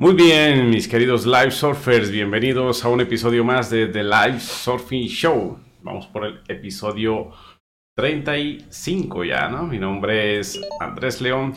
Muy 0.00 0.14
bien, 0.14 0.70
mis 0.70 0.88
queridos 0.88 1.26
live 1.26 1.50
surfers, 1.50 2.10
bienvenidos 2.10 2.82
a 2.86 2.88
un 2.88 3.02
episodio 3.02 3.44
más 3.44 3.68
de 3.68 3.86
The 3.86 4.02
Live 4.02 4.40
Surfing 4.40 5.06
Show. 5.06 5.58
Vamos 5.82 6.06
por 6.06 6.24
el 6.24 6.40
episodio 6.48 7.32
35 7.98 9.24
ya, 9.24 9.50
¿no? 9.50 9.64
Mi 9.64 9.78
nombre 9.78 10.38
es 10.38 10.58
Andrés 10.80 11.20
León. 11.20 11.52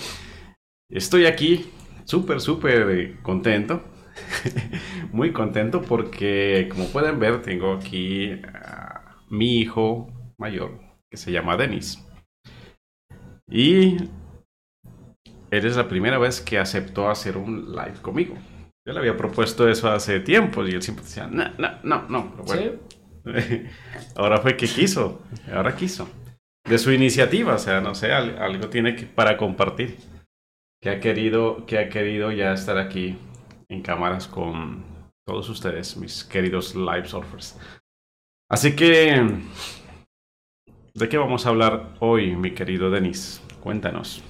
Estoy 0.90 1.26
aquí 1.26 1.72
súper, 2.04 2.42
súper 2.42 3.18
contento. 3.22 3.82
Muy 5.14 5.32
contento 5.32 5.82
porque, 5.82 6.68
como 6.70 6.88
pueden 6.90 7.20
ver, 7.20 7.42
tengo 7.42 7.72
aquí 7.72 8.30
a 8.44 9.20
mi 9.30 9.60
hijo 9.60 10.12
mayor 10.38 10.82
que 11.10 11.16
se 11.16 11.32
llama 11.32 11.56
Denis. 11.56 12.06
Y 13.50 13.96
eres 15.58 15.76
la 15.76 15.88
primera 15.88 16.18
vez 16.18 16.42
que 16.42 16.58
aceptó 16.58 17.10
hacer 17.10 17.38
un 17.38 17.72
live 17.72 18.02
conmigo. 18.02 18.36
Yo 18.86 18.94
le 18.94 19.00
había 19.00 19.16
propuesto 19.16 19.70
eso 19.70 19.90
hace 19.90 20.20
tiempo 20.20 20.66
y 20.66 20.72
él 20.72 20.82
siempre 20.82 21.06
decía, 21.06 21.28
no, 21.28 21.46
no, 21.58 21.80
no, 21.84 22.10
no. 22.10 22.32
Pero 22.32 22.44
bueno, 22.44 22.72
ahora 24.16 24.40
fue 24.40 24.58
que 24.58 24.68
quiso, 24.68 25.22
ahora 25.54 25.76
quiso. 25.76 26.10
De 26.68 26.78
su 26.78 26.92
iniciativa, 26.92 27.56
o 27.56 27.60
sea, 27.60 27.82
no 27.82 27.94
sé, 27.94 28.12
algo 28.12 28.70
tiene 28.70 28.96
que, 28.96 29.06
para 29.06 29.38
compartir. 29.38 29.98
Que 30.82 30.90
ha 30.90 31.00
querido, 31.00 31.66
que 31.66 31.78
ha 31.78 31.88
querido 31.88 32.32
ya 32.32 32.54
estar 32.54 32.78
aquí 32.78 33.18
en 33.70 33.82
cámaras 33.82 34.28
con 34.28 34.84
todos 35.26 35.48
ustedes, 35.50 35.96
mis 35.96 36.24
queridos 36.24 36.76
live 36.76 37.06
surfers. 37.06 37.58
Así 38.50 38.76
que, 38.76 39.26
¿de 40.94 41.10
qué 41.10 41.18
vamos 41.18 41.46
a 41.46 41.50
hablar 41.50 41.96
hoy, 42.00 42.36
mi 42.36 42.54
querido 42.54 42.90
Denis? 42.90 43.42
Cuéntanos. 43.62 44.22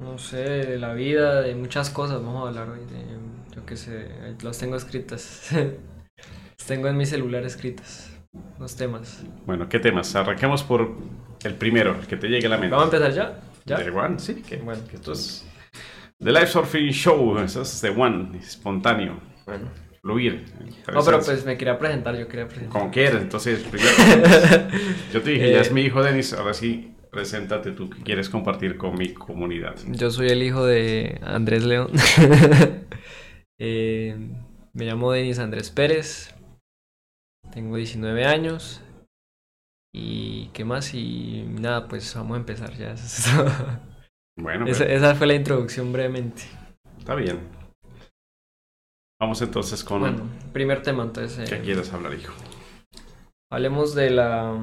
No 0.00 0.16
sé, 0.16 0.38
de 0.38 0.78
la 0.78 0.94
vida, 0.94 1.42
de 1.42 1.54
muchas 1.54 1.90
cosas 1.90 2.22
vamos 2.22 2.44
a 2.44 2.48
hablar 2.48 2.70
hoy. 2.70 2.80
De, 2.80 3.54
yo 3.54 3.66
qué 3.66 3.76
sé, 3.76 4.08
los 4.42 4.58
tengo 4.58 4.76
escritas. 4.76 5.50
los 5.52 6.66
tengo 6.66 6.88
en 6.88 6.96
mi 6.96 7.04
celular 7.04 7.44
escritas. 7.44 8.10
Los 8.58 8.76
temas. 8.76 9.22
Bueno, 9.44 9.68
¿qué 9.68 9.78
temas? 9.78 10.14
Arranquemos 10.14 10.62
por 10.62 10.90
el 11.44 11.54
primero, 11.54 11.96
el 12.00 12.06
que 12.06 12.16
te 12.16 12.28
llegue 12.28 12.46
a 12.46 12.50
la 12.50 12.56
mente. 12.56 12.74
¿Vamos 12.74 12.92
a 12.92 12.96
empezar 12.96 13.12
ya? 13.12 13.40
¿Ya? 13.66 13.84
The 13.84 13.90
One, 13.90 14.18
sí. 14.18 14.36
Que, 14.36 14.56
bueno. 14.56 14.80
Que 14.88 14.96
esto 14.96 15.12
es 15.12 15.46
The 16.18 16.32
Live 16.32 16.46
Surfing 16.46 16.90
Show. 16.90 17.38
Eso 17.38 17.60
es 17.60 17.80
The 17.82 17.90
One, 17.90 18.38
espontáneo. 18.38 19.20
Bueno. 19.44 19.68
Fluir. 20.00 20.46
No, 20.94 21.04
pero 21.04 21.20
pues 21.20 21.44
me 21.44 21.58
quería 21.58 21.78
presentar, 21.78 22.16
yo 22.16 22.26
quería 22.26 22.48
presentar. 22.48 22.72
Como 22.72 22.90
quieras, 22.90 23.20
entonces 23.20 23.60
primero. 23.64 23.90
yo 25.12 25.20
te 25.20 25.30
dije, 25.30 25.52
ya 25.52 25.60
es 25.60 25.70
mi 25.70 25.82
hijo 25.82 26.02
Denis, 26.02 26.32
ahora 26.32 26.54
sí 26.54 26.96
Preséntate 27.10 27.72
tú, 27.72 27.90
¿qué 27.90 28.02
quieres 28.02 28.28
compartir 28.28 28.76
con 28.76 28.96
mi 28.96 29.12
comunidad? 29.12 29.74
Yo 29.88 30.10
soy 30.10 30.28
el 30.28 30.42
hijo 30.42 30.64
de 30.64 31.20
Andrés 31.22 31.64
León. 31.64 31.90
Eh, 33.62 34.16
me 34.72 34.86
llamo 34.86 35.12
Denis 35.12 35.38
Andrés 35.38 35.68
Pérez. 35.68 36.34
Tengo 37.52 37.76
19 37.76 38.24
años. 38.24 38.82
¿Y 39.94 40.46
qué 40.54 40.64
más? 40.64 40.94
Y 40.94 41.44
nada, 41.60 41.86
pues 41.86 42.14
vamos 42.14 42.36
a 42.36 42.40
empezar 42.40 42.72
ya. 42.72 42.94
bueno, 44.38 44.66
esa, 44.66 44.86
esa, 44.86 45.14
fue 45.14 45.26
la 45.26 45.34
introducción 45.34 45.92
brevemente. 45.92 46.44
Está 46.96 47.14
bien. 47.14 47.38
Vamos 49.20 49.42
entonces 49.42 49.84
con... 49.84 50.00
Bueno, 50.00 50.22
primer 50.54 50.80
tema 50.80 51.02
entonces. 51.02 51.46
¿Qué 51.46 51.56
eh, 51.56 51.62
quieres 51.62 51.92
hablar, 51.92 52.14
hijo? 52.14 52.32
Hablemos 53.52 53.94
de 53.94 54.08
la 54.08 54.58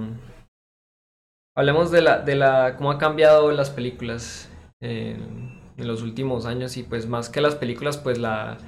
Hablemos 1.57 1.89
de 1.89 2.03
la, 2.03 2.19
de 2.19 2.35
la 2.35 2.75
cómo 2.77 2.91
ha 2.91 2.99
cambiado 2.99 3.51
las 3.51 3.71
películas 3.71 4.47
en, 4.79 5.57
los 5.75 6.03
últimos 6.03 6.45
años 6.45 6.77
y 6.77 6.83
pues 6.83 7.07
más 7.07 7.29
que 7.29 7.41
las 7.41 7.55
películas, 7.55 7.97
pues 7.97 8.19
la 8.19 8.59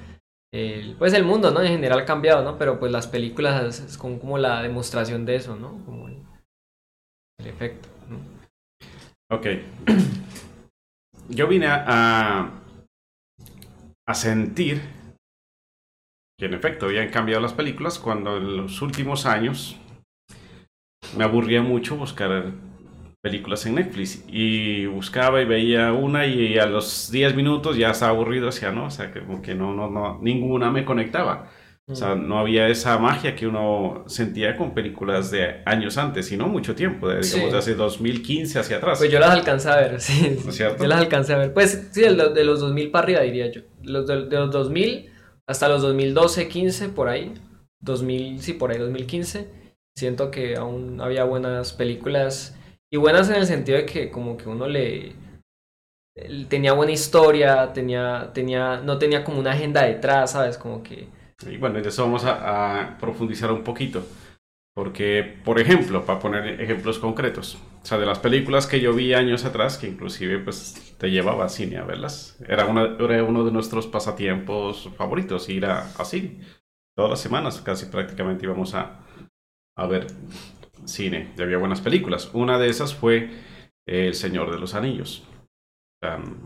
el, 0.52 0.96
pues 0.96 1.12
el 1.12 1.24
mundo, 1.24 1.52
¿no? 1.52 1.62
En 1.62 1.68
general 1.68 2.00
ha 2.00 2.04
cambiado, 2.04 2.42
¿no? 2.42 2.58
Pero 2.58 2.80
pues 2.80 2.90
las 2.90 3.06
películas 3.06 3.78
es, 3.78 3.96
como, 3.96 4.38
la 4.38 4.60
demostración 4.62 5.24
de 5.24 5.36
eso, 5.36 5.54
¿no? 5.54 5.84
Como 5.84 6.08
el, 6.08 6.16
efecto, 7.46 7.88
¿no? 8.08 8.18
Ok. 9.36 9.46
Yo 11.28 11.46
vine 11.46 11.68
a, 11.68 12.50
a 14.04 14.14
sentir 14.14 14.82
que 16.36 16.46
en 16.46 16.54
efecto 16.54 16.86
habían 16.86 17.10
cambiado 17.10 17.40
las 17.40 17.54
películas 17.54 18.00
cuando 18.00 18.36
en 18.36 18.56
los 18.56 18.82
últimos 18.82 19.26
años 19.26 19.76
me 21.16 21.22
aburría 21.22 21.62
mucho 21.62 21.96
buscar 21.96 22.52
películas 23.22 23.66
en 23.66 23.74
Netflix 23.74 24.24
y 24.28 24.86
buscaba 24.86 25.42
y 25.42 25.44
veía 25.44 25.92
una 25.92 26.26
y 26.26 26.58
a 26.58 26.66
los 26.66 27.10
10 27.10 27.34
minutos 27.34 27.76
ya 27.76 27.90
estaba 27.90 28.12
aburrido, 28.12 28.48
o 28.48 28.72
¿no? 28.72 28.86
O 28.86 28.90
sea, 28.90 29.12
que, 29.12 29.22
que 29.42 29.54
no, 29.54 29.74
no, 29.74 29.90
no, 29.90 30.18
ninguna 30.22 30.70
me 30.70 30.84
conectaba. 30.84 31.50
O 31.86 31.94
sea, 31.94 32.14
mm. 32.14 32.28
no 32.28 32.38
había 32.38 32.68
esa 32.68 32.98
magia 32.98 33.34
que 33.34 33.46
uno 33.46 34.04
sentía 34.06 34.56
con 34.56 34.74
películas 34.74 35.30
de 35.30 35.62
años 35.66 35.98
antes, 35.98 36.26
sino 36.26 36.46
mucho 36.46 36.74
tiempo, 36.74 37.08
de, 37.08 37.20
digamos, 37.20 37.52
de 37.52 37.58
hace 37.58 37.74
2015 37.74 38.58
hacia 38.60 38.76
atrás. 38.76 38.98
Pues 38.98 39.10
yo 39.10 39.18
las 39.18 39.30
alcancé 39.30 39.70
a 39.70 39.76
ver, 39.76 40.00
sí. 40.00 40.38
¿No 40.44 40.50
es 40.50 40.56
cierto? 40.56 40.82
Yo 40.82 40.88
las 40.88 41.00
alcancé 41.00 41.34
a 41.34 41.38
ver. 41.38 41.52
Pues 41.52 41.88
sí, 41.90 42.02
de, 42.02 42.14
de 42.14 42.44
los 42.44 42.60
2000 42.60 42.90
para 42.90 43.04
arriba, 43.04 43.20
diría 43.22 43.50
yo. 43.50 43.62
Los 43.82 44.06
de, 44.06 44.26
de, 44.26 44.36
los 44.36 44.50
2000 44.52 45.10
hasta 45.46 45.68
los 45.68 45.82
2012, 45.82 46.48
15, 46.48 46.88
por 46.90 47.08
ahí. 47.08 47.34
2000, 47.80 48.40
sí, 48.40 48.52
por 48.52 48.70
ahí, 48.70 48.78
2015. 48.78 49.48
Siento 49.96 50.30
que 50.30 50.56
aún 50.56 51.00
había 51.00 51.24
buenas 51.24 51.72
películas 51.72 52.56
y 52.90 52.96
buenas 52.96 53.28
en 53.30 53.36
el 53.36 53.46
sentido 53.46 53.78
de 53.78 53.86
que 53.86 54.10
como 54.10 54.36
que 54.36 54.48
uno 54.48 54.66
le 54.66 55.14
tenía 56.48 56.72
buena 56.72 56.92
historia, 56.92 57.72
tenía, 57.72 58.30
tenía, 58.34 58.80
no 58.80 58.98
tenía 58.98 59.24
como 59.24 59.38
una 59.38 59.52
agenda 59.52 59.84
detrás, 59.84 60.32
¿sabes? 60.32 60.58
Como 60.58 60.82
que... 60.82 61.08
Y 61.48 61.56
bueno, 61.56 61.80
de 61.80 61.88
eso 61.88 62.02
vamos 62.02 62.24
a, 62.24 62.96
profundizar 63.00 63.50
un 63.52 63.64
poquito. 63.64 64.04
Porque, 64.74 65.38
por 65.44 65.58
ejemplo, 65.58 66.04
para 66.04 66.20
poner 66.20 66.60
ejemplos 66.60 66.98
concretos, 66.98 67.58
o 67.82 67.86
sea, 67.86 67.98
de 67.98 68.06
las 68.06 68.20
películas 68.20 68.66
que 68.66 68.80
yo 68.80 68.94
vi 68.94 69.14
años 69.14 69.44
atrás, 69.44 69.78
que 69.78 69.88
inclusive 69.88 70.38
pues 70.38 70.94
te 70.96 71.10
llevaba 71.10 71.44
a 71.44 71.48
cine 71.48 71.78
a 71.78 71.84
verlas, 71.84 72.38
era, 72.46 72.66
una, 72.66 72.96
era 73.00 73.24
uno 73.24 73.44
de 73.44 73.50
nuestros 73.50 73.88
pasatiempos 73.88 74.88
favoritos, 74.96 75.48
ir 75.48 75.66
a, 75.66 75.80
a 75.80 76.04
cine. 76.04 76.40
Todas 76.96 77.10
las 77.10 77.20
semanas 77.20 77.60
casi 77.62 77.86
prácticamente 77.86 78.46
íbamos 78.46 78.74
a, 78.74 79.00
a 79.76 79.86
ver 79.86 80.06
cine, 80.84 81.32
ya 81.36 81.44
había 81.44 81.58
buenas 81.58 81.80
películas. 81.80 82.30
Una 82.34 82.58
de 82.58 82.68
esas 82.68 82.94
fue 82.94 83.30
El 83.86 84.14
Señor 84.14 84.50
de 84.50 84.58
los 84.58 84.74
Anillos. 84.74 85.24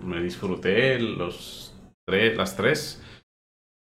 me 0.03 0.23
disfruté 0.23 0.99
los 0.99 1.75
tres, 2.07 2.37
las 2.37 2.57
tres 2.57 3.03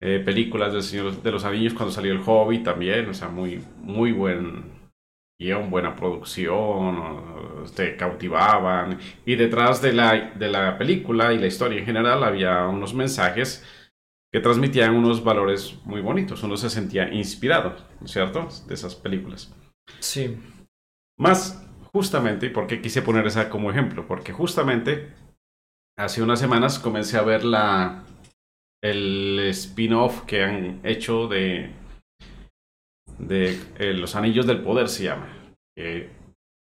eh, 0.01 0.19
películas 0.19 0.73
del 0.73 0.83
Señor 0.83 1.21
de 1.21 1.31
los 1.31 1.45
Anillos 1.45 1.73
cuando 1.73 1.91
salió 1.91 2.11
El 2.11 2.21
Hobby 2.21 2.63
también, 2.63 3.09
o 3.09 3.13
sea, 3.13 3.29
muy, 3.29 3.63
muy 3.77 4.11
buen 4.11 4.81
guion, 5.39 5.69
buena 5.69 5.95
producción, 5.95 7.37
te 7.75 7.95
cautivaban. 7.95 8.99
Y 9.25 9.35
detrás 9.35 9.81
de 9.81 9.93
la, 9.93 10.31
de 10.35 10.49
la 10.49 10.77
película 10.77 11.33
y 11.33 11.39
la 11.39 11.47
historia 11.47 11.79
en 11.79 11.85
general 11.85 12.23
había 12.23 12.67
unos 12.67 12.93
mensajes 12.93 13.65
que 14.31 14.39
transmitían 14.39 14.95
unos 14.95 15.23
valores 15.23 15.77
muy 15.83 16.01
bonitos. 16.01 16.43
Uno 16.43 16.57
se 16.57 16.69
sentía 16.69 17.13
inspirado, 17.13 17.75
¿cierto? 18.05 18.47
De 18.67 18.73
esas 18.73 18.95
películas. 18.95 19.53
Sí. 19.99 20.37
Más 21.17 21.67
justamente, 21.93 22.47
¿y 22.47 22.49
por 22.49 22.67
qué 22.67 22.81
quise 22.81 23.01
poner 23.01 23.27
esa 23.27 23.49
como 23.49 23.71
ejemplo? 23.71 24.07
Porque 24.07 24.33
justamente 24.33 25.13
hace 25.97 26.21
unas 26.21 26.39
semanas 26.39 26.79
comencé 26.79 27.17
a 27.17 27.23
ver 27.23 27.43
la 27.43 28.05
el 28.83 29.39
spin-off 29.49 30.23
que 30.25 30.43
han 30.43 30.79
hecho 30.83 31.27
de 31.27 31.71
de 33.19 33.59
eh, 33.77 33.93
Los 33.93 34.15
Anillos 34.15 34.47
del 34.47 34.63
Poder 34.63 34.89
se 34.89 35.03
llama, 35.03 35.27
que 35.75 36.09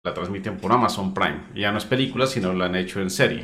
la 0.05 0.13
transmiten 0.13 0.57
por 0.57 0.71
Amazon 0.71 1.13
Prime. 1.13 1.47
Ya 1.53 1.71
no 1.71 1.77
es 1.77 1.85
película, 1.85 2.27
sino 2.27 2.53
la 2.53 2.65
han 2.65 2.75
hecho 2.75 3.01
en 3.01 3.09
serie. 3.09 3.43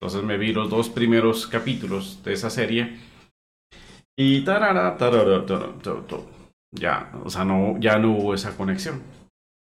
Entonces 0.00 0.22
me 0.22 0.38
vi 0.38 0.52
los 0.54 0.70
dos 0.70 0.88
primeros 0.88 1.46
capítulos 1.46 2.22
de 2.24 2.32
esa 2.32 2.48
serie 2.48 2.98
y 4.16 4.42
tarara, 4.44 4.96
tarara, 4.96 5.44
ya, 6.72 7.10
o 7.24 7.30
sea, 7.30 7.44
no, 7.44 7.78
ya 7.78 7.98
no 7.98 8.12
hubo 8.12 8.34
esa 8.34 8.56
conexión. 8.56 9.02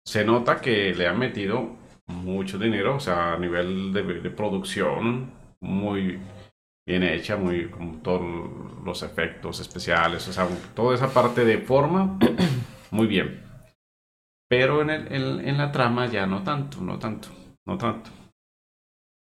Se 0.06 0.26
nota 0.26 0.62
que 0.62 0.94
le 0.94 1.08
han 1.08 1.20
metido 1.20 1.78
mucho 2.08 2.58
dinero, 2.58 2.96
o 2.96 3.00
sea, 3.00 3.34
a 3.34 3.38
nivel 3.38 3.94
de, 3.94 4.30
producción 4.32 5.32
muy 5.62 6.20
bien 6.88 7.04
hecha, 7.04 7.38
muy 7.38 7.70
con 7.70 8.02
todos 8.02 8.84
los 8.84 9.04
efectos 9.04 9.60
especiales, 9.60 10.28
o 10.28 10.34
sea, 10.34 10.48
toda 10.74 10.96
esa 10.96 11.14
parte 11.14 11.46
de 11.46 11.60
forma, 11.60 12.18
muy 12.92 13.08
bien. 13.08 13.44
Pero 14.50 14.82
en, 14.82 14.90
el, 14.90 15.48
en, 15.48 15.58
la 15.58 15.72
trama 15.72 16.08
ya 16.08 16.26
no 16.26 16.42
tanto, 16.44 16.82
no 16.82 16.98
tanto, 16.98 17.30
no 17.68 17.78
tanto. 17.78 18.10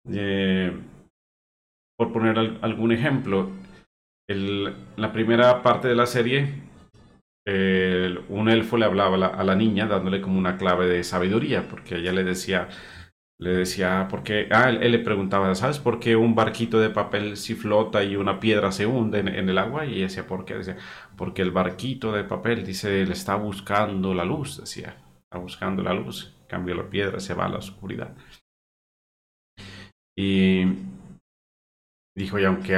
Eh, 0.10 0.72
por 1.98 2.14
poner 2.14 2.60
algún 2.62 2.94
ejemplo, 2.94 3.50
el, 4.30 4.74
la 4.96 5.12
primera 5.12 5.62
parte 5.64 5.90
de 5.90 5.96
la 5.96 6.06
serie 6.06 6.67
un 7.48 8.50
elfo 8.50 8.78
le 8.78 8.86
hablaba 8.86 9.28
a 9.28 9.44
la, 9.44 9.56
niña 9.56 9.88
dándole 9.88 10.22
como 10.22 10.38
una 10.38 10.58
clave 10.58 10.88
de 10.88 11.04
sabiduría, 11.04 11.68
porque 11.70 11.96
ella 11.96 12.12
le 12.12 12.24
decía, 12.24 12.68
le 13.40 13.52
decía, 13.52 14.08
porque, 14.10 14.50
ah, 14.52 14.70
él, 14.70 14.92
le 14.92 15.00
preguntaba, 15.00 15.54
¿sabes 15.56 15.80
por 15.80 16.00
qué 16.00 16.16
un 16.16 16.36
barquito 16.36 16.80
de 16.80 16.90
papel 16.90 17.38
si 17.38 17.56
flota 17.56 18.04
y 18.04 18.16
una 18.16 18.40
piedra 18.40 18.72
se 18.72 18.86
hunde 18.86 19.20
en, 19.20 19.50
el 19.50 19.58
agua? 19.58 19.86
Y 19.86 20.02
decía, 20.02 20.28
¿por 20.28 20.44
qué? 20.44 20.56
Decía, 20.56 20.78
porque 21.16 21.42
el 21.42 21.52
barquito 21.52 22.12
de 22.12 22.24
papel, 22.26 22.66
dice, 22.66 23.02
él 23.02 23.12
está 23.12 23.36
buscando 23.36 24.14
la 24.14 24.26
luz, 24.26 24.60
decía, 24.60 24.98
está 25.24 25.38
buscando 25.38 25.84
la 25.84 25.94
luz, 25.94 26.36
cambia 26.48 26.76
la 26.76 26.90
piedra, 26.90 27.20
se 27.20 27.34
va 27.34 27.46
a 27.46 27.50
la 27.50 27.60
oscuridad. 27.60 28.16
Y 30.18 30.66
dijo, 32.16 32.40
y 32.40 32.46
aunque 32.46 32.76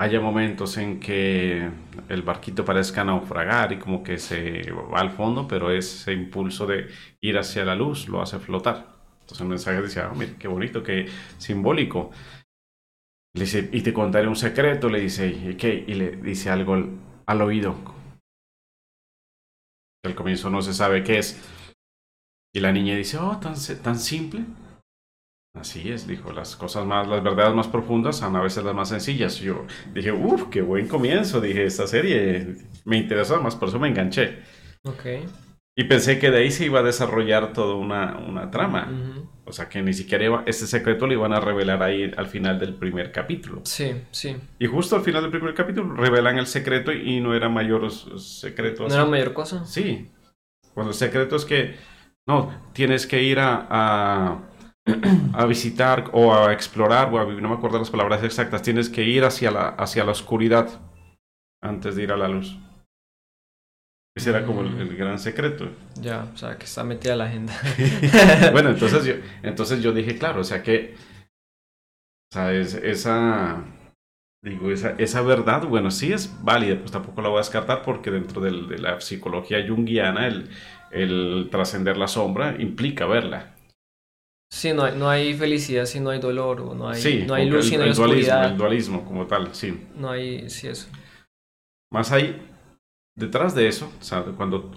haya 0.00 0.20
momentos 0.20 0.76
en 0.78 1.00
que 1.00 1.70
el 2.08 2.22
barquito 2.22 2.64
parezca 2.64 3.04
naufragar 3.04 3.72
y 3.72 3.78
como 3.78 4.02
que 4.02 4.18
se 4.18 4.70
va 4.70 5.00
al 5.00 5.10
fondo, 5.10 5.48
pero 5.48 5.72
ese 5.72 6.12
impulso 6.12 6.66
de 6.66 6.88
ir 7.20 7.36
hacia 7.36 7.64
la 7.64 7.74
luz 7.74 8.08
lo 8.08 8.22
hace 8.22 8.38
flotar. 8.38 8.96
Entonces 9.20 9.40
el 9.40 9.48
mensaje 9.48 9.82
decía, 9.82 10.08
oh, 10.10 10.14
mira, 10.14 10.32
qué 10.38 10.46
bonito, 10.46 10.82
qué 10.82 11.08
simbólico. 11.36 12.12
Le 13.34 13.42
dice, 13.42 13.68
y 13.72 13.82
te 13.82 13.92
contaré 13.92 14.28
un 14.28 14.36
secreto, 14.36 14.88
le 14.88 15.00
dice, 15.00 15.28
¿y 15.28 15.56
qué? 15.56 15.84
Y 15.86 15.94
le 15.94 16.12
dice 16.12 16.48
algo 16.48 16.76
al, 17.26 17.42
oído. 17.42 17.74
Al 20.04 20.14
comienzo 20.14 20.48
no 20.48 20.62
se 20.62 20.72
sabe 20.72 21.02
qué 21.02 21.18
es. 21.18 21.38
Y 22.54 22.60
la 22.60 22.72
niña 22.72 22.96
dice, 22.96 23.18
oh, 23.18 23.38
tan, 23.38 23.54
tan 23.82 23.98
simple. 23.98 24.44
Así 25.60 25.90
es, 25.90 26.06
dijo, 26.06 26.32
las 26.32 26.56
cosas 26.56 26.86
más, 26.86 27.08
las 27.08 27.22
verdades 27.22 27.54
más 27.54 27.66
profundas 27.66 28.16
son 28.16 28.36
a 28.36 28.42
veces 28.42 28.64
las 28.64 28.74
más 28.74 28.88
sencillas. 28.88 29.38
Yo 29.38 29.66
dije, 29.92 30.12
uff, 30.12 30.48
qué 30.50 30.62
buen 30.62 30.86
comienzo, 30.86 31.40
dije, 31.40 31.64
esta 31.64 31.86
serie 31.86 32.56
me 32.84 32.98
interesa 32.98 33.40
más, 33.40 33.56
por 33.56 33.68
eso 33.68 33.78
me 33.78 33.88
enganché. 33.88 34.38
Ok. 34.84 35.06
Y 35.76 35.84
pensé 35.84 36.18
que 36.18 36.30
de 36.30 36.38
ahí 36.38 36.50
se 36.50 36.66
iba 36.66 36.80
a 36.80 36.82
desarrollar 36.82 37.52
toda 37.52 37.76
una, 37.76 38.18
una 38.18 38.50
trama. 38.50 38.90
O 39.44 39.52
sea, 39.52 39.68
que 39.68 39.80
ni 39.80 39.94
siquiera 39.94 40.24
iba, 40.24 40.42
ese 40.44 40.66
secreto 40.66 41.06
lo 41.06 41.12
iban 41.12 41.32
a 41.32 41.40
revelar 41.40 41.82
ahí 41.84 42.12
al 42.16 42.26
final 42.26 42.58
del 42.58 42.74
primer 42.74 43.12
capítulo. 43.12 43.60
Sí, 43.64 44.02
sí. 44.10 44.36
Y 44.58 44.66
justo 44.66 44.96
al 44.96 45.02
final 45.02 45.22
del 45.22 45.30
primer 45.30 45.54
capítulo 45.54 45.94
revelan 45.94 46.36
el 46.36 46.48
secreto 46.48 46.92
y 46.92 47.20
no 47.20 47.32
era 47.32 47.48
mayor 47.48 47.90
secreto. 47.92 48.88
¿No 48.88 48.94
era 48.94 49.04
mayor 49.04 49.32
cosa? 49.32 49.64
Sí. 49.64 50.10
Cuando 50.74 50.90
el 50.90 50.98
secreto 50.98 51.36
es 51.36 51.44
que, 51.44 51.76
no, 52.26 52.52
tienes 52.72 53.06
que 53.06 53.22
ir 53.22 53.38
a, 53.38 53.66
a, 53.70 54.42
visitar 55.46 56.10
o 56.12 56.34
a 56.34 56.52
explorar, 56.52 57.12
o 57.12 57.32
no 57.40 57.48
me 57.48 57.54
acuerdo 57.54 57.78
las 57.78 57.90
palabras 57.90 58.22
exactas, 58.22 58.62
tienes 58.62 58.88
que 58.88 59.04
ir 59.04 59.24
hacia 59.24 59.50
la, 59.50 59.68
hacia 59.68 60.04
la 60.04 60.12
oscuridad 60.12 60.80
antes 61.62 61.96
de 61.96 62.02
ir 62.04 62.12
a 62.12 62.16
la 62.16 62.28
luz. 62.28 62.56
Ese 64.16 64.30
era 64.30 64.44
como 64.44 64.62
el, 64.62 64.96
gran 64.96 65.18
secreto. 65.18 65.70
Ya, 66.00 66.24
o 66.34 66.36
sea, 66.36 66.58
que 66.58 66.64
está 66.64 66.82
metida 66.82 67.14
la 67.14 67.26
agenda. 67.26 67.54
bueno, 68.52 68.70
entonces 68.74 69.04
yo, 69.04 69.14
entonces 69.42 69.80
yo 69.80 69.92
dije, 69.92 70.18
claro, 70.18 70.40
o 70.40 70.44
sea 70.44 70.60
que, 70.62 70.96
o 72.32 72.34
sea, 72.34 72.52
esa, 72.52 73.62
digo, 74.42 74.72
esa, 74.72 74.90
esa 74.98 75.22
verdad, 75.22 75.66
bueno, 75.66 75.92
sí 75.92 76.12
es 76.12 76.42
válida, 76.42 76.78
pues 76.80 76.90
tampoco 76.90 77.22
la 77.22 77.28
voy 77.28 77.36
a 77.36 77.42
descartar 77.42 77.82
porque 77.82 78.10
dentro 78.10 78.40
de 78.40 78.78
la 78.78 79.00
psicología 79.00 79.64
junguiana 79.64 80.26
el, 80.26 80.50
el 80.90 81.48
trascender 81.50 81.96
la 81.96 82.08
sombra 82.08 82.56
implica 82.58 83.06
verla. 83.06 83.54
Sí, 84.50 84.72
no 84.72 84.84
hay, 84.84 84.96
no 84.96 85.08
hay 85.10 85.34
felicidad 85.34 85.84
si 85.84 86.00
no 86.00 86.10
hay 86.10 86.20
dolor, 86.20 86.60
o 86.62 86.74
no 86.74 86.88
hay, 86.88 87.24
no 87.26 87.34
hay 87.34 87.48
luz 87.48 87.68
si 87.68 87.76
no 87.76 87.84
hay 87.84 87.90
oscuridad. 87.90 88.36
Dualismo, 88.36 88.52
el 88.52 88.58
dualismo 88.58 89.04
como 89.04 89.26
tal, 89.26 89.54
sí. 89.54 89.86
No 89.94 90.10
hay, 90.10 90.48
sí, 90.48 90.68
eso. 90.68 90.88
Más 91.92 92.12
hay 92.12 92.42
detrás 93.16 93.54
de 93.54 93.68
eso, 93.68 93.92
cuando 94.36 94.70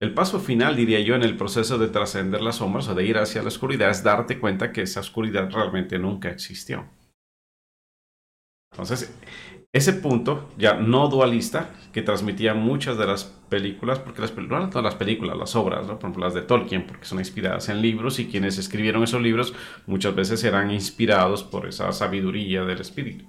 el 0.00 0.12
paso 0.12 0.38
final, 0.40 0.76
diría 0.76 1.00
yo, 1.00 1.14
en 1.14 1.22
el 1.22 1.36
proceso 1.36 1.78
de 1.78 1.88
trascender 1.88 2.42
las 2.42 2.56
sombras 2.56 2.88
o 2.88 2.94
de 2.94 3.04
ir 3.04 3.16
hacia 3.18 3.42
la 3.42 3.48
oscuridad 3.48 3.90
es 3.90 4.02
darte 4.02 4.38
cuenta 4.38 4.72
que 4.72 4.82
esa 4.82 5.00
oscuridad 5.00 5.50
realmente 5.50 5.98
nunca 5.98 6.28
existió. 6.28 6.86
Entonces, 8.72 9.18
ese 9.76 9.92
punto 9.92 10.48
ya 10.56 10.74
no 10.74 11.08
dualista 11.08 11.70
que 11.92 12.02
transmitía 12.02 12.54
muchas 12.54 12.98
de 12.98 13.06
las 13.06 13.24
películas, 13.24 13.98
porque 13.98 14.20
las 14.20 14.30
películas, 14.30 14.64
no 14.64 14.70
todas 14.70 14.84
las 14.84 14.96
películas, 14.96 15.36
las 15.36 15.56
obras, 15.56 15.86
por 15.86 15.96
ejemplo 15.96 16.24
las 16.24 16.34
de 16.34 16.42
Tolkien, 16.42 16.86
porque 16.86 17.06
son 17.06 17.18
inspiradas 17.18 17.68
en 17.68 17.80
libros 17.80 18.18
y 18.18 18.26
quienes 18.26 18.58
escribieron 18.58 19.02
esos 19.02 19.22
libros 19.22 19.54
muchas 19.86 20.14
veces 20.14 20.44
eran 20.44 20.70
inspirados 20.70 21.42
por 21.42 21.66
esa 21.66 21.92
sabiduría 21.92 22.64
del 22.64 22.80
espíritu. 22.80 23.24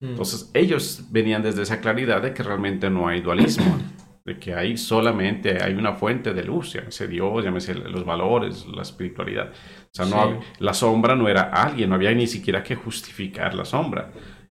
Mm. 0.00 0.08
Entonces 0.08 0.50
ellos 0.54 1.04
venían 1.10 1.42
desde 1.42 1.62
esa 1.62 1.80
claridad 1.80 2.22
de 2.22 2.34
que 2.34 2.42
realmente 2.42 2.90
no 2.90 3.08
hay 3.08 3.20
dualismo, 3.20 3.78
de 4.24 4.38
que 4.38 4.54
hay 4.54 4.76
solamente 4.76 5.62
hay 5.62 5.74
una 5.74 5.94
fuente 5.94 6.34
de 6.34 6.44
luz, 6.44 6.74
llámese 6.74 7.08
Dios, 7.08 7.42
llámese 7.42 7.74
los 7.74 8.04
valores, 8.04 8.66
la 8.66 8.82
espiritualidad. 8.82 9.50
O 9.50 9.90
sea, 9.92 10.04
no, 10.04 10.40
la 10.58 10.74
sombra 10.74 11.16
no 11.16 11.28
era 11.28 11.42
alguien, 11.42 11.88
no 11.88 11.94
había 11.94 12.12
ni 12.12 12.26
siquiera 12.26 12.62
que 12.62 12.76
justificar 12.76 13.54
la 13.54 13.64
sombra. 13.64 14.12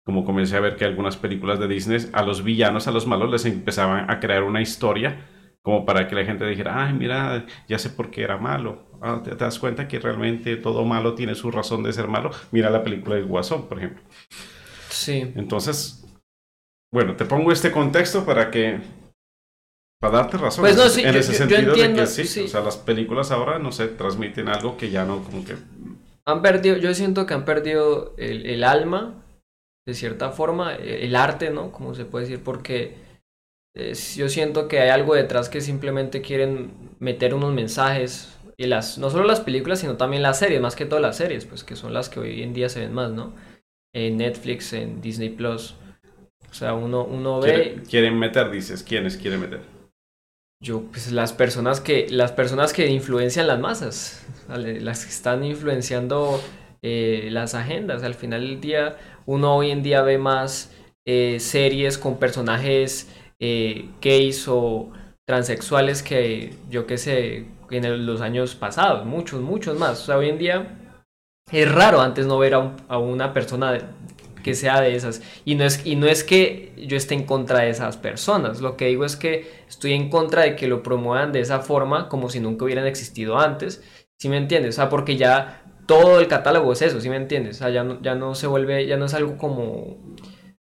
Como 0.05 0.25
comencé 0.25 0.57
a 0.57 0.61
ver 0.61 0.77
que 0.77 0.85
algunas 0.85 1.17
películas 1.17 1.61
de 1.61 1.69
Disney, 1.69 2.09
a 2.13 2.23
los 2.23 2.43
villanos, 2.43 2.89
a 2.89 2.91
los 2.91 3.07
malos, 3.07 3.31
les 3.31 3.45
empezaban 3.47 4.11
a 4.11 4.19
crear 4.19 4.43
una 4.43 4.61
historia 4.61 5.27
como 5.63 5.87
para 5.87 6.09
que 6.09 6.17
la 6.17 6.25
gente 6.25 6.45
dijera, 6.45 6.85
ay, 6.85 6.93
mira, 6.93 7.47
ya 7.69 7.79
sé 7.79 7.91
por 7.91 8.11
qué 8.11 8.23
era 8.23 8.37
malo. 8.37 8.85
Ah, 9.01 9.21
¿te, 9.23 9.35
das 9.37 9.59
cuenta 9.59 9.87
que 9.87 10.01
realmente 10.01 10.57
todo 10.57 10.85
malo 10.85 11.15
tiene 11.15 11.35
su 11.35 11.51
razón 11.51 11.85
de 11.85 11.93
ser 11.93 12.09
malo? 12.09 12.31
Mira 12.51 12.69
la 12.69 12.83
película 12.83 13.15
de 13.15 13.23
Guasón, 13.23 13.69
por 13.69 13.79
ejemplo. 13.79 14.03
Sí. 14.89 15.33
Entonces, 15.37 16.05
bueno, 16.93 17.15
te 17.17 17.25
pongo 17.25 17.53
este 17.53 17.71
contexto 17.71 18.25
para 18.25 18.51
que 18.51 18.81
para 20.01 20.19
darte 20.19 20.37
razón 20.37 20.63
pues 20.63 20.77
no, 20.77 20.89
sí, 20.89 21.03
en 21.03 21.15
ese 21.15 21.33
sentido 21.33 21.77
de 21.77 21.95
que 21.95 22.07
sí, 22.09 22.41
o 22.41 22.49
sea, 22.49 22.61
las 22.61 22.77
películas 22.77 23.31
ahora 23.31 23.61
no 23.61 23.71
sé, 23.71 23.87
transmiten 23.87 24.49
algo 24.49 24.77
que 24.77 24.91
ya 24.91 25.05
no 25.05 25.23
como 25.23 25.45
que 25.45 25.55
han 26.27 26.43
perdido, 26.43 26.77
yo 26.77 26.93
siento 26.93 27.25
que 27.25 27.35
han 27.35 27.45
perdido 27.45 28.15
el, 28.19 28.47
el 28.47 28.65
alma 28.65 29.22
de 29.87 29.94
cierta 29.94 30.31
forma, 30.31 30.75
el 30.75 31.17
arte, 31.17 31.50
¿no? 31.50 31.73
Como 31.73 31.94
se 31.94 32.05
puede 32.05 32.26
decir, 32.26 32.43
porque 32.43 32.94
eh, 33.75 33.94
yo 34.17 34.29
siento 34.29 34.69
que 34.69 34.81
hay 34.81 34.90
algo 34.90 35.14
detrás 35.14 35.49
que 35.49 35.61
simplemente 35.61 36.20
quieren 36.20 36.73
meter 37.00 37.34
unos 37.34 37.52
mensajes 37.52 38.37
y 38.56 38.67
las 38.67 38.99
no 38.99 39.11
solo 39.11 39.25
las 39.25 39.40
películas, 39.40 39.81
sino 39.81 39.96
también 39.96 40.23
las 40.23 40.38
series, 40.38 40.61
más 40.61 40.76
que 40.76 40.87
todas 40.87 41.02
las 41.02 41.17
series, 41.17 41.46
pues 41.46 41.64
que 41.64 41.75
son 41.75 41.93
las 41.93 42.08
que 42.08 42.20
hoy 42.20 42.43
en 42.43 42.52
día 42.52 42.69
se 42.69 42.81
ven 42.81 42.93
más, 42.93 43.11
¿no? 43.11 43.32
en 43.94 44.17
Netflix, 44.17 44.73
en 44.73 45.00
Disney 45.00 45.31
Plus. 45.31 45.75
O 46.50 46.55
sea, 46.55 46.75
uno, 46.75 47.05
uno 47.05 47.40
ve. 47.40 47.82
Quieren 47.88 48.19
meter, 48.19 48.50
dices. 48.50 48.82
¿Quiénes 48.82 49.17
quieren 49.17 49.40
meter? 49.40 49.61
Yo, 50.62 50.82
pues 50.82 51.11
las 51.11 51.32
personas 51.32 51.81
que, 51.81 52.08
las 52.08 52.32
personas 52.32 52.73
que 52.73 52.88
influencian 52.88 53.46
las 53.46 53.58
masas, 53.58 54.25
las 54.49 55.05
que 55.05 55.11
están 55.11 55.44
influenciando 55.44 56.40
eh, 56.82 57.29
las 57.31 57.55
agendas. 57.55 58.02
Al 58.02 58.14
final 58.14 58.40
del 58.40 58.61
día, 58.61 58.96
uno 59.26 59.56
hoy 59.56 59.70
en 59.70 59.82
día 59.82 60.02
ve 60.02 60.19
más 60.19 60.72
eh, 61.06 61.39
series 61.41 61.98
con 61.98 62.19
personajes 62.19 63.08
eh, 63.41 63.89
gays 64.01 64.46
o 64.48 64.91
transexuales 65.27 66.03
que 66.03 66.55
yo 66.70 66.86
qué 66.86 66.98
sé, 66.98 67.46
en 67.70 68.06
los 68.06 68.20
años 68.20 68.55
pasados, 68.55 69.06
muchos, 69.06 69.41
muchos 69.41 69.79
más. 69.79 70.03
O 70.03 70.05
sea, 70.06 70.19
hoy 70.19 70.29
en 70.29 70.39
día 70.39 70.79
es 71.51 71.70
raro 71.70 72.01
antes 72.01 72.27
no 72.27 72.39
ver 72.39 72.55
a, 72.55 72.98
una 72.98 73.32
persona 73.32 73.79
que 74.43 74.55
sea 74.55 74.81
de 74.81 74.94
esas. 74.94 75.22
Y 75.44 75.55
no, 75.55 75.65
es, 75.65 75.86
y 75.86 75.96
no 75.96 76.06
es 76.06 76.24
que 76.24 76.72
yo 76.77 76.96
esté 76.96 77.15
en 77.15 77.24
contra 77.24 77.60
de 77.60 77.70
esas 77.70 77.96
personas. 77.96 78.60
Lo 78.60 78.77
que 78.77 78.86
digo 78.86 79.05
es 79.05 79.17
que 79.17 79.51
estoy 79.69 79.93
en 79.93 80.10
contra 80.10 80.43
de 80.43 80.56
que 80.56 80.69
lo 80.69 80.82
promuevan 80.82 81.32
de 81.32 81.41
esa 81.41 81.60
forma 81.60 82.08
como 82.08 82.29
si 82.29 82.41
nunca 82.41 82.65
hubieran 82.65 82.86
existido 82.86 83.39
antes. 83.39 83.82
¿Sí 84.20 84.29
me 84.29 84.36
entiendes? 84.36 84.77
O 84.77 84.77
sea, 84.77 84.89
porque 84.89 85.17
ya 85.17 85.62
todo 85.86 86.20
el 86.20 86.29
catálogo 86.29 86.72
es 86.72 86.82
eso, 86.82 87.01
¿sí 87.01 87.08
me 87.08 87.17
entiendes? 87.17 87.56
O 87.56 87.58
sea, 87.60 87.70
ya 87.70 87.98
ya 88.03 88.15
no 88.15 88.34
se 88.34 88.46
vuelve, 88.46 88.86
ya 88.86 88.96
no 88.96 89.06
es 89.06 89.15
algo 89.15 89.36
como 89.36 89.98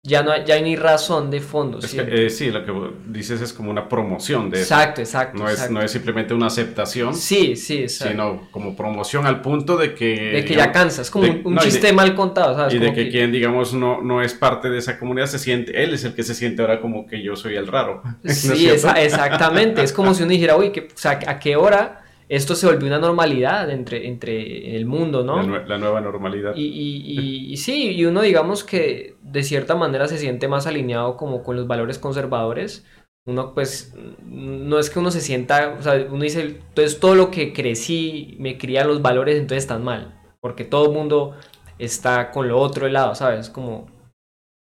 ya 0.02 0.24
no 0.24 0.32
hay, 0.32 0.46
ya 0.46 0.60
ni 0.62 0.78
razón 0.78 1.30
de 1.30 1.42
fondo. 1.42 1.80
Eh, 1.82 2.30
sí, 2.30 2.52
lo 2.52 2.66
que 2.66 2.74
dices 3.08 3.42
es 3.42 3.52
como 3.52 3.70
una 3.70 3.90
promoción 3.90 4.50
de 4.50 4.60
exacto, 4.60 5.02
Exacto, 5.02 5.38
no 5.38 5.50
Es, 5.50 5.70
no 5.70 5.82
es 5.82 5.92
simplemente 5.92 6.34
una 6.34 6.48
aceptación. 6.48 7.14
Sí, 7.14 7.58
sí, 7.58 7.80
exacto. 7.80 8.12
Sino 8.12 8.48
como 8.52 8.78
promoción 8.78 9.26
al 9.26 9.42
punto 9.42 9.76
de 9.76 9.94
que... 9.94 10.32
De 10.32 10.46
que 10.46 10.56
ya 10.56 10.72
cansas, 10.72 11.12
como 11.12 11.28
un, 11.44 11.58
chiste 11.58 11.92
mal 11.92 12.16
contado, 12.16 12.56
¿sabes? 12.56 12.76
Y 12.76 12.80
de 12.80 12.94
que, 12.94 13.10
quien, 13.10 13.34
digamos, 13.34 13.74
no, 13.74 14.02
no 14.02 14.22
es 14.22 14.34
parte 14.34 14.70
de 14.70 14.78
esa 14.78 14.98
comunidad 14.98 15.28
se 15.28 15.38
siente, 15.38 15.84
él 15.84 15.94
es 15.94 16.06
el 16.06 16.14
que 16.14 16.24
se 16.24 16.34
siente 16.34 16.62
ahora 16.62 16.80
como 16.80 17.06
que 17.06 17.22
yo 17.22 17.36
soy 17.36 17.56
el 17.56 17.68
raro. 17.68 18.02
Sí, 18.24 18.70
exactamente. 18.70 19.84
es 19.84 19.92
como 19.92 20.14
si 20.14 20.24
uno 20.24 20.32
dijera, 20.32 20.56
uy, 20.56 20.72
que, 20.72 20.82
o 20.82 20.98
sea, 20.98 21.20
¿a 21.28 21.40
qué 21.40 21.58
hora 21.58 22.04
esto 22.30 22.54
se 22.54 22.68
volvió 22.68 22.88
una 22.88 23.00
normalidad 23.00 23.72
entre, 23.72 24.08
entre 24.08 24.76
el 24.76 24.86
mundo, 24.86 25.24
¿no? 25.24 25.42
La, 25.42 25.78
nueva 25.80 26.00
normalidad. 26.00 26.54
Y, 26.56 26.66
y, 26.66 27.52
y, 27.54 27.58
sí, 27.58 27.92
y 27.92 28.06
uno 28.06 28.22
digamos 28.22 28.64
que 28.64 29.16
de 29.24 29.44
cierta 29.44 29.76
manera 29.76 30.08
se 30.08 30.20
siente 30.20 30.48
más 30.48 30.68
alineado 30.68 31.18
como 31.18 31.44
con 31.44 31.56
los 31.56 31.68
valores 31.68 31.98
conservadores. 31.98 32.86
Uno 33.26 33.54
pues 33.54 33.96
no 34.24 34.80
es 34.80 34.90
que 34.90 35.00
uno 35.00 35.12
se 35.12 35.22
sienta, 35.22 35.76
o 35.78 35.82
sea, 35.82 36.08
uno 36.10 36.24
dice, 36.24 36.42
entonces 36.42 37.00
todo 37.00 37.16
lo 37.16 37.32
que 37.32 37.52
crecí, 37.52 38.38
me 38.40 38.58
cría 38.58 38.86
los 38.86 39.02
valores, 39.02 39.36
entonces 39.36 39.64
están 39.64 39.84
mal. 39.84 40.20
Porque 40.40 40.64
todo 40.64 40.86
el 40.86 40.94
mundo 40.94 41.36
está 41.80 42.32
con 42.32 42.48
lo 42.48 42.60
otro 42.60 42.88
lado, 42.88 43.16
¿sabes? 43.16 43.50
Como 43.50 43.88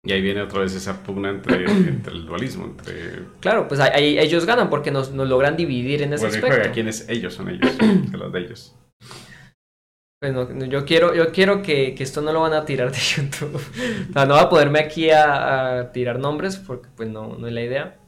y 0.03 0.11
ahí 0.13 0.21
viene 0.21 0.41
otra 0.41 0.61
vez 0.61 0.73
esa 0.73 1.03
pugna 1.03 1.29
entre, 1.29 1.65
el 1.65 2.25
dualismo, 2.25 2.65
entre... 2.65 3.23
Claro, 3.39 3.67
pues 3.67 3.79
ahí 3.79 4.17
ellos 4.17 4.45
ganan 4.45 4.69
porque 4.69 4.91
nos, 4.91 5.11
nos 5.11 5.27
logran 5.27 5.57
dividir 5.57 6.01
en 6.01 6.13
ese 6.13 6.27
aspecto. 6.27 6.71
¿Quiénes 6.73 7.07
ellos 7.09 7.33
son 7.33 7.49
ellos? 7.49 7.71
los 8.11 8.31
de 8.31 8.39
ellos. 8.39 8.75
Pues 10.19 10.33
yo 10.69 10.83
quiero, 10.83 11.13
yo 11.13 11.31
quiero 11.31 11.61
que, 11.61 11.93
esto 11.99 12.21
no 12.21 12.33
lo 12.33 12.41
van 12.41 12.53
a 12.53 12.65
tirar 12.65 12.91
de 12.91 12.97
YouTube. 13.15 13.55
o 13.55 14.13
sea, 14.13 14.25
no 14.25 14.33
va 14.33 14.43
a 14.43 14.49
poderme 14.49 14.79
aquí 14.79 15.09
a, 15.11 15.91
tirar 15.93 16.19
nombres 16.19 16.57
porque 16.57 16.87
pues 16.95 17.09
no, 17.09 17.37
no 17.37 17.47
es 17.47 17.53
la 17.53 17.61
idea. 17.61 17.99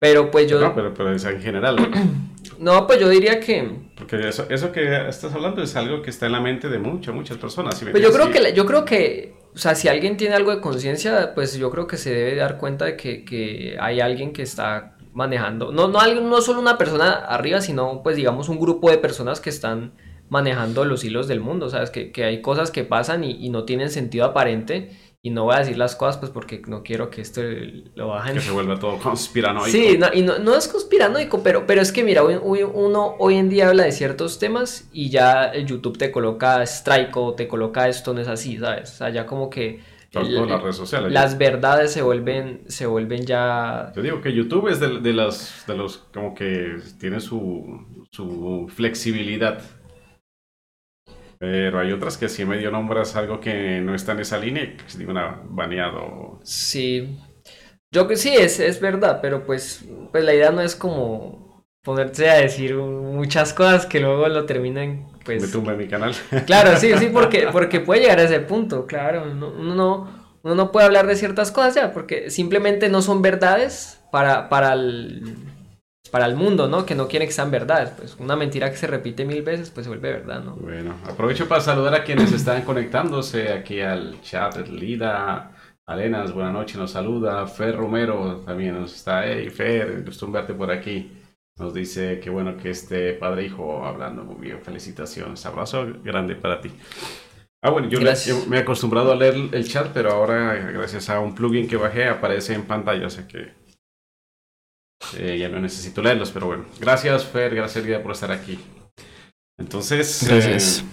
Pero 0.00 0.30
pues 0.30 0.50
yo... 0.50 0.60
No, 0.60 0.74
pero, 0.74 0.94
pero 0.94 1.12
es 1.12 1.24
en 1.24 1.40
general. 1.40 1.76
no, 2.58 2.86
pues 2.86 2.98
yo 2.98 3.08
diría 3.08 3.40
que... 3.40 3.70
Porque 3.96 4.28
eso, 4.28 4.46
eso 4.48 4.72
que 4.72 5.08
estás 5.08 5.34
hablando 5.34 5.62
es 5.62 5.76
algo 5.76 6.00
que 6.00 6.10
está 6.10 6.26
en 6.26 6.32
la 6.32 6.40
mente 6.40 6.68
de 6.68 6.78
muchas, 6.78 7.14
muchas 7.14 7.36
personas. 7.36 7.82
pues 7.90 8.02
yo 8.02 8.12
creo, 8.12 8.30
que, 8.30 8.52
yo 8.54 8.64
creo 8.64 8.84
que, 8.84 9.34
o 9.54 9.58
sea, 9.58 9.74
si 9.74 9.88
alguien 9.88 10.16
tiene 10.16 10.34
algo 10.34 10.50
de 10.50 10.60
conciencia, 10.60 11.32
pues 11.34 11.56
yo 11.56 11.70
creo 11.70 11.86
que 11.86 11.96
se 11.96 12.12
debe 12.12 12.34
dar 12.34 12.58
cuenta 12.58 12.86
de 12.86 12.96
que, 12.96 13.24
que 13.24 13.76
hay 13.80 14.00
alguien 14.00 14.32
que 14.32 14.42
está 14.42 14.96
manejando, 15.12 15.70
no, 15.70 15.86
no, 15.86 16.00
no 16.20 16.40
solo 16.42 16.60
una 16.60 16.76
persona 16.76 17.12
arriba, 17.12 17.60
sino 17.60 18.02
pues 18.02 18.16
digamos 18.16 18.48
un 18.48 18.58
grupo 18.58 18.90
de 18.90 18.98
personas 18.98 19.40
que 19.40 19.50
están 19.50 19.92
manejando 20.28 20.84
los 20.84 21.04
hilos 21.04 21.28
del 21.28 21.38
mundo, 21.40 21.70
¿sabes? 21.70 21.90
Que, 21.90 22.10
que 22.10 22.24
hay 22.24 22.42
cosas 22.42 22.72
que 22.72 22.82
pasan 22.82 23.22
y, 23.22 23.48
no 23.50 23.64
tienen 23.64 23.90
sentido 23.90 24.24
aparente 24.24 24.90
y 25.24 25.30
no 25.30 25.44
voy 25.44 25.54
a 25.54 25.60
decir 25.60 25.78
las 25.78 25.96
cosas 25.96 26.18
pues 26.18 26.30
porque 26.30 26.60
no 26.66 26.82
quiero 26.82 27.08
que 27.08 27.22
esto 27.22 27.40
lo 27.94 28.08
bajen. 28.08 28.34
Que 28.34 28.40
se 28.40 28.50
vuelva 28.50 28.78
todo 28.78 28.98
conspiranoico. 28.98 29.70
Sí, 29.70 29.96
no, 29.98 30.08
y 30.12 30.20
no, 30.20 30.38
no, 30.38 30.54
es 30.54 30.68
conspiranoico, 30.68 31.42
pero, 31.42 31.66
pero 31.66 31.80
es 31.80 31.92
que 31.92 32.04
mira, 32.04 32.22
uno 32.22 33.16
hoy 33.18 33.36
en 33.36 33.48
día 33.48 33.70
habla 33.70 33.84
de 33.84 33.92
ciertos 33.92 34.38
temas 34.38 34.86
y 34.92 35.08
ya 35.08 35.46
el 35.46 35.64
YouTube 35.64 35.96
te 35.96 36.12
coloca 36.12 36.62
strike 36.64 37.16
o 37.16 37.32
te 37.32 37.48
coloca 37.48 37.88
esto, 37.88 38.12
no 38.12 38.20
es 38.20 38.28
así, 38.28 38.58
¿sabes? 38.58 38.92
O 38.92 38.96
sea, 38.96 39.08
ya 39.08 39.24
como 39.24 39.48
que... 39.48 39.80
las 40.12 40.62
redes 40.62 40.76
sociales. 40.76 41.10
Las 41.10 41.38
verdades 41.38 41.90
se 41.90 42.02
vuelven, 42.02 42.60
se 42.68 42.84
vuelven 42.84 43.24
ya... 43.24 43.92
Te 43.94 44.02
digo 44.02 44.20
que 44.20 44.30
YouTube 44.30 44.68
es 44.68 44.78
de, 44.78 45.00
de, 45.00 45.14
las, 45.14 45.64
de 45.66 45.74
los, 45.74 46.04
como 46.12 46.34
que 46.34 46.76
tiene 47.00 47.20
su, 47.20 48.04
su 48.10 48.66
flexibilidad 48.68 49.62
pero 51.44 51.78
hay 51.78 51.92
otras 51.92 52.16
que 52.16 52.30
sí 52.30 52.46
medio 52.46 52.70
nombras 52.70 53.16
algo 53.16 53.38
que 53.38 53.78
no 53.82 53.94
está 53.94 54.12
en 54.12 54.20
esa 54.20 54.38
línea 54.38 54.76
que 54.76 54.84
se 54.86 54.98
digo 54.98 55.12
baneado. 55.44 56.40
Sí. 56.42 57.18
Yo 57.92 58.08
que 58.08 58.16
sí, 58.16 58.34
es, 58.34 58.60
es 58.60 58.80
verdad, 58.80 59.18
pero 59.20 59.44
pues, 59.44 59.84
pues 60.10 60.24
la 60.24 60.32
idea 60.32 60.50
no 60.50 60.62
es 60.62 60.74
como 60.74 61.66
ponerse 61.82 62.30
a 62.30 62.36
decir 62.36 62.74
muchas 62.76 63.52
cosas 63.52 63.84
que 63.84 64.00
luego 64.00 64.26
lo 64.28 64.46
terminan 64.46 65.06
pues... 65.22 65.42
Me 65.42 65.48
tumba 65.48 65.74
mi 65.74 65.86
canal. 65.86 66.14
Claro, 66.46 66.78
sí, 66.78 66.92
sí, 66.98 67.06
porque, 67.12 67.48
porque 67.52 67.80
puede 67.80 68.00
llegar 68.00 68.20
a 68.20 68.24
ese 68.24 68.40
punto, 68.40 68.86
claro. 68.86 69.24
Uno, 69.30 69.50
no, 69.74 70.36
uno 70.42 70.54
no 70.54 70.72
puede 70.72 70.86
hablar 70.86 71.06
de 71.06 71.16
ciertas 71.16 71.52
cosas 71.52 71.74
ya, 71.74 71.92
porque 71.92 72.30
simplemente 72.30 72.88
no 72.88 73.02
son 73.02 73.20
verdades 73.20 74.00
para, 74.10 74.48
para 74.48 74.72
el 74.72 75.53
para 76.14 76.26
el 76.26 76.36
mundo, 76.36 76.68
¿no? 76.68 76.86
Que 76.86 76.94
no 76.94 77.08
quiere 77.08 77.26
que 77.26 77.32
sean 77.32 77.50
verdades. 77.50 77.90
Pues 77.90 78.14
una 78.20 78.36
mentira 78.36 78.70
que 78.70 78.76
se 78.76 78.86
repite 78.86 79.24
mil 79.24 79.42
veces, 79.42 79.70
pues 79.70 79.82
se 79.82 79.90
vuelve 79.90 80.12
verdad, 80.12 80.44
¿no? 80.44 80.54
Bueno, 80.54 80.94
aprovecho 81.04 81.48
para 81.48 81.60
saludar 81.60 81.92
a 81.92 82.04
quienes 82.04 82.30
están 82.30 82.62
conectándose 82.62 83.52
aquí 83.52 83.80
al 83.80 84.22
chat. 84.22 84.68
Lida, 84.68 85.50
Alenas, 85.84 86.32
buenas 86.32 86.52
noches, 86.52 86.76
nos 86.76 86.92
saluda. 86.92 87.44
Fer 87.48 87.74
Romero 87.74 88.44
también 88.46 88.80
nos 88.80 88.94
está. 88.94 89.26
Hey, 89.26 89.50
Fer, 89.50 90.04
gusto 90.04 90.30
verte 90.30 90.54
por 90.54 90.70
aquí. 90.70 91.10
Nos 91.56 91.74
dice 91.74 92.20
que 92.20 92.30
bueno 92.30 92.56
que 92.56 92.70
este 92.70 93.14
padre 93.14 93.46
hijo 93.46 93.84
hablando 93.84 94.22
muy 94.22 94.36
bien. 94.36 94.62
Felicitaciones. 94.62 95.44
Abrazo 95.44 95.84
grande 96.04 96.36
para 96.36 96.60
ti. 96.60 96.70
Ah, 97.60 97.70
bueno, 97.70 97.88
yo, 97.88 97.98
me 98.46 98.58
he 98.58 98.60
acostumbrado 98.60 99.10
a 99.10 99.16
leer 99.16 99.34
el 99.50 99.68
chat, 99.68 99.88
pero 99.92 100.12
ahora, 100.12 100.54
gracias 100.54 101.10
a 101.10 101.18
un 101.18 101.34
plugin 101.34 101.66
que 101.66 101.76
bajé, 101.76 102.06
aparece 102.06 102.54
en 102.54 102.62
pantalla, 102.62 103.04
o 103.04 103.10
sea 103.10 103.26
que 103.26 103.63
eh, 105.16 105.38
ya 105.38 105.48
no 105.48 105.60
necesito 105.60 106.02
leerlos, 106.02 106.30
pero 106.30 106.46
bueno. 106.46 106.64
Gracias, 106.80 107.24
Fer. 107.24 107.54
Gracias, 107.54 107.84
Lida, 107.84 108.02
por 108.02 108.12
estar 108.12 108.32
aquí. 108.32 108.58
Entonces. 109.58 110.24
Gracias. 110.26 110.84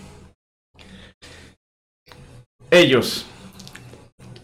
Eh, 2.69 2.81
ellos, 2.83 3.25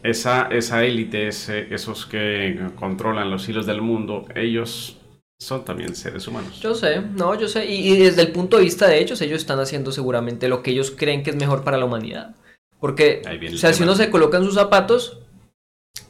esa, 0.03 0.47
esa 0.51 0.83
élite, 0.83 1.27
esos 1.27 2.05
que 2.05 2.59
controlan 2.75 3.31
los 3.31 3.47
hilos 3.47 3.65
del 3.65 3.81
mundo, 3.81 4.25
ellos 4.35 4.97
son 5.39 5.63
también 5.63 5.95
seres 5.95 6.27
humanos. 6.27 6.59
Yo 6.59 6.75
sé, 6.75 7.01
no, 7.01 7.35
yo 7.35 7.47
sé. 7.47 7.65
Y, 7.65 7.93
y, 7.93 7.97
desde 7.97 8.23
el 8.23 8.31
punto 8.31 8.57
de 8.57 8.63
vista 8.63 8.87
de 8.87 8.99
ellos, 8.99 9.21
ellos 9.21 9.39
están 9.39 9.59
haciendo 9.59 9.91
seguramente 9.91 10.49
lo 10.49 10.61
que 10.61 10.71
ellos 10.71 10.91
creen 10.91 11.23
que 11.23 11.29
es 11.29 11.35
mejor 11.35 11.63
para 11.63 11.77
la 11.77 11.85
humanidad. 11.85 12.35
Porque, 12.79 13.21
o 13.53 13.57
sea, 13.57 13.73
si 13.73 13.83
uno 13.83 13.95
se 13.95 14.09
coloca 14.09 14.37
en 14.37 14.43
sus 14.43 14.53
zapatos, 14.53 15.19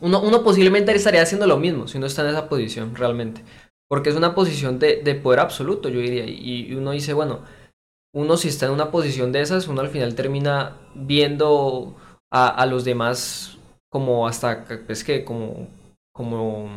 uno, 0.02 0.44
posiblemente 0.44 0.94
estaría 0.94 1.22
haciendo 1.22 1.48
lo 1.48 1.58
mismo 1.58 1.88
si 1.88 1.98
uno 1.98 2.08
está 2.08 2.24
en 2.24 2.30
esa 2.30 2.50
posición 2.50 2.96
realmente. 2.96 3.44
Porque 3.90 4.10
es 4.10 4.16
una 4.16 4.36
posición 4.36 4.80
de, 4.80 5.20
poder 5.22 5.40
absoluto, 5.40 5.90
yo 5.90 6.00
diría. 6.00 6.26
Y, 6.26 6.74
uno 6.76 6.92
dice, 6.92 7.14
bueno, 7.14 7.42
uno 8.14 8.38
si 8.38 8.50
está 8.50 8.66
en 8.66 8.74
una 8.74 8.92
posición 8.92 9.32
de 9.32 9.42
esas, 9.42 9.68
uno 9.68 9.82
al 9.82 9.90
final 9.90 10.16
termina 10.16 10.78
viendo 10.94 11.96
a, 12.32 12.66
los 12.66 12.84
demás 12.84 13.58
como 13.90 14.28
hasta, 14.28 14.66
es 14.90 15.04
que 15.04 15.24
como, 15.24 15.68
como 16.14 16.70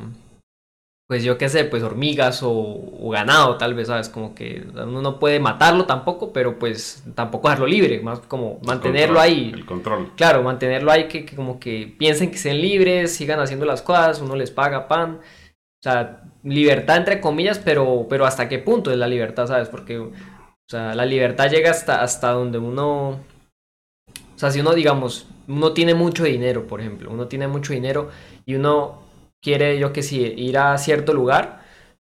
pues 1.11 1.25
yo 1.25 1.37
qué 1.38 1.49
sé, 1.49 1.64
pues 1.64 1.83
hormigas 1.83 2.38
o, 2.45 3.11
ganado 3.11 3.57
tal 3.57 3.75
vez, 3.75 3.88
¿sabes? 3.88 4.09
Como 4.09 4.33
que 4.33 4.64
uno 4.75 5.02
no 5.02 5.19
puede 5.19 5.40
matarlo 5.40 5.85
tampoco, 5.85 6.33
pero 6.33 6.57
pues 6.57 7.02
tampoco 7.17 7.49
dejarlo 7.49 7.67
libre, 7.67 7.99
más 7.99 8.21
como 8.21 8.61
mantenerlo 8.64 9.19
ahí. 9.19 9.50
El 9.52 9.67
control. 9.67 10.12
Claro, 10.14 10.45
mantenerlo 10.45 10.93
ahí, 10.93 11.09
que, 11.09 11.26
como 11.26 11.59
que 11.59 11.93
piensen 11.99 12.31
que 12.31 12.38
sean 12.38 12.61
libres, 12.61 13.12
sigan 13.12 13.40
haciendo 13.40 13.67
las 13.67 13.83
cosas, 13.83 14.21
uno 14.21 14.37
les 14.37 14.52
paga 14.52 14.87
pan. 14.87 15.19
O 15.19 15.83
sea, 15.83 16.23
libertad 16.45 16.99
entre 16.99 17.21
comillas, 17.21 17.59
pero, 17.59 18.07
pero 18.09 18.25
hasta 18.25 18.49
qué 18.49 18.61
punto 18.61 18.93
es 18.93 18.97
la 18.97 19.09
libertad, 19.09 19.49
¿sabes? 19.49 19.69
Porque, 19.69 19.99
o 19.99 20.12
sea, 20.69 20.95
la 20.95 21.07
libertad 21.07 21.50
llega 21.50 21.73
hasta, 21.73 22.02
hasta 22.02 22.31
donde 22.31 22.59
uno... 22.59 23.09
O 23.17 24.38
sea, 24.38 24.52
si 24.52 24.61
uno, 24.61 24.75
digamos, 24.75 25.26
uno 25.49 25.73
tiene 25.73 25.95
mucho 25.95 26.23
dinero, 26.23 26.69
por 26.69 26.81
ejemplo, 26.81 27.11
uno 27.11 27.26
tiene 27.26 27.49
mucho 27.49 27.73
dinero 27.73 28.11
y 28.47 28.55
uno 28.55 29.00
quiere, 29.42 29.78
yo 29.78 29.92
que 29.92 30.02
sí, 30.02 30.20
ir 30.23 30.59
a 30.59 30.76
cierto 30.78 31.12
lugar, 31.14 31.61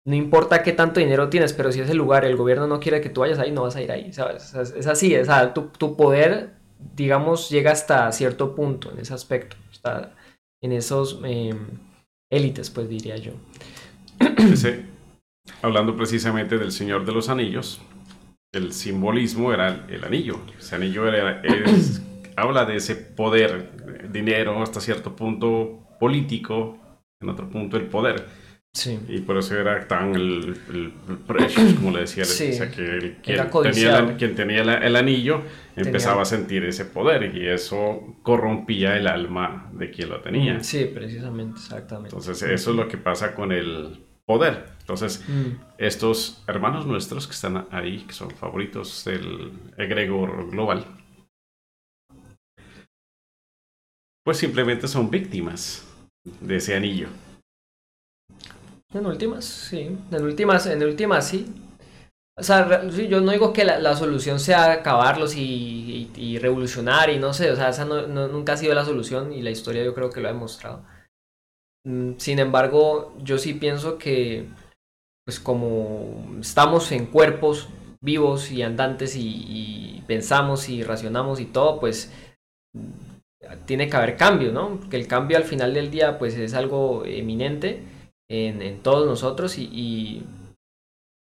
no 0.05 0.15
importa 0.15 0.63
qué 0.63 0.71
tanto 0.71 0.99
dinero 0.99 1.29
tienes, 1.29 1.53
pero 1.53 1.71
si 1.71 1.79
ese 1.81 1.93
lugar 1.93 2.25
el 2.25 2.35
gobierno 2.35 2.67
no 2.67 2.79
quiere 2.79 3.01
que 3.01 3.09
tú 3.09 3.21
vayas 3.21 3.39
ahí, 3.39 3.51
no 3.51 3.63
vas 3.63 3.75
a 3.75 3.81
ir 3.81 3.91
ahí, 3.91 4.11
¿sabes? 4.13 4.53
Es, 4.53 4.87
así, 4.87 5.13
es, 5.13 5.27
tu, 5.53 5.67
tu, 5.67 5.95
poder, 5.95 6.53
digamos, 6.95 7.49
llega 7.49 7.71
hasta 7.71 8.11
cierto 8.11 8.55
punto 8.55 8.91
en 8.91 8.99
ese 8.99 9.13
aspecto, 9.13 9.55
en 10.61 10.71
esos 10.71 11.19
em, 11.23 11.77
élites, 12.31 12.69
pues 12.71 12.89
diría 12.89 13.17
yo. 13.17 13.33
hablando 15.61 15.95
precisamente 15.95 16.57
del 16.57 16.71
Señor 16.71 17.05
de 17.05 17.11
los 17.11 17.29
Anillos, 17.29 17.81
el 18.51 18.73
simbolismo 18.73 19.53
era 19.53 19.85
el 19.89 20.03
anillo. 20.03 20.39
Ese 20.59 20.75
anillo 20.75 21.07
era, 21.07 21.41
habla 22.35 22.65
de 22.65 22.77
ese 22.77 22.95
poder, 22.95 24.09
dinero 24.11 24.61
hasta 24.61 24.81
cierto 24.81 25.15
punto 25.15 25.79
político, 25.99 26.77
en 27.21 27.29
otro 27.29 27.49
punto 27.49 27.77
el 27.77 27.85
poder. 27.85 28.25
Sí. 28.73 28.97
Y 29.09 29.19
por 29.19 29.37
eso 29.37 29.59
era 29.59 29.85
tan 29.85 30.15
el, 30.15 30.57
el 30.69 30.93
precious, 31.27 31.73
como 31.73 31.91
le 31.91 32.01
decía. 32.01 32.23
Sí. 32.23 32.51
O 32.51 32.53
sea, 32.53 32.71
que 32.71 33.17
quien, 33.21 33.49
tenía, 33.63 34.15
quien 34.17 34.35
tenía 34.35 34.61
el 34.61 34.95
anillo 34.95 35.41
empezaba 35.75 36.21
a 36.21 36.25
sentir 36.25 36.63
ese 36.63 36.85
poder 36.85 37.35
y 37.35 37.47
eso 37.47 38.15
corrompía 38.23 38.95
el 38.95 39.07
alma 39.07 39.69
de 39.73 39.91
quien 39.91 40.09
lo 40.09 40.21
tenía. 40.21 40.63
Sí, 40.63 40.85
precisamente, 40.85 41.59
exactamente. 41.59 42.15
Entonces, 42.15 42.41
eso 42.43 42.71
es 42.71 42.77
lo 42.77 42.87
que 42.87 42.97
pasa 42.97 43.35
con 43.35 43.51
el 43.51 44.05
poder. 44.25 44.65
Entonces, 44.79 45.25
mm. 45.27 45.61
estos 45.77 46.41
hermanos 46.47 46.85
nuestros 46.85 47.27
que 47.27 47.33
están 47.33 47.67
ahí, 47.71 48.05
que 48.07 48.13
son 48.13 48.31
favoritos 48.31 49.03
del 49.03 49.51
egregor 49.77 50.49
global, 50.49 50.85
pues 54.23 54.37
simplemente 54.37 54.87
son 54.87 55.09
víctimas 55.09 55.90
de 56.23 56.55
ese 56.55 56.75
anillo. 56.75 57.07
En 58.93 59.05
últimas, 59.05 59.45
sí. 59.45 59.97
En 60.11 60.23
últimas, 60.23 60.65
en 60.67 60.83
últimas 60.83 61.27
sí. 61.27 61.47
O 62.37 62.43
sea, 62.43 62.87
yo 62.87 63.21
no 63.21 63.31
digo 63.31 63.53
que 63.53 63.63
la, 63.63 63.95
solución 63.95 64.39
sea 64.39 64.71
acabarlos 64.71 65.35
y, 65.35 66.37
revolucionar 66.41 67.09
y 67.09 67.19
no 67.19 67.33
sé, 67.33 67.51
o 67.51 67.55
sea, 67.55 67.69
esa 67.69 67.85
nunca 67.85 68.53
ha 68.53 68.57
sido 68.57 68.73
la 68.73 68.85
solución 68.85 69.33
y 69.33 69.41
la 69.41 69.51
historia 69.51 69.83
yo 69.83 69.93
creo 69.93 70.09
que 70.09 70.21
lo 70.21 70.29
ha 70.29 70.33
demostrado. 70.33 70.83
Mm, 71.85 72.13
sin 72.17 72.39
embargo, 72.39 73.13
yo 73.21 73.37
sí 73.37 73.53
pienso 73.53 73.97
que, 73.97 74.47
pues 75.25 75.39
como 75.39 76.37
estamos 76.39 76.91
en 76.91 77.05
cuerpos 77.07 77.69
vivos 78.01 78.51
y 78.51 78.63
andantes 78.63 79.15
y, 79.15 79.45
y 79.47 80.03
pensamos 80.07 80.69
y 80.69 80.83
racionamos 80.83 81.39
y 81.39 81.45
todo, 81.45 81.79
pues 81.79 82.11
tiene 83.65 83.89
que 83.89 83.98
haber 83.98 84.17
cambio, 84.17 84.51
¿no? 84.51 84.79
Que 84.89 84.98
el 84.98 85.07
cambio 85.07 85.38
al 85.38 85.43
final 85.43 85.74
del 85.74 85.91
día 85.91 86.19
pues 86.19 86.36
es 86.36 86.53
algo 86.53 87.05
eminente 87.05 87.83
en, 88.29 88.81
todos 88.81 89.05
nosotros 89.05 89.57
y, 89.57 90.24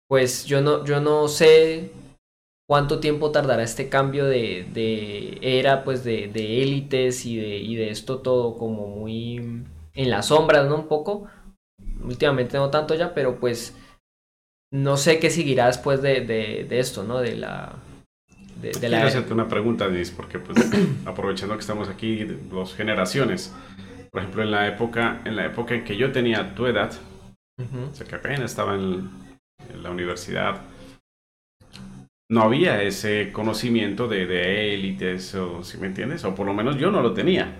pues 0.07 0.45
yo 0.45 0.61
no, 0.61 0.85
yo 0.85 0.99
no 0.99 1.27
sé 1.27 1.91
cuánto 2.67 2.99
tiempo 2.99 3.31
tardará 3.31 3.63
este 3.63 3.89
cambio 3.89 4.25
de, 4.25 4.67
de 4.73 5.39
era 5.41 5.83
pues 5.83 6.03
de, 6.03 6.25
élites 6.61 7.25
y 7.25 7.37
de, 7.37 7.57
y 7.57 7.75
de 7.75 7.89
esto 7.89 8.19
todo 8.19 8.57
como 8.57 8.87
muy 8.87 9.63
en 9.93 10.09
las 10.09 10.27
sombras, 10.27 10.67
¿no? 10.67 10.75
Un 10.75 10.87
poco. 10.87 11.27
Últimamente 12.03 12.57
no 12.57 12.69
tanto 12.69 12.95
ya, 12.95 13.13
pero 13.13 13.39
pues 13.39 13.75
no 14.71 14.97
sé 14.97 15.19
qué 15.19 15.29
seguirá 15.29 15.67
después 15.67 16.01
de, 16.01 16.21
de, 16.21 16.65
de 16.67 16.79
esto, 16.79 17.03
¿no? 17.03 17.19
De 17.19 17.35
la 17.35 17.75
de, 18.61 18.71
Quiero 18.71 19.07
hacerte 19.07 19.33
una 19.33 19.47
pregunta, 19.47 19.87
Denise, 19.87 20.13
porque 20.15 20.39
pues 20.39 20.57
aprovechando 21.05 21.55
que 21.55 21.61
estamos 21.61 21.89
aquí, 21.89 22.23
dos 22.23 22.75
generaciones. 22.75 23.53
Por 24.11 24.21
ejemplo, 24.21 24.43
en 24.43 24.51
la 24.51 24.67
época 24.67 25.21
en, 25.25 25.35
la 25.35 25.45
época 25.45 25.75
en 25.75 25.83
que 25.83 25.95
yo 25.95 26.11
tenía 26.11 26.55
tu 26.55 26.65
edad, 26.65 26.91
o 27.57 27.93
sea, 27.93 28.07
que 28.07 28.15
apenas 28.15 28.51
estaba 28.51 28.75
en, 28.75 29.09
la 29.81 29.91
universidad, 29.91 30.61
no 32.29 32.41
había 32.41 32.81
ese 32.81 33.31
conocimiento 33.31 34.07
de, 34.07 34.25
de 34.25 34.73
élites, 34.73 35.35
o 35.35 35.63
si 35.63 35.77
me 35.77 35.87
entiendes, 35.87 36.23
o 36.23 36.33
por 36.33 36.45
lo 36.45 36.53
menos 36.53 36.77
yo 36.77 36.91
no 36.91 37.01
lo 37.01 37.13
tenía. 37.13 37.53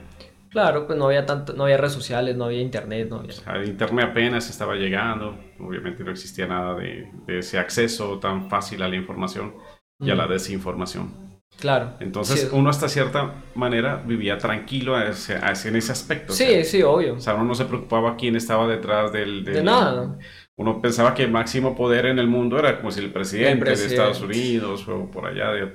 Claro, 0.50 0.88
pues 0.88 0.98
no 0.98 1.06
había 1.06 1.26
tanto, 1.26 1.54
no 1.54 1.64
había 1.66 1.78
redes 1.78 1.94
sociales, 1.94 2.36
no 2.36 2.46
había 2.46 2.62
internet, 2.62 3.08
no 3.10 3.18
había... 3.18 3.30
O 3.30 3.34
sea, 3.34 3.64
internet 3.64 4.08
apenas 4.10 4.50
estaba 4.50 4.76
llegando, 4.76 5.38
obviamente 5.60 6.04
no 6.04 6.12
existía 6.12 6.48
nada 6.48 6.74
de, 6.74 7.12
ese 7.28 7.60
acceso 7.60 8.18
tan 8.20 8.50
fácil 8.50 8.82
a 8.82 8.88
la 8.88 8.96
información 8.96 9.54
y 10.00 10.10
a 10.10 10.16
la 10.16 10.28
desinformación. 10.28 11.30
Claro. 11.60 11.96
Entonces 12.00 12.50
uno 12.54 12.70
hasta 12.70 12.88
cierta 12.88 13.34
manera 13.54 14.02
vivía 14.06 14.38
tranquilo 14.38 14.98
en 15.00 15.12
ese 15.12 15.92
aspecto. 15.92 16.32
Sí, 16.32 16.64
sí, 16.64 16.82
obvio. 16.84 17.16
O 17.16 17.20
sea, 17.20 17.36
uno 17.36 17.44
no 17.44 17.56
se 17.56 17.66
preocupaba 17.66 18.16
quién 18.16 18.36
estaba 18.36 18.68
detrás 18.68 19.12
del... 19.12 19.44
de 19.44 19.62
nada. 19.62 20.18
Uno 20.56 20.82
pensaba 20.82 21.14
que 21.14 21.24
el 21.24 21.32
máximo 21.32 21.76
poder 21.76 22.06
en 22.06 22.20
el 22.20 22.28
mundo 22.28 22.58
era 22.58 22.78
como 22.78 22.92
si 22.92 23.02
el 23.02 23.12
presidente, 23.12 23.66
de 23.66 23.74
Estados 23.74 24.22
Unidos 24.22 24.88
o 24.88 25.10
por 25.12 25.26
allá 25.26 25.52
de 25.52 25.74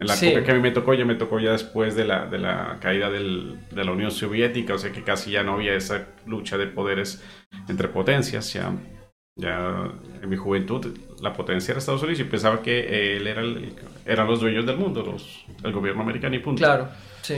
en 0.00 0.06
la 0.06 0.14
época 0.14 0.42
que 0.42 0.50
a 0.50 0.54
mí 0.54 0.60
me 0.60 0.70
tocó, 0.70 0.94
ya 0.94 1.04
me 1.04 1.14
tocó 1.14 1.38
ya 1.40 1.52
después 1.52 1.94
de 1.94 2.06
la, 2.06 2.24
de 2.24 2.38
la 2.38 2.78
caída 2.80 3.10
del, 3.10 3.58
de 3.70 3.84
la 3.84 3.92
Unión 3.92 4.10
Soviética, 4.10 4.72
o 4.72 4.78
sea 4.78 4.90
que 4.92 5.04
casi 5.04 5.32
ya 5.32 5.42
no 5.42 5.52
había 5.52 5.74
esa 5.74 6.06
lucha 6.24 6.56
de 6.56 6.66
poderes 6.66 7.22
entre 7.68 7.88
potencias. 7.88 8.50
Ya, 8.54 8.72
ya 9.40 9.90
en 10.22 10.28
mi 10.28 10.36
juventud 10.36 10.86
la 11.20 11.32
potencia 11.32 11.72
era 11.72 11.78
Estados 11.78 12.02
Unidos 12.02 12.20
y 12.20 12.24
pensaba 12.24 12.62
que 12.62 13.16
él 13.16 13.26
era 13.26 13.40
el, 13.40 13.74
eran 14.06 14.26
los 14.26 14.40
dueños 14.40 14.66
del 14.66 14.76
mundo, 14.76 15.02
los, 15.02 15.44
el 15.64 15.72
gobierno 15.72 16.02
americano 16.02 16.34
y 16.36 16.38
punto. 16.38 16.58
Claro, 16.60 16.88
sí. 17.22 17.36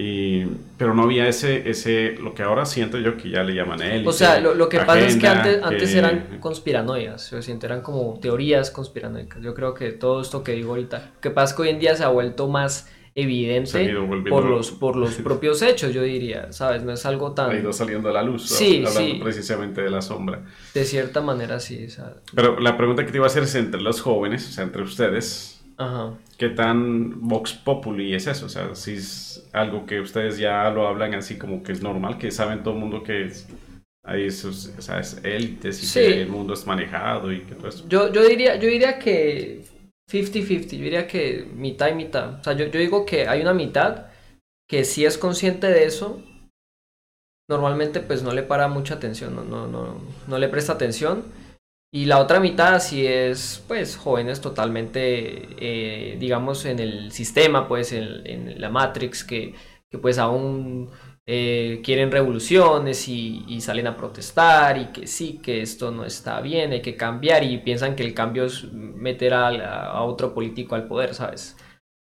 Y, 0.00 0.44
pero 0.76 0.94
no 0.94 1.02
había 1.02 1.26
ese, 1.26 1.68
ese, 1.68 2.12
lo 2.20 2.32
que 2.32 2.44
ahora 2.44 2.64
siento 2.66 2.98
yo 2.98 3.16
que 3.16 3.30
ya 3.30 3.42
le 3.42 3.52
llaman 3.54 3.82
él. 3.82 4.06
O 4.06 4.12
sea, 4.12 4.38
lo, 4.38 4.68
que 4.68 4.78
pasa 4.78 5.00
es 5.00 5.16
que 5.16 5.26
antes, 5.26 5.60
antes 5.60 5.92
eran 5.92 6.38
conspiranoias, 6.38 7.32
yo 7.32 7.42
siento, 7.42 7.66
eran 7.66 7.80
como 7.80 8.16
teorías 8.20 8.70
conspiranoicas. 8.70 9.42
Yo 9.42 9.54
creo 9.54 9.74
que 9.74 9.90
todo 9.90 10.20
esto 10.20 10.44
que 10.44 10.52
digo 10.52 10.70
ahorita, 10.70 11.10
lo 11.16 11.20
que 11.20 11.30
pasa 11.30 11.50
es 11.50 11.56
que 11.56 11.62
hoy 11.62 11.68
en 11.70 11.80
día 11.80 11.96
se 11.96 12.04
ha 12.04 12.08
vuelto 12.10 12.46
más 12.46 12.88
evidente 13.14 13.94
por 14.28 14.44
los, 14.44 14.70
por 14.70 14.96
los 14.96 15.14
propios 15.24 15.62
hechos, 15.62 15.92
yo 15.92 16.02
diría, 16.02 16.52
¿sabes? 16.52 16.82
No 16.82 16.92
es 16.92 17.04
algo 17.06 17.32
tan... 17.32 17.50
Ha 17.50 17.56
ido 17.56 17.72
saliendo 17.72 18.08
a 18.08 18.12
la 18.12 18.22
luz, 18.22 18.48
sí, 18.48 18.84
hablando 18.86 19.24
precisamente 19.24 19.82
de 19.82 19.90
la 19.90 20.02
sombra. 20.02 20.44
De 20.74 20.84
cierta 20.84 21.20
manera, 21.20 21.60
sí. 21.60 21.86
Pero 22.34 22.60
la 22.60 22.76
pregunta 22.76 23.04
que 23.04 23.10
te 23.10 23.18
iba 23.18 23.26
a 23.26 23.28
hacer 23.28 23.42
es 23.42 23.54
entre 23.54 23.80
los 23.80 24.00
jóvenes, 24.00 24.46
o 24.48 24.52
sea, 24.52 24.64
entre 24.64 24.82
ustedes, 24.82 25.64
Ajá. 25.76 26.14
¿qué 26.36 26.48
tan 26.48 27.28
Vox 27.28 27.52
Populi 27.54 28.14
es 28.14 28.26
eso? 28.26 28.46
O 28.46 28.48
sea, 28.48 28.74
si 28.74 28.94
es 28.94 29.48
algo 29.52 29.86
que 29.86 30.00
ustedes 30.00 30.38
ya 30.38 30.70
lo 30.70 30.86
hablan 30.86 31.14
así 31.14 31.38
como 31.38 31.62
que 31.62 31.72
es 31.72 31.82
normal, 31.82 32.18
que 32.18 32.30
saben 32.30 32.62
todo 32.62 32.74
el 32.74 32.80
mundo 32.80 33.02
que 33.02 33.26
es, 33.26 33.48
hay 34.04 34.24
esos, 34.24 34.72
o 34.78 34.82
sea, 34.82 35.00
es 35.00 35.20
élites 35.24 35.82
y 35.82 36.00
que 36.00 36.22
el 36.22 36.28
mundo 36.28 36.54
es 36.54 36.66
manejado 36.66 37.32
y 37.32 37.40
que 37.40 37.54
todo 37.54 37.68
eso. 37.68 37.84
Yo, 37.88 38.12
yo, 38.12 38.26
diría, 38.26 38.56
yo 38.56 38.68
diría 38.68 38.98
que 38.98 39.64
50-50, 40.08 40.76
yo 40.76 40.84
diría 40.84 41.06
que 41.06 41.46
mitad 41.54 41.88
y 41.88 41.94
mitad. 41.94 42.40
O 42.40 42.44
sea, 42.44 42.54
yo, 42.54 42.66
yo 42.66 42.80
digo 42.80 43.04
que 43.04 43.28
hay 43.28 43.42
una 43.42 43.54
mitad 43.54 44.06
que 44.68 44.84
sí 44.84 45.04
es 45.04 45.18
consciente 45.18 45.66
de 45.68 45.84
eso, 45.84 46.22
normalmente 47.48 48.00
pues 48.00 48.22
no 48.22 48.32
le 48.32 48.42
para 48.42 48.68
mucha 48.68 48.94
atención, 48.94 49.34
no, 49.34 49.44
no, 49.44 49.66
no, 49.66 50.00
no 50.26 50.38
le 50.38 50.48
presta 50.48 50.74
atención. 50.74 51.24
Y 51.90 52.04
la 52.04 52.18
otra 52.18 52.38
mitad 52.38 52.80
sí 52.80 53.06
es, 53.06 53.64
pues, 53.66 53.96
jóvenes 53.96 54.42
totalmente, 54.42 55.48
eh, 55.58 56.18
digamos, 56.18 56.66
en 56.66 56.80
el 56.80 57.12
sistema, 57.12 57.66
pues, 57.66 57.92
en, 57.92 58.26
en 58.26 58.60
la 58.60 58.68
Matrix, 58.68 59.24
que, 59.24 59.54
que 59.90 59.96
pues 59.96 60.18
aún 60.18 60.90
eh, 61.30 61.82
quieren 61.84 62.10
revoluciones 62.10 63.06
y, 63.06 63.60
salen 63.60 63.86
a 63.86 63.98
protestar 63.98 64.78
y 64.78 64.86
que 64.86 65.06
sí, 65.06 65.40
que 65.42 65.60
esto 65.60 65.90
no 65.90 66.06
está 66.06 66.40
bien, 66.40 66.72
hay 66.72 66.80
que 66.80 66.96
cambiar 66.96 67.44
y 67.44 67.58
piensan 67.58 67.96
que 67.96 68.02
el 68.02 68.14
cambio 68.14 68.46
es 68.46 68.72
meter 68.72 69.34
a, 69.34 70.02
otro 70.04 70.32
político 70.32 70.74
al 70.74 70.88
poder, 70.88 71.14
¿sabes? 71.14 71.54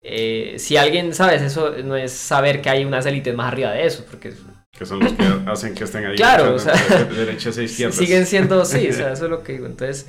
Eh, 0.03 0.57
si 0.59 0.77
alguien, 0.77 1.15
¿sabes? 1.15 1.41
Eso 1.41 1.75
no 1.83 1.97
es 1.97 2.13
saber 2.13 2.61
que 2.61 2.69
hay 2.69 2.85
unas 2.85 3.07
élites 3.07 3.35
más 3.35 3.51
arriba 3.51 3.71
de 3.71 3.87
eso, 3.87 4.05
porque... 4.11 4.35
Que 4.79 4.85
son 4.85 5.01
los 5.01 5.15
que 5.15 5.25
hacen 5.47 5.75
que 5.75 5.85
estén 5.85 6.05
ahí. 6.05 6.17
Claro, 6.17 6.55
o 6.55 6.59
sea, 6.59 6.75
de 6.75 7.25
derechas 7.25 7.57
e 7.57 7.65
izquierdas. 7.65 7.97
Siguen 7.97 8.27
siendo, 8.27 8.63
sí, 8.67 8.89
o 8.91 8.93
sea, 8.93 9.13
eso 9.15 9.25
es 9.25 9.31
lo 9.31 9.43
que 9.43 9.55
digo. 9.55 9.65
Entonces, 9.65 10.07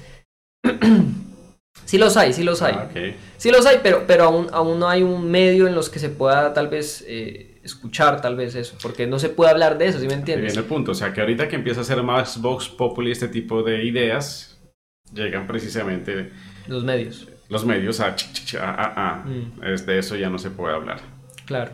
sí 1.86 1.98
los 1.98 2.18
hay, 2.18 2.34
sí 2.34 2.44
los 2.44 2.62
hay. 2.62 2.74
Ah, 2.76 2.90
sí 3.38 3.50
los 3.50 3.66
hay, 3.66 3.80
pero, 3.82 4.04
pero 4.06 4.26
aún, 4.26 4.48
aún 4.52 4.78
no 4.78 4.90
hay 4.90 5.04
un 5.04 5.32
medio 5.32 5.68
en 5.68 5.76
los 5.76 5.90
que 5.90 6.00
se 6.00 6.10
pueda 6.10 6.54
tal 6.54 6.68
vez... 6.68 7.06
Eh, 7.08 7.59
escuchar 7.64 8.22
tal 8.22 8.36
vez 8.36 8.56
eso, 8.56 8.78
porque 8.82 9.08
no 9.08 9.20
se 9.20 9.30
puede 9.30 9.52
hablar 9.52 9.78
de 9.78 9.88
eso, 9.88 10.00
¿sí 10.00 10.08
me 10.08 10.14
entiendes? 10.14 10.54
Viene 10.54 10.62
el 10.62 10.68
punto, 10.68 10.92
o 10.92 10.96
sea 10.96 11.14
que 11.14 11.22
ahorita 11.22 11.48
que 11.48 11.56
empieza 11.56 11.82
a 11.82 11.84
ser 11.84 12.02
más 12.04 12.42
Vox 12.42 12.70
Populi 12.70 13.12
este 13.12 13.28
tipo 13.28 13.64
de 13.64 13.84
ideas, 13.84 14.60
llegan 15.14 15.48
precisamente... 15.48 16.32
Los 16.68 16.84
medios. 16.84 17.28
Los 17.50 17.66
medios 17.66 18.00
a... 18.00 18.16
a, 18.60 19.24
mm. 19.26 19.64
es 19.64 19.86
de 19.86 20.00
eso 20.00 20.16
ya 20.16 20.30
no 20.30 20.38
se 20.38 20.52
puede 20.52 20.76
hablar. 20.76 21.00
Claro. 21.46 21.72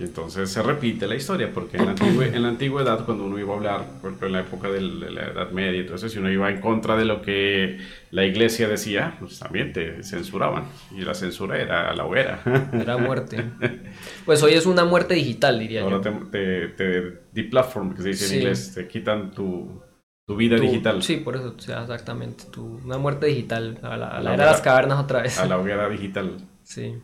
Y 0.00 0.04
entonces 0.04 0.50
se 0.50 0.62
repite 0.62 1.06
la 1.06 1.14
historia, 1.14 1.52
porque 1.52 1.76
en 1.76 1.84
la, 1.84 1.94
en 2.24 2.42
la 2.42 2.48
antigüedad, 2.48 3.04
cuando 3.04 3.24
uno 3.24 3.38
iba 3.38 3.52
a 3.52 3.56
hablar, 3.58 3.84
en 4.22 4.32
la 4.32 4.40
época 4.40 4.70
de 4.70 4.80
la 4.80 5.26
Edad 5.26 5.50
Media, 5.50 5.78
entonces 5.78 6.10
si 6.10 6.18
uno 6.18 6.30
iba 6.30 6.48
en 6.48 6.58
contra 6.58 6.96
de 6.96 7.04
lo 7.04 7.20
que 7.20 7.78
la 8.10 8.24
iglesia 8.24 8.66
decía, 8.66 9.16
pues 9.20 9.38
también 9.38 9.74
te 9.74 10.02
censuraban. 10.02 10.64
Y 10.96 11.02
la 11.02 11.12
censura 11.12 11.60
era 11.60 11.94
la 11.94 12.06
hoguera. 12.06 12.40
Era 12.72 12.96
muerte. 12.96 13.44
Pues 14.24 14.42
hoy 14.42 14.54
es 14.54 14.64
una 14.64 14.84
muerte 14.84 15.14
digital, 15.14 15.58
diría 15.58 15.80
yo. 15.80 15.88
Ahora 15.88 16.00
te, 16.30 16.68
te, 16.68 17.44
platform 17.44 17.94
que 17.94 18.02
se 18.02 18.08
dice 18.08 18.26
en 18.26 18.40
inglés, 18.40 18.72
te 18.74 18.86
quitan 18.86 19.32
tu, 19.32 19.82
tu 20.26 20.36
vida 20.36 20.56
digital. 20.56 21.02
Sí, 21.02 21.16
por 21.16 21.36
eso, 21.36 21.54
exactamente. 21.58 22.44
Tu, 22.50 22.64
una 22.84 22.96
muerte 22.96 23.26
digital, 23.26 23.78
a 23.82 23.96
la, 23.96 24.08
a 24.08 24.20
la 24.22 24.34
era 24.34 24.44
de 24.44 24.50
las 24.50 24.60
cavernas 24.62 24.98
otra 24.98 25.22
vez. 25.22 25.38
A 25.38 25.46
la 25.46 25.58
hoguera 25.58 25.88
digital. 25.90 26.38
Sí. 26.62 26.94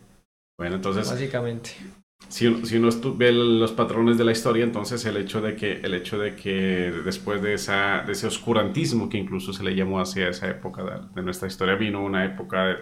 Bueno, 0.56 0.76
entonces. 0.76 1.10
Básicamente 1.10 1.72
si 2.28 2.46
uno, 2.46 2.66
si 2.66 2.76
uno 2.76 2.90
ve 3.16 3.30
los 3.32 3.72
patrones 3.72 4.18
de 4.18 4.24
la 4.24 4.32
historia, 4.32 4.64
entonces 4.64 5.04
el 5.04 5.16
hecho 5.16 5.40
de 5.40 5.54
que, 5.54 5.80
el 5.80 5.94
hecho 5.94 6.18
de 6.18 6.34
que 6.34 6.92
después 7.04 7.40
de, 7.40 7.54
esa, 7.54 8.02
de 8.04 8.12
ese 8.12 8.26
oscurantismo 8.26 9.08
que 9.08 9.18
incluso 9.18 9.52
se 9.52 9.62
le 9.62 9.74
llamó 9.74 10.00
hacia 10.00 10.28
esa 10.28 10.48
época 10.48 11.08
de, 11.14 11.22
nuestra 11.22 11.46
historia, 11.46 11.76
vino 11.76 12.04
una 12.04 12.24
época 12.24 12.78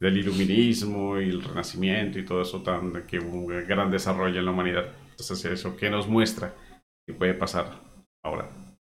del 0.00 0.16
iluminismo 0.16 1.20
y 1.20 1.28
el 1.28 1.42
renacimiento 1.42 2.18
y 2.18 2.24
todo 2.24 2.42
eso, 2.42 2.62
tan, 2.62 3.06
que 3.06 3.18
hubo 3.18 3.38
un 3.38 3.66
gran 3.66 3.90
desarrollo 3.90 4.38
en 4.38 4.44
la 4.44 4.50
humanidad. 4.50 4.92
Entonces, 5.10 5.44
eso 5.44 5.76
que 5.76 5.90
nos 5.90 6.08
muestra 6.08 6.54
que 7.06 7.14
puede 7.14 7.34
pasar 7.34 7.80
ahora, 8.24 8.50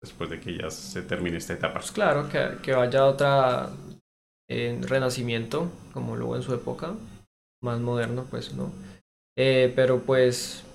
después 0.02 0.30
de 0.30 0.40
que 0.40 0.58
ya 0.58 0.70
se 0.70 1.02
termine 1.02 1.38
esta 1.38 1.54
etapa. 1.54 1.80
Pues 1.80 1.92
claro, 1.92 2.30
que, 2.30 2.58
que 2.62 2.74
vaya 2.74 3.06
otra 3.06 3.70
eh, 4.50 4.80
renacimiento, 4.82 5.70
como 5.94 6.16
luego 6.16 6.36
en 6.36 6.42
su 6.42 6.54
época, 6.54 6.96
más 7.62 7.80
moderno, 7.80 8.26
pues, 8.30 8.54
¿no? 8.54 8.72
Eh, 9.42 9.72
pero 9.74 10.02
pues, 10.02 10.66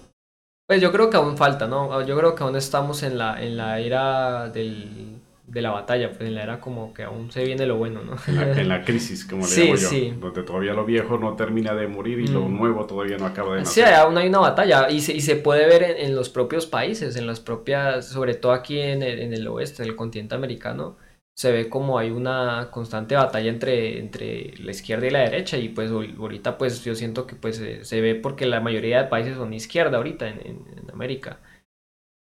pues 0.66 0.80
yo 0.80 0.90
creo 0.90 1.10
que 1.10 1.18
aún 1.18 1.36
falta, 1.36 1.66
¿no? 1.66 2.00
Yo 2.06 2.16
creo 2.16 2.34
que 2.34 2.44
aún 2.44 2.56
estamos 2.56 3.02
en 3.02 3.18
la, 3.18 3.42
en 3.44 3.58
la 3.58 3.78
era 3.78 4.48
del, 4.48 5.18
de 5.46 5.60
la 5.60 5.70
batalla, 5.70 6.08
pues 6.08 6.22
en 6.22 6.34
la 6.34 6.44
era 6.44 6.60
como 6.60 6.94
que 6.94 7.02
aún 7.02 7.30
se 7.30 7.44
viene 7.44 7.66
lo 7.66 7.76
bueno, 7.76 8.00
¿no? 8.02 8.16
En 8.26 8.66
la, 8.70 8.82
crisis, 8.86 9.26
como 9.26 9.46
le 9.46 9.54
digo 9.54 9.74
yo, 9.74 9.88
sí. 9.90 10.14
donde 10.18 10.44
todavía 10.44 10.72
lo 10.72 10.86
viejo 10.86 11.18
no 11.18 11.36
termina 11.36 11.74
de 11.74 11.88
morir 11.88 12.20
y 12.20 12.26
lo 12.28 12.40
mm. 12.40 12.56
nuevo 12.56 12.86
todavía 12.86 13.18
no 13.18 13.26
acaba 13.26 13.56
de 13.56 13.60
nacer. 13.64 13.86
Sí, 13.86 13.92
aún 13.92 14.16
hay 14.16 14.28
una 14.28 14.38
batalla 14.38 14.88
y 14.88 15.02
se, 15.02 15.12
y 15.12 15.20
se 15.20 15.36
puede 15.36 15.66
ver 15.66 15.82
en, 15.82 16.16
los 16.16 16.30
propios 16.30 16.64
países, 16.64 17.16
en 17.16 17.26
las 17.26 17.40
propias, 17.40 18.08
sobre 18.08 18.32
todo 18.32 18.52
aquí 18.52 18.80
en 18.80 19.02
el, 19.02 19.18
en 19.18 19.34
el 19.34 19.46
oeste, 19.46 19.82
en 19.82 19.90
el 19.90 19.94
continente 19.94 20.36
americano, 20.36 20.96
se 21.36 21.50
ve 21.50 21.68
como 21.68 21.98
hay 21.98 22.10
una 22.10 22.70
constante 22.70 23.16
batalla 23.16 23.50
entre, 23.50 23.98
entre 23.98 24.54
la 24.58 24.70
izquierda 24.70 25.06
y 25.06 25.10
la 25.10 25.18
derecha 25.20 25.58
y 25.58 25.68
pues 25.68 25.90
ahorita 25.90 26.56
pues 26.56 26.84
yo 26.84 26.94
siento 26.94 27.26
que 27.26 27.34
pues 27.34 27.56
se, 27.82 28.00
ve 28.00 28.14
porque 28.14 28.46
la 28.46 28.60
mayoría 28.60 29.02
de 29.02 29.08
países 29.08 29.36
son 29.36 29.52
izquierda 29.52 29.96
ahorita 29.96 30.28
en, 30.28 30.40
en, 30.40 30.90
América. 30.92 31.40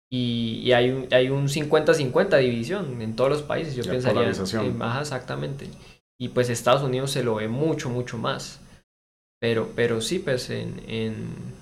Y, 0.10 0.72
hay 0.74 0.90
un, 0.90 1.08
hay 1.12 1.30
un 1.30 1.48
50-50 1.48 2.38
división 2.40 3.02
en 3.02 3.16
todos 3.16 3.30
los 3.30 3.44
países 3.44 3.76
yo 3.76 3.84
pensaría. 3.90 4.30
en, 4.30 4.78
más 4.78 5.02
exactamente. 5.02 5.68
Y 6.20 6.30
pues 6.30 6.50
Estados 6.50 6.82
Unidos 6.84 7.12
se 7.12 7.24
lo 7.24 7.36
ve 7.36 7.48
mucho 7.48 7.90
mucho 7.90 8.18
más. 8.18 8.62
Pero 9.40 9.72
pero 9.76 10.02
sí 10.02 10.20
pues 10.20 10.50
en, 10.50 10.82
en, 10.88 11.56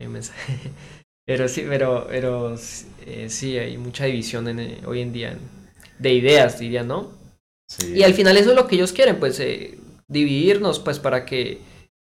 pero 1.26 1.48
sí 1.48 1.64
pero 1.66 2.06
pero 2.08 2.54
eh, 3.06 3.28
sí 3.30 3.56
hay 3.56 3.78
mucha 3.78 4.04
división 4.06 4.48
en, 4.48 4.84
hoy 4.84 5.00
en 5.00 5.12
día 5.12 5.38
de 6.02 6.12
ideas, 6.12 6.58
diría, 6.58 6.82
¿no? 6.82 7.12
Y 7.94 8.02
al 8.02 8.12
final 8.12 8.36
eso 8.36 8.50
es 8.50 8.56
lo 8.56 8.66
que 8.66 8.74
ellos 8.74 8.92
quieren, 8.92 9.18
pues 9.18 9.40
eh, 9.40 9.78
dividirnos, 10.08 10.78
pues 10.80 10.98
para 10.98 11.24
que 11.24 11.60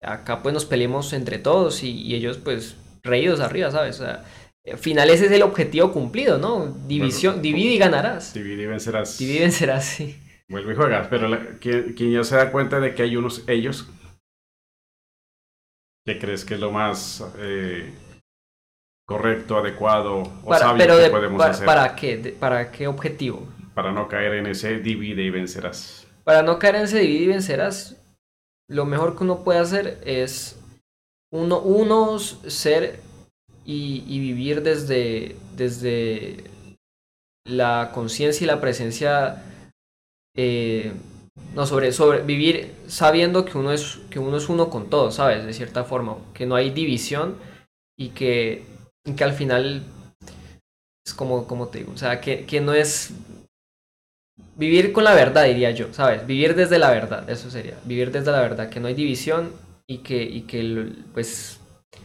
acá 0.01 0.41
pues 0.41 0.53
nos 0.53 0.65
peleemos 0.65 1.13
entre 1.13 1.37
todos 1.37 1.83
y, 1.83 2.15
ellos 2.15 2.37
pues 2.37 2.75
reídos 3.03 3.41
arriba, 3.41 3.69
¿sabes? 3.69 3.99
O 3.99 4.03
sea, 4.03 4.23
al 4.69 4.77
final 4.77 5.09
ese 5.09 5.25
es 5.25 5.31
el 5.31 5.43
objetivo 5.43 5.91
cumplido, 5.91 6.37
¿no? 6.37 6.75
División, 6.87 7.41
divide 7.41 7.73
y 7.73 7.77
ganarás. 7.77 8.33
Divide 8.33 8.63
y 8.63 8.67
vencerás. 8.67 9.17
Divide 9.19 9.37
y 9.37 9.41
vencerás, 9.41 9.85
sí. 9.85 10.17
Vuelve 10.49 10.73
y 10.73 10.75
juega, 10.75 11.07
pero 11.09 11.29
quien, 11.59 12.11
ya 12.11 12.23
se 12.23 12.35
da 12.35 12.51
cuenta 12.51 12.79
de 12.79 12.95
que 12.95 13.03
hay 13.03 13.15
unos 13.15 13.43
ellos, 13.47 13.87
¿qué 16.05 16.17
crees 16.17 16.43
que 16.43 16.55
es 16.55 16.59
lo 16.59 16.71
más 16.71 17.23
eh, 17.37 17.93
correcto, 19.07 19.57
adecuado 19.57 20.23
o 20.43 20.53
sabio 20.55 20.97
que 20.97 21.09
podemos 21.09 21.41
hacer? 21.41 21.65
¿Para 21.65 21.95
qué? 21.95 22.35
¿Para 22.37 22.71
qué 22.71 22.87
objetivo? 22.87 23.47
Para 23.73 23.91
no 23.91 24.07
caer 24.07 24.33
en 24.33 24.47
ese 24.47 24.79
divide 24.79 25.23
y 25.23 25.29
vencerás. 25.29 26.07
Para 26.23 26.43
no 26.43 26.59
caer 26.59 26.75
en 26.75 26.83
ese 26.83 26.99
divide 26.99 27.23
y 27.23 27.27
vencerás, 27.27 27.97
lo 28.69 28.85
mejor 28.85 29.17
que 29.17 29.23
uno 29.23 29.43
puede 29.43 29.59
hacer 29.59 29.99
es 30.05 30.57
uno, 31.31 32.19
ser 32.19 32.99
y, 33.65 34.19
vivir 34.19 34.61
desde, 34.63 35.35
desde 35.55 36.43
la 37.45 37.91
conciencia 37.93 38.43
y 38.43 38.47
la 38.47 38.61
presencia, 38.61 39.43
eh, 40.35 40.93
no, 41.55 41.65
sobre, 41.65 41.91
sobre 41.91 42.21
vivir 42.23 42.73
sabiendo 42.87 43.45
que 43.45 43.57
uno, 43.57 43.71
es, 43.71 43.99
que 44.09 44.19
uno 44.19 44.37
es 44.37 44.49
uno 44.49 44.69
con 44.69 44.89
todo, 44.89 45.11
¿sabes? 45.11 45.45
De 45.45 45.53
cierta 45.53 45.83
forma, 45.83 46.17
que 46.33 46.45
no 46.45 46.55
hay 46.55 46.71
división 46.71 47.37
y 47.97 48.09
que, 48.09 48.65
que 49.15 49.23
al 49.23 49.33
final 49.33 49.83
es 51.05 51.13
como, 51.13 51.47
como 51.47 51.69
te 51.69 51.79
digo, 51.79 51.93
o 51.93 51.97
sea, 51.97 52.21
que, 52.21 52.45
que 52.45 52.61
no 52.61 52.73
es 52.73 53.13
vivir 54.55 54.91
con 54.91 55.03
la 55.03 55.13
verdad, 55.13 55.45
diría 55.45 55.71
yo, 55.71 55.93
¿sabes? 55.93 56.25
Vivir 56.25 56.55
desde 56.55 56.79
la 56.79 56.91
verdad, 56.91 57.29
eso 57.29 57.49
sería, 57.49 57.77
vivir 57.85 58.11
desde 58.11 58.31
la 58.31 58.41
verdad, 58.41 58.69
que 58.69 58.79
no 58.79 58.87
hay 58.87 58.93
división 58.93 59.51
y 59.87 59.99
que, 59.99 60.21
y 60.21 60.41
que 60.41 60.93
pues 61.13 61.61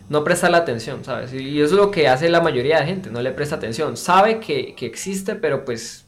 no 0.08 0.24
presta 0.24 0.48
la 0.48 0.58
atención, 0.58 1.04
¿sabes? 1.04 1.32
Y 1.32 1.60
eso 1.60 1.74
es 1.74 1.80
lo 1.80 1.90
que 1.90 2.08
hace 2.08 2.28
la 2.28 2.40
mayoría 2.40 2.80
de 2.80 2.86
gente, 2.86 3.10
no 3.10 3.20
le 3.22 3.32
presta 3.32 3.56
atención. 3.56 3.96
Sabe 3.96 4.40
que, 4.40 4.74
existe, 4.80 5.34
pero 5.34 5.64
pues... 5.64 6.06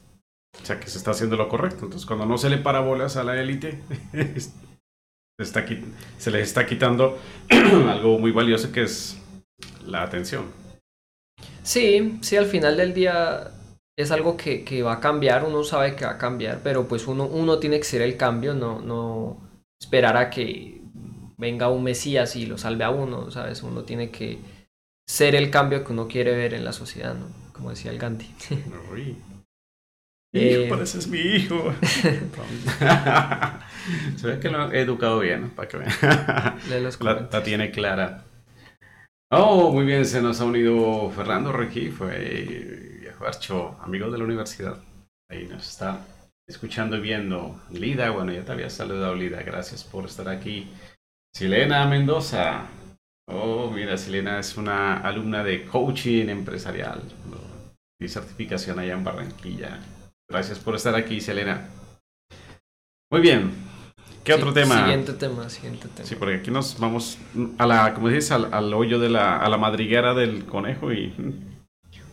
O 0.61 0.65
sea, 0.65 0.79
que 0.79 0.87
se 0.87 0.97
está 0.97 1.11
haciendo 1.11 1.35
lo 1.35 1.47
correcto. 1.47 1.85
Entonces, 1.85 2.05
cuando 2.05 2.25
no 2.25 2.37
se 2.37 2.49
le 2.49 2.57
para 2.57 2.79
bolas 2.79 3.17
a 3.17 3.23
la 3.23 3.39
élite, 3.39 3.81
se 6.17 6.31
les 6.31 6.43
está 6.43 6.65
quitando 6.65 7.19
algo 7.49 8.19
muy 8.19 8.31
valioso 8.31 8.71
que 8.71 8.83
es 8.83 9.21
la 9.85 10.03
atención. 10.03 10.45
Sí, 11.63 12.17
sí, 12.21 12.35
al 12.35 12.47
final 12.47 12.77
del 12.77 12.93
día 12.93 13.51
es 13.99 14.11
algo 14.11 14.37
que, 14.37 14.63
que, 14.63 14.81
va 14.81 14.93
a 14.93 14.99
cambiar, 15.01 15.43
uno 15.43 15.61
sabe 15.65 15.93
que 15.93 16.05
va 16.05 16.11
a 16.11 16.17
cambiar, 16.17 16.61
pero 16.63 16.87
pues 16.87 17.05
uno, 17.05 17.25
uno 17.25 17.59
tiene 17.59 17.79
que 17.79 17.83
ser 17.83 18.01
el 18.01 18.15
cambio, 18.15 18.53
no, 18.53 18.79
no 18.79 19.41
esperar 19.77 20.15
a 20.15 20.29
que 20.29 20.79
venga 21.37 21.69
un 21.69 21.83
Mesías 21.83 22.37
y 22.37 22.45
lo 22.45 22.57
salve 22.57 22.85
a 22.85 22.91
uno, 22.91 23.29
¿sabes? 23.29 23.61
Uno 23.61 23.83
tiene 23.83 24.09
que 24.09 24.39
ser 25.05 25.35
el 25.35 25.51
cambio 25.51 25.83
que 25.83 25.91
uno 25.91 26.07
quiere 26.07 26.33
ver 26.33 26.53
en 26.53 26.63
la 26.63 26.71
sociedad, 26.71 27.13
¿no? 27.13 27.25
Como 27.51 27.71
decía 27.71 27.91
el 27.91 27.99
Gandhi. 27.99 28.33
Uy. 28.93 29.17
Eh, 30.31 30.61
hijo, 30.61 30.75
pareces 30.75 31.09
mi 31.09 31.19
hijo. 31.19 31.73
Se 34.15 34.27
ve 34.27 34.39
que 34.39 34.49
lo 34.49 34.71
he 34.71 34.79
educado 34.79 35.19
bien, 35.19 35.41
¿no? 35.41 35.49
Para 35.49 35.67
que 35.67 35.77
vean. 35.77 35.91
la, 37.01 37.27
la, 37.29 37.43
tiene 37.43 37.71
clara. 37.71 38.23
Oh, 39.29 39.73
muy 39.73 39.85
bien, 39.85 40.05
se 40.05 40.21
nos 40.21 40.39
ha 40.39 40.45
unido 40.45 41.11
Fernando 41.11 41.51
Requi, 41.51 41.89
fue 41.89 42.98
Archo, 43.25 43.77
amigo 43.81 44.09
de 44.09 44.17
la 44.17 44.23
universidad. 44.23 44.77
Ahí 45.29 45.47
nos 45.47 45.67
está 45.67 46.05
escuchando 46.47 46.97
y 46.97 47.01
viendo. 47.01 47.59
Lida, 47.71 48.09
bueno, 48.09 48.31
ya 48.31 48.43
te 48.43 48.51
había 48.51 48.69
saludado, 48.69 49.15
Lida. 49.15 49.43
Gracias 49.43 49.83
por 49.83 50.05
estar 50.05 50.27
aquí. 50.27 50.67
Silena 51.33 51.85
Mendoza. 51.85 52.65
Oh, 53.27 53.69
mira, 53.69 53.97
Silena 53.97 54.39
es 54.39 54.57
una 54.57 54.97
alumna 54.97 55.43
de 55.43 55.65
coaching 55.65 56.29
empresarial 56.29 57.03
y 57.99 58.07
certificación 58.07 58.79
allá 58.79 58.93
en 58.93 59.03
Barranquilla. 59.03 59.79
Gracias 60.27 60.57
por 60.59 60.75
estar 60.75 60.95
aquí, 60.95 61.21
Selena. 61.21 61.69
Muy 63.11 63.21
bien. 63.21 63.51
¿Qué 64.23 64.33
otro 64.33 64.53
tema? 64.53 64.83
Siguiente 64.83 65.13
tema, 65.13 65.49
siguiente 65.49 65.87
tema. 65.87 66.07
Sí, 66.07 66.15
porque 66.15 66.35
aquí 66.35 66.51
nos 66.51 66.79
vamos 66.79 67.17
a 67.57 67.65
la, 67.65 67.93
como 67.93 68.09
dices, 68.09 68.31
al, 68.31 68.73
hoyo 68.73 68.99
de 68.99 69.09
la, 69.09 69.37
a 69.37 69.49
la 69.49 69.57
madriguera 69.57 70.13
del 70.13 70.45
conejo 70.45 70.91
y... 70.91 71.13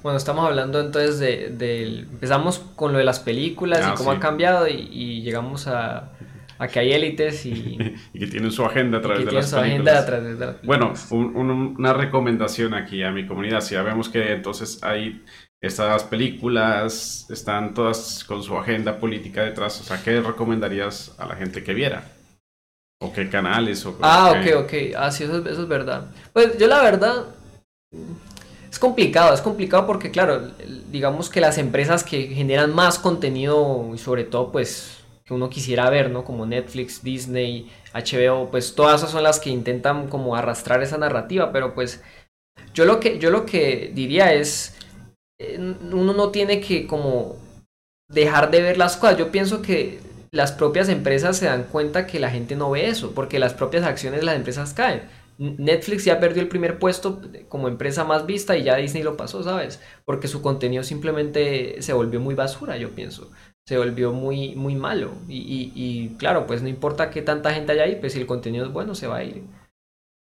Bueno, 0.07 0.19
estamos 0.19 0.47
hablando 0.47 0.79
entonces 0.79 1.19
de, 1.19 1.99
empezamos 1.99 2.61
con 2.77 2.92
lo 2.92 2.99
de 2.99 3.05
las 3.05 3.19
películas 3.19 3.81
y 3.81 3.90
ah, 3.90 3.95
cómo 3.97 4.12
ha 4.12 4.21
cambiado 4.21 4.69
y 4.69 5.23
llegamos 5.23 5.66
a, 5.66 6.12
a 6.59 6.69
que 6.69 6.79
hay 6.79 6.92
élites 6.92 7.45
y, 7.45 7.77
y 8.12 8.19
que 8.21 8.29
tienen 8.29 8.53
su 8.53 8.64
agenda 8.64 8.99
a 8.99 9.01
través 9.01 9.27
de 9.27 9.33
las 9.33 9.53
películas. 9.53 10.61
Bueno, 10.62 10.92
una 11.11 11.92
recomendación 11.92 12.75
aquí 12.75 13.03
a 13.03 13.11
mi 13.11 13.27
comunidad. 13.27 13.61
Si 13.62 13.75
ya 13.75 13.83
vemos 13.83 14.09
que 14.09 14.33
entonces 14.33 14.81
hay 14.85 15.25
estas 15.61 16.05
películas, 16.05 17.27
están 17.29 17.75
todas 17.75 18.23
con 18.23 18.45
su 18.45 18.57
agenda 18.57 19.01
política 19.01 19.42
detrás, 19.42 19.81
o 19.81 19.83
sea, 19.83 20.01
¿qué 20.05 20.21
recomendarías 20.21 21.16
a 21.19 21.27
la 21.27 21.35
gente 21.35 21.64
que 21.64 21.75
viera? 21.75 22.05
¿O 23.01 23.12
qué 23.12 23.29
canales? 23.29 23.85
O 23.85 23.99
ah, 24.03 24.37
ok, 24.37 24.64
ok. 24.64 24.73
Ah, 24.97 25.11
sí, 25.11 25.25
eso, 25.25 25.38
eso 25.38 25.62
es 25.62 25.69
verdad. 25.69 26.11
Pues 26.33 26.57
yo 26.59 26.69
la 26.69 26.81
verdad... 26.81 27.25
Es 28.76 28.80
complicado, 28.80 29.32
es 29.32 29.40
complicado 29.40 29.86
porque, 29.86 30.10
claro, 30.10 30.50
digamos 30.90 31.30
que 31.30 31.40
las 31.40 31.56
empresas 31.56 32.04
que 32.04 32.26
generan 32.26 32.74
más 32.74 32.98
contenido 32.98 33.90
y 33.94 33.96
sobre 33.96 34.24
todo, 34.24 34.52
pues, 34.52 34.98
que 35.24 35.32
uno 35.32 35.48
quisiera 35.48 35.88
ver, 35.88 36.10
¿no? 36.10 36.26
Como 36.26 36.44
Netflix, 36.44 37.02
Disney, 37.02 37.70
HBO, 37.94 38.50
pues 38.50 38.74
todas 38.74 39.00
esas 39.00 39.12
son 39.12 39.22
las 39.22 39.40
que 39.40 39.48
intentan 39.48 40.08
como 40.08 40.36
arrastrar 40.36 40.82
esa 40.82 40.98
narrativa, 40.98 41.52
pero 41.52 41.72
pues 41.74 42.02
yo 42.74 42.84
lo 42.84 43.00
que, 43.00 43.18
yo 43.18 43.30
lo 43.30 43.46
que 43.46 43.90
diría 43.94 44.34
es, 44.34 44.76
eh, 45.40 45.56
uno 45.58 46.12
no 46.12 46.28
tiene 46.28 46.60
que 46.60 46.86
como 46.86 47.36
dejar 48.10 48.50
de 48.50 48.60
ver 48.60 48.76
las 48.76 48.98
cosas, 48.98 49.16
yo 49.16 49.30
pienso 49.32 49.62
que 49.62 50.00
las 50.32 50.52
propias 50.52 50.90
empresas 50.90 51.38
se 51.38 51.46
dan 51.46 51.64
cuenta 51.64 52.06
que 52.06 52.20
la 52.20 52.30
gente 52.30 52.56
no 52.56 52.72
ve 52.72 52.88
eso, 52.88 53.12
porque 53.14 53.38
las 53.38 53.54
propias 53.54 53.84
acciones 53.84 54.20
de 54.20 54.26
las 54.26 54.36
empresas 54.36 54.74
caen. 54.74 55.00
Netflix 55.38 56.05
ya 56.05 56.20
perdió 56.20 56.42
el 56.42 56.49
primer 56.49 56.79
puesto 56.79 57.20
como 57.49 57.68
empresa 57.68 58.05
más 58.05 58.27
vista 58.27 58.57
y 58.57 58.64
ya 58.64 58.77
Disney 58.77 59.03
lo 59.03 59.16
pasó, 59.16 59.42
¿sabes? 59.42 59.81
Porque 60.05 60.29
su 60.29 60.42
contenido 60.42 60.83
simplemente 60.83 61.81
se 61.83 61.92
volvió 61.92 62.20
muy 62.20 62.35
basura, 62.35 62.77
yo 62.77 62.90
pienso 62.90 63.31
se 63.66 63.79
volvió 63.79 64.12
muy, 64.12 64.55
muy 64.55 64.77
malo. 64.77 65.12
Y, 65.29 65.72
y, 65.75 66.16
claro, 66.18 66.46
pues 66.46 66.62
no 66.62 66.68
importa 66.68 67.11
qué 67.11 67.20
tanta 67.20 67.53
gente 67.53 67.72
haya 67.72 67.83
ahí, 67.83 67.96
pues 67.96 68.12
si 68.12 68.20
el 68.20 68.27
contenido 68.27 68.64
es 68.64 68.72
bueno, 68.72 68.94
se 68.94 69.09
va 69.09 69.16
a 69.16 69.25
ir. 69.25 69.42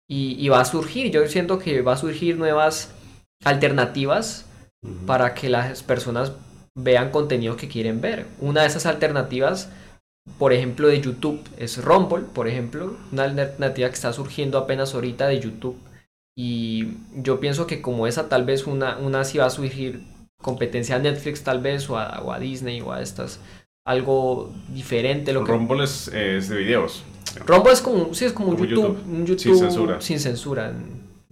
Y, 0.09 0.37
y 0.38 0.48
va 0.48 0.61
a 0.61 0.64
surgir, 0.64 1.11
yo 1.11 1.27
siento 1.29 1.59
que 1.59 1.83
va 1.83 1.92
a 1.92 1.98
surgir 1.98 2.38
nuevas 2.38 2.94
alternativas 3.44 4.46
para 5.07 5.35
que 5.35 5.48
las 5.48 5.83
personas 5.83 6.33
vean 6.74 7.11
contenido 7.11 7.57
que 7.57 7.68
quieren 7.68 8.00
ver. 8.00 8.27
Una 8.40 8.62
de 8.62 8.68
esas 8.68 8.87
alternativas, 8.87 9.70
por 10.38 10.52
ejemplo, 10.52 10.88
de 10.88 11.00
YouTube 11.00 11.40
es 11.56 11.82
Rumble, 11.82 12.24
por 12.34 12.48
ejemplo, 12.48 12.96
una 13.12 13.24
alternativa 13.24 13.88
que 13.88 13.94
está 13.94 14.12
surgiendo 14.12 14.58
apenas 14.58 14.94
ahorita 14.94 15.28
de 15.28 15.40
YouTube. 15.40 15.78
Y 16.37 16.88
yo 17.14 17.38
pienso 17.38 17.66
que 17.66 17.80
como 17.80 18.06
esa 18.06 18.28
tal 18.28 18.44
vez 18.44 18.66
una, 18.66 18.98
una 18.98 19.24
sí 19.24 19.38
va 19.38 19.46
a 19.46 19.50
surgir 19.50 20.02
competencia 20.42 20.96
a 20.96 20.98
Netflix 20.98 21.42
tal 21.42 21.60
vez 21.60 21.88
o 21.88 21.96
a, 21.98 22.38
Disney 22.38 22.80
o 22.80 22.92
a 22.92 23.00
estas 23.00 23.40
algo 23.87 24.52
diferente 24.68 25.32
lo 25.32 25.44
que 25.44 25.52
Rumble 25.52 25.84
es, 25.84 26.08
es 26.08 26.48
de 26.48 26.58
videos 26.58 27.02
Rumble 27.46 27.72
es 27.72 27.80
como 27.80 28.14
sí 28.14 28.26
es 28.26 28.32
como, 28.32 28.56
YouTube, 28.56 28.98
un 29.06 29.26
YouTube 29.26 29.38
sin 29.38 29.56
censura 29.56 30.00
sin 30.00 30.20
censura 30.20 30.74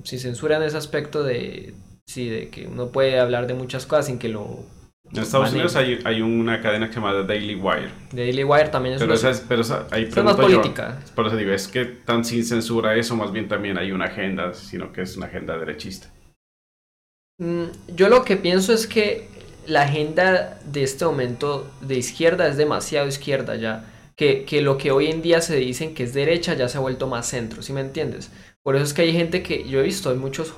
sin 0.02 0.18
censura 0.18 0.56
en 0.56 0.62
ese 0.62 0.76
aspecto 0.76 1.24
de 1.24 1.74
sí 2.06 2.28
de 2.28 2.48
que 2.48 2.66
uno 2.66 2.88
puede 2.88 3.18
hablar 3.20 3.46
de 3.46 3.54
muchas 3.54 3.86
cosas 3.86 4.06
sin 4.06 4.18
que 4.18 4.28
lo 4.28 4.60
en 5.14 5.22
Estados 5.22 5.52
Unidos 5.52 5.76
hay, 5.76 5.98
hay, 6.04 6.22
una 6.22 6.60
cadena 6.60 6.90
llamada 6.90 7.22
Daily 7.22 7.54
Wire. 7.54 7.90
Daily 8.12 8.44
Wire 8.44 8.68
también 8.68 8.94
es 8.94 9.00
pero 9.00 9.14
esa 9.14 9.30
es, 9.30 9.44
pero 9.46 9.60
esa, 9.60 9.86
es 9.94 10.16
más 10.24 10.36
política. 10.36 10.98
por 11.14 11.26
eso 11.26 11.36
digo, 11.36 11.52
es 11.52 11.68
que 11.68 11.84
tan 11.84 12.24
sin 12.24 12.44
censura 12.44 12.96
eso, 12.96 13.14
más 13.14 13.30
bien 13.30 13.46
también 13.46 13.76
hay 13.76 13.92
una 13.92 14.06
agenda, 14.06 14.54
sino 14.54 14.92
que 14.92 15.02
es 15.02 15.16
una 15.16 15.26
agenda 15.26 15.58
derechista. 15.58 16.08
Mm, 17.38 17.64
yo 17.94 18.08
lo 18.08 18.24
que 18.24 18.36
pienso 18.36 18.72
es 18.72 18.86
que 18.86 19.28
la 19.66 19.82
agenda 19.82 20.58
de 20.64 20.82
este 20.82 21.04
momento 21.04 21.70
de 21.82 21.96
izquierda 21.96 22.48
es 22.48 22.56
demasiado 22.56 23.06
izquierda 23.06 23.56
ya. 23.56 23.88
Que, 24.16 24.44
que, 24.44 24.60
lo 24.60 24.76
que 24.76 24.92
hoy 24.92 25.06
en 25.06 25.22
día 25.22 25.40
se 25.40 25.56
dicen 25.56 25.94
que 25.94 26.04
es 26.04 26.14
derecha 26.14 26.54
ya 26.54 26.68
se 26.68 26.76
ha 26.76 26.80
vuelto 26.80 27.08
más 27.08 27.26
centro, 27.26 27.62
¿sí 27.62 27.72
me 27.72 27.80
entiendes? 27.80 28.30
Por 28.62 28.76
eso 28.76 28.84
es 28.84 28.92
que 28.92 29.02
hay 29.02 29.12
gente 29.12 29.42
que 29.42 29.68
yo 29.68 29.80
he 29.80 29.82
visto, 29.82 30.10
hay 30.10 30.16
muchos 30.16 30.54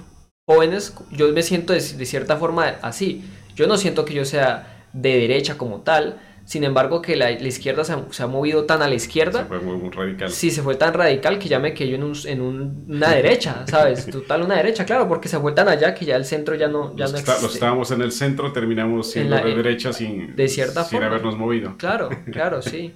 jóvenes, 0.47 0.95
yo 1.11 1.33
me 1.33 1.43
siento 1.43 1.73
de 1.73 1.81
cierta 1.81 2.37
forma 2.37 2.67
así. 2.83 3.25
Yo 3.55 3.67
no 3.67 3.77
siento 3.77 4.05
que 4.05 4.15
yo 4.15 4.25
sea 4.25 4.87
de 4.93 5.19
derecha 5.19 5.57
como 5.57 5.81
tal, 5.81 6.21
sin 6.45 6.63
embargo, 6.63 7.01
que 7.01 7.17
la, 7.17 7.31
izquierda 7.31 7.85
se 7.85 8.23
ha, 8.23 8.27
movido 8.27 8.65
tan 8.65 8.83
a 8.83 8.89
la 8.89 8.95
izquierda. 8.95 9.41
Se 9.41 9.47
fue 9.47 9.61
muy, 9.61 9.91
radical. 9.91 10.31
Sí, 10.31 10.51
se 10.51 10.63
fue 10.63 10.75
tan 10.75 10.93
radical 10.93 11.39
que 11.39 11.49
ya 11.49 11.59
me 11.59 11.73
quedé 11.73 11.95
en, 11.95 12.03
un, 12.03 12.15
en 12.27 12.41
una 12.43 13.11
derecha, 13.11 13.65
¿sabes? 13.67 14.07
Total, 14.07 14.43
una 14.43 14.57
derecha, 14.57 14.85
claro, 14.85 15.09
porque 15.09 15.29
se 15.29 15.39
fue 15.39 15.53
tan 15.53 15.69
allá 15.69 15.95
que 15.95 16.05
ya 16.05 16.17
el 16.17 16.27
centro 16.27 16.55
ya 16.55 16.69
no, 16.69 16.95
ya 16.97 17.07
no 17.07 17.13
Los 17.13 17.55
estábamos 17.55 17.91
en 17.93 18.03
el 18.03 18.13
centro, 18.13 18.53
terminamos 18.53 19.11
siendo 19.11 19.37
de 19.37 19.55
derecha 19.55 19.93
sin, 19.93 20.37
de 20.37 20.49
cierta 20.49 20.85
sin 20.85 21.03
habernos 21.03 21.37
movido. 21.39 21.77
Claro, 21.79 22.11
claro, 22.31 22.61
sí. 22.63 22.93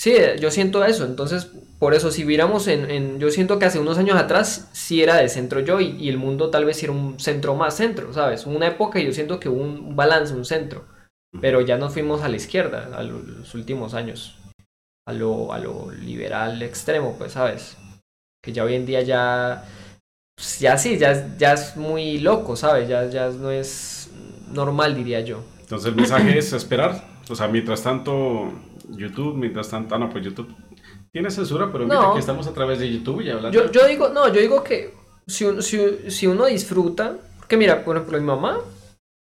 Sí, 0.00 0.14
yo 0.40 0.50
siento 0.50 0.82
eso. 0.82 1.04
Entonces, 1.04 1.50
por 1.78 1.92
eso, 1.92 2.10
si 2.10 2.24
viéramos 2.24 2.68
en, 2.68 2.90
en, 2.90 3.18
Yo 3.18 3.30
siento 3.30 3.58
que 3.58 3.66
hace 3.66 3.78
unos 3.78 3.98
años 3.98 4.16
atrás 4.16 4.70
sí 4.72 5.02
era 5.02 5.16
de 5.16 5.28
centro 5.28 5.60
yo 5.60 5.78
y, 5.78 5.96
y 5.98 6.08
el 6.08 6.16
mundo 6.16 6.48
tal 6.48 6.64
vez 6.64 6.82
era 6.82 6.92
un 6.92 7.20
centro 7.20 7.54
más 7.54 7.76
centro, 7.76 8.12
¿sabes? 8.14 8.46
Una 8.46 8.68
época 8.68 8.98
yo 8.98 9.12
siento 9.12 9.38
que 9.38 9.50
hubo 9.50 9.62
un 9.62 9.94
balance, 9.96 10.32
un 10.32 10.46
centro 10.46 10.86
pero 11.40 11.60
ya 11.60 11.76
nos 11.76 11.92
fuimos 11.92 12.22
a 12.22 12.28
la 12.28 12.36
izquierda 12.36 12.90
a 12.96 13.02
los 13.02 13.54
últimos 13.54 13.94
años. 13.94 14.36
a 15.06 15.12
lo, 15.12 15.52
a 15.52 15.58
lo 15.58 15.90
liberal 15.90 16.62
extremo, 16.62 17.16
pues, 17.18 17.32
¿sabes? 17.32 17.76
Que 18.42 18.52
ya 18.52 18.64
hoy 18.64 18.74
en 18.74 18.86
día 18.86 19.02
ya, 19.02 19.64
pues, 20.36 20.60
ya 20.60 20.78
sí, 20.78 20.98
ya, 20.98 21.36
ya 21.36 21.54
es 21.54 21.76
muy 21.76 22.18
loco, 22.18 22.54
¿sabes? 22.54 22.88
Ya, 22.88 23.06
ya 23.06 23.28
no 23.30 23.50
es 23.50 24.10
normal, 24.52 24.94
diría 24.94 25.20
yo. 25.20 25.42
Entonces 25.60 25.88
el 25.88 25.96
mensaje 25.96 26.38
es 26.38 26.52
esperar, 26.52 27.04
o 27.28 27.34
sea, 27.34 27.48
mientras 27.48 27.82
tanto 27.82 28.52
YouTube, 28.96 29.36
mientras 29.36 29.68
tanto, 29.68 29.94
ah, 29.94 29.98
no, 29.98 30.10
pues 30.10 30.24
YouTube 30.24 30.54
tiene 31.12 31.30
censura, 31.30 31.70
pero 31.72 31.84
mira 31.84 32.12
que 32.12 32.20
estamos 32.20 32.46
a 32.46 32.52
través 32.52 32.78
de 32.78 32.90
YouTube 32.90 33.20
y 33.22 33.30
hablando. 33.30 33.50
Yo, 33.50 33.70
yo 33.70 33.86
digo, 33.86 34.08
no, 34.08 34.32
yo 34.32 34.40
digo 34.40 34.62
que 34.62 34.94
si, 35.26 35.44
si, 35.62 36.10
si 36.10 36.26
uno 36.26 36.46
disfruta, 36.46 37.16
porque 37.38 37.56
mira, 37.56 37.84
por 37.84 37.96
ejemplo, 37.96 38.18
mi 38.18 38.24
mamá, 38.24 38.58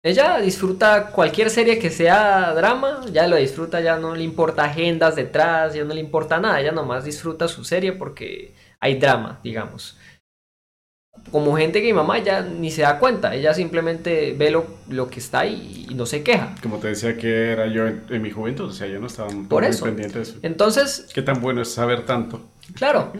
ella 0.02 0.38
disfruta 0.38 1.10
cualquier 1.10 1.50
serie 1.50 1.78
que 1.78 1.90
sea 1.90 2.54
drama, 2.54 3.02
ya 3.12 3.26
lo 3.26 3.36
disfruta, 3.36 3.80
ya 3.80 3.98
no 3.98 4.14
le 4.14 4.22
importa 4.22 4.64
agendas 4.64 5.16
detrás, 5.16 5.74
ya 5.74 5.84
no 5.84 5.92
le 5.92 6.00
importa 6.00 6.38
nada, 6.38 6.60
ella 6.60 6.72
nomás 6.72 7.04
disfruta 7.04 7.48
su 7.48 7.64
serie 7.64 7.92
porque 7.92 8.54
hay 8.80 8.98
drama, 8.98 9.40
digamos. 9.44 9.98
Como 11.30 11.56
gente 11.56 11.80
que 11.80 11.86
mi 11.86 11.92
mamá 11.92 12.18
ya 12.18 12.42
ni 12.42 12.70
se 12.70 12.82
da 12.82 12.98
cuenta, 12.98 13.34
ella 13.34 13.54
simplemente 13.54 14.34
ve 14.36 14.50
lo, 14.50 14.66
lo 14.88 15.08
que 15.08 15.20
está 15.20 15.40
ahí 15.40 15.86
y 15.88 15.94
no 15.94 16.06
se 16.06 16.22
queja. 16.22 16.54
Como 16.62 16.78
te 16.78 16.88
decía 16.88 17.16
que 17.16 17.52
era 17.52 17.66
yo 17.68 17.86
en, 17.86 18.22
mi 18.22 18.30
juventud, 18.30 18.68
o 18.68 18.72
sea, 18.72 18.88
yo 18.88 18.98
no 18.98 19.06
estaba 19.06 19.30
Por 19.48 19.64
eso. 19.64 19.84
pendiente 19.84 20.18
de 20.18 20.22
eso. 20.22 20.38
Entonces... 20.42 21.06
¿Qué 21.14 21.22
tan 21.22 21.40
bueno 21.40 21.62
es 21.62 21.72
saber 21.72 22.04
tanto? 22.04 22.48
Claro. 22.74 23.12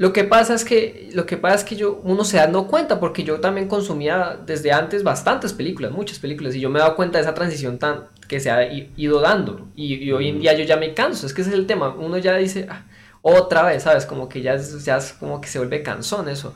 Lo 0.00 0.14
que 0.14 0.24
pasa 0.24 0.54
es 0.54 0.64
que, 0.64 1.10
lo 1.12 1.26
que, 1.26 1.36
pasa 1.36 1.56
es 1.56 1.64
que 1.64 1.76
yo, 1.76 2.00
uno 2.04 2.24
se 2.24 2.38
da 2.38 2.50
cuenta, 2.62 2.98
porque 3.00 3.22
yo 3.22 3.38
también 3.40 3.68
consumía 3.68 4.40
desde 4.46 4.72
antes 4.72 5.02
bastantes 5.02 5.52
películas, 5.52 5.92
muchas 5.92 6.18
películas, 6.18 6.54
y 6.54 6.60
yo 6.60 6.70
me 6.70 6.78
he 6.78 6.82
dado 6.82 6.96
cuenta 6.96 7.18
de 7.18 7.24
esa 7.24 7.34
transición 7.34 7.78
tan 7.78 8.06
que 8.26 8.40
se 8.40 8.50
ha 8.50 8.72
ido 8.72 9.20
dando. 9.20 9.68
Y, 9.76 10.10
hoy 10.12 10.28
en 10.28 10.40
día 10.40 10.54
yo 10.54 10.64
ya 10.64 10.78
me 10.78 10.94
canso, 10.94 11.26
es 11.26 11.34
que 11.34 11.42
ese 11.42 11.50
es 11.50 11.56
el 11.56 11.66
tema. 11.66 11.94
Uno 11.94 12.16
ya 12.16 12.34
dice, 12.36 12.66
ah, 12.70 12.86
otra 13.20 13.62
vez, 13.62 13.82
¿sabes? 13.82 14.06
Como 14.06 14.26
que 14.26 14.40
ya, 14.40 14.56
ya 14.56 15.00
como 15.18 15.38
que 15.38 15.48
se 15.48 15.58
vuelve 15.58 15.82
cansón 15.82 16.30
eso. 16.30 16.54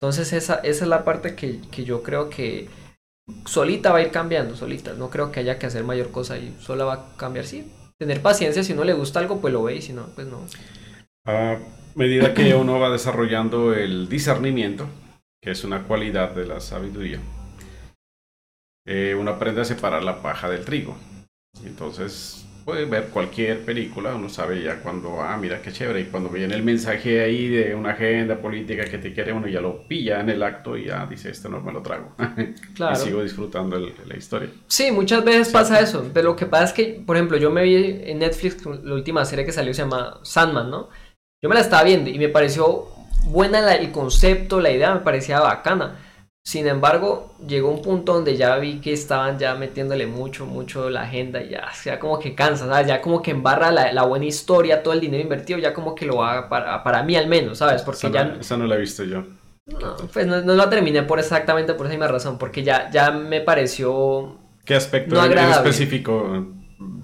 Entonces 0.00 0.32
esa, 0.32 0.56
esa 0.56 0.84
es 0.84 0.88
la 0.88 1.04
parte 1.04 1.34
que, 1.34 1.60
que 1.70 1.84
yo 1.84 2.02
creo 2.02 2.28
que 2.28 2.68
solita 3.44 3.92
va 3.92 3.98
a 3.98 4.02
ir 4.02 4.10
cambiando, 4.10 4.56
solita. 4.56 4.94
No 4.94 5.10
creo 5.10 5.32
que 5.32 5.40
haya 5.40 5.58
que 5.58 5.66
hacer 5.66 5.84
mayor 5.84 6.10
cosa 6.10 6.38
y 6.38 6.54
sola 6.60 6.84
va 6.84 6.94
a 6.94 7.16
cambiar, 7.16 7.46
sí. 7.46 7.72
Tener 7.98 8.20
paciencia, 8.20 8.62
si 8.62 8.72
uno 8.72 8.84
le 8.84 8.92
gusta 8.92 9.20
algo, 9.20 9.40
pues 9.40 9.52
lo 9.52 9.62
ve 9.62 9.76
y 9.76 9.82
si 9.82 9.92
no, 9.92 10.06
pues 10.14 10.26
no. 10.26 10.40
Ah 11.24 11.56
medida 11.96 12.34
que 12.34 12.54
uno 12.54 12.78
va 12.78 12.90
desarrollando 12.90 13.74
el 13.74 14.08
discernimiento, 14.08 14.86
que 15.42 15.50
es 15.50 15.64
una 15.64 15.84
cualidad 15.84 16.32
de 16.32 16.46
la 16.46 16.60
sabiduría, 16.60 17.18
eh, 18.86 19.16
uno 19.18 19.32
aprende 19.32 19.62
a 19.62 19.64
separar 19.64 20.04
la 20.04 20.22
paja 20.22 20.48
del 20.48 20.64
trigo. 20.64 20.96
Entonces 21.64 22.45
puede 22.66 22.84
ver 22.84 23.10
cualquier 23.10 23.64
película, 23.64 24.16
uno 24.16 24.28
sabe 24.28 24.60
ya 24.60 24.80
cuando, 24.80 25.22
ah, 25.22 25.36
mira 25.36 25.62
qué 25.62 25.70
chévere, 25.70 26.00
y 26.00 26.04
cuando 26.06 26.28
viene 26.30 26.52
el 26.56 26.64
mensaje 26.64 27.22
ahí 27.22 27.46
de 27.46 27.76
una 27.76 27.90
agenda 27.90 28.38
política 28.38 28.84
que 28.84 28.98
te 28.98 29.14
quiere, 29.14 29.32
uno 29.32 29.46
ya 29.46 29.60
lo 29.60 29.86
pilla 29.86 30.20
en 30.20 30.30
el 30.30 30.42
acto 30.42 30.76
y 30.76 30.86
ya 30.86 31.06
dice, 31.06 31.30
este 31.30 31.48
no 31.48 31.60
me 31.60 31.72
lo 31.72 31.80
trago. 31.80 32.12
Claro. 32.74 32.94
y 32.94 32.96
sigo 32.96 33.22
disfrutando 33.22 33.78
la 33.78 34.16
historia. 34.16 34.50
Sí, 34.66 34.90
muchas 34.90 35.24
veces 35.24 35.48
pasa 35.48 35.80
eso, 35.80 36.10
pero 36.12 36.30
lo 36.30 36.36
que 36.36 36.46
pasa 36.46 36.64
es 36.64 36.72
que, 36.72 37.02
por 37.06 37.16
ejemplo, 37.16 37.36
yo 37.38 37.50
me 37.50 37.62
vi 37.62 38.00
en 38.04 38.18
Netflix, 38.18 38.66
la 38.66 38.94
última 38.94 39.24
serie 39.24 39.44
que 39.46 39.52
salió 39.52 39.72
se 39.72 39.82
llama 39.82 40.18
Sandman, 40.22 40.68
¿no? 40.68 40.88
Yo 41.42 41.48
me 41.48 41.54
la 41.54 41.60
estaba 41.60 41.84
viendo 41.84 42.10
y 42.10 42.18
me 42.18 42.28
pareció 42.28 42.88
buena 43.26 43.72
el 43.74 43.92
concepto, 43.92 44.60
la 44.60 44.72
idea 44.72 44.92
me 44.92 45.00
parecía 45.00 45.40
bacana. 45.40 46.05
Sin 46.46 46.68
embargo, 46.68 47.34
llegó 47.44 47.70
un 47.70 47.82
punto 47.82 48.14
donde 48.14 48.36
ya 48.36 48.56
vi 48.58 48.78
que 48.78 48.92
estaban 48.92 49.36
ya 49.36 49.56
metiéndole 49.56 50.06
mucho, 50.06 50.46
mucho 50.46 50.88
la 50.88 51.02
agenda 51.02 51.42
y 51.42 51.48
ya, 51.48 51.72
sea, 51.72 51.98
como 51.98 52.20
que 52.20 52.36
cansa, 52.36 52.68
¿sabes? 52.68 52.86
Ya 52.86 53.00
como 53.02 53.20
que 53.20 53.32
embarra 53.32 53.72
la, 53.72 54.04
buena 54.04 54.26
historia, 54.26 54.80
todo 54.80 54.94
el 54.94 55.00
dinero 55.00 55.24
invertido, 55.24 55.58
ya 55.58 55.74
como 55.74 55.96
que 55.96 56.06
lo 56.06 56.22
haga 56.22 56.48
para, 56.48 56.84
para 56.84 57.02
mí 57.02 57.16
al 57.16 57.26
menos, 57.26 57.58
¿sabes? 57.58 57.82
Porque 57.82 58.12
ya... 58.12 58.26
No, 58.26 58.40
esa 58.40 58.56
no 58.56 58.64
la 58.68 58.76
he 58.76 58.78
visto 58.78 59.02
yo. 59.02 59.24
No, 59.66 59.96
pues 60.12 60.24
no, 60.24 60.40
no 60.40 60.54
la 60.54 60.70
terminé 60.70 61.02
por 61.02 61.18
exactamente 61.18 61.74
por 61.74 61.86
esa 61.86 61.94
misma 61.94 62.06
razón, 62.06 62.38
porque 62.38 62.62
ya, 62.62 62.92
ya 62.92 63.10
me 63.10 63.40
pareció... 63.40 64.38
¿Qué 64.64 64.76
aspecto 64.76 65.20
en 65.24 65.36
específico 65.36 66.46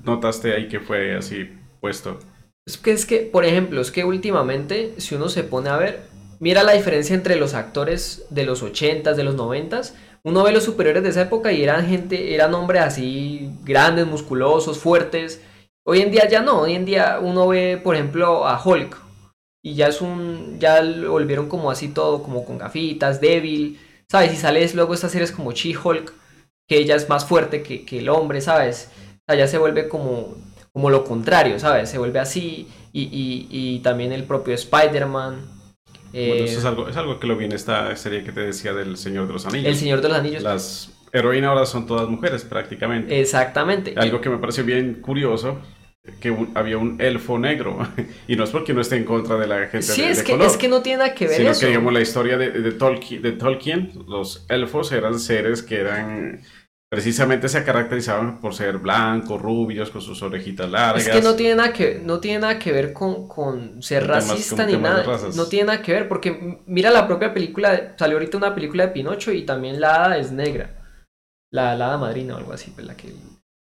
notaste 0.04 0.54
ahí 0.54 0.68
que 0.68 0.78
fue 0.78 1.16
así 1.16 1.50
puesto? 1.80 2.20
Es 2.64 2.78
que 2.78 2.92
es 2.92 3.04
que, 3.06 3.18
por 3.18 3.44
ejemplo, 3.44 3.80
es 3.80 3.90
que 3.90 4.04
últimamente, 4.04 4.94
si 4.98 5.16
uno 5.16 5.28
se 5.28 5.42
pone 5.42 5.68
a 5.68 5.78
ver, 5.78 6.11
mira 6.42 6.64
la 6.64 6.72
diferencia 6.72 7.14
entre 7.14 7.36
los 7.36 7.54
actores 7.54 8.26
de 8.30 8.44
los 8.44 8.62
80s, 8.62 9.14
de 9.14 9.22
los 9.22 9.36
90s. 9.36 9.94
Uno 10.24 10.42
ve 10.42 10.52
los 10.52 10.64
superiores 10.64 11.02
de 11.02 11.10
esa 11.10 11.22
época 11.22 11.52
y 11.52 11.62
eran 11.62 11.86
gente, 11.86 12.34
eran 12.34 12.52
hombres 12.54 12.82
así 12.82 13.50
grandes, 13.62 14.06
musculosos, 14.06 14.78
fuertes. 14.78 15.40
Hoy 15.86 16.00
en 16.00 16.10
día 16.10 16.28
ya 16.28 16.42
no, 16.42 16.62
hoy 16.62 16.74
en 16.74 16.84
día 16.84 17.18
uno 17.22 17.48
ve, 17.48 17.80
por 17.82 17.94
ejemplo, 17.94 18.46
a 18.46 18.60
Hulk 18.62 19.00
y 19.64 19.74
ya 19.74 19.86
es 19.86 20.00
un, 20.00 20.58
ya 20.58 20.82
lo 20.82 21.12
volvieron 21.12 21.48
como 21.48 21.70
así 21.70 21.88
todo, 21.88 22.22
como 22.22 22.44
con 22.44 22.58
gafitas, 22.58 23.20
débil, 23.20 23.78
¿sabes? 24.10 24.32
Y 24.32 24.36
sales 24.36 24.74
luego 24.74 24.94
estas 24.94 25.12
series 25.12 25.30
como 25.30 25.52
She-Hulk, 25.52 26.12
que 26.68 26.78
ella 26.78 26.96
es 26.96 27.08
más 27.08 27.24
fuerte 27.24 27.62
que, 27.62 27.84
que 27.84 28.00
el 28.00 28.08
hombre, 28.08 28.40
¿sabes? 28.40 28.90
O 29.28 29.46
se 29.46 29.58
vuelve 29.58 29.88
como 29.88 30.34
como 30.72 30.90
lo 30.90 31.04
contrario, 31.04 31.58
¿sabes? 31.58 31.90
Se 31.90 31.98
vuelve 31.98 32.18
así 32.18 32.68
y, 32.92 33.46
y, 33.50 33.78
también 33.80 34.12
el 34.12 34.24
propio 34.24 34.54
Spider-Man. 34.54 35.61
Bueno, 36.12 36.44
eso 36.44 36.58
es 36.58 36.64
algo, 36.64 36.88
es 36.88 36.96
algo 36.96 37.18
que 37.18 37.26
lo 37.26 37.36
vi 37.36 37.46
en 37.46 37.52
esta 37.52 37.94
serie 37.96 38.22
que 38.22 38.32
te 38.32 38.40
decía 38.40 38.72
del 38.72 38.96
Señor 38.96 39.26
de 39.26 39.32
los 39.32 39.46
Anillos. 39.46 39.68
El 39.68 39.76
Señor 39.76 40.00
de 40.00 40.08
los 40.08 40.18
Anillos. 40.18 40.42
Las 40.42 40.92
heroínas 41.12 41.50
ahora 41.50 41.66
son 41.66 41.86
todas 41.86 42.08
mujeres 42.08 42.44
prácticamente. 42.44 43.20
Exactamente. 43.20 43.94
Algo 43.96 44.20
que 44.20 44.30
me 44.30 44.38
pareció 44.38 44.64
bien 44.64 45.00
curioso 45.00 45.58
que 46.20 46.34
había 46.54 46.78
un 46.78 47.00
elfo 47.00 47.38
negro 47.38 47.78
y 48.26 48.34
no 48.34 48.42
es 48.42 48.50
porque 48.50 48.74
no 48.74 48.80
esté 48.80 48.96
en 48.96 49.04
contra 49.04 49.36
de 49.36 49.46
la 49.46 49.68
gente 49.68 49.82
sí, 49.82 50.02
de, 50.02 50.10
es 50.10 50.24
que, 50.24 50.34
es 50.34 50.56
que 50.56 50.66
no 50.66 50.82
tiene 50.82 50.98
nada 50.98 51.14
que 51.14 51.28
ver 51.28 51.36
sino 51.36 51.52
que 51.56 51.66
digamos 51.66 51.92
la 51.92 52.00
historia 52.00 52.36
de, 52.36 52.50
de, 52.50 52.72
Tolkien, 52.72 53.22
de 53.22 53.30
Tolkien 53.30 53.92
los 54.08 54.44
elfos 54.48 54.90
eran 54.90 55.20
seres 55.20 55.62
que 55.62 55.78
eran 55.78 56.40
precisamente 56.92 57.48
se 57.48 57.64
caracterizaban 57.64 58.38
por 58.38 58.54
ser 58.54 58.76
blancos, 58.76 59.40
rubios, 59.40 59.88
con 59.88 60.02
sus 60.02 60.22
orejitas 60.22 60.70
largas. 60.70 61.06
Es 61.06 61.08
que 61.08 61.22
no 61.22 61.34
tiene 61.34 61.54
nada 61.54 61.72
que, 61.72 61.98
no 62.04 62.20
tiene 62.20 62.40
nada 62.40 62.58
que 62.58 62.70
ver 62.70 62.92
con, 62.92 63.26
con 63.28 63.82
ser 63.82 64.06
racista 64.06 64.66
ni 64.66 64.76
nada. 64.76 65.02
No 65.34 65.46
tiene 65.46 65.68
nada 65.68 65.80
que 65.80 65.92
ver, 65.92 66.06
porque 66.06 66.60
mira 66.66 66.90
la 66.90 67.06
propia 67.06 67.32
película, 67.32 67.94
salió 67.98 68.18
ahorita 68.18 68.36
una 68.36 68.54
película 68.54 68.86
de 68.86 68.92
Pinocho 68.92 69.32
y 69.32 69.46
también 69.46 69.80
la 69.80 70.04
hada 70.04 70.18
es 70.18 70.32
negra. 70.32 70.82
La, 71.50 71.72
hada 71.72 71.96
madrina 71.96 72.34
o 72.34 72.36
algo 72.36 72.52
así, 72.52 72.70
pues 72.72 72.86
la 72.86 72.94
que... 72.94 73.08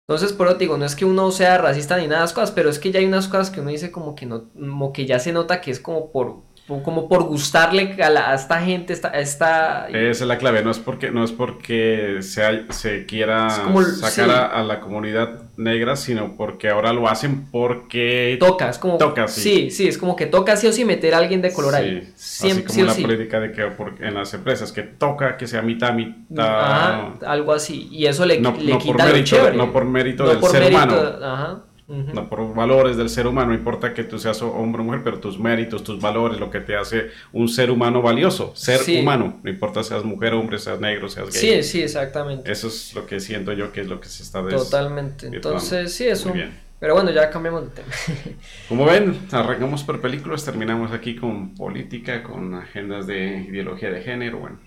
Entonces, 0.10 0.34
por 0.34 0.48
eso 0.48 0.56
digo, 0.56 0.78
no 0.80 0.86
es 0.86 0.96
que 0.96 1.06
uno 1.06 1.30
sea 1.30 1.60
racista 1.60 1.98
ni 1.98 2.08
nada 2.08 2.22
de 2.22 2.24
las 2.24 2.34
cosas, 2.34 2.50
pero 2.50 2.72
es 2.72 2.80
que 2.80 2.92
ya 2.92 3.02
hay 3.02 3.06
unas 3.06 3.28
cosas 3.28 3.52
que 3.52 3.62
uno 3.62 3.70
dice 3.70 3.92
como 3.92 4.16
que 4.16 4.26
no, 4.26 4.50
como 4.52 4.92
que 4.94 5.06
ya 5.06 5.20
se 5.20 5.32
nota 5.32 5.62
que 5.62 5.70
es 5.70 5.80
como 5.80 6.12
por 6.12 6.42
como 6.80 7.08
por 7.08 7.24
gustarle 7.24 7.98
a, 8.02 8.34
esta 8.34 8.62
gente, 8.62 8.94
esta, 8.94 9.10
esta... 9.10 9.88
Esa 9.90 10.24
es 10.24 10.28
la 10.28 10.38
clave, 10.38 10.64
no 10.64 10.72
es 10.72 10.80
porque, 10.80 11.12
no 11.12 11.24
es 11.24 11.32
porque 11.32 12.18
se, 12.22 12.72
se 12.72 13.06
quiera 13.06 13.50
sacar 13.50 14.30
a, 14.30 14.64
la 14.64 14.80
comunidad 14.80 15.44
negra, 15.58 15.96
sino 15.96 16.36
porque 16.38 16.70
ahora 16.70 16.94
lo 16.94 17.08
hacen 17.08 17.48
porque... 17.52 18.38
Toca, 18.40 18.70
es 18.70 18.80
como... 18.80 18.98
Toca, 18.98 19.28
sí. 19.28 19.70
Sí, 19.70 19.88
es 19.88 19.98
como 19.98 20.16
que 20.16 20.26
toca 20.26 20.56
sí 20.56 20.68
o 20.68 20.74
sí 20.74 20.86
meter 20.86 21.14
a 21.14 21.18
alguien 21.18 21.42
de 21.42 21.54
color 21.54 21.76
ahí. 21.76 22.12
Siempre, 22.16 22.66
así 22.68 22.82
como 22.82 22.94
la 22.94 23.08
política 23.08 23.40
de 23.40 23.52
que 23.52 23.70
en 24.00 24.14
las 24.14 24.34
empresas, 24.34 24.72
que 24.72 24.84
toca 24.84 25.38
que 25.38 25.48
sea 25.48 25.62
mitad, 25.62 25.94
mitad... 25.94 27.24
algo 27.26 27.54
así, 27.54 27.90
y 27.92 28.06
eso 28.06 28.26
le, 28.26 28.40
no, 28.40 28.56
le 28.58 28.78
quita 28.78 29.04
por 29.04 29.14
mérito, 29.14 29.54
No 29.54 29.72
por 29.72 29.86
mérito 29.86 30.28
del 30.28 30.42
ser 30.42 30.72
humano. 30.72 30.96
Ajá 31.22 31.64
no 31.92 32.30
por 32.30 32.54
valores 32.54 32.96
del 32.96 33.10
ser 33.10 33.28
humano, 33.28 33.50
no 33.50 33.54
importa 33.54 33.94
que 33.94 34.04
tú 34.04 34.18
seas 34.18 34.42
hombre 34.42 34.82
o 34.82 34.86
mujer, 34.86 35.02
pero 35.04 35.20
tus 35.20 35.38
méritos, 35.38 35.84
tus 35.84 36.00
valores, 36.00 36.40
lo 36.40 36.50
que 36.50 36.62
te 36.62 36.76
hace 36.76 37.10
un 37.34 37.50
ser 37.50 37.70
humano 37.70 38.02
valioso, 38.02 38.54
ser 38.56 38.82
humano, 39.00 39.40
no 39.44 39.50
importa 39.50 39.84
seas 39.84 40.04
mujer, 40.04 40.34
hombre, 40.34 40.58
seas 40.58 40.80
negro, 40.80 41.10
seas 41.10 41.32
gay. 41.32 41.62
Sí, 41.62 41.64
sí, 41.64 41.82
exactamente. 41.82 42.50
Eso 42.52 42.68
es 42.68 42.94
lo 42.96 43.06
que 43.06 43.20
siento 43.20 43.52
yo 43.54 43.72
que 43.72 43.82
es 43.82 43.88
lo 43.88 44.00
que 44.00 44.08
se 44.08 44.24
está 44.24 44.42
Totalmente. 44.48 45.28
Entonces, 45.28 45.94
sí, 45.94 46.08
eso. 46.08 46.34
Pero 46.80 46.96
bueno, 46.96 47.12
ya 47.12 47.30
cambiamos 47.30 47.64
de 47.66 47.70
tema. 47.70 47.90
Como 48.68 48.86
ven, 48.86 49.28
arrancamos 49.32 49.84
por 49.84 50.02
películas, 50.02 50.44
terminamos 50.44 50.92
aquí 50.92 51.16
con 51.16 51.54
política, 51.54 52.24
con 52.24 52.56
agendas 52.56 53.06
de 53.06 53.46
ideología 53.48 53.92
de 53.92 54.02
género, 54.02 54.40
bueno. 54.40 54.60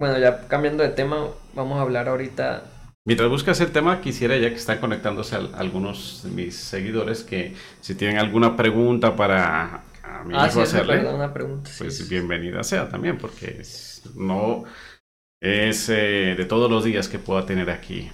Bueno, 0.00 0.18
ya 0.18 0.48
cambiando 0.48 0.82
de 0.82 0.88
tema, 0.88 1.28
vamos 1.54 1.78
a 1.78 1.82
hablar 1.82 2.08
ahorita 2.08 2.64
Mientras 3.06 3.28
buscas 3.28 3.60
el 3.60 3.70
tema, 3.70 4.00
quisiera, 4.00 4.34
ya 4.38 4.48
que 4.48 4.54
están 4.54 4.78
conectándose 4.78 5.36
algunos 5.36 6.22
de 6.24 6.30
mis 6.30 6.56
seguidores, 6.56 7.22
que 7.22 7.54
si 7.82 7.94
tienen 7.94 8.16
alguna 8.16 8.56
pregunta 8.56 9.14
para 9.14 9.84
a 10.02 10.24
mi 10.24 10.34
ah, 10.34 10.48
hijo 10.48 10.62
hacerle, 10.62 11.06
una 11.12 11.34
pregunta, 11.34 11.70
pues 11.76 12.08
bienvenida 12.08 12.62
sea 12.62 12.88
también, 12.88 13.18
porque 13.18 13.60
no 14.14 14.64
es 15.38 15.90
eh, 15.90 16.34
de 16.34 16.44
todos 16.46 16.70
los 16.70 16.82
días 16.84 17.08
que 17.08 17.18
pueda 17.18 17.44
tener 17.44 17.68
aquí 17.68 18.10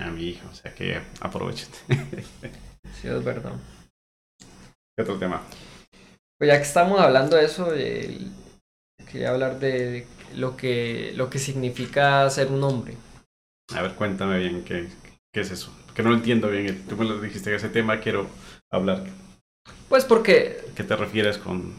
a 0.00 0.06
mi 0.06 0.28
hijo, 0.28 0.48
o 0.50 0.54
sea 0.54 0.74
que 0.74 0.98
aprovechen. 1.20 1.68
sí, 2.94 3.08
es 3.08 3.22
verdad. 3.22 3.52
¿Qué 4.96 5.02
otro 5.02 5.18
tema? 5.18 5.42
Pues 6.38 6.48
ya 6.48 6.56
que 6.56 6.62
estamos 6.62 6.98
hablando 6.98 7.36
de 7.36 7.44
eso, 7.44 7.68
quería 9.12 9.32
hablar 9.32 9.58
de 9.58 10.06
lo 10.34 10.56
que, 10.56 11.12
lo 11.14 11.28
que 11.28 11.38
significa 11.38 12.30
ser 12.30 12.46
un 12.46 12.64
hombre. 12.64 12.94
A 13.74 13.82
ver, 13.82 13.94
cuéntame 13.94 14.38
bien 14.38 14.64
qué, 14.64 14.88
qué 15.32 15.40
es 15.40 15.50
eso. 15.50 15.72
Que 15.94 16.02
no 16.02 16.10
lo 16.10 16.16
entiendo 16.16 16.48
bien. 16.48 16.86
Tú 16.88 16.96
me 16.96 17.04
lo 17.04 17.20
dijiste 17.20 17.50
que 17.50 17.56
ese 17.56 17.68
tema 17.68 18.00
quiero 18.00 18.26
hablar. 18.70 19.04
Pues 19.88 20.04
porque... 20.04 20.64
¿Qué 20.74 20.84
te 20.84 20.96
refieres 20.96 21.38
con 21.38 21.74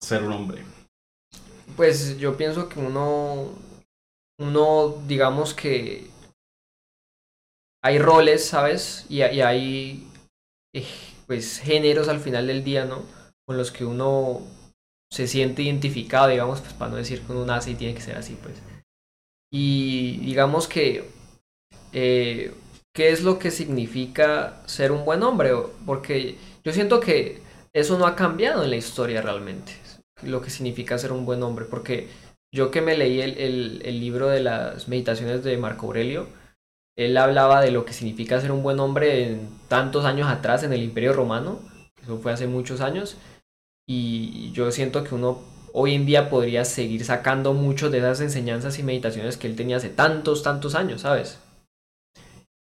ser 0.00 0.22
un 0.22 0.32
hombre? 0.32 0.62
Pues 1.76 2.18
yo 2.18 2.36
pienso 2.36 2.68
que 2.68 2.78
uno, 2.78 3.52
uno 4.38 5.02
digamos 5.06 5.54
que 5.54 6.10
hay 7.82 7.98
roles, 7.98 8.44
¿sabes? 8.44 9.06
Y, 9.08 9.22
hay 9.22 10.06
eh, 10.74 10.86
pues 11.26 11.58
géneros 11.58 12.08
al 12.08 12.20
final 12.20 12.46
del 12.46 12.62
día, 12.62 12.84
¿no? 12.84 13.02
Con 13.46 13.56
los 13.56 13.72
que 13.72 13.84
uno 13.84 14.42
se 15.10 15.26
siente 15.26 15.62
identificado, 15.62 16.28
digamos, 16.28 16.60
pues 16.60 16.72
para 16.74 16.90
no 16.90 16.96
decir 16.96 17.22
que 17.22 17.32
uno 17.32 17.44
nace 17.44 17.72
y 17.72 17.74
tiene 17.74 17.94
que 17.94 18.00
ser 18.00 18.16
así, 18.16 18.38
pues. 18.40 18.62
Y 19.54 20.16
digamos 20.24 20.66
que, 20.66 21.10
eh, 21.92 22.54
¿qué 22.94 23.10
es 23.10 23.22
lo 23.22 23.38
que 23.38 23.50
significa 23.50 24.62
ser 24.64 24.92
un 24.92 25.04
buen 25.04 25.22
hombre? 25.22 25.52
Porque 25.84 26.38
yo 26.64 26.72
siento 26.72 27.00
que 27.00 27.42
eso 27.74 27.98
no 27.98 28.06
ha 28.06 28.16
cambiado 28.16 28.64
en 28.64 28.70
la 28.70 28.76
historia 28.76 29.20
realmente, 29.20 29.74
lo 30.22 30.40
que 30.40 30.48
significa 30.48 30.96
ser 30.96 31.12
un 31.12 31.26
buen 31.26 31.42
hombre, 31.42 31.66
porque 31.66 32.08
yo 32.50 32.70
que 32.70 32.80
me 32.80 32.96
leí 32.96 33.20
el, 33.20 33.82
el, 33.84 34.00
libro 34.00 34.28
de 34.28 34.40
las 34.40 34.88
meditaciones 34.88 35.44
de 35.44 35.58
Marco 35.58 35.86
Aurelio, 35.86 36.28
él 36.96 37.16
hablaba 37.18 37.60
de 37.60 37.70
lo 37.70 37.84
que 37.84 37.92
significa 37.92 38.40
ser 38.40 38.52
un 38.52 38.62
buen 38.62 38.80
hombre 38.80 39.26
en 39.26 39.48
tantos 39.68 40.06
años 40.06 40.28
atrás 40.28 40.62
en 40.62 40.72
el 40.72 40.82
Imperio 40.82 41.12
Romano, 41.12 41.60
eso 42.02 42.18
fue 42.18 42.32
hace 42.32 42.46
muchos 42.46 42.80
años, 42.80 43.18
y 43.86 44.50
yo 44.52 44.70
siento 44.70 45.04
que 45.04 45.14
uno 45.14 45.51
hoy 45.72 45.94
en 45.94 46.06
día 46.06 46.30
podría 46.30 46.64
seguir 46.64 47.04
sacando 47.04 47.54
mucho 47.54 47.90
de 47.90 47.98
esas 47.98 48.20
enseñanzas 48.20 48.78
y 48.78 48.82
meditaciones 48.82 49.36
que 49.36 49.46
él 49.46 49.56
tenía 49.56 49.76
hace 49.76 49.88
tantos, 49.88 50.42
tantos 50.42 50.74
años, 50.74 51.02
¿sabes? 51.02 51.38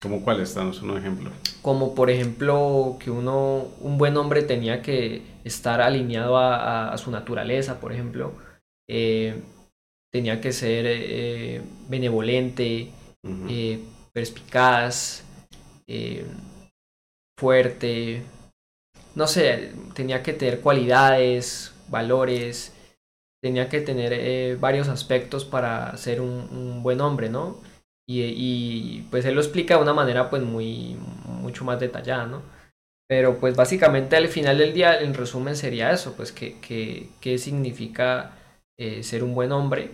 ¿Como 0.02 0.24
cuáles? 0.24 0.54
Danos 0.54 0.82
un 0.82 0.96
ejemplo. 0.96 1.30
Como 1.62 1.94
por 1.94 2.10
ejemplo 2.10 2.96
que 2.98 3.10
uno, 3.10 3.68
un 3.80 3.98
buen 3.98 4.16
hombre 4.16 4.42
tenía 4.42 4.82
que 4.82 5.22
estar 5.44 5.80
alineado 5.80 6.36
a, 6.38 6.96
su 6.98 7.12
naturaleza, 7.12 7.78
por 7.78 7.92
ejemplo. 7.92 8.32
Eh, 8.88 9.40
tenía 10.12 10.40
que 10.40 10.52
ser 10.52 10.86
eh, 10.88 11.62
benevolente, 11.88 12.90
eh, 13.48 13.80
perspicaz, 14.12 15.22
fuerte. 17.38 18.22
No 19.14 19.28
sé, 19.28 19.72
tenía 19.94 20.24
que 20.24 20.32
tener 20.32 20.60
cualidades, 20.60 21.72
valores, 21.88 22.71
tenía 23.42 23.68
que 23.68 23.80
tener 23.80 24.56
varios 24.58 24.88
aspectos 24.88 25.44
para 25.44 25.96
ser 25.96 26.20
un 26.20 26.82
buen 26.82 27.00
hombre, 27.00 27.28
¿no? 27.28 27.60
Y, 28.06 29.02
pues 29.10 29.24
él 29.24 29.34
lo 29.34 29.40
explica 29.40 29.76
de 29.76 29.82
una 29.82 29.94
manera 29.94 30.28
pues 30.28 30.42
muy, 30.42 30.96
mucho 31.26 31.64
más 31.64 31.80
detallada, 31.80 32.26
¿no? 32.26 32.42
Pero 33.08 33.38
pues 33.38 33.56
básicamente 33.56 34.16
al 34.16 34.28
final 34.28 34.58
del 34.58 34.72
día, 34.72 35.00
en 35.00 35.14
resumen, 35.14 35.56
sería 35.56 35.92
eso, 35.92 36.14
pues 36.16 36.32
qué 36.32 36.58
que, 37.20 37.38
significa 37.38 38.32
eh, 38.78 39.02
ser 39.02 39.22
un 39.22 39.34
buen 39.34 39.52
hombre. 39.52 39.90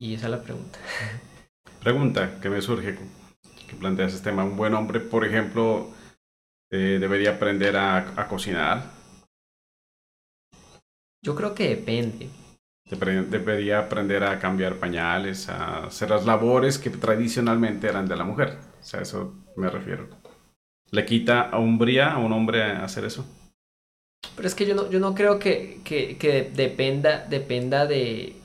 Y 0.00 0.14
esa 0.14 0.26
es 0.26 0.32
la 0.32 0.42
pregunta. 0.42 0.78
Pregunta 1.82 2.38
que 2.40 2.48
me 2.48 2.62
surge, 2.62 2.96
que 3.68 3.76
planteas 3.76 4.14
este 4.14 4.30
tema. 4.30 4.44
Un 4.44 4.56
buen 4.56 4.74
hombre, 4.74 5.00
por 5.00 5.24
ejemplo, 5.24 5.90
eh, 6.70 6.98
debería 7.00 7.32
aprender 7.32 7.76
a, 7.76 7.98
a 7.98 8.28
cocinar. 8.28 8.84
Yo 11.24 11.34
creo 11.34 11.54
que 11.54 11.68
depende 11.68 12.28
debería 12.96 13.80
aprender 13.80 14.24
a 14.24 14.38
cambiar 14.38 14.76
pañales, 14.76 15.48
a 15.48 15.86
hacer 15.86 16.10
las 16.10 16.24
labores 16.24 16.78
que 16.78 16.90
tradicionalmente 16.90 17.88
eran 17.88 18.06
de 18.06 18.16
la 18.16 18.24
mujer. 18.24 18.58
O 18.80 18.84
sea, 18.84 19.00
eso 19.00 19.34
me 19.56 19.70
refiero. 19.70 20.08
¿Le 20.90 21.04
quita 21.06 21.42
a 21.42 21.58
hombría 21.58 22.12
a 22.12 22.18
un 22.18 22.32
hombre 22.32 22.62
hacer 22.62 23.04
eso? 23.04 23.24
Pero 24.36 24.48
es 24.48 24.54
que 24.54 24.66
yo 24.66 24.74
no, 24.74 24.90
yo 24.90 25.00
no 25.00 25.14
creo 25.14 25.38
que, 25.38 25.80
que, 25.84 26.16
que 26.16 26.50
dependa, 26.54 27.26
dependa 27.26 27.86
de, 27.86 28.36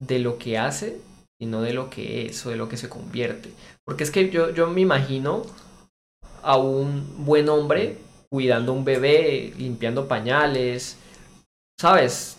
de 0.00 0.18
lo 0.18 0.38
que 0.38 0.58
hace 0.58 1.00
y 1.38 1.46
no 1.46 1.62
de 1.62 1.72
lo 1.72 1.88
que 1.88 2.26
es 2.26 2.44
o 2.46 2.50
de 2.50 2.56
lo 2.56 2.68
que 2.68 2.76
se 2.76 2.88
convierte. 2.88 3.50
Porque 3.84 4.04
es 4.04 4.10
que 4.10 4.30
yo, 4.30 4.50
yo 4.50 4.68
me 4.68 4.80
imagino 4.80 5.42
a 6.42 6.56
un 6.56 7.24
buen 7.24 7.48
hombre 7.48 7.98
cuidando 8.30 8.72
a 8.72 8.74
un 8.76 8.84
bebé, 8.84 9.52
limpiando 9.58 10.06
pañales, 10.06 10.96
¿sabes? 11.80 12.36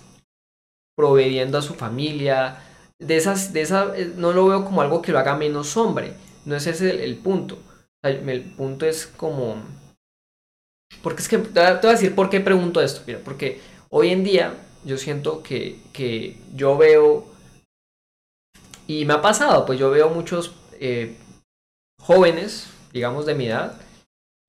Proveyendo 0.96 1.58
a 1.58 1.62
su 1.62 1.76
familia. 1.76 2.58
De 3.00 3.18
esas, 3.18 3.54
de 3.54 3.62
esa, 3.62 3.96
eh, 3.96 4.14
no 4.16 4.32
lo 4.32 4.48
veo 4.48 4.66
como 4.66 4.82
algo 4.82 5.02
que 5.02 5.12
lo 5.12 5.20
haga 5.20 5.36
menos 5.36 5.76
hombre. 5.78 6.14
No 6.46 6.56
es 6.56 6.68
ese 6.68 7.04
el, 7.04 7.18
punto. 7.18 7.58
el 8.04 8.42
punto 8.42 8.86
es 8.86 9.08
como. 9.08 9.58
Porque 11.02 11.22
es 11.22 11.30
que 11.30 11.38
te 11.38 11.60
voy 11.60 11.70
a 11.70 11.92
decir 11.92 12.16
por 12.16 12.30
qué 12.30 12.40
pregunto 12.40 12.82
esto. 12.82 13.02
Mira, 13.08 13.20
porque 13.24 13.62
hoy 13.90 14.10
en 14.10 14.24
día 14.24 14.54
yo 14.84 14.98
siento 14.98 15.44
que, 15.44 15.80
que 15.94 16.38
yo 16.56 16.78
veo. 16.78 17.26
Y 18.88 19.06
me 19.06 19.14
ha 19.14 19.22
pasado, 19.22 19.66
pues 19.66 19.80
yo 19.80 19.90
veo 19.90 20.10
muchos 20.10 20.54
eh, 20.80 21.16
jóvenes, 22.02 22.68
digamos 22.92 23.26
de 23.26 23.36
mi 23.36 23.46
edad, 23.46 23.80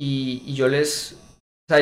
y, 0.00 0.52
yo 0.54 0.68
les. 0.68 1.16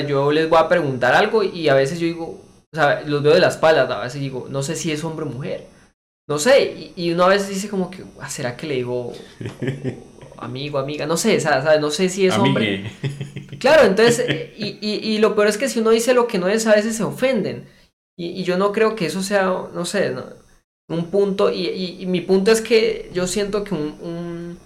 Yo 0.06 0.30
les 0.30 0.48
voy 0.48 0.58
a 0.58 0.68
preguntar 0.68 1.14
algo 1.14 1.42
y 1.42 1.68
a 1.68 1.74
veces 1.74 1.98
yo 1.98 2.06
digo, 2.06 2.40
o 2.72 2.76
sea, 2.76 3.02
los 3.02 3.22
veo 3.22 3.35
de 3.35 3.40
la 3.40 3.48
espalda, 3.48 3.83
a 3.83 4.04
veces 4.04 4.20
digo, 4.20 4.46
no 4.48 4.62
sé 4.62 4.76
si 4.76 4.92
es 4.92 5.02
hombre 5.02 5.26
o 5.26 5.28
mujer. 5.28 5.66
No 6.28 6.38
sé, 6.38 6.92
y, 6.94 7.11
uno 7.12 7.24
a 7.24 7.28
veces 7.28 7.48
dice 7.48 7.68
como 7.68 7.90
que, 7.90 8.04
¿será 8.28 8.56
que 8.56 8.68
le 8.68 8.76
digo 8.76 9.12
amigo, 10.37 10.78
amiga? 10.78 11.04
No 11.04 11.16
sé, 11.16 11.40
¿sabes? 11.40 11.80
No 11.80 11.90
sé 11.90 12.09
si 12.09 12.26
es 12.26 12.37
hombre. 12.38 12.90
Claro, 13.59 13.83
entonces, 13.87 14.24
y, 14.56 14.78
y, 14.80 15.18
lo 15.18 15.35
peor 15.35 15.48
es 15.48 15.59
que 15.59 15.68
si 15.68 15.80
uno 15.80 15.90
dice 15.90 16.14
lo 16.14 16.26
que 16.26 16.38
no 16.38 16.48
es, 16.48 16.66
a 16.66 16.74
veces 16.74 16.96
se 16.96 17.02
ofenden. 17.02 17.68
Y, 18.16 18.42
yo 18.44 18.56
no 18.56 18.72
creo 18.72 18.94
que 18.94 19.06
eso 19.06 19.22
sea, 19.22 19.44
no 19.44 19.85
sé, 19.85 20.14
un 20.88 21.11
punto, 21.11 21.50
y, 21.52 22.06
mi 22.06 22.20
punto 22.20 22.52
es 22.52 22.61
que 22.61 23.11
yo 23.12 23.26
siento 23.26 23.64
que 23.64 23.74
un, 23.74 24.59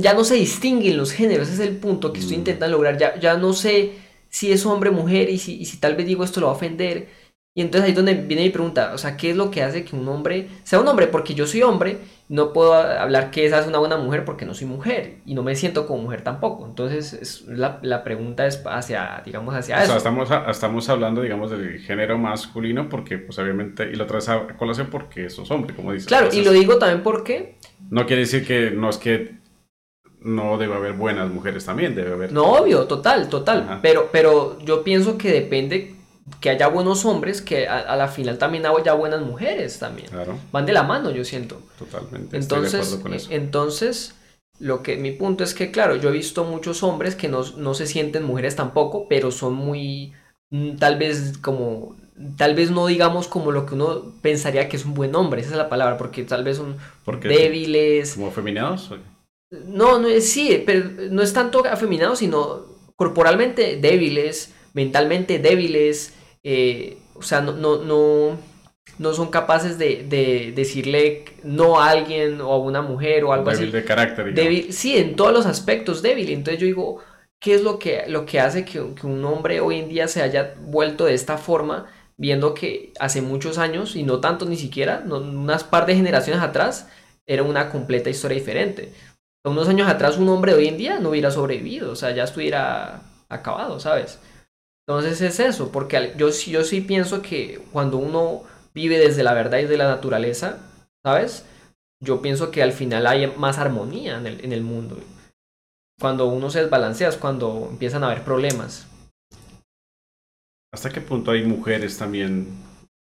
ya 0.00 0.14
no 0.14 0.24
se 0.24 0.34
distinguen 0.34 0.96
los 0.96 1.12
géneros, 1.12 1.48
ese 1.48 1.62
es 1.62 1.68
el 1.68 1.76
punto 1.76 2.12
que 2.12 2.20
estoy 2.20 2.36
mm. 2.36 2.40
intentando 2.40 2.76
lograr, 2.76 2.98
ya, 2.98 3.18
ya 3.18 3.36
no 3.36 3.52
sé 3.52 3.92
si 4.32 4.50
es 4.50 4.64
hombre 4.66 4.90
o 4.90 4.94
mujer 4.94 5.28
y 5.28 5.38
si, 5.38 5.64
si 5.64 5.76
tal 5.76 5.94
vez 5.94 6.06
digo 6.06 6.24
esto 6.24 6.40
lo 6.40 6.46
va 6.46 6.54
a 6.54 6.56
ofender. 6.56 7.08
Y 7.54 7.60
entonces 7.60 7.84
ahí 7.84 7.90
es 7.90 7.96
donde 7.96 8.14
viene 8.14 8.44
mi 8.44 8.48
pregunta, 8.48 8.92
o 8.94 8.98
sea, 8.98 9.14
¿qué 9.18 9.30
es 9.30 9.36
lo 9.36 9.50
que 9.50 9.62
hace 9.62 9.84
que 9.84 9.94
un 9.94 10.08
hombre 10.08 10.48
sea 10.62 10.80
un 10.80 10.88
hombre? 10.88 11.06
Porque 11.06 11.34
yo 11.34 11.46
soy 11.46 11.60
hombre, 11.60 11.98
no 12.30 12.54
puedo 12.54 12.72
hablar 12.72 13.30
que 13.30 13.44
esa 13.44 13.60
es 13.60 13.66
una 13.66 13.76
buena 13.76 13.98
mujer 13.98 14.24
porque 14.24 14.46
no 14.46 14.54
soy 14.54 14.66
mujer 14.66 15.16
y 15.26 15.34
no 15.34 15.42
me 15.42 15.54
siento 15.54 15.86
como 15.86 16.04
mujer 16.04 16.22
tampoco. 16.22 16.64
Entonces 16.64 17.44
la, 17.46 17.78
la, 17.82 18.04
pregunta 18.04 18.46
es 18.46 18.62
hacia, 18.64 19.22
digamos, 19.22 19.54
hacia 19.54 19.82
o 19.82 19.84
Sea, 19.84 19.98
estamos, 19.98 20.30
estamos 20.48 20.88
hablando, 20.88 21.20
digamos, 21.20 21.50
del 21.50 21.78
género 21.80 22.16
masculino 22.16 22.88
porque, 22.88 23.18
pues 23.18 23.38
obviamente, 23.38 23.90
y 23.92 23.96
la 23.96 24.04
otra 24.04 24.16
vez 24.16 24.30
a 24.30 24.46
colación 24.56 24.88
porque 24.90 25.28
sos 25.28 25.50
hombre, 25.50 25.76
como 25.76 25.92
dices. 25.92 26.08
Claro, 26.08 26.30
y 26.32 26.42
lo 26.42 26.52
digo 26.52 26.78
también 26.78 27.02
porque... 27.02 27.58
No 27.90 28.06
quiere 28.06 28.22
decir 28.22 28.46
que 28.46 28.70
no 28.70 28.88
es 28.88 28.96
que 28.96 29.41
no 30.24 30.58
debe 30.58 30.74
haber 30.74 30.92
buenas 30.94 31.30
mujeres 31.30 31.64
también, 31.64 31.94
debe 31.94 32.12
haber... 32.12 32.32
No, 32.32 32.52
obvio, 32.52 32.86
total, 32.86 33.28
total. 33.28 33.78
Pero, 33.82 34.08
pero 34.12 34.58
yo 34.60 34.82
pienso 34.82 35.18
que 35.18 35.30
depende 35.32 35.94
que 36.40 36.50
haya 36.50 36.68
buenos 36.68 37.04
hombres, 37.04 37.42
que 37.42 37.66
a, 37.66 37.96
la 37.96 38.08
final 38.08 38.38
también 38.38 38.64
haya 38.66 38.94
buenas 38.94 39.20
mujeres 39.20 39.78
también. 39.78 40.08
Claro. 40.08 40.38
Van 40.52 40.66
de 40.66 40.72
la 40.72 40.82
mano, 40.82 41.10
yo 41.10 41.24
siento. 41.24 41.60
Totalmente. 41.78 42.36
Entonces, 42.36 43.00
entonces, 43.30 44.14
lo 44.58 44.82
que 44.82 44.96
mi 44.96 45.12
punto 45.12 45.44
es 45.44 45.54
que, 45.54 45.70
claro, 45.70 45.96
yo 45.96 46.10
he 46.10 46.12
visto 46.12 46.44
muchos 46.44 46.82
hombres 46.82 47.16
que 47.16 47.28
no, 47.28 47.42
no 47.56 47.74
se 47.74 47.86
sienten 47.86 48.24
mujeres 48.24 48.56
tampoco, 48.56 49.06
pero 49.08 49.30
son 49.30 49.54
muy, 49.54 50.12
mm, 50.50 50.76
tal 50.76 50.98
vez 50.98 51.38
como 51.38 51.96
tal 52.36 52.54
vez 52.54 52.70
no 52.70 52.86
digamos 52.86 53.26
como 53.26 53.50
lo 53.50 53.66
que 53.66 53.74
uno 53.74 54.12
pensaría 54.20 54.68
que 54.68 54.76
es 54.76 54.84
un 54.84 54.94
buen 54.94 55.14
hombre, 55.14 55.40
esa 55.40 55.52
es 55.52 55.56
la 55.56 55.68
palabra, 55.68 55.96
porque 55.96 56.22
tal 56.24 56.44
vez 56.44 56.58
son 56.58 56.76
débiles. 57.22 58.14
¿Como 58.14 58.30
feminados? 58.30 58.90
No, 59.66 59.98
no 59.98 60.08
es, 60.08 60.30
sí, 60.30 60.62
pero 60.64 60.90
no 61.10 61.22
es 61.22 61.32
tanto 61.32 61.64
afeminados, 61.66 62.20
sino 62.20 62.66
corporalmente 62.96 63.76
débiles, 63.76 64.54
mentalmente 64.72 65.38
débiles, 65.38 66.14
eh, 66.42 66.96
o 67.14 67.22
sea, 67.22 67.42
no, 67.42 67.52
no, 67.52 67.76
no, 67.82 68.38
no 68.98 69.12
son 69.12 69.28
capaces 69.28 69.76
de, 69.76 70.52
decirle 70.54 71.24
no 71.44 71.80
a 71.80 71.90
alguien 71.90 72.40
o 72.40 72.52
a 72.52 72.58
una 72.58 72.80
mujer 72.80 73.24
o 73.24 73.32
algo 73.32 73.50
débil 73.50 73.68
así. 73.68 73.72
de 73.72 73.84
carácter. 73.84 74.32
Débil, 74.32 74.72
sí, 74.72 74.96
en 74.96 75.16
todos 75.16 75.32
los 75.32 75.44
aspectos 75.44 76.00
débil. 76.00 76.30
Entonces 76.30 76.60
yo 76.60 76.66
digo, 76.66 77.00
¿qué 77.38 77.54
es 77.54 77.62
lo 77.62 77.78
que, 77.78 78.04
lo 78.08 78.24
que 78.24 78.40
hace 78.40 78.64
que, 78.64 78.80
un 78.80 79.24
hombre 79.24 79.60
hoy 79.60 79.80
en 79.80 79.88
día 79.88 80.08
se 80.08 80.22
haya 80.22 80.54
vuelto 80.60 81.04
de 81.04 81.14
esta 81.14 81.36
forma? 81.36 81.86
Viendo 82.16 82.54
que 82.54 82.92
hace 83.00 83.20
muchos 83.20 83.58
años, 83.58 83.96
y 83.96 84.04
no 84.04 84.20
tanto 84.20 84.46
ni 84.46 84.56
siquiera, 84.56 85.02
unas 85.06 85.64
par 85.64 85.86
de 85.86 85.96
generaciones 85.96 86.42
atrás, 86.42 86.88
era 87.26 87.42
una 87.42 87.70
completa 87.70 88.10
historia 88.10 88.38
diferente 88.38 88.92
unos 89.44 89.68
años 89.68 89.88
atrás 89.88 90.18
un 90.18 90.28
hombre 90.28 90.54
hoy 90.54 90.68
en 90.68 90.76
día 90.76 90.98
no 90.98 91.10
hubiera 91.10 91.30
sobrevivido, 91.30 91.92
o 91.92 91.96
sea, 91.96 92.14
ya 92.14 92.24
estuviera 92.24 93.02
acabado, 93.28 93.80
¿sabes? 93.80 94.20
Entonces 94.86 95.20
es 95.20 95.40
eso, 95.40 95.70
porque 95.72 96.14
yo, 96.16 96.30
yo 96.30 96.64
sí 96.64 96.80
pienso 96.80 97.22
que 97.22 97.62
cuando 97.72 97.98
uno 97.98 98.42
vive 98.74 98.98
desde 98.98 99.22
la 99.22 99.34
verdad 99.34 99.58
y 99.58 99.64
de 99.64 99.76
la 99.76 99.88
naturaleza, 99.88 100.58
¿sabes? 101.04 101.44
Yo 102.00 102.20
pienso 102.20 102.50
que 102.50 102.62
al 102.62 102.72
final 102.72 103.06
hay 103.06 103.32
más 103.36 103.58
armonía 103.58 104.18
en 104.18 104.26
el, 104.26 104.44
en 104.44 104.52
el 104.52 104.62
mundo. 104.62 104.98
Cuando 106.00 106.26
uno 106.26 106.50
se 106.50 106.62
desbalancea 106.62 107.08
es 107.08 107.16
cuando 107.16 107.68
empiezan 107.70 108.02
a 108.02 108.06
haber 108.06 108.24
problemas. 108.24 108.88
¿Hasta 110.72 110.90
qué 110.90 111.00
punto 111.00 111.30
hay 111.30 111.44
mujeres 111.44 111.98
también 111.98 112.48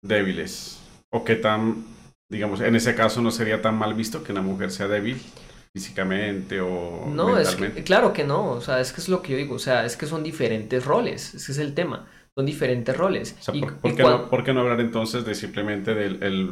débiles? 0.03 0.79
¿O 1.11 1.25
qué 1.25 1.37
tan, 1.37 1.85
digamos, 2.31 2.61
en 2.61 2.77
ese 2.77 2.95
caso 2.95 3.23
no 3.23 3.31
sería 3.31 3.61
tan 3.61 3.77
mal 3.77 3.95
visto 3.95 4.23
que 4.23 4.33
una 4.33 4.43
mujer 4.43 4.71
sea 4.71 4.87
débil? 4.87 5.21
Físicamente 5.77 6.59
o 6.63 7.05
no 7.07 7.39
es 7.39 7.55
claro 7.85 8.15
que 8.15 8.25
no 8.25 8.53
o 8.53 8.61
sea 8.63 8.81
es 8.81 8.95
que 8.95 9.03
es 9.03 9.11
lo 9.11 9.21
que 9.21 9.33
yo 9.33 9.37
digo 9.37 9.57
o 9.57 9.59
sea 9.59 9.85
es 9.85 9.95
que 9.99 10.07
son 10.07 10.23
diferentes 10.23 10.83
roles 10.87 11.35
ese 11.35 11.53
es 11.53 11.59
el 11.59 11.75
tema 11.75 12.07
son 12.37 12.47
diferentes 12.47 12.95
roles. 12.97 13.35
¿por, 13.47 13.95
qué 13.95 14.03
no, 14.03 14.29
¿por, 14.29 14.45
qué 14.45 14.53
no, 14.53 14.61
hablar 14.61 14.81
entonces 14.81 15.25
de 15.25 15.35
simplemente 15.35 15.95
del 15.95 16.23
el, 16.23 16.51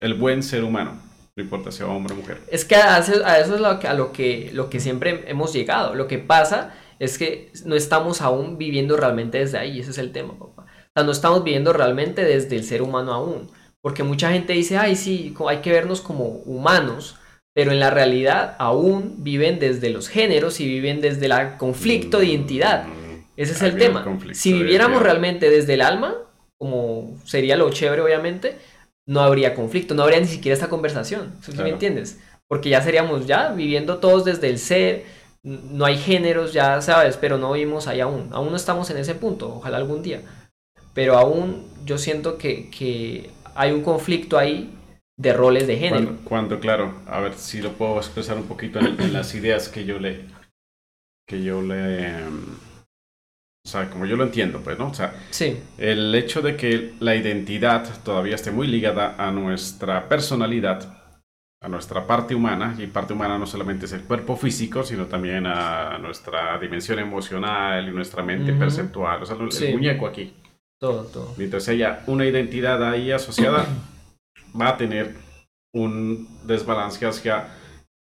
el 0.00 0.14
buen 0.14 0.42
ser 0.42 0.64
humano 0.64 1.00
no 1.36 1.44
importa 1.44 1.70
sea 1.70 1.86
hombre 1.86 2.14
o 2.14 2.16
mujer. 2.16 2.40
Es 2.50 2.64
que 2.64 2.74
a, 2.74 2.98
eso 2.98 3.22
es 3.54 3.60
lo 3.60 3.78
que, 3.78 3.86
a 3.86 3.94
lo 3.94 4.10
que 4.10 4.50
lo 4.52 4.68
que 4.68 4.80
siempre 4.80 5.22
hemos 5.28 5.52
llegado. 5.52 5.94
Lo 5.94 6.08
que 6.08 6.18
pasa 6.18 6.74
es 6.98 7.16
que 7.16 7.52
no 7.64 7.76
estamos 7.76 8.22
aún 8.22 8.58
viviendo 8.58 8.96
realmente 8.96 9.38
desde 9.38 9.56
ahí 9.56 9.78
ese 9.78 9.92
es 9.92 9.98
el 9.98 10.10
tema 10.10 10.36
papá. 10.36 10.62
O 10.62 10.92
sea 10.94 11.04
no 11.04 11.12
estamos 11.12 11.44
viviendo 11.44 11.72
realmente 11.72 12.24
desde 12.24 12.56
el 12.56 12.64
ser 12.64 12.82
humano 12.82 13.12
aún 13.12 13.48
porque 13.80 14.02
mucha 14.02 14.32
gente 14.32 14.52
dice 14.52 14.78
ay 14.78 14.96
sí 14.96 15.32
hay 15.48 15.58
que 15.58 15.70
vernos 15.70 16.00
como 16.00 16.24
humanos 16.24 17.16
pero 17.58 17.72
en 17.72 17.80
la 17.80 17.90
realidad 17.90 18.54
aún 18.60 19.16
viven 19.24 19.58
desde 19.58 19.90
los 19.90 20.08
géneros 20.08 20.60
y 20.60 20.68
viven 20.68 21.00
desde 21.00 21.26
el 21.26 21.56
conflicto 21.56 22.20
de 22.20 22.26
identidad. 22.26 22.86
Ese 23.36 23.50
es 23.50 23.62
el 23.62 23.76
tema. 23.76 24.04
Si 24.30 24.52
viviéramos 24.52 25.02
realmente 25.02 25.50
desde 25.50 25.74
el 25.74 25.80
alma, 25.80 26.14
como 26.56 27.18
sería 27.24 27.56
lo 27.56 27.68
chévere 27.70 28.00
obviamente, 28.00 28.58
no 29.08 29.22
habría 29.22 29.56
conflicto, 29.56 29.96
no 29.96 30.04
habría 30.04 30.20
ni 30.20 30.28
siquiera 30.28 30.54
esta 30.54 30.68
conversación. 30.68 31.32
¿Me 31.56 31.70
entiendes? 31.70 32.20
Porque 32.46 32.68
ya 32.68 32.80
seríamos 32.80 33.26
ya 33.26 33.50
viviendo 33.50 33.98
todos 33.98 34.24
desde 34.24 34.48
el 34.50 34.60
ser, 34.60 35.06
no 35.42 35.84
hay 35.84 35.98
géneros, 35.98 36.52
ya 36.52 36.80
sabes, 36.80 37.16
pero 37.16 37.38
no 37.38 37.50
vivimos 37.50 37.88
ahí 37.88 37.98
aún. 37.98 38.28
Aún 38.30 38.50
no 38.50 38.56
estamos 38.56 38.88
en 38.90 38.98
ese 38.98 39.16
punto, 39.16 39.52
ojalá 39.56 39.78
algún 39.78 40.04
día. 40.04 40.22
Pero 40.94 41.18
aún 41.18 41.66
yo 41.84 41.98
siento 41.98 42.38
que, 42.38 42.70
que 42.70 43.30
hay 43.56 43.72
un 43.72 43.82
conflicto 43.82 44.38
ahí 44.38 44.77
de 45.18 45.32
roles 45.32 45.66
de 45.66 45.76
género. 45.76 46.16
Cuando, 46.24 46.60
claro, 46.60 46.94
a 47.06 47.20
ver 47.20 47.34
si 47.34 47.60
lo 47.60 47.72
puedo 47.72 47.98
expresar 47.98 48.36
un 48.38 48.44
poquito 48.44 48.78
en, 48.78 49.12
las 49.12 49.34
ideas 49.34 49.68
que 49.68 49.84
yo 49.84 49.98
le, 49.98 50.24
que 51.26 51.42
yo 51.42 51.60
le, 51.60 52.08
em, 52.08 52.44
o 53.66 53.68
sea, 53.68 53.90
como 53.90 54.06
yo 54.06 54.16
lo 54.16 54.22
entiendo, 54.22 54.60
pues, 54.60 54.78
¿no? 54.78 54.88
O 54.88 54.94
sea, 54.94 55.12
sí. 55.30 55.58
el 55.76 56.14
hecho 56.14 56.40
de 56.40 56.56
que 56.56 56.94
la 57.00 57.16
identidad 57.16 57.84
todavía 58.04 58.36
esté 58.36 58.52
muy 58.52 58.68
ligada 58.68 59.16
a 59.18 59.32
nuestra 59.32 60.08
personalidad, 60.08 60.96
a 61.60 61.68
nuestra 61.68 62.06
parte 62.06 62.36
humana, 62.36 62.76
y 62.78 62.86
parte 62.86 63.12
humana 63.12 63.38
no 63.38 63.46
solamente 63.46 63.86
es 63.86 63.92
el 63.92 64.02
cuerpo 64.02 64.36
físico, 64.36 64.84
sino 64.84 65.06
también 65.06 65.46
a 65.46 65.98
nuestra 65.98 66.56
dimensión 66.60 67.00
emocional 67.00 67.88
y 67.88 67.90
nuestra 67.90 68.22
mente 68.22 68.52
perceptual, 68.52 69.20
o 69.20 69.26
sea, 69.26 69.36
el 69.36 69.74
muñeco 69.74 70.06
aquí. 70.06 70.32
Todo, 70.78 71.02
todo. 71.06 71.34
Mientras 71.36 71.68
haya 71.68 72.04
una 72.06 72.24
identidad 72.24 72.88
ahí 72.88 73.10
asociada, 73.10 73.66
va 74.58 74.70
a 74.70 74.76
tener 74.76 75.14
un 75.74 76.46
desbalance 76.46 77.04
hacia 77.04 77.48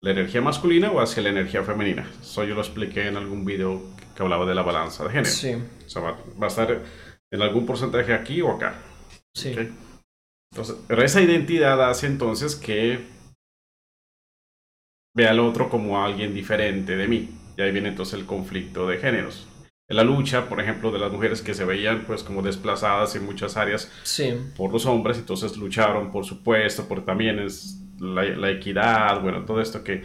la 0.01 0.11
energía 0.11 0.41
masculina 0.41 0.91
o 0.91 1.01
hacia 1.01 1.23
la 1.23 1.29
energía 1.29 1.63
femenina. 1.63 2.09
Eso 2.21 2.43
yo 2.43 2.55
lo 2.55 2.61
expliqué 2.61 3.07
en 3.07 3.17
algún 3.17 3.43
video 3.43 3.81
que 4.15 4.23
hablaba 4.23 4.45
de 4.45 4.55
la 4.55 4.61
balanza 4.61 5.03
de 5.03 5.09
género. 5.09 5.29
Sí. 5.29 5.53
O 5.53 5.89
sea, 5.89 6.01
va, 6.01 6.17
a 6.41 6.47
estar 6.47 6.81
en 7.31 7.41
algún 7.41 7.65
porcentaje 7.65 8.13
aquí 8.13 8.41
o 8.41 8.51
acá. 8.51 8.75
Sí. 9.33 9.55
Entonces, 10.51 10.77
pero 10.87 11.03
esa 11.03 11.21
identidad 11.21 11.89
hace 11.89 12.07
entonces 12.07 12.55
que 12.55 13.05
vea 15.15 15.31
al 15.31 15.39
otro 15.39 15.69
como 15.69 16.03
alguien 16.03 16.33
diferente 16.33 16.95
de 16.95 17.07
mí. 17.07 17.29
Y 17.57 17.61
ahí 17.61 17.71
viene 17.71 17.89
entonces 17.89 18.17
el 18.17 18.25
conflicto 18.25 18.87
de 18.87 18.99
géneros 18.99 19.48
en 19.89 19.95
la 19.95 20.03
lucha, 20.03 20.47
por 20.47 20.61
ejemplo, 20.61 20.91
de 20.91 20.99
las 20.99 21.11
mujeres 21.11 21.41
que 21.41 21.55
se 21.55 21.65
veían 21.65 22.03
pues 22.05 22.21
como 22.21 22.43
desplazadas 22.43 23.15
en 23.15 23.25
muchas 23.25 23.57
áreas 23.57 23.91
por 24.55 24.71
los 24.71 24.85
hombres, 24.85 25.17
entonces 25.17 25.57
lucharon 25.57 26.11
por 26.11 26.25
su 26.25 26.43
puesto, 26.43 26.87
por 26.87 27.03
también 27.03 27.39
es 27.39 27.79
la, 27.99 28.49
equidad, 28.51 29.19
bueno, 29.21 29.43
todo 29.45 29.59
esto 29.59 29.83
que, 29.83 30.03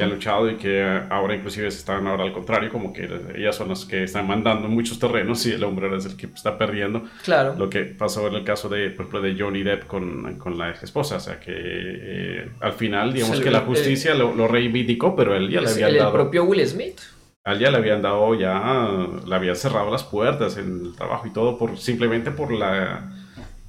han 0.00 0.10
luchado 0.10 0.50
y 0.50 0.56
que 0.56 0.82
ahora 1.08 1.34
inclusive 1.34 1.68
están 1.68 2.06
ahora 2.06 2.24
al 2.24 2.32
contrario, 2.32 2.70
como 2.70 2.92
que 2.92 3.08
ellas 3.36 3.56
son 3.56 3.68
las 3.68 3.84
que 3.86 4.02
están 4.02 4.26
mandando 4.26 4.66
en 4.66 4.74
muchos 4.74 4.98
terrenos 4.98 5.46
y 5.46 5.52
el 5.52 5.64
hombre 5.64 5.96
es 5.96 6.04
el 6.04 6.16
que 6.16 6.26
está 6.26 6.58
perdiendo. 6.58 7.04
Claro. 7.24 7.54
Lo 7.56 7.70
que 7.70 7.84
pasó 7.84 8.26
en 8.28 8.34
el 8.34 8.44
caso 8.44 8.68
de, 8.68 8.90
por 8.90 9.06
ejemplo, 9.06 9.22
de 9.22 9.36
Johnny 9.38 9.62
Depp 9.62 9.86
con, 9.86 10.38
con 10.38 10.58
la 10.58 10.70
ex 10.70 10.82
esposa, 10.82 11.16
o 11.16 11.20
sea 11.20 11.40
que 11.40 11.52
eh, 11.54 12.50
al 12.60 12.72
final, 12.74 13.14
digamos 13.14 13.40
que 13.40 13.50
la 13.50 13.60
justicia 13.60 14.14
lo, 14.14 14.48
reivindicó, 14.48 15.16
pero 15.16 15.34
él 15.34 15.48
ya 15.48 15.60
le 15.60 15.70
había 15.70 15.86
dado... 15.86 16.08
El 16.08 16.12
propio 16.12 16.44
Will 16.44 16.66
Smith 16.66 17.00
a 17.44 17.54
ya 17.54 17.70
le 17.70 17.76
habían 17.76 18.00
dado 18.00 18.34
ya, 18.34 18.88
le 19.26 19.34
habían 19.34 19.56
cerrado 19.56 19.90
las 19.90 20.02
puertas 20.02 20.56
en 20.56 20.86
el 20.86 20.96
trabajo 20.96 21.26
y 21.26 21.30
todo 21.30 21.58
por 21.58 21.76
simplemente 21.76 22.30
por 22.30 22.50
la 22.50 23.10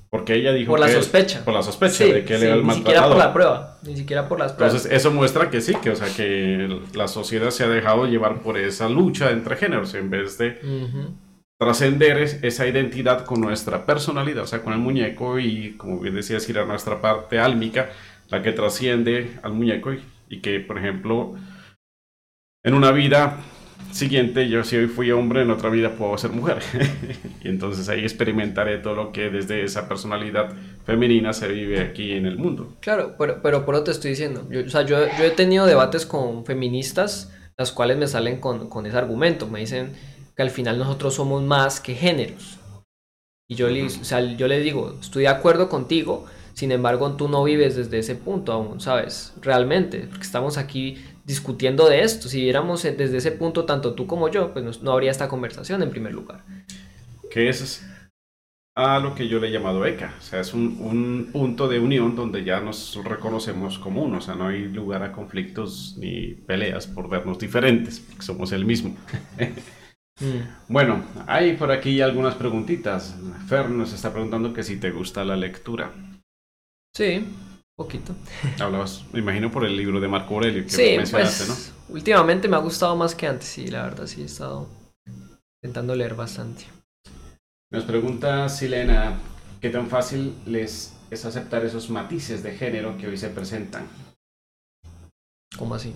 porque 0.10 0.36
ella 0.36 0.54
dijo 0.54 0.72
por 0.72 0.80
la 0.80 0.88
sospecha. 0.88 1.44
por 1.44 1.54
la 1.54 1.62
sospecha 1.62 2.06
de 2.06 2.24
que 2.24 2.36
él 2.36 2.44
era 2.44 2.56
el 2.56 2.66
ni 2.66 2.74
siquiera 2.74 3.08
por 3.10 3.18
la 3.18 3.34
prueba 3.34 3.78
ni 3.84 3.98
siquiera 3.98 4.30
por 4.30 4.40
las 4.40 4.54
pruebas. 4.54 4.76
Entonces 4.76 4.98
eso 4.98 5.12
muestra 5.12 5.50
que 5.50 5.60
sí 5.60 5.76
que 5.76 5.90
o 5.90 5.96
sea 5.96 6.08
que 6.16 6.80
la 6.94 7.10
sociedad 7.10 7.50
se 7.50 7.66
ha 7.66 7.68
dejado 7.68 8.08
llevar 8.08 8.40
por 8.40 8.58
esa 8.58 8.88
lucha 8.88 9.32
entre 9.32 9.58
géneros 9.58 9.94
en 9.94 10.10
vez 10.10 10.38
de 10.38 10.58
trascender 11.60 12.18
esa 12.18 12.68
identidad 12.68 13.26
con 13.26 13.42
nuestra 13.42 13.86
personalidad 13.86 14.46
o 14.46 14.48
sea 14.48 14.64
con 14.64 14.72
el 14.72 14.80
muñeco 14.80 15.38
y 15.38 15.74
como 15.74 16.00
bien 16.00 16.16
decía 16.16 16.38
decir 16.38 16.58
a 16.60 16.66
nuestra 16.66 17.02
parte 17.02 17.40
álmica 17.40 17.90
la 18.30 18.42
que 18.42 18.54
trasciende 18.54 19.38
al 19.44 19.52
muñeco 19.52 19.92
y 20.30 20.40
que 20.40 20.62
por 20.62 20.78
ejemplo 20.78 21.36
en 22.64 22.74
una 22.74 22.92
vida 22.92 23.38
siguiente, 23.92 24.50
yo 24.50 24.64
si 24.64 24.76
hoy 24.76 24.88
fui 24.88 25.12
hombre, 25.12 25.42
en 25.42 25.52
otra 25.52 25.70
vida 25.70 25.96
puedo 25.96 26.18
ser 26.18 26.32
mujer. 26.32 26.60
y 27.44 27.48
entonces 27.48 27.88
ahí 27.90 28.02
experimentaré 28.02 28.78
todo 28.80 28.96
lo 28.96 29.12
que 29.12 29.30
desde 29.30 29.64
esa 29.64 29.88
personalidad 29.88 30.54
femenina 30.86 31.34
se 31.34 31.48
vive 31.48 31.82
aquí 31.82 32.14
en 32.14 32.26
el 32.26 32.38
mundo. 32.38 32.76
Claro, 32.82 33.16
pero, 33.18 33.42
pero 33.42 33.66
por 33.66 33.76
eso 33.76 33.86
te 33.86 33.92
estoy 33.92 34.12
diciendo. 34.12 34.48
Yo, 34.50 34.62
o 34.66 34.70
sea, 34.70 34.82
yo, 34.84 34.98
yo, 35.18 35.24
he 35.24 35.32
tenido 35.32 35.66
debates 35.66 36.06
con 36.06 36.46
feministas, 36.46 37.34
las 37.58 37.72
cuales 37.72 37.98
me 37.98 38.08
salen 38.08 38.40
con, 38.40 38.70
con, 38.70 38.86
ese 38.86 38.98
argumento. 38.98 39.48
Me 39.48 39.60
dicen 39.60 39.94
que 40.36 40.44
al 40.44 40.50
final 40.50 40.78
nosotros 40.78 41.14
somos 41.14 41.42
más 41.44 41.80
que 41.80 41.96
géneros. 41.96 42.60
Y 43.48 43.56
yo, 43.56 43.70
le, 43.70 43.84
o 43.84 43.90
sea, 43.90 44.22
yo 44.22 44.48
le 44.48 44.60
digo, 44.60 44.98
estoy 45.00 45.24
de 45.24 45.30
acuerdo 45.30 45.70
contigo, 45.70 46.26
sin 46.54 46.72
embargo, 46.72 47.12
tú 47.14 47.28
no 47.28 47.44
vives 47.44 47.76
desde 47.76 48.00
ese 48.00 48.16
punto 48.16 48.52
aún, 48.52 48.80
¿sabes? 48.80 49.34
Realmente, 49.42 50.08
porque 50.10 50.24
estamos 50.24 50.58
aquí 50.58 50.98
discutiendo 51.26 51.90
de 51.90 52.04
esto. 52.04 52.30
Si 52.30 52.42
viéramos 52.42 52.84
desde 52.84 53.18
ese 53.18 53.32
punto, 53.32 53.66
tanto 53.66 53.94
tú 53.94 54.08
como 54.08 54.30
yo, 54.30 54.54
pues 54.54 54.82
no, 54.82 54.92
habría 54.92 55.12
esta 55.12 55.28
conversación 55.28 55.82
en 55.82 55.90
primer 55.90 56.14
lugar. 56.14 56.44
Que 57.30 57.50
es 57.50 57.86
a 58.76 59.00
lo 59.00 59.16
que 59.16 59.28
yo 59.28 59.40
le 59.40 59.48
he 59.48 59.52
llamado 59.52 59.86
ECA. 59.86 60.14
O 60.18 60.22
sea, 60.22 60.42
es 60.42 60.54
un, 60.54 61.30
punto 61.32 61.68
de 61.68 61.80
unión 61.80 62.16
donde 62.16 62.44
ya 62.44 62.60
nos 62.60 62.96
reconocemos 63.04 63.80
como 63.80 64.04
uno. 64.04 64.20
O 64.20 64.22
sea, 64.22 64.36
no 64.36 64.48
hay 64.48 64.66
lugar 64.68 65.04
a 65.04 65.12
conflictos 65.12 65.96
ni 65.98 66.34
peleas 66.34 66.88
por 66.88 67.10
vernos 67.10 67.40
diferentes, 67.40 68.00
porque 68.00 68.24
somos 68.24 68.52
el 68.52 68.66
mismo. 68.66 68.96
Mm. 69.38 69.46
Bueno, 70.70 71.04
hay 71.28 71.58
por 71.58 71.72
aquí 71.72 72.00
algunas 72.00 72.36
preguntitas. 72.36 73.18
Fer 73.50 73.70
nos 73.70 73.92
está 73.92 74.14
preguntando 74.14 74.54
que 74.54 74.64
si 74.64 74.78
te 74.78 74.90
gusta 74.90 75.26
la 75.26 75.36
lectura. 75.36 75.92
Sí, 76.96 77.26
Poquito. 77.78 78.16
Hablabas, 78.60 79.04
me 79.12 79.20
imagino, 79.20 79.52
por 79.52 79.66
el 79.66 79.76
libro 79.76 80.00
de 80.00 80.08
Marco 80.08 80.36
Aurelio 80.36 80.64
que 80.64 80.70
sí, 80.70 80.96
mencionaste, 80.96 81.46
pues, 81.46 81.74
¿no? 81.90 81.94
Últimamente 81.96 82.48
me 82.48 82.56
ha 82.56 82.60
gustado 82.60 82.96
más 82.96 83.16
que 83.16 83.28
antes, 83.28 83.50
sí, 83.50 83.68
la 83.68 83.84
verdad, 83.84 84.08
sí, 84.08 84.22
he 84.22 84.26
estado 84.26 84.70
intentando 85.62 85.94
leer 85.94 86.16
bastante. 86.16 86.66
Nos 87.72 87.84
pregunta 87.84 88.48
Silena, 88.48 89.18
¿qué 89.60 89.70
tan 89.70 89.88
fácil 89.88 90.36
les 90.46 90.96
es 91.12 91.26
aceptar 91.26 91.66
esos 91.66 91.90
matices 91.90 92.44
de 92.44 92.54
género 92.54 92.98
que 92.98 93.08
hoy 93.08 93.18
se 93.18 93.30
presentan? 93.30 93.88
¿Cómo 95.58 95.76
así? 95.76 95.94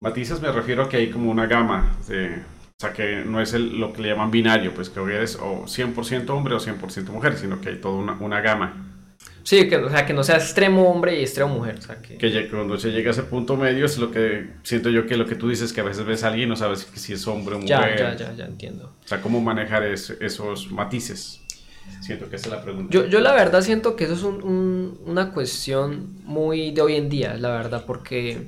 Matices 0.00 0.40
me 0.40 0.52
refiero 0.52 0.84
a 0.84 0.88
que 0.88 0.98
hay 0.98 1.10
como 1.10 1.30
una 1.30 1.46
gama, 1.46 1.96
de, 2.06 2.36
o 2.36 2.80
sea, 2.80 2.92
que 2.92 3.24
no 3.24 3.40
es 3.40 3.54
el, 3.54 3.78
lo 3.78 3.92
que 3.92 4.02
le 4.02 4.08
llaman 4.08 4.30
binario, 4.30 4.72
pues 4.72 4.88
que 4.88 5.00
hoy 5.00 5.14
es 5.14 5.36
o 5.36 5.64
100% 5.64 6.30
hombre 6.30 6.54
o 6.54 6.60
100% 6.60 7.10
mujer, 7.10 7.36
sino 7.36 7.60
que 7.60 7.70
hay 7.70 7.80
toda 7.80 7.94
una, 7.96 8.12
una 8.20 8.40
gama. 8.40 8.91
Sí, 9.44 9.68
que, 9.68 9.76
o 9.76 9.90
sea, 9.90 10.06
que 10.06 10.12
no 10.12 10.22
sea 10.22 10.36
extremo 10.36 10.90
hombre 10.90 11.18
y 11.18 11.22
extremo 11.22 11.54
mujer. 11.54 11.76
O 11.78 11.82
sea, 11.82 11.96
que... 11.96 12.16
que 12.16 12.48
cuando 12.48 12.78
se 12.78 12.90
llega 12.90 13.10
a 13.10 13.12
ese 13.12 13.24
punto 13.24 13.56
medio 13.56 13.86
es 13.86 13.98
lo 13.98 14.10
que 14.10 14.50
siento 14.62 14.88
yo 14.90 15.06
que 15.06 15.16
lo 15.16 15.26
que 15.26 15.34
tú 15.34 15.48
dices, 15.48 15.72
que 15.72 15.80
a 15.80 15.84
veces 15.84 16.04
ves 16.04 16.24
a 16.24 16.28
alguien 16.28 16.48
y 16.48 16.50
no 16.50 16.56
sabes 16.56 16.86
si 16.94 17.12
es 17.12 17.26
hombre 17.26 17.56
o 17.56 17.58
mujer. 17.58 17.98
Ya, 17.98 18.14
ya, 18.14 18.14
ya, 18.14 18.34
ya 18.34 18.44
entiendo. 18.44 18.94
O 19.04 19.08
sea, 19.08 19.20
cómo 19.20 19.40
manejar 19.40 19.84
esos 19.84 20.70
matices. 20.70 21.40
Siento 22.00 22.28
que 22.30 22.36
esa 22.36 22.46
es 22.48 22.52
la 22.52 22.62
pregunta. 22.62 22.88
Yo, 22.92 23.06
yo 23.06 23.20
la 23.20 23.32
verdad 23.32 23.60
siento 23.62 23.96
que 23.96 24.04
eso 24.04 24.14
es 24.14 24.22
un, 24.22 25.00
una 25.04 25.32
cuestión 25.32 26.14
muy 26.24 26.70
de 26.70 26.80
hoy 26.80 26.94
en 26.94 27.08
día, 27.08 27.34
la 27.34 27.50
verdad, 27.50 27.84
porque 27.86 28.46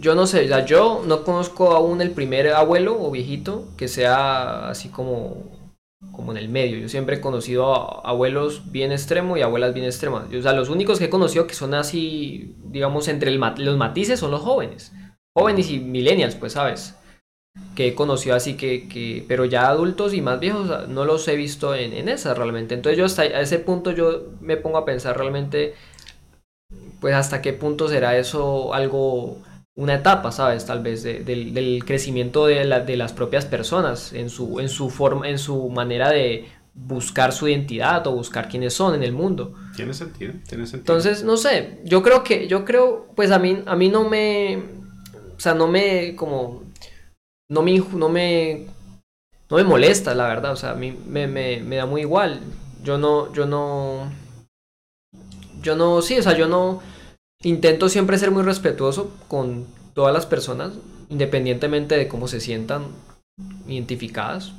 yo 0.00 0.14
no 0.14 0.26
sé, 0.26 0.44
o 0.44 0.48
sea, 0.48 0.64
yo 0.64 1.02
no 1.06 1.24
conozco 1.24 1.72
aún 1.72 2.00
el 2.00 2.12
primer 2.12 2.48
abuelo 2.48 2.96
o 3.00 3.10
viejito 3.10 3.68
que 3.76 3.88
sea 3.88 4.68
así 4.68 4.88
como 4.88 5.57
como 6.12 6.32
en 6.32 6.38
el 6.38 6.48
medio. 6.48 6.78
Yo 6.78 6.88
siempre 6.88 7.16
he 7.16 7.20
conocido 7.20 7.74
a 7.74 8.08
abuelos 8.08 8.70
bien 8.70 8.92
extremos 8.92 9.38
y 9.38 9.42
abuelas 9.42 9.74
bien 9.74 9.86
extremas. 9.86 10.32
O 10.32 10.42
sea, 10.42 10.52
los 10.52 10.68
únicos 10.68 10.98
que 10.98 11.06
he 11.06 11.10
conocido 11.10 11.46
que 11.46 11.54
son 11.54 11.74
así, 11.74 12.54
digamos, 12.64 13.08
entre 13.08 13.30
los 13.30 13.76
matices 13.76 14.20
son 14.20 14.30
los 14.30 14.40
jóvenes. 14.40 14.92
Jóvenes 15.36 15.70
y 15.70 15.78
millennials, 15.78 16.34
pues, 16.34 16.52
¿sabes? 16.54 16.94
que 17.74 17.88
he 17.88 17.94
conocido 17.94 18.34
así 18.34 18.56
que, 18.56 18.88
que, 18.88 19.24
pero 19.28 19.44
ya 19.44 19.68
adultos 19.68 20.14
y 20.14 20.20
más 20.20 20.40
viejos 20.40 20.88
no 20.88 21.04
los 21.04 21.26
he 21.28 21.36
visto 21.36 21.74
en, 21.74 21.92
en 21.92 22.08
esas 22.08 22.36
realmente. 22.36 22.74
Entonces 22.74 22.98
yo 22.98 23.04
hasta 23.04 23.24
ese 23.24 23.58
punto 23.58 23.92
yo 23.92 24.32
me 24.40 24.56
pongo 24.56 24.78
a 24.78 24.84
pensar 24.84 25.16
realmente, 25.16 25.74
pues 27.00 27.14
hasta 27.14 27.42
qué 27.42 27.52
punto 27.52 27.88
será 27.88 28.16
eso 28.18 28.74
algo, 28.74 29.38
una 29.78 29.94
etapa, 29.94 30.32
¿sabes? 30.32 30.66
Tal 30.66 30.82
vez 30.82 31.04
del, 31.04 31.54
del, 31.54 31.84
crecimiento 31.84 32.46
de, 32.46 32.64
la, 32.64 32.80
de, 32.80 32.96
las 32.96 33.12
propias 33.12 33.46
personas 33.46 34.12
en 34.12 34.28
su, 34.28 34.58
en 34.58 34.68
su 34.68 34.90
forma, 34.90 35.28
en 35.28 35.38
su 35.38 35.68
manera 35.70 36.10
de 36.10 36.48
buscar 36.74 37.32
su 37.32 37.46
identidad 37.46 38.04
o 38.08 38.12
buscar 38.12 38.48
quiénes 38.48 38.74
son 38.74 38.96
en 38.96 39.04
el 39.04 39.12
mundo. 39.12 39.54
Tiene 39.76 39.94
sentido, 39.94 40.32
tiene 40.48 40.66
sentido. 40.66 40.80
Entonces, 40.80 41.22
no 41.22 41.36
sé, 41.36 41.78
yo 41.84 42.02
creo 42.02 42.24
que, 42.24 42.48
yo 42.48 42.64
creo, 42.64 43.06
pues 43.14 43.30
a 43.30 43.38
mí, 43.38 43.62
a 43.66 43.76
mí 43.76 43.88
no 43.88 44.08
me, 44.08 44.56
o 45.36 45.40
sea, 45.40 45.54
no 45.54 45.68
me, 45.68 46.16
como, 46.16 46.64
no 47.48 47.62
me, 47.62 47.78
no 47.78 48.08
me, 48.08 48.66
no 49.48 49.56
me 49.58 49.64
molesta, 49.64 50.12
la 50.12 50.26
verdad, 50.26 50.52
o 50.52 50.56
sea, 50.56 50.72
a 50.72 50.74
mí 50.74 50.92
me, 51.06 51.28
me, 51.28 51.60
me 51.60 51.76
da 51.76 51.86
muy 51.86 52.00
igual. 52.00 52.40
Yo 52.82 52.98
no, 52.98 53.32
yo 53.32 53.46
no, 53.46 54.10
yo 55.62 55.76
no, 55.76 56.02
sí, 56.02 56.18
o 56.18 56.22
sea, 56.24 56.36
yo 56.36 56.48
no, 56.48 56.82
intento 57.42 57.88
siempre 57.88 58.18
ser 58.18 58.30
muy 58.30 58.42
respetuoso 58.42 59.14
con 59.28 59.66
todas 59.94 60.12
las 60.14 60.26
personas, 60.26 60.74
independientemente 61.08 61.96
de 61.96 62.08
cómo 62.08 62.28
se 62.28 62.40
sientan 62.40 62.86
identificadas. 63.66 64.52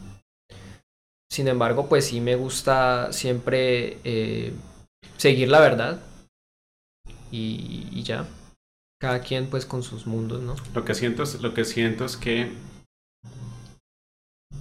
Sin 1.31 1.47
embargo, 1.47 1.87
pues 1.87 2.07
sí 2.07 2.21
me 2.21 2.35
gusta 2.35 3.13
siempre 3.13 3.99
eh, 4.03 4.53
seguir 5.17 5.49
la 5.49 5.59
verdad 5.59 6.01
y, 7.31 8.01
ya. 8.03 8.27
Cada 8.99 9.21
quien 9.21 9.49
pues 9.49 9.65
con 9.65 9.81
sus 9.81 10.07
mundos, 10.07 10.41
¿no? 10.41 10.55
Lo 10.73 10.83
que 10.83 10.93
siento 10.93 11.23
es, 11.23 11.41
lo 11.41 11.53
que 11.53 11.63
siento 11.63 12.03
es 12.03 12.17
que 12.17 12.51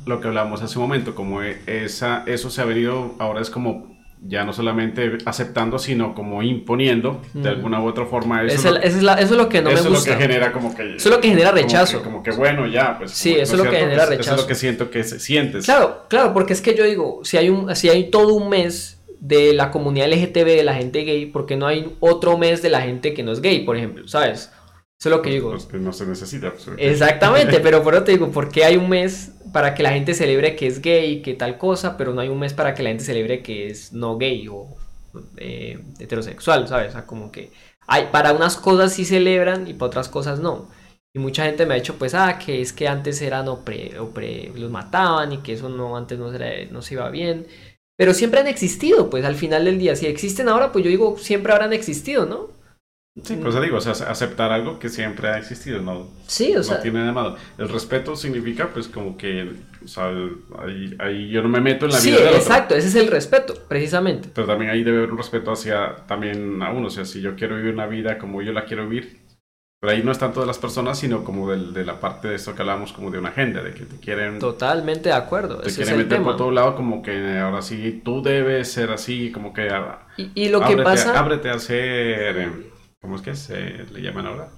lo 0.07 0.21
que 0.21 0.29
hablamos 0.29 0.63
hace 0.63 0.79
un 0.79 0.85
momento, 0.85 1.15
como 1.15 1.43
esa, 1.43 2.23
eso 2.25 2.49
se 2.51 2.63
ha 2.63 2.65
venido, 2.65 3.17
ahora 3.19 3.41
es 3.41 3.51
como 3.51 3.98
ya 4.27 4.45
no 4.45 4.53
solamente 4.53 5.19
aceptando, 5.25 5.79
sino 5.79 6.15
como 6.15 6.43
imponiendo 6.43 7.23
de 7.35 7.49
alguna 7.49 7.81
u 7.81 7.87
otra 7.87 8.07
forma. 8.07 8.43
Eso, 8.43 8.77
es, 8.77 8.95
eso 8.97 9.17
es, 9.17 9.31
lo 9.31 9.49
que 9.49 9.63
no 9.63 9.71
me 9.71 9.77
gusta. 9.77 9.89
Eso 9.89 9.99
es 9.99 10.07
lo 10.07 10.13
que 10.13 10.23
genera 10.23 10.53
como 10.53 10.75
que... 10.75 10.97
Eso 10.97 11.09
es 11.09 11.15
lo 11.15 11.21
que 11.21 11.29
genera 11.29 11.53
rechazo. 11.53 12.03
Como 12.03 12.23
que, 12.23 12.33
bueno, 12.33 12.67
ya, 12.67 12.99
pues... 12.99 13.13
Sí, 13.13 13.35
eso 13.35 13.55
es 13.55 13.65
lo 13.65 13.71
que 13.71 13.77
genera 13.77 14.07
rechazo. 14.07 14.31
Eso 14.31 14.35
es 14.35 14.41
lo 14.43 14.47
que 14.47 14.55
siento 14.55 14.91
que 14.91 15.05
se, 15.05 15.21
sientes. 15.21 15.65
Claro, 15.65 16.05
claro, 16.09 16.33
porque 16.33 16.53
es 16.53 16.61
que 16.61 16.75
yo 16.75 16.85
digo, 16.85 17.21
si 17.23 17.37
hay, 17.37 17.49
un, 17.49 17.75
si 17.77 17.89
hay 17.89 18.11
todo 18.11 18.35
un 18.35 18.49
mes 18.49 18.99
de 19.21 19.53
la 19.53 19.71
comunidad 19.71 20.09
LGTB, 20.09 20.45
de 20.45 20.65
la 20.65 20.75
gente 20.75 21.03
gay, 21.03 21.27
¿por 21.27 21.47
qué 21.47 21.57
no 21.57 21.67
hay 21.67 21.97
otro 22.01 22.39
mes 22.39 22.63
de 22.63 22.71
la 22.71 22.81
gente 22.81 23.15
que 23.15 23.23
no 23.23 23.33
es 23.33 23.41
gay, 23.41 23.61
por 23.65 23.77
ejemplo? 23.77 24.07
¿Sabes? 24.09 24.53
Eso 24.99 25.11
es 25.11 25.17
lo 25.17 25.23
que 25.23 25.31
digo. 25.31 25.51
Pues 25.51 25.67
que 25.67 25.79
no 25.79 25.93
se 25.93 26.07
necesita. 26.07 26.53
Pues, 26.53 26.69
Exactamente, 26.77 27.61
pero 27.63 27.83
por 27.83 27.95
eso 27.95 28.05
te 28.05 28.13
digo, 28.13 28.31
¿por 28.31 28.49
qué 28.49 28.65
hay 28.65 28.77
un 28.77 28.89
mes 28.89 29.33
para 29.53 29.75
que 29.75 29.83
la 29.83 29.93
gente 29.93 30.13
celebre 30.15 30.57
que 30.57 30.67
es 30.67 30.83
gay, 30.83 31.23
que 31.23 31.35
tal 31.35 31.57
cosa, 31.57 31.97
pero 31.97 32.13
no 32.13 32.21
hay 32.21 32.29
un 32.29 32.39
mes 32.39 32.53
para 32.53 32.75
que 32.75 32.83
la 32.83 32.91
gente 32.91 33.05
celebre 33.05 33.43
que 33.43 33.69
es 33.69 33.93
no 33.93 34.19
gay 34.19 34.49
o 34.49 34.67
eh, 35.37 35.81
heterosexual, 36.01 36.67
¿sabes? 36.69 36.91
O 36.91 36.93
sea, 36.93 37.07
como 37.07 37.31
que 37.31 37.51
hay, 37.87 38.09
para 38.13 38.33
unas 38.33 38.57
cosas 38.57 38.93
sí 38.93 39.05
celebran 39.05 39.69
y 39.69 39.75
para 39.75 39.87
otras 39.87 40.09
cosas 40.09 40.41
no. 40.41 40.69
Y 41.15 41.21
mucha 41.21 41.45
gente 41.45 41.65
me 41.65 41.75
ha 41.75 41.79
dicho, 41.79 41.97
pues, 41.97 42.15
ah, 42.15 42.39
que 42.39 42.61
es 42.61 42.73
que 42.73 42.89
antes 42.89 43.23
eran 43.23 43.49
o 43.49 43.65
pre, 43.65 44.53
los 44.55 44.71
mataban 44.71 45.33
y 45.33 45.39
que 45.39 45.55
eso 45.55 45.69
no, 45.69 45.97
antes 45.97 46.19
no, 46.19 46.31
no 46.31 46.83
se 46.83 46.95
iba 46.95 47.09
bien. 47.11 47.47
Pero 47.97 48.15
siempre 48.15 48.41
han 48.41 48.47
existido, 48.47 49.09
pues, 49.11 49.25
al 49.25 49.35
final 49.35 49.65
del 49.65 49.79
día. 49.79 49.97
Si 49.97 50.07
existen 50.07 50.49
ahora, 50.49 50.71
pues 50.71 50.85
yo 50.85 50.91
digo, 50.91 51.17
siempre 51.19 51.53
habrán 51.53 51.73
existido, 51.73 52.27
¿no? 52.27 52.58
Sí, 53.23 53.37
pues 53.37 53.55
eso 53.55 53.61
digo, 53.63 53.77
o 53.79 53.81
sea, 53.81 53.93
aceptar 53.93 54.53
algo 54.53 54.79
que 54.79 54.89
siempre 54.89 55.29
ha 55.29 55.39
existido, 55.39 55.81
¿no? 55.81 56.09
Sí, 56.27 56.57
o 56.57 56.63
sea. 56.63 56.77
No 56.77 56.83
tiene 56.83 57.01
nada 57.01 57.13
malo. 57.13 57.37
El 57.57 57.69
respeto 57.69 58.17
significa, 58.17 58.69
pues, 58.73 58.89
como 58.89 59.17
que, 59.17 59.51
o 59.85 59.89
sea, 59.89 60.11
ahí, 60.59 60.97
ahí 60.99 61.29
yo 61.31 61.43
no 61.43 61.49
me 61.49 61.61
meto 61.61 61.87
en 61.87 61.93
la 61.93 62.01
vida 62.01 62.17
Sí, 62.17 62.25
exacto, 62.35 62.75
ese 62.75 62.89
es 62.89 62.95
el 62.95 63.09
respeto, 63.09 63.55
precisamente. 63.69 64.29
Pero 64.35 64.47
también 64.47 64.71
ahí 64.71 64.83
debe 64.83 64.99
haber 64.99 65.13
un 65.13 65.19
respeto 65.19 65.53
hacia 65.53 65.97
también 66.07 66.63
a 66.63 66.71
uno, 66.71 66.89
o 66.89 66.91
sea, 66.91 67.05
si 67.05 67.21
yo 67.21 67.35
quiero 67.37 67.57
vivir 67.57 67.75
una 67.75 67.87
vida 67.87 68.19
como 68.19 68.43
yo 68.43 68.53
la 68.53 68.65
quiero 68.65 68.89
vivir, 68.89 69.19
pero 69.81 69.93
ahí 69.93 70.03
no 70.03 70.11
es 70.11 70.19
tanto 70.19 70.41
de 70.41 70.47
las 70.47 70.59
personas, 70.59 70.99
sino 70.99 71.23
como 71.23 71.51
de, 71.51 71.73
de 71.73 71.85
la 71.85 72.01
parte 72.01 72.27
de 72.27 72.35
esto 72.35 72.53
que 72.53 72.63
hablamos, 72.63 72.93
como 72.93 73.13
de 73.13 73.19
una 73.19 73.29
agenda, 73.29 73.63
de 73.63 73.73
que 73.75 73.85
te 73.85 73.97
quieren... 74.01 74.41
Totalmente 74.41 75.11
de 75.11 75.15
acuerdo. 75.15 75.59
Te 75.59 75.73
quieren 75.73 75.99
meter 75.99 76.21
por 76.21 76.37
todo 76.37 76.51
lado, 76.51 76.75
como 76.75 77.01
que 77.01 77.39
ahora 77.39 77.63
sí, 77.63 78.03
tú 78.05 78.21
debes 78.21 78.73
ser 78.73 78.91
así, 78.91 79.31
como 79.31 79.53
que... 79.53 79.69
Y, 80.17 80.33
y 80.35 80.49
lo 80.49 80.63
que 80.63 80.77
pasa... 80.79 81.17
Ábrete 81.17 81.51
a 81.51 81.61
ser... 81.61 82.78
¿Cómo 83.01 83.17
es 83.17 83.23
que 83.23 83.35
se 83.35 83.85
le 83.85 84.03
llaman 84.03 84.27
ahora? 84.27 84.51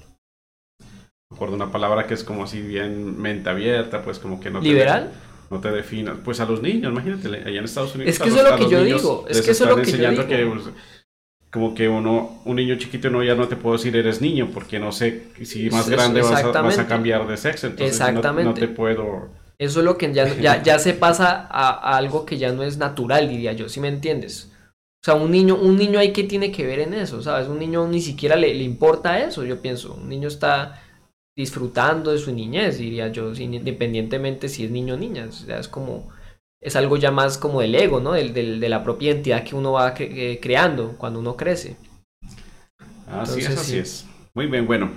Me 1.30 1.36
acuerdo 1.36 1.54
una 1.54 1.70
palabra 1.70 2.06
que 2.06 2.14
es 2.14 2.24
como 2.24 2.44
así 2.44 2.60
bien 2.60 3.20
mente 3.20 3.50
abierta, 3.50 4.02
pues 4.02 4.18
como 4.18 4.40
que 4.40 4.50
no 4.50 4.60
¿Liberal? 4.60 5.10
Te, 5.10 5.54
no 5.54 5.60
te 5.60 5.70
definas. 5.70 6.16
Pues 6.24 6.40
a 6.40 6.46
los 6.46 6.62
niños, 6.62 6.90
imagínate, 6.90 7.28
allá 7.28 7.58
en 7.58 7.64
Estados 7.64 7.94
Unidos. 7.94 8.14
Es 8.14 8.18
que 8.18 8.28
eso 8.28 8.38
es 8.38 8.50
lo 8.50 8.56
que 8.56 8.68
yo 8.70 8.84
digo. 8.84 9.26
Es 9.28 9.42
que 9.42 9.50
eso 9.50 9.64
es 9.64 9.70
lo 9.70 9.76
que 9.76 9.92
yo 9.92 10.10
digo. 10.10 10.26
Que, 10.26 10.46
pues, 10.46 10.64
como 11.50 11.74
que 11.74 11.88
uno, 11.88 12.40
un 12.44 12.56
niño 12.56 12.76
chiquito 12.76 13.10
no 13.10 13.24
ya 13.24 13.34
no 13.34 13.48
te 13.48 13.56
puedo 13.56 13.76
decir 13.76 13.96
eres 13.96 14.20
niño 14.20 14.50
porque 14.54 14.78
no 14.78 14.92
sé 14.92 15.24
si 15.42 15.68
más 15.68 15.88
grande 15.88 16.22
vas 16.22 16.44
a, 16.44 16.62
vas 16.62 16.78
a, 16.78 16.86
cambiar 16.86 17.26
de 17.26 17.36
sexo. 17.36 17.66
Entonces 17.66 18.00
Exactamente. 18.00 18.44
No, 18.44 18.54
te 18.54 18.68
puedo. 18.68 19.28
Eso 19.58 19.80
es 19.80 19.84
lo 19.84 19.98
que 19.98 20.12
ya, 20.12 20.32
ya, 20.36 20.62
ya 20.62 20.78
se 20.80 20.94
pasa 20.94 21.46
a, 21.50 21.70
a, 21.70 21.96
algo 21.96 22.24
que 22.24 22.38
ya 22.38 22.52
no 22.52 22.62
es 22.62 22.78
natural, 22.78 23.28
diría 23.28 23.52
yo, 23.52 23.68
si 23.68 23.80
me 23.80 23.88
entiendes. 23.88 24.49
O 25.02 25.04
sea, 25.04 25.14
un 25.14 25.30
niño, 25.30 25.56
un 25.56 25.76
niño 25.76 25.98
hay 25.98 26.12
que 26.12 26.24
tiene 26.24 26.52
que 26.52 26.66
ver 26.66 26.80
en 26.80 26.92
eso, 26.92 27.22
¿sabes? 27.22 27.48
Un 27.48 27.58
niño 27.58 27.86
ni 27.88 28.02
siquiera 28.02 28.36
le, 28.36 28.54
le 28.54 28.64
importa 28.64 29.18
eso, 29.20 29.44
yo 29.44 29.62
pienso. 29.62 29.94
Un 29.94 30.10
niño 30.10 30.28
está 30.28 30.82
disfrutando 31.34 32.12
de 32.12 32.18
su 32.18 32.32
niñez, 32.32 32.76
diría 32.76 33.08
yo, 33.08 33.32
independientemente 33.32 34.48
si 34.48 34.64
es 34.64 34.70
niño 34.70 34.94
o 34.94 34.98
niña. 34.98 35.26
O 35.26 35.32
sea, 35.32 35.58
es 35.58 35.68
como, 35.68 36.10
es 36.60 36.76
algo 36.76 36.98
ya 36.98 37.10
más 37.10 37.38
como 37.38 37.62
del 37.62 37.74
ego, 37.74 38.00
¿no? 38.00 38.12
Del, 38.12 38.34
del, 38.34 38.60
de 38.60 38.68
la 38.68 38.84
propia 38.84 39.12
identidad 39.12 39.42
que 39.42 39.54
uno 39.56 39.72
va 39.72 39.94
cre 39.94 40.32
eh, 40.32 40.40
creando 40.40 40.98
cuando 40.98 41.18
uno 41.18 41.34
crece. 41.34 41.76
Así 43.06 43.40
Entonces, 43.40 43.48
es, 43.48 43.58
así 43.58 43.70
sí. 43.72 43.78
es. 43.78 44.06
Muy 44.34 44.46
bien, 44.46 44.66
bueno. 44.66 44.90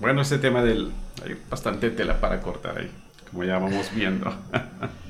Bueno, 0.00 0.22
este 0.22 0.38
tema 0.38 0.62
del... 0.62 0.92
Hay 1.22 1.36
bastante 1.48 1.90
tela 1.90 2.20
para 2.20 2.40
cortar 2.40 2.78
ahí, 2.78 2.90
como 3.30 3.44
ya 3.44 3.58
vamos 3.58 3.90
viendo. 3.94 4.34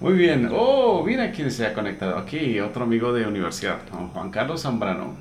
Muy 0.00 0.14
bien. 0.14 0.48
Oh, 0.52 1.04
mira 1.04 1.30
quién 1.30 1.50
se 1.52 1.64
ha 1.64 1.72
conectado 1.72 2.18
aquí. 2.18 2.58
Otro 2.58 2.84
amigo 2.84 3.12
de 3.12 3.24
universidad, 3.26 3.80
Juan 3.88 4.30
Carlos 4.30 4.62
Zambrano. 4.62 5.16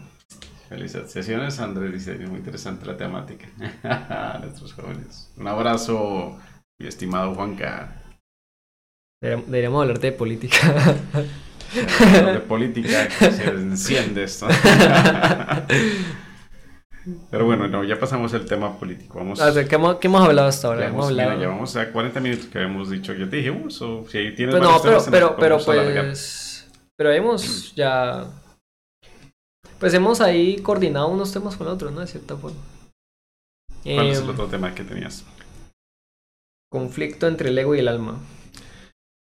Felicitaciones, 0.70 1.60
Andrés. 1.60 1.94
Dice, 1.94 2.18
muy 2.26 2.40
interesante 2.40 2.86
la 2.88 2.98
temática. 2.98 3.48
Nuestros 4.42 4.74
jóvenes. 4.74 5.32
Un 5.38 5.48
abrazo, 5.48 6.40
mi 6.80 6.88
estimado 6.88 7.36
Juanca. 7.36 8.02
Deberíamos 9.22 9.84
hablar 9.84 10.00
de 10.00 10.12
política. 10.12 10.58
de 12.34 12.40
política, 12.40 13.08
que 13.08 13.32
se 13.32 13.44
enciende 13.46 14.24
esto. 14.24 14.48
Pero 17.30 17.46
bueno, 17.46 17.68
no, 17.68 17.84
ya 17.84 18.00
pasamos 18.00 18.34
el 18.34 18.46
tema 18.46 18.78
político. 18.78 19.20
Vamos, 19.20 19.40
a 19.40 19.52
ver, 19.52 19.68
¿qué, 19.68 19.76
hemos, 19.76 19.96
¿qué 19.98 20.08
hemos 20.08 20.22
hablado 20.22 20.48
hasta 20.48 20.68
ahora? 20.68 20.88
Hemos 20.88 21.08
hablado... 21.08 21.30
Mira, 21.30 21.42
llevamos 21.42 21.76
a 21.76 21.92
40 21.92 22.20
minutos 22.20 22.48
que 22.48 22.58
habíamos 22.58 22.90
dicho. 22.90 23.14
Yo 23.14 23.30
te 23.30 23.38
dije, 23.38 23.52
uh, 23.52 23.70
so, 23.70 24.06
si 24.10 24.18
ahí 24.18 24.36
tienes 24.36 24.56
pero 24.56 24.66
no, 24.66 24.82
pero, 24.82 25.04
pero, 25.10 25.36
pero 25.38 25.58
pues... 25.64 26.68
Pero 26.98 27.12
hemos 27.12 27.74
ya... 27.76 28.28
Pues 29.80 29.94
hemos 29.94 30.22
ahí 30.22 30.58
coordinado 30.58 31.08
unos 31.08 31.32
temas 31.32 31.56
con 31.56 31.68
otros, 31.68 31.92
¿no? 31.92 32.02
De 32.02 32.08
cierta 32.08 32.36
forma. 32.36 32.58
¿Cuál 33.84 34.08
eh, 34.08 34.12
es 34.12 34.18
el 34.18 34.24
em, 34.26 34.30
otro 34.32 34.48
tema 34.48 34.74
que 34.74 34.84
tenías? 34.84 35.24
Conflicto 36.70 37.28
entre 37.28 37.50
el 37.50 37.58
ego 37.58 37.76
y 37.76 37.80
el 37.80 37.88
alma. 37.88 38.20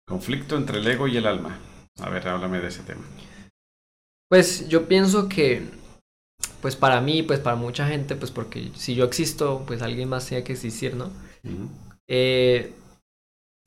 Conflicto 0.06 0.56
entre 0.56 0.78
el 0.78 0.86
ego 0.86 1.08
y 1.08 1.16
el 1.16 1.26
alma. 1.26 1.58
A 2.00 2.08
ver, 2.08 2.28
háblame 2.28 2.60
de 2.60 2.68
ese 2.68 2.82
tema. 2.82 3.02
Pues 4.30 4.68
yo 4.68 4.86
pienso 4.86 5.28
que 5.28 5.68
pues 6.64 6.76
para 6.76 7.02
mí, 7.02 7.22
pues 7.22 7.40
para 7.40 7.56
mucha 7.56 7.86
gente, 7.86 8.16
pues 8.16 8.30
porque 8.30 8.70
si 8.74 8.94
yo 8.94 9.04
existo, 9.04 9.64
pues 9.66 9.82
alguien 9.82 10.08
más 10.08 10.26
tiene 10.26 10.44
que 10.44 10.54
existir, 10.54 10.94
¿no? 10.94 11.08
Uh 11.44 11.48
-huh. 11.50 11.68
eh, 12.08 12.72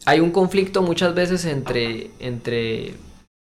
hay 0.07 0.19
un 0.19 0.31
conflicto 0.31 0.81
muchas 0.81 1.13
veces 1.13 1.45
entre, 1.45 2.09
entre 2.17 2.95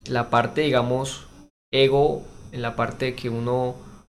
la 0.07 0.31
parte, 0.31 0.61
digamos, 0.61 1.27
ego, 1.71 2.23
en 2.51 2.63
la 2.63 2.75
parte 2.75 3.13
que 3.13 3.29
uno 3.29 3.75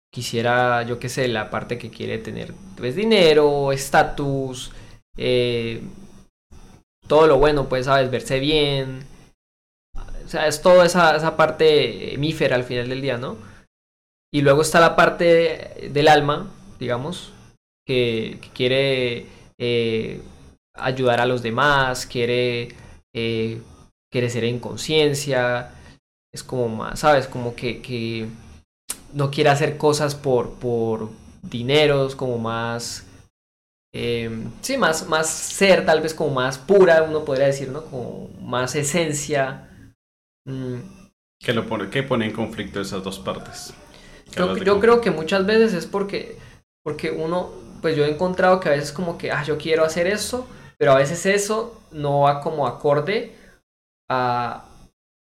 quisiera, 0.09 0.83
yo 0.83 0.99
qué 0.99 1.09
sé, 1.09 1.27
la 1.27 1.49
parte 1.49 1.77
que 1.77 1.89
quiere 1.89 2.17
tener, 2.17 2.53
pues 2.77 2.95
dinero, 2.95 3.73
estatus, 3.73 4.71
eh, 5.17 5.81
todo 7.09 7.27
lo 7.27 7.39
bueno, 7.39 7.67
pues, 7.67 7.87
sabes, 7.87 8.09
verse 8.09 8.39
bien. 8.39 9.05
O 10.25 10.29
sea, 10.29 10.47
es 10.47 10.61
toda 10.61 10.85
esa, 10.85 11.13
esa 11.17 11.35
parte 11.35 12.13
hemífera 12.13 12.55
al 12.55 12.63
final 12.63 12.87
del 12.87 13.01
día, 13.01 13.17
¿no? 13.17 13.35
Y 14.35 14.41
luego 14.41 14.61
está 14.61 14.81
la 14.81 14.97
parte 14.97 15.89
del 15.93 16.09
alma, 16.09 16.51
digamos, 16.77 17.31
que, 17.87 18.39
que 18.41 18.49
quiere 18.49 19.25
eh, 19.57 20.21
ayudar 20.73 21.21
a 21.21 21.25
los 21.25 21.41
demás, 21.41 22.05
quiere 22.05 22.75
eh, 23.13 23.61
crecer 24.11 24.43
en 24.43 24.59
conciencia. 24.59 25.71
Es 26.33 26.43
como 26.43 26.67
más, 26.67 26.99
¿sabes? 26.99 27.27
Como 27.27 27.55
que, 27.55 27.81
que 27.81 28.27
no 29.13 29.31
quiere 29.31 29.51
hacer 29.51 29.77
cosas 29.77 30.15
por, 30.15 30.55
por 30.55 31.11
dinero, 31.41 32.09
como 32.17 32.37
más 32.37 33.05
Em, 33.97 34.51
sí, 34.59 34.77
más, 34.77 35.07
más 35.07 35.29
ser, 35.29 35.85
tal 35.85 36.01
vez 36.01 36.13
como 36.13 36.31
más 36.31 36.57
pura, 36.57 37.03
uno 37.03 37.23
podría 37.23 37.45
decir, 37.45 37.69
¿no? 37.69 37.85
Como 37.85 38.29
más 38.41 38.75
esencia. 38.75 39.69
Mm. 40.43 40.79
¿Qué, 41.39 41.53
lo 41.53 41.65
pone, 41.65 41.89
¿Qué 41.89 42.03
pone 42.03 42.25
en 42.25 42.33
conflicto 42.33 42.81
esas 42.81 43.01
dos 43.05 43.19
partes? 43.19 43.73
Yo, 44.35 44.57
yo 44.57 44.79
creo 44.79 45.01
que 45.01 45.11
muchas 45.11 45.45
veces 45.45 45.73
es 45.73 45.85
porque, 45.85 46.37
porque 46.83 47.11
uno, 47.11 47.51
pues 47.81 47.95
yo 47.95 48.05
he 48.05 48.09
encontrado 48.09 48.59
que 48.59 48.69
a 48.69 48.73
veces 48.73 48.91
como 48.91 49.17
que, 49.17 49.31
ah, 49.31 49.43
yo 49.43 49.57
quiero 49.57 49.83
hacer 49.83 50.07
eso, 50.07 50.47
pero 50.77 50.91
a 50.91 50.97
veces 50.97 51.25
eso 51.25 51.81
no 51.91 52.21
va 52.21 52.41
como 52.41 52.67
acorde 52.67 53.33
a, 54.09 54.65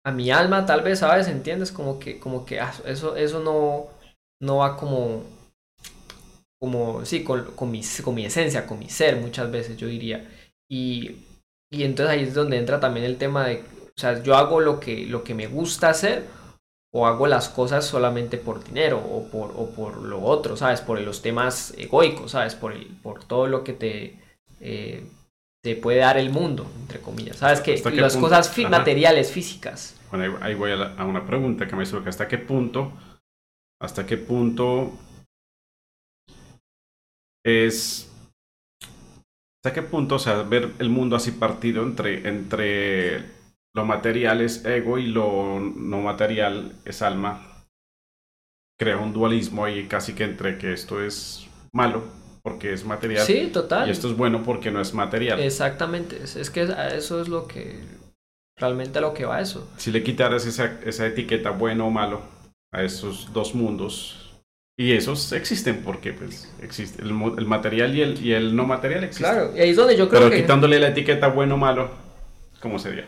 a 0.04 0.12
mi 0.12 0.30
alma, 0.30 0.66
tal 0.66 0.82
vez, 0.82 1.00
¿sabes? 1.00 1.28
¿Entiendes? 1.28 1.72
Como 1.72 1.98
que, 1.98 2.18
como 2.18 2.44
que 2.44 2.60
ah, 2.60 2.72
eso, 2.84 3.16
eso 3.16 3.40
no, 3.40 3.86
no 4.40 4.58
va 4.58 4.76
como 4.76 5.24
como, 6.60 7.04
sí, 7.04 7.22
con, 7.22 7.44
con, 7.54 7.70
mi, 7.70 7.82
con 8.02 8.14
mi 8.14 8.24
esencia, 8.26 8.66
con 8.66 8.78
mi 8.78 8.88
ser 8.88 9.16
muchas 9.16 9.50
veces, 9.50 9.76
yo 9.76 9.86
diría. 9.86 10.28
Y, 10.70 11.16
y 11.70 11.84
entonces 11.84 12.14
ahí 12.14 12.22
es 12.24 12.34
donde 12.34 12.56
entra 12.56 12.80
también 12.80 13.06
el 13.06 13.18
tema 13.18 13.46
de, 13.46 13.60
o 13.60 14.00
sea, 14.00 14.22
yo 14.22 14.34
hago 14.36 14.60
lo 14.60 14.80
que, 14.80 15.06
lo 15.06 15.22
que 15.22 15.34
me 15.34 15.46
gusta 15.46 15.90
hacer 15.90 16.24
o 16.96 17.06
hago 17.06 17.26
las 17.26 17.50
cosas 17.50 17.84
solamente 17.84 18.38
por 18.38 18.64
dinero 18.64 18.98
o 18.98 19.28
por, 19.28 19.50
o 19.54 19.68
por 19.68 19.98
lo 19.98 20.22
otro, 20.22 20.56
¿sabes? 20.56 20.80
Por 20.80 20.98
los 21.02 21.20
temas 21.20 21.74
egoicos, 21.76 22.30
¿sabes? 22.30 22.54
Por, 22.54 22.72
el, 22.72 22.86
por 23.02 23.22
todo 23.22 23.48
lo 23.48 23.62
que 23.64 23.74
te, 23.74 24.18
eh, 24.60 25.06
te 25.62 25.76
puede 25.76 25.98
dar 25.98 26.16
el 26.16 26.30
mundo, 26.30 26.66
entre 26.80 27.00
comillas, 27.00 27.36
¿sabes? 27.36 27.60
Que 27.60 27.76
las 28.00 28.16
cosas 28.16 28.50
materiales, 28.70 29.30
físicas. 29.30 29.94
Bueno, 30.10 30.38
ahí, 30.40 30.54
voy 30.54 30.70
a, 30.70 30.94
a, 30.94 31.04
una 31.04 31.26
pregunta 31.26 31.66
que 31.66 31.76
me 31.76 31.84
surge, 31.84 32.08
¿hasta 32.08 32.28
qué 32.28 32.38
punto, 32.38 32.92
hasta 33.78 34.06
qué 34.06 34.16
punto 34.16 34.92
es 37.44 38.10
hasta 39.58 39.74
qué 39.74 39.82
punto, 39.82 40.14
o 40.14 40.18
sea, 40.18 40.44
ver 40.44 40.70
el 40.78 40.88
mundo 40.88 41.14
así 41.14 41.32
partido 41.32 41.82
entre, 41.82 42.26
entre 42.26 43.35
lo 43.76 43.84
material 43.84 44.40
es 44.40 44.64
ego 44.64 44.98
y 44.98 45.06
lo 45.06 45.60
no 45.60 46.00
material 46.00 46.72
es 46.86 47.02
alma, 47.02 47.66
crea 48.78 48.96
un 48.96 49.12
dualismo 49.12 49.66
ahí 49.66 49.86
casi 49.86 50.14
que 50.14 50.24
entre 50.24 50.56
que 50.56 50.72
esto 50.72 51.04
es 51.04 51.46
malo 51.72 52.02
porque 52.42 52.72
es 52.72 52.86
material. 52.86 53.26
Sí, 53.26 53.50
total. 53.52 53.86
Y 53.86 53.90
esto 53.90 54.08
es 54.08 54.16
bueno 54.16 54.42
porque 54.42 54.70
no 54.70 54.80
es 54.80 54.94
material. 54.94 55.40
Exactamente, 55.40 56.16
es, 56.22 56.48
que 56.48 56.66
eso 56.94 57.20
es 57.20 57.28
lo 57.28 57.46
que, 57.46 57.80
realmente 58.58 58.98
a 58.98 59.02
lo 59.02 59.12
que 59.12 59.26
va 59.26 59.42
eso. 59.42 59.70
Si 59.76 59.90
le 59.90 60.02
quitaras 60.02 60.46
esa, 60.46 60.80
esa 60.86 61.06
etiqueta 61.06 61.50
bueno 61.50 61.88
o 61.88 61.90
malo 61.90 62.22
a 62.72 62.82
esos 62.82 63.30
dos 63.34 63.54
mundos, 63.54 64.32
y 64.78 64.92
esos 64.92 65.32
existen 65.32 65.82
porque 65.82 66.14
pues 66.14 66.50
existe 66.62 67.02
el, 67.02 67.08
el, 67.10 67.46
material 67.46 67.94
y 67.94 68.00
el, 68.00 68.24
y 68.24 68.32
el 68.32 68.56
no 68.56 68.64
material 68.64 69.04
existen. 69.04 69.30
Claro, 69.30 69.52
y 69.54 69.60
ahí 69.60 69.70
es 69.70 69.76
donde 69.76 69.96
yo 69.96 70.08
creo 70.08 70.22
Pero 70.22 70.34
quitándole 70.34 70.78
la 70.78 70.88
etiqueta 70.88 71.28
bueno 71.28 71.56
o 71.56 71.58
malo, 71.58 71.90
¿cómo 72.60 72.78
sería? 72.78 73.06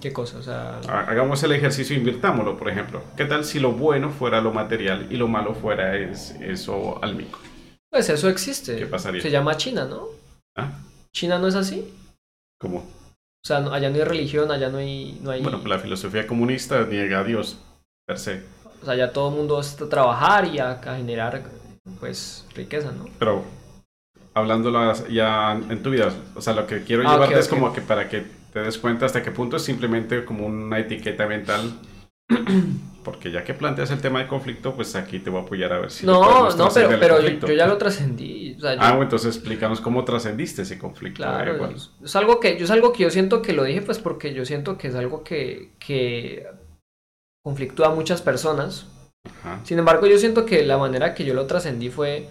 ¿Qué 0.00 0.12
cosa? 0.12 0.38
O 0.38 0.42
sea... 0.42 0.78
Hagamos 0.88 1.42
el 1.42 1.52
ejercicio, 1.52 1.96
invirtámoslo, 1.96 2.56
por 2.56 2.68
ejemplo. 2.68 3.02
¿Qué 3.16 3.24
tal 3.24 3.44
si 3.44 3.58
lo 3.58 3.72
bueno 3.72 4.10
fuera 4.10 4.40
lo 4.40 4.52
material 4.52 5.08
y 5.10 5.16
lo 5.16 5.28
malo 5.28 5.54
fuera 5.54 5.96
es, 5.96 6.32
eso 6.40 7.02
almico? 7.02 7.38
Pues 7.90 8.08
eso 8.08 8.28
existe. 8.28 8.76
¿Qué 8.76 8.86
pasaría? 8.86 9.20
Se 9.20 9.30
llama 9.30 9.56
China, 9.56 9.86
¿no? 9.86 10.08
¿Ah? 10.56 10.70
¿China 11.12 11.38
no 11.38 11.48
es 11.48 11.54
así? 11.56 11.92
¿Cómo? 12.60 12.78
O 12.78 13.46
sea, 13.46 13.58
allá 13.58 13.90
no 13.90 13.96
hay 13.96 14.04
religión, 14.04 14.50
allá 14.50 14.68
no 14.68 14.78
hay... 14.78 15.18
No 15.22 15.30
hay... 15.30 15.42
Bueno, 15.42 15.58
pues 15.58 15.70
la 15.70 15.78
filosofía 15.78 16.26
comunista 16.26 16.84
niega 16.86 17.20
a 17.20 17.24
Dios, 17.24 17.58
per 18.06 18.18
se. 18.18 18.42
O 18.82 18.84
sea, 18.84 18.94
ya 18.94 19.12
todo 19.12 19.30
el 19.30 19.36
mundo 19.36 19.58
está 19.60 19.84
a 19.84 19.88
trabajar 19.88 20.46
y 20.46 20.58
a, 20.60 20.76
generar, 20.76 21.44
pues, 21.98 22.46
riqueza, 22.54 22.92
¿no? 22.92 23.06
Pero, 23.18 23.44
hablándolo 24.34 24.92
ya 25.08 25.52
en 25.52 25.82
tu 25.82 25.90
vida, 25.90 26.12
o 26.36 26.40
sea, 26.40 26.52
lo 26.52 26.66
que 26.66 26.84
quiero 26.84 27.08
ah, 27.08 27.12
llevarte 27.12 27.38
es 27.38 27.48
como 27.48 27.72
que 27.72 27.80
para 27.80 28.08
que 28.08 28.37
te 28.52 28.60
des 28.60 28.78
cuenta 28.78 29.06
hasta 29.06 29.22
qué 29.22 29.30
punto 29.30 29.56
es 29.56 29.62
simplemente 29.62 30.24
como 30.24 30.46
una 30.46 30.78
etiqueta 30.78 31.26
mental. 31.26 31.72
Porque 33.04 33.30
ya 33.30 33.42
que 33.42 33.54
planteas 33.54 33.90
el 33.90 34.00
tema 34.00 34.18
de 34.18 34.26
conflicto, 34.26 34.74
pues 34.74 34.94
aquí 34.94 35.18
te 35.18 35.30
voy 35.30 35.40
a 35.40 35.44
apoyar 35.44 35.72
a 35.72 35.78
ver 35.78 35.90
si... 35.90 36.04
No, 36.04 36.50
no, 36.50 36.68
pero, 36.74 37.00
pero 37.00 37.20
yo, 37.20 37.52
ya 37.54 37.66
lo 37.66 37.78
trascendí. 37.78 38.56
Ah, 38.62 38.90
bueno, 38.90 39.04
entonces 39.04 39.36
explícanos 39.36 39.80
cómo 39.80 40.04
trascendiste 40.04 40.62
ese 40.62 40.78
conflicto. 40.78 41.22
Claro, 41.22 41.70
es, 42.04 42.16
algo 42.16 42.38
que, 42.38 42.58
yo, 42.58 42.64
es 42.64 42.70
algo 42.70 42.92
que 42.92 43.04
yo 43.04 43.10
siento 43.10 43.40
que 43.40 43.54
lo 43.54 43.64
dije, 43.64 43.80
pues 43.80 43.98
porque 43.98 44.34
yo 44.34 44.44
siento 44.44 44.76
que 44.76 44.88
es 44.88 44.94
algo 44.94 45.24
que, 45.24 45.70
que 45.78 46.46
conflictúa 47.42 47.86
a 47.86 47.94
muchas 47.94 48.20
personas. 48.20 48.86
Sin 49.62 49.78
embargo, 49.78 50.06
yo 50.06 50.18
siento 50.18 50.44
que 50.44 50.64
la 50.64 50.76
manera 50.76 51.14
que 51.14 51.24
yo 51.24 51.32
lo 51.32 51.46
trascendí 51.46 51.88
fue 51.88 52.28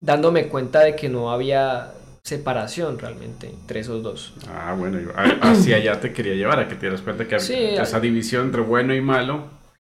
dándome 0.00 0.48
cuenta 0.48 0.80
de 0.80 0.94
que 0.94 1.08
no 1.08 1.32
había 1.32 1.92
separación 2.24 2.98
realmente 2.98 3.48
entre 3.48 3.80
esos 3.80 4.02
dos. 4.02 4.34
Ah, 4.48 4.74
bueno, 4.76 4.98
hacia 5.42 5.76
allá 5.76 6.00
te 6.00 6.12
quería 6.12 6.34
llevar, 6.34 6.58
a 6.58 6.68
que 6.68 6.74
te 6.74 6.90
das 6.90 7.02
cuenta 7.02 7.28
que 7.28 7.36
esa 7.36 8.00
división 8.00 8.46
entre 8.46 8.62
bueno 8.62 8.94
y 8.94 9.00
malo. 9.00 9.50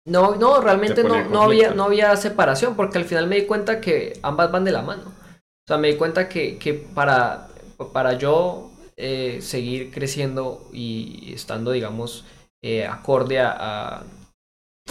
No, 0.06 0.36
no, 0.36 0.60
realmente 0.60 1.02
no, 1.02 1.28
no, 1.28 1.42
había, 1.42 1.72
no 1.72 1.84
había 1.84 2.16
separación, 2.16 2.76
porque 2.76 2.98
al 2.98 3.04
final 3.04 3.26
me 3.26 3.36
di 3.36 3.46
cuenta 3.46 3.80
que 3.80 4.18
ambas 4.22 4.50
van 4.52 4.64
de 4.64 4.72
la 4.72 4.82
mano. 4.82 5.04
O 5.06 5.66
sea, 5.66 5.76
me 5.76 5.88
di 5.88 5.96
cuenta 5.96 6.28
que, 6.28 6.58
que 6.58 6.74
para, 6.74 7.48
para 7.92 8.14
yo 8.14 8.70
eh, 8.96 9.38
seguir 9.42 9.90
creciendo 9.90 10.68
y 10.72 11.32
estando, 11.34 11.72
digamos, 11.72 12.24
eh, 12.62 12.86
acorde 12.86 13.38
a, 13.40 14.02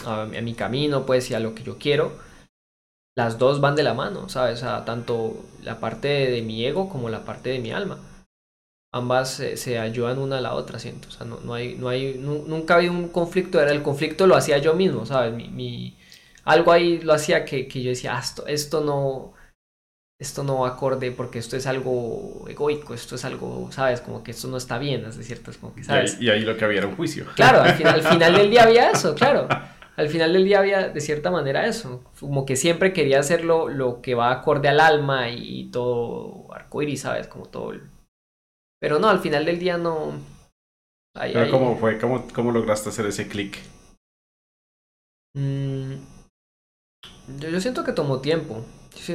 a, 0.05 0.25
mi 0.25 0.53
camino, 0.53 1.05
pues, 1.05 1.31
y 1.31 1.33
a 1.33 1.39
lo 1.39 1.55
que 1.55 1.63
yo 1.63 1.77
quiero, 1.77 2.13
las 3.17 3.39
dos 3.39 3.59
van 3.59 3.75
de 3.75 3.81
la 3.81 3.95
mano, 3.95 4.29
¿sabes? 4.29 4.61
O 4.61 4.83
tanto 4.83 5.43
la 5.63 5.79
parte 5.79 6.07
de, 6.07 6.43
mi 6.43 6.63
ego 6.63 6.87
como 6.87 7.09
la 7.09 7.25
parte 7.25 7.49
de 7.49 7.57
mi 7.57 7.71
alma. 7.71 7.97
Ambas 8.93 9.31
se, 9.31 9.79
ayudan 9.79 10.19
una 10.19 10.37
a 10.37 10.41
la 10.41 10.53
otra, 10.53 10.77
siento. 10.77 11.07
O 11.07 11.11
sea, 11.11 11.25
no, 11.25 11.39
no 11.39 11.55
hay, 11.55 11.75
no 11.75 11.89
hay, 11.89 12.13
nunca 12.19 12.75
había 12.75 12.91
un 12.91 13.09
conflicto, 13.09 13.59
era 13.59 13.71
el 13.71 13.81
conflicto 13.81 14.27
lo 14.27 14.35
hacía 14.35 14.59
yo 14.59 14.75
mismo, 14.75 15.03
¿sabes? 15.07 15.33
Mi, 15.33 15.47
mi 15.47 15.97
algo 16.45 16.71
ahí 16.71 16.99
lo 16.99 17.11
hacía 17.11 17.43
que, 17.43 17.67
que 17.67 17.81
yo 17.81 17.89
decía, 17.89 18.15
ah, 18.15 18.19
esto, 18.19 18.45
esto 18.45 18.81
no, 18.81 19.33
esto 20.19 20.43
no 20.43 20.67
acorde 20.67 21.11
porque 21.11 21.39
esto 21.39 21.57
es 21.57 21.65
algo 21.65 22.45
egoico, 22.47 22.93
esto 22.93 23.15
es 23.15 23.25
algo, 23.25 23.67
¿sabes? 23.71 23.99
Como 23.99 24.23
que 24.23 24.29
esto 24.29 24.47
no 24.47 24.57
está 24.57 24.77
bien, 24.77 25.03
es 25.05 25.15
cierto, 25.25 25.49
es 25.49 25.57
como 25.57 25.73
que, 25.73 25.83
¿sabes? 25.83 26.21
Y 26.21 26.29
ahí, 26.29 26.41
lo 26.41 26.55
que 26.55 26.65
había 26.65 26.77
era 26.77 26.87
un 26.87 26.95
juicio. 26.95 27.25
Claro, 27.35 27.63
al 27.63 27.73
final, 27.73 27.95
al 27.95 28.03
final 28.03 28.35
del 28.35 28.51
día 28.51 28.63
había 28.63 28.91
eso, 28.91 29.15
claro 29.15 29.47
al 29.97 30.09
final 30.09 30.31
del 30.31 30.45
día 30.45 30.59
había 30.59 30.89
de 30.89 31.01
cierta 31.01 31.31
manera 31.31 31.65
eso, 31.65 32.03
como 32.19 32.45
que 32.45 32.55
siempre 32.55 32.93
quería 32.93 33.19
hacerlo 33.19 33.67
lo 33.67 34.01
que 34.01 34.13
va 34.13 34.31
acorde 34.31 34.69
al 34.69 34.79
alma 34.79 35.31
y 35.31 35.71
todo 35.71 36.53
arcoíris, 36.53 37.01
¿sabes? 37.01 37.27
Como 37.27 37.47
todo 37.47 37.73
Pero 38.79 38.99
no, 38.99 39.09
al 39.09 39.19
final 39.19 39.43
del 39.45 39.59
día 39.59 39.77
no... 39.77 40.13
Pero 41.13 41.49
¿cómo 41.49 41.75
fue? 41.77 41.97
¿Cómo, 41.97 42.27
¿Cómo, 42.31 42.51
lograste 42.51 42.89
hacer 42.89 43.07
ese 43.07 43.27
clic? 43.27 43.57
Mm, 45.35 45.93
yo, 47.39 47.59
siento 47.59 47.83
que 47.83 47.91
tomó 47.91 48.21
tiempo. 48.21 48.63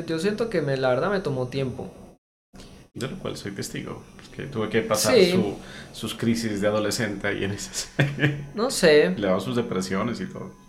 Yo 0.09 0.19
siento, 0.19 0.51
que 0.51 0.63
me, 0.63 0.77
la 0.77 0.89
verdad 0.89 1.13
me 1.13 1.21
tomó 1.21 1.47
tiempo. 1.47 1.93
De 2.93 3.07
lo 3.07 3.21
cual 3.21 3.37
soy 3.37 3.53
testigo. 3.53 4.03
Que 4.35 4.47
tuve 4.47 4.69
que 4.69 4.83
pasar 4.83 5.15
sus 5.93 6.17
crisis 6.17 6.61
de 6.61 6.67
adolescente 6.67 7.39
y 7.39 7.45
en 7.45 7.53
esas. 7.53 7.93
no 8.57 8.69
sé. 8.73 9.11
Le 9.17 9.29
daba 9.29 9.39
sus 9.39 9.55
depresiones 9.55 10.21
y 10.21 10.27
todo. 10.27 10.62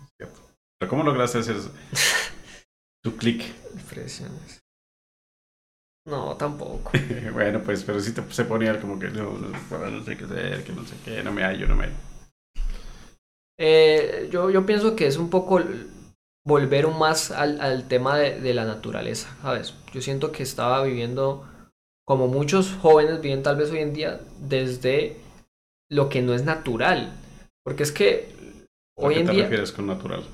¿Cómo 0.88 1.02
lograste 1.02 1.38
hacer 1.38 1.56
tu 3.02 3.16
clic? 3.16 3.44
Impresiones. 3.72 4.60
No, 6.06 6.36
tampoco. 6.36 6.92
bueno, 7.32 7.62
pues, 7.62 7.82
pero 7.84 8.00
sí 8.00 8.12
te, 8.12 8.22
se 8.30 8.44
ponía 8.44 8.78
como 8.80 8.98
que 8.98 9.08
no, 9.08 9.38
no, 9.38 10.04
sé 10.04 10.16
qué 10.16 10.24
hacer, 10.24 10.64
que 10.64 10.72
no 10.72 10.84
sé 10.84 10.96
qué, 11.04 11.22
no 11.22 11.32
me 11.32 11.42
hallo, 11.42 11.66
no 11.66 11.76
me 11.76 11.84
hallo. 11.84 11.96
Eh, 13.58 14.28
yo, 14.30 14.50
yo 14.50 14.66
pienso 14.66 14.96
que 14.96 15.06
es 15.06 15.16
un 15.16 15.30
poco 15.30 15.60
volver 16.44 16.88
más 16.88 17.30
al, 17.30 17.60
al 17.60 17.88
tema 17.88 18.18
de, 18.18 18.40
de, 18.40 18.52
la 18.52 18.64
naturaleza, 18.64 19.34
¿sabes? 19.40 19.74
Yo 19.92 20.02
siento 20.02 20.32
que 20.32 20.42
estaba 20.42 20.82
viviendo, 20.82 21.48
como 22.06 22.28
muchos 22.28 22.72
jóvenes 22.82 23.22
viven 23.22 23.42
tal 23.42 23.56
vez 23.56 23.70
hoy 23.70 23.78
en 23.78 23.94
día, 23.94 24.20
desde 24.40 25.16
lo 25.90 26.08
que 26.08 26.20
no 26.20 26.34
es 26.34 26.44
natural. 26.44 27.14
Porque 27.64 27.82
es 27.82 27.92
que 27.92 28.28
hoy 28.98 29.14
en 29.14 29.26
día... 29.26 29.30
¿A 29.30 29.34
qué 29.34 29.36
te 29.36 29.42
refieres 29.44 29.72
con 29.72 29.86
natural? 29.86 30.24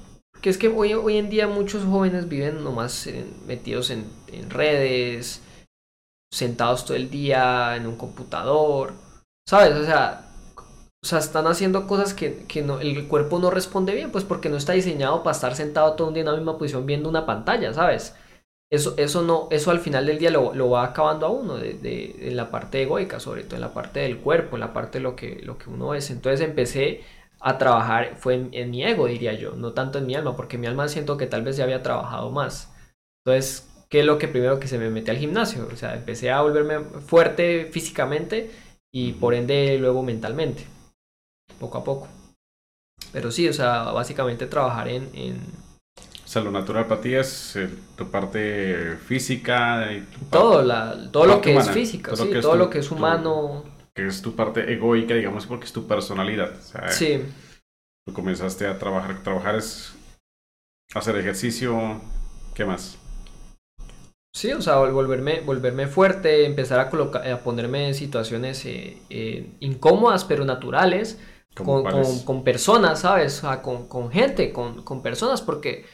Que 0.43 0.51
es 0.51 0.59
que 0.59 0.68
hoy, 0.68 0.95
hoy 0.95 1.18
en 1.18 1.28
día 1.28 1.47
muchos 1.47 1.84
jóvenes 1.84 2.28
viven 2.28 2.64
nomás 2.64 3.09
metidos 3.47 3.91
en, 3.91 4.07
redes, 4.49 5.43
sentados 6.32 6.84
todo 6.84 6.97
el 6.97 7.11
día 7.11 7.76
en 7.76 7.86
un 7.86 7.97
computador, 7.97 8.95
¿sabes? 9.47 9.74
O 9.74 9.84
sea, 9.84 10.30
o 11.03 11.07
sea, 11.07 11.18
están 11.18 11.47
haciendo 11.47 11.86
cosas 11.86 12.14
que, 12.14 12.45
que 12.47 12.62
no, 12.62 12.80
el 12.80 13.09
cuerpo 13.09 13.38
no 13.38 13.51
responde 13.51 13.95
bien, 13.95 14.11
pues 14.12 14.24
porque 14.24 14.49
no 14.49 14.57
está 14.57 14.72
diseñado 14.72 15.22
para 15.22 15.34
estar 15.34 15.55
sentado 15.55 15.95
todo 15.95 16.09
un 16.09 16.14
día 16.14 16.22
en 16.22 16.28
la 16.28 16.36
misma 16.36 16.59
posición 16.59 16.86
viendo 16.86 17.09
una 17.09 17.26
pantalla, 17.26 17.72
¿sabes? 17.72 18.14
Eso, 18.70 18.95
eso, 18.99 19.22
no, 19.22 19.49
eso 19.51 19.72
al 19.72 19.80
final 19.80 20.07
del 20.07 20.18
día 20.18 20.30
lo, 20.30 20.55
lo 20.55 20.70
va 20.70 20.84
acabando 20.84 21.26
a 21.26 21.30
uno, 21.30 21.57
de, 21.57 21.74
de, 21.74 22.28
en 22.28 22.36
la 22.36 22.51
parte 22.51 22.82
egoica, 22.82 23.18
sobre 23.18 23.43
todo 23.43 23.57
en 23.57 23.62
la 23.62 23.74
parte 23.74 24.01
del 24.01 24.18
cuerpo, 24.18 24.57
en 24.57 24.61
la 24.61 24.72
parte 24.72 24.99
de 24.99 25.03
lo 25.03 25.16
que, 25.16 25.41
lo 25.43 25.59
que 25.59 25.70
uno 25.70 25.95
es. 25.95 26.11
Entonces 26.11 26.41
empecé 26.41 27.03
a 27.41 27.59
trabajar 27.59 28.16
fue 28.16 28.49
en, 28.53 28.70
mi 28.70 28.84
ego, 28.84 29.07
diría 29.07 29.32
yo, 29.32 29.53
no 29.53 29.72
tanto 29.72 29.99
en 29.99 30.07
mi 30.07 30.14
alma, 30.14 30.36
porque 30.36 30.59
mi 30.59 30.66
alma 30.66 30.88
siento 30.88 31.16
que 31.16 31.26
tal 31.26 31.43
vez 31.43 31.57
ya 31.57 31.64
había 31.64 31.82
trabajado 31.82 32.30
más. 32.30 32.72
Entonces, 33.24 33.68
¿qué 33.88 34.01
es 34.01 34.07
lo 34.07 34.18
que 34.18 34.28
primero 34.28 34.61
que 34.61 34.68
se 34.68 34.78
me 34.78 34.91
metí 34.91 35.11
al 35.11 35.18
gimnasio? 35.18 35.66
O 35.72 35.76
sea, 35.76 35.95
empecé 35.95 36.30
a 36.30 36.43
volverme 36.43 36.80
fuerte 37.01 37.68
físicamente 37.72 38.51
y 38.93 39.12
por 39.12 39.34
ende 39.34 39.78
luego 39.78 40.03
mentalmente, 40.03 40.66
poco 41.59 41.78
a 41.78 41.84
poco. 41.84 42.09
Pero 43.12 43.30
sí, 43.30 43.49
o 43.49 43.53
sea, 43.53 43.84
básicamente 43.84 44.47
trabajar 44.47 44.88
en... 44.88 45.09
en... 45.14 45.36
O 46.24 46.32
sea, 46.32 46.43
lo 46.43 46.53
natural 46.53 46.86
para 46.86 47.01
ti 47.01 47.14
es 47.14 47.57
eh, 47.57 47.68
tu 47.97 48.09
parte 48.09 48.97
física. 49.05 49.91
Y 49.91 50.07
todo, 50.30 50.62
la, 50.62 51.11
todo 51.11 51.26
lo 51.26 51.41
que 51.41 51.57
es 51.57 51.70
física, 51.70 52.12
todo, 52.12 52.24
sí, 52.24 52.28
lo, 52.28 52.34
que 52.34 52.41
todo 52.41 52.57
lo 52.57 52.70
que 52.70 52.78
es 52.78 52.91
humano. 52.93 53.64
Que 53.95 54.07
es 54.07 54.22
tu 54.22 54.34
parte 54.34 54.72
egoica, 54.72 55.14
digamos, 55.14 55.47
porque 55.47 55.66
es 55.66 55.72
tu 55.72 55.86
personalidad. 55.86 56.55
sí. 56.88 57.22
Tú 58.07 58.14
comenzaste 58.14 58.66
a 58.66 58.78
trabajar, 58.78 59.22
trabajar 59.22 59.57
es 59.57 59.95
hacer 60.95 61.16
ejercicio, 61.16 62.01
¿qué 62.55 62.64
más? 62.64 62.99
Sí, 64.32 64.53
o 64.53 64.62
sea, 64.62 64.76
volverme, 64.78 65.41
volverme 65.41 65.86
fuerte, 65.86 66.47
empezar 66.47 66.78
a, 66.80 66.88
colocar, 66.88 67.28
a 67.28 67.43
ponerme 67.43 67.88
en 67.88 67.95
situaciones 67.95 68.64
eh, 68.64 68.97
eh, 69.11 69.51
incómodas 69.59 70.24
pero 70.24 70.45
naturales 70.45 71.18
con, 71.55 71.84
con, 72.24 72.45
personas, 72.45 73.01
¿sabes? 73.01 73.38
O 73.38 73.41
sea, 73.49 73.61
con, 73.61 73.88
con 73.88 74.11
gente, 74.11 74.53
con, 74.53 74.82
con, 74.84 75.03
personas, 75.03 75.43
porque 75.43 75.84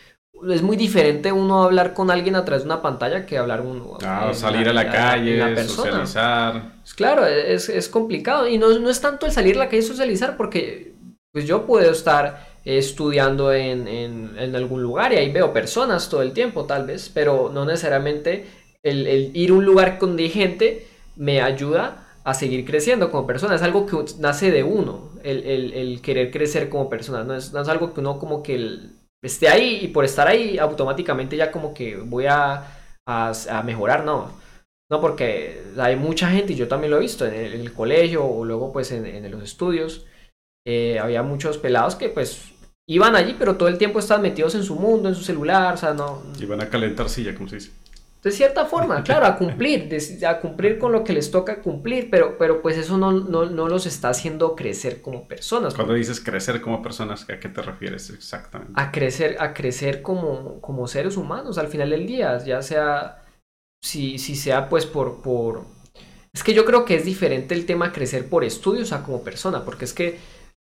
es 0.49 0.63
muy 0.63 0.77
diferente 0.77 1.33
uno 1.33 1.63
hablar 1.63 1.95
con 1.95 2.11
alguien 2.11 2.37
a 2.37 2.45
través 2.45 2.65
de 2.65 2.69
una 2.69 2.83
pantalla 2.83 3.27
que 3.27 3.39
hablar 3.39 3.63
uno. 3.63 3.99
Ah, 4.05 4.31
salir 4.35 4.69
a 4.69 4.73
la 4.73 4.91
calle, 4.91 5.67
socializar. 5.67 6.75
Pues 6.81 6.95
claro, 6.95 7.27
es, 7.27 7.69
es 7.69 7.89
complicado. 7.89 8.47
Y 8.47 8.59
no, 8.59 8.79
no 8.79 8.91
es 8.91 9.01
tanto 9.01 9.27
el 9.27 9.33
salir 9.33 9.57
a 9.57 9.61
la 9.61 9.67
calle 9.67 9.79
y 9.79 9.83
socializar, 9.83 10.37
porque 10.37 10.95
pues 11.33 11.47
yo 11.47 11.67
puedo 11.67 11.91
estar 11.91 12.47
estudiando 12.65 13.53
en, 13.53 13.87
en, 13.87 14.57
algún 14.57 14.83
lugar 14.83 15.13
y 15.13 15.17
ahí 15.17 15.31
veo 15.31 15.53
personas 15.53 16.09
todo 16.09 16.23
el 16.23 16.33
tiempo 16.33 16.65
tal 16.65 16.87
vez, 16.87 17.11
pero 17.13 17.51
no 17.53 17.65
necesariamente 17.65 18.47
el, 18.83 19.31
ir 19.35 19.51
a 19.51 19.55
un 19.55 19.65
lugar 19.65 19.99
con 19.99 20.19
gente 20.19 20.87
me 21.15 21.41
ayuda 21.41 22.07
a 22.25 22.35
seguir 22.35 22.65
creciendo 22.65 23.11
como 23.11 23.27
persona. 23.27 23.55
Es 23.55 23.63
algo 23.63 23.87
que 23.87 23.97
nace 24.19 24.51
de 24.51 24.65
uno, 24.65 25.11
el, 25.23 26.01
querer 26.03 26.31
crecer 26.31 26.69
como 26.69 26.89
persona. 26.91 27.23
No 27.23 27.37
es, 27.37 27.53
no 27.53 27.61
es, 27.61 27.69
algo 27.69 27.95
que 27.95 28.01
uno 28.01 28.19
como 28.19 28.43
que 28.43 28.79
esté 29.23 29.49
ahí 29.49 29.81
y 29.83 29.89
por 29.89 30.05
estar 30.05 30.29
ahí 30.29 30.59
automáticamente 30.59 31.37
ya 31.37 31.51
como 31.51 31.75
que 31.75 31.97
voy 31.97 32.27
a, 32.27 32.67
a, 33.07 33.63
mejorar, 33.65 34.05
no. 34.05 34.31
No, 34.91 35.01
porque 35.01 35.63
hay 35.79 35.97
mucha 35.97 36.31
gente, 36.31 36.53
y 36.53 36.57
yo 36.57 36.69
también 36.69 36.93
lo 36.93 36.99
he 36.99 37.01
visto 37.01 37.27
en 37.27 37.35
el, 37.35 37.73
colegio 37.73 38.25
o 38.25 38.45
luego 38.45 38.73
pues 38.73 38.93
en, 38.93 39.31
los 39.31 39.43
estudios, 39.43 40.07
eh, 40.65 40.99
había 41.01 41.23
muchos 41.23 41.59
pelados 41.59 41.97
que 41.97 42.09
pues 42.09 42.53
iban 42.89 43.17
allí, 43.17 43.35
pero 43.37 43.57
todo 43.57 43.69
el 43.69 43.79
tiempo 43.79 43.99
estaban 43.99 44.23
metidos 44.23 44.55
en 44.55 44.63
su 44.63 44.77
mundo, 44.77 45.09
en 45.09 45.17
su 45.17 45.23
celular, 45.23 45.75
o 45.75 45.77
sea, 45.77 45.93
no... 45.93 46.23
Iban 46.41 46.63
a 46.63 46.69
calentar 46.69 47.09
silla, 47.09 47.35
como 47.35 47.49
se 47.49 47.57
dice. 47.57 47.73
De 48.27 48.33
cierta 48.33 48.65
forma, 48.65 49.03
claro, 49.05 49.25
a 49.25 49.37
cumplir, 49.37 49.89
a 50.27 50.41
cumplir 50.41 50.81
con 50.81 50.91
lo 50.91 51.05
que 51.05 51.13
les 51.13 51.31
toca 51.31 51.63
cumplir, 51.63 52.11
pero, 52.11 52.37
pero 52.37 52.61
pues 52.61 52.77
eso 52.77 52.99
no, 52.99 53.13
no, 53.13 53.47
no 53.47 53.69
los 53.69 53.87
está 53.87 54.09
haciendo 54.09 54.57
crecer 54.57 55.01
como 55.01 55.29
personas. 55.29 55.75
Cuando 55.75 55.95
dices 55.95 56.21
crecer 56.21 56.61
como 56.61 56.83
personas, 56.83 57.25
¿a 57.31 57.39
qué 57.39 57.49
te 57.49 57.63
refieres 57.63 58.11
exactamente? 58.11 58.73
A 58.75 58.91
crecer, 58.91 59.37
a 59.39 59.55
crecer 59.55 60.03
como, 60.03 60.61
como 60.61 60.89
seres 60.89 61.17
humanos 61.17 61.57
al 61.57 61.69
final 61.69 61.91
del 61.91 62.05
día, 62.05 62.37
ya 62.39 62.63
sea, 62.63 63.23
si, 63.81 64.19
si 64.19 64.35
sea 64.35 64.69
pues 64.69 64.87
por, 64.87 65.23
por... 65.23 65.63
Es 66.35 66.43
que 66.43 66.53
yo 66.53 66.65
creo 66.65 66.85
que 66.85 66.97
es 66.97 67.05
diferente 67.05 67.55
el 67.55 67.65
tema 67.65 67.93
crecer 67.93 68.29
por 68.29 68.43
estudios 68.43 68.91
a 68.91 69.05
como 69.05 69.23
persona, 69.23 69.65
porque 69.65 69.85
es 69.85 69.93
que 69.93 70.19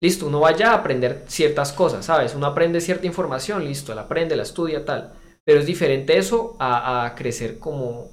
Listo, 0.03 0.29
uno 0.29 0.41
vaya 0.41 0.71
a 0.71 0.77
aprender 0.77 1.25
ciertas 1.27 1.73
cosas, 1.75 2.07
¿sabes? 2.07 2.35
Uno 2.35 2.47
aprende 2.47 2.81
cierta 2.81 3.07
información, 3.07 3.65
listo, 3.65 3.95
la 3.95 4.03
aprende, 4.03 4.35
la 4.35 4.45
estudia, 4.45 4.83
tal. 4.87 5.13
Pero 5.51 5.63
es 5.63 5.67
diferente 5.67 6.17
eso 6.17 6.55
a, 6.61 7.13
crecer 7.17 7.59
como, 7.59 8.13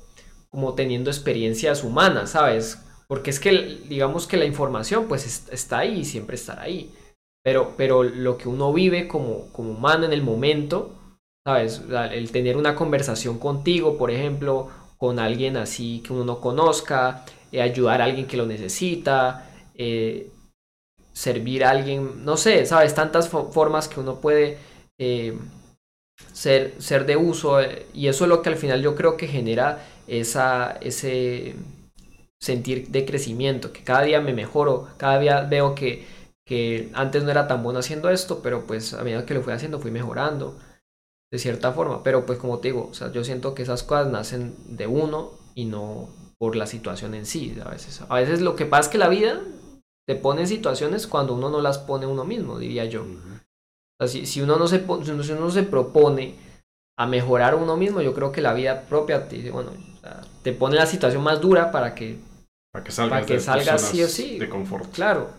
como 0.50 0.74
teniendo 0.74 1.12
experiencias 1.12 1.84
humanas, 1.84 2.32
¿sabes? 2.32 2.84
Porque 3.08 3.30
es 3.30 3.40
que, 3.40 3.52
digamos 3.88 4.26
que 4.26 4.38
la 4.38 4.46
información 4.46 5.06
pues 5.08 5.48
está 5.52 5.78
ahí 5.78 6.00
y 6.00 6.04
siempre 6.04 6.34
estará 6.34 6.64
ahí. 6.64 6.92
Pero, 7.44 7.76
pero 7.78 8.02
lo 8.02 8.40
que 8.40 8.50
uno 8.50 8.74
vive 8.74 9.08
como, 9.08 9.52
como 9.52 9.74
humano 9.74 10.06
en 10.06 10.14
el 10.14 10.24
momento, 10.24 10.96
¿sabes? 11.46 11.84
El 12.12 12.32
tener 12.32 12.58
una 12.58 12.74
conversación 12.74 13.38
contigo, 13.38 14.00
por 14.00 14.10
ejemplo, 14.10 14.70
con 14.98 15.20
alguien 15.20 15.58
así 15.58 16.02
que 16.04 16.14
uno 16.14 16.26
no 16.26 16.42
conozca, 16.42 17.24
eh, 17.52 17.62
ayudar 17.62 18.02
a 18.02 18.06
alguien 18.06 18.26
que 18.26 18.38
lo 18.38 18.48
necesita, 18.48 19.48
eh, 19.76 20.32
servir 21.14 21.64
a 21.64 21.70
alguien, 21.70 22.26
no 22.26 22.36
sé, 22.36 22.66
sabes, 22.66 22.96
tantas 22.96 23.30
formas 23.30 23.88
que 23.88 24.00
uno 24.00 24.22
puede 24.22 24.58
eh, 24.98 25.38
ser, 26.34 26.76
ser 26.80 27.06
de 27.06 27.18
uso 27.18 27.62
eh, 27.62 27.86
y 27.94 28.08
eso 28.08 28.26
es 28.26 28.30
lo 28.30 28.42
que 28.42 28.50
al 28.50 28.58
final 28.58 28.82
yo 28.82 28.96
creo 28.96 29.18
que 29.18 29.28
genera 29.28 29.86
esa, 30.08 30.78
ese 30.82 31.56
sentir 32.40 32.90
de 32.90 33.06
crecimiento, 33.06 33.74
que 33.74 33.84
cada 33.84 34.04
día 34.04 34.22
me 34.22 34.34
mejoro, 34.34 34.88
cada 34.98 35.20
día 35.20 35.42
veo 35.42 35.76
que, 35.76 36.06
que 36.46 36.90
antes 36.94 37.24
no 37.24 37.32
era 37.32 37.48
tan 37.48 37.64
bueno 37.64 37.80
haciendo 37.80 38.10
esto, 38.10 38.42
pero 38.42 38.66
pues 38.66 38.94
a 38.94 39.04
medida 39.04 39.26
que 39.26 39.34
lo 39.34 39.42
fui 39.42 39.54
haciendo 39.54 39.80
fui 39.80 39.92
mejorando 39.92 40.58
de 41.32 41.40
cierta 41.40 41.74
forma, 41.74 42.04
pero 42.04 42.26
pues 42.26 42.40
como 42.40 42.60
te 42.60 42.70
digo, 42.70 42.88
o 42.90 42.94
sea, 42.94 43.12
yo 43.12 43.24
siento 43.24 43.54
que 43.54 43.64
esas 43.64 43.84
cosas 43.84 44.08
nacen 44.08 44.56
de 44.78 44.88
uno 44.88 45.32
y 45.56 45.66
no 45.66 46.10
por 46.38 46.56
la 46.56 46.68
situación 46.68 47.16
en 47.16 47.26
sí, 47.26 47.58
a 47.64 47.70
veces. 47.70 48.02
A 48.08 48.16
veces 48.16 48.42
lo 48.42 48.56
que 48.56 48.66
pasa 48.66 48.82
es 48.84 48.88
que 48.90 48.98
la 48.98 49.10
vida 49.10 49.42
te 50.08 50.16
pone 50.16 50.42
en 50.42 50.48
situaciones 50.48 51.08
cuando 51.08 51.34
uno 51.34 51.50
no 51.50 51.62
las 51.62 51.80
pone 51.80 52.06
uno 52.06 52.24
mismo, 52.24 52.60
diría 52.60 52.86
yo. 52.86 53.06
Si, 54.06 54.42
uno 54.42 54.58
no 54.58 54.68
se, 54.68 54.86
si 55.04 55.32
uno 55.32 55.50
se 55.50 55.64
propone 55.64 56.36
a 56.98 57.08
mejorar 57.08 57.56
uno 57.56 57.78
mismo, 57.78 58.02
yo 58.02 58.14
creo 58.14 58.32
que 58.32 58.42
la 58.42 58.54
vida 58.54 58.84
propia 58.84 59.28
te, 59.28 59.50
bueno, 59.52 59.72
te 60.44 60.52
pone 60.54 60.76
la 60.76 60.86
situación 60.86 61.24
más 61.24 61.42
dura 61.42 61.72
para 61.72 61.96
que, 61.96 62.18
para 62.72 62.84
que 62.84 62.92
salgas, 62.92 63.26
que 63.26 63.40
salgas 63.40 63.82
sí 63.82 64.04
o 64.04 64.08
sí. 64.08 64.40
De 64.40 64.50
confort. 64.50 64.92
Claro. 64.92 65.30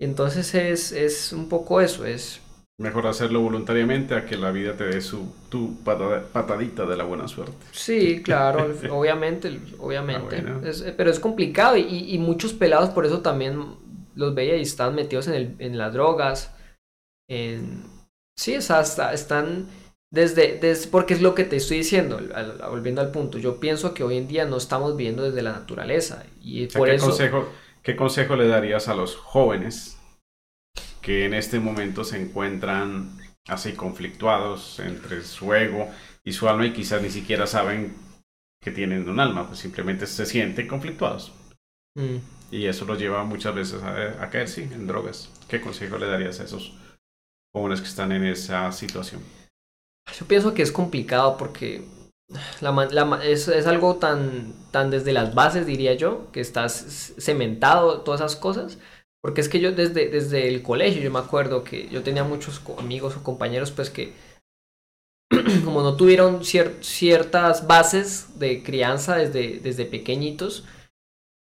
Entonces 0.00 0.54
es, 0.54 0.92
es 0.92 1.32
un 1.32 1.48
poco 1.48 1.80
eso, 1.80 2.04
es 2.04 2.40
Mejor 2.76 3.06
hacerlo 3.06 3.40
voluntariamente 3.40 4.16
a 4.16 4.26
que 4.26 4.36
la 4.36 4.50
vida 4.50 4.76
te 4.76 4.82
dé 4.82 5.00
su 5.00 5.32
tu 5.48 5.76
patadita 5.84 6.84
de 6.84 6.96
la 6.96 7.04
buena 7.04 7.28
suerte. 7.28 7.54
Sí, 7.70 8.20
claro, 8.20 8.74
obviamente, 8.90 9.60
obviamente. 9.78 10.44
Ah, 10.44 10.60
pero 10.96 11.08
es 11.08 11.20
complicado 11.20 11.76
y, 11.76 12.18
muchos 12.18 12.52
pelados 12.52 12.90
por 12.90 13.06
eso 13.06 13.20
también 13.20 13.76
los 14.16 14.34
veía 14.34 14.56
y 14.56 14.62
están 14.62 14.96
metidos 14.96 15.28
en, 15.28 15.34
el, 15.34 15.54
en 15.60 15.78
las 15.78 15.92
drogas. 15.92 16.52
En... 17.28 17.84
Sí, 18.36 18.56
o 18.56 18.62
sea, 18.62 18.80
están 19.12 19.68
desde, 20.10 20.58
desde, 20.58 20.88
porque 20.88 21.14
es 21.14 21.22
lo 21.22 21.34
que 21.34 21.44
te 21.44 21.56
estoy 21.56 21.78
diciendo, 21.78 22.20
volviendo 22.68 23.00
al 23.00 23.10
punto. 23.10 23.38
Yo 23.38 23.60
pienso 23.60 23.94
que 23.94 24.02
hoy 24.04 24.16
en 24.16 24.28
día 24.28 24.44
no 24.44 24.56
estamos 24.56 24.96
viviendo 24.96 25.22
desde 25.22 25.42
la 25.42 25.52
naturaleza 25.52 26.24
y 26.40 26.66
por 26.66 26.88
¿qué 26.88 26.96
eso. 26.96 27.06
Consejo, 27.06 27.48
¿Qué 27.82 27.96
consejo 27.96 28.36
le 28.36 28.48
darías 28.48 28.88
a 28.88 28.94
los 28.94 29.16
jóvenes 29.16 29.98
que 31.02 31.26
en 31.26 31.34
este 31.34 31.60
momento 31.60 32.02
se 32.02 32.20
encuentran 32.20 33.18
así 33.46 33.74
conflictuados 33.74 34.80
entre 34.80 35.22
su 35.22 35.52
ego 35.52 35.90
y 36.24 36.32
su 36.32 36.48
alma 36.48 36.66
y 36.66 36.72
quizás 36.72 37.02
ni 37.02 37.10
siquiera 37.10 37.46
saben 37.46 37.94
que 38.62 38.70
tienen 38.70 39.08
un 39.08 39.20
alma, 39.20 39.46
pues 39.46 39.58
simplemente 39.58 40.06
se 40.06 40.24
sienten 40.24 40.66
conflictuados. 40.66 41.32
Mm. 41.94 42.16
Y 42.50 42.66
eso 42.66 42.86
los 42.86 42.98
lleva 42.98 43.24
muchas 43.24 43.54
veces 43.54 43.82
a, 43.82 44.30
caer, 44.30 44.48
sí, 44.48 44.62
en 44.62 44.86
drogas. 44.86 45.30
¿Qué 45.48 45.60
consejo 45.60 45.98
le 45.98 46.06
darías 46.06 46.40
a 46.40 46.44
esos 46.44 46.72
jóvenes 47.54 47.80
que 47.80 47.86
están 47.86 48.12
en 48.12 48.24
esa 48.24 48.70
situación? 48.72 49.22
Yo 50.18 50.26
pienso 50.26 50.52
que 50.52 50.62
es 50.62 50.72
complicado 50.72 51.36
porque 51.36 51.86
es, 53.22 53.48
es, 53.48 53.66
algo 53.66 53.96
tan, 53.96 54.52
tan 54.70 54.90
desde 54.90 55.12
las 55.12 55.34
bases, 55.34 55.66
diría 55.66 55.94
yo, 55.94 56.30
que 56.32 56.40
estás 56.40 57.14
cementado, 57.18 58.00
todas 58.00 58.20
esas 58.20 58.36
cosas, 58.36 58.78
porque 59.22 59.40
es 59.40 59.48
que 59.48 59.60
yo 59.60 59.72
desde, 59.72 60.08
desde 60.08 60.48
el 60.48 60.62
colegio, 60.62 61.00
yo 61.00 61.10
me 61.10 61.18
acuerdo 61.18 61.64
que 61.64 61.88
yo 61.88 62.02
tenía 62.02 62.24
muchos 62.24 62.60
amigos 62.78 63.16
o 63.16 63.22
compañeros 63.22 63.70
pues 63.70 63.88
que 63.88 64.12
como 65.64 65.82
no 65.82 65.96
tuvieron 65.96 66.44
ciertas 66.44 67.66
bases 67.66 68.38
de 68.38 68.62
crianza 68.62 69.16
desde, 69.16 69.60
desde 69.60 69.86
pequeñitos, 69.86 70.64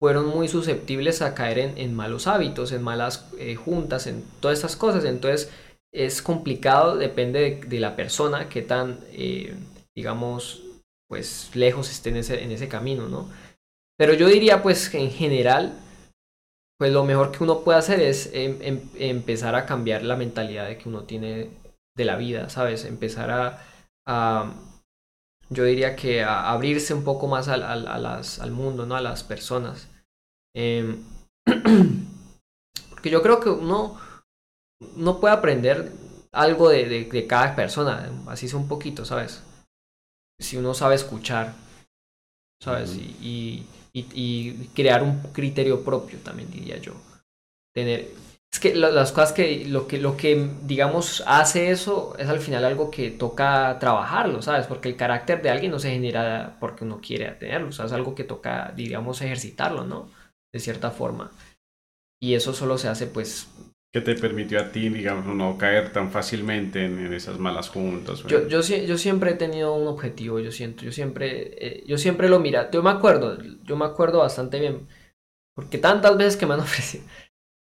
fueron 0.00 0.26
muy 0.28 0.48
susceptibles 0.48 1.20
a 1.20 1.34
caer 1.34 1.58
en, 1.58 1.94
malos 1.94 2.26
hábitos, 2.26 2.72
en 2.72 2.82
malas 2.82 3.28
eh, 3.38 3.54
juntas, 3.54 4.06
en 4.06 4.24
todas 4.40 4.58
estas 4.58 4.74
cosas. 4.74 5.04
Entonces 5.04 5.50
es 5.92 6.22
complicado, 6.22 6.96
depende 6.96 7.60
de, 7.66 7.80
la 7.80 7.96
persona, 7.96 8.48
que 8.48 8.62
tan, 8.62 9.00
eh, 9.12 9.54
digamos, 9.94 10.62
pues 11.08 11.50
lejos 11.54 11.90
esté 11.90 12.10
en 12.10 12.16
ese, 12.18 12.42
en 12.42 12.52
ese 12.52 12.68
camino, 12.68 13.08
¿no? 13.08 13.28
Pero 13.98 14.14
yo 14.14 14.28
diría 14.28 14.62
pues 14.62 14.88
que 14.88 14.98
en 14.98 15.10
general 15.10 15.78
pues 16.80 16.94
lo 16.94 17.04
mejor 17.04 17.30
que 17.30 17.44
uno 17.44 17.60
puede 17.60 17.78
hacer 17.78 18.00
es 18.00 18.30
em, 18.32 18.56
em, 18.62 18.80
empezar 18.94 19.54
a 19.54 19.66
cambiar 19.66 20.02
la 20.02 20.16
mentalidad 20.16 20.66
de 20.66 20.78
que 20.78 20.88
uno 20.88 21.02
tiene 21.02 21.50
de 21.94 22.04
la 22.06 22.16
vida, 22.16 22.48
¿sabes? 22.48 22.86
Empezar 22.86 23.30
a, 24.06 24.54
yo 25.50 25.64
diría 25.64 25.94
que 25.94 26.22
a 26.22 26.50
abrirse 26.50 26.94
un 26.94 27.04
poco 27.04 27.26
más 27.26 27.48
al, 27.48 27.64
al, 27.64 27.86
a 27.86 27.98
las, 27.98 28.38
al 28.38 28.50
mundo, 28.50 28.86
¿no? 28.86 28.96
A 28.96 29.02
las 29.02 29.22
personas. 29.22 29.90
Em, 30.56 31.04
porque 32.90 33.10
yo 33.10 33.20
creo 33.20 33.40
que 33.40 33.50
uno, 33.50 34.00
no 34.96 35.20
puede 35.20 35.34
aprender 35.34 35.92
algo 36.32 36.68
de, 36.68 36.86
de, 36.86 37.04
de, 37.04 37.26
cada 37.26 37.54
persona, 37.56 38.10
así 38.28 38.46
es 38.46 38.54
un 38.54 38.68
poquito, 38.68 39.04
¿sabes? 39.04 39.42
si 40.40 40.56
uno 40.56 40.74
sabe 40.74 40.94
escuchar, 40.94 41.52
¿sabes? 42.60 42.96
y, 42.96 43.66
crear 44.74 45.02
un 45.02 45.20
criterio 45.32 45.84
propio 45.84 46.18
también, 46.20 46.50
diría 46.50 46.78
yo. 46.78 46.94
Tener... 47.74 48.08
Es 48.52 48.58
que 48.58 48.74
las 48.74 49.12
cosas 49.12 49.32
que 49.32 49.64
lo, 49.66 49.86
que 49.86 49.98
lo 49.98 50.16
que, 50.16 50.50
digamos, 50.62 51.22
hace 51.26 51.70
eso 51.70 52.16
es 52.18 52.28
al 52.28 52.40
final 52.40 52.64
algo 52.64 52.90
que 52.90 53.12
toca 53.12 53.78
trabajarlo, 53.78 54.42
¿sabes? 54.42 54.66
Porque 54.66 54.88
el 54.88 54.96
carácter 54.96 55.40
de 55.40 55.50
alguien 55.50 55.70
no 55.70 55.78
se 55.78 55.90
genera 55.90 56.56
porque 56.58 56.84
uno 56.84 57.00
quiere 57.00 57.30
tenerlo, 57.32 57.68
o 57.68 57.72
sea, 57.72 57.86
es 57.86 57.92
algo 57.92 58.16
que 58.16 58.24
toca, 58.24 58.72
digamos, 58.74 59.22
ejercitarlo, 59.22 59.84
¿no? 59.84 60.10
De 60.52 60.58
cierta 60.58 60.90
forma. 60.90 61.30
Y 62.20 62.34
eso 62.34 62.52
solo 62.52 62.76
se 62.76 62.88
hace, 62.88 63.06
pues, 63.06 63.48
¿Qué 63.92 64.00
te 64.00 64.14
permitió 64.14 64.60
a 64.60 64.70
ti, 64.70 64.88
digamos, 64.88 65.34
no 65.34 65.58
caer 65.58 65.92
tan 65.92 66.12
fácilmente 66.12 66.84
en, 66.84 67.12
esas 67.12 67.40
malas 67.40 67.70
juntas? 67.70 68.22
Yo, 68.22 68.46
yo, 68.46 68.60
yo, 68.60 68.98
siempre 68.98 69.32
he 69.32 69.34
tenido 69.34 69.74
un 69.74 69.88
objetivo, 69.88 70.38
yo 70.38 70.52
siento, 70.52 70.84
yo 70.84 70.92
siempre, 70.92 71.56
eh, 71.58 71.84
yo 71.88 71.98
siempre 71.98 72.28
lo 72.28 72.38
mira. 72.38 72.70
Yo 72.70 72.84
me 72.84 72.90
acuerdo, 72.90 73.36
yo 73.64 73.76
me 73.76 73.84
acuerdo 73.84 74.18
bastante 74.18 74.60
bien, 74.60 74.86
porque 75.56 75.76
tantas 75.76 76.16
veces 76.16 76.36
que 76.36 76.46
me 76.46 76.54
han 76.54 76.60
ofrecido. 76.68 77.02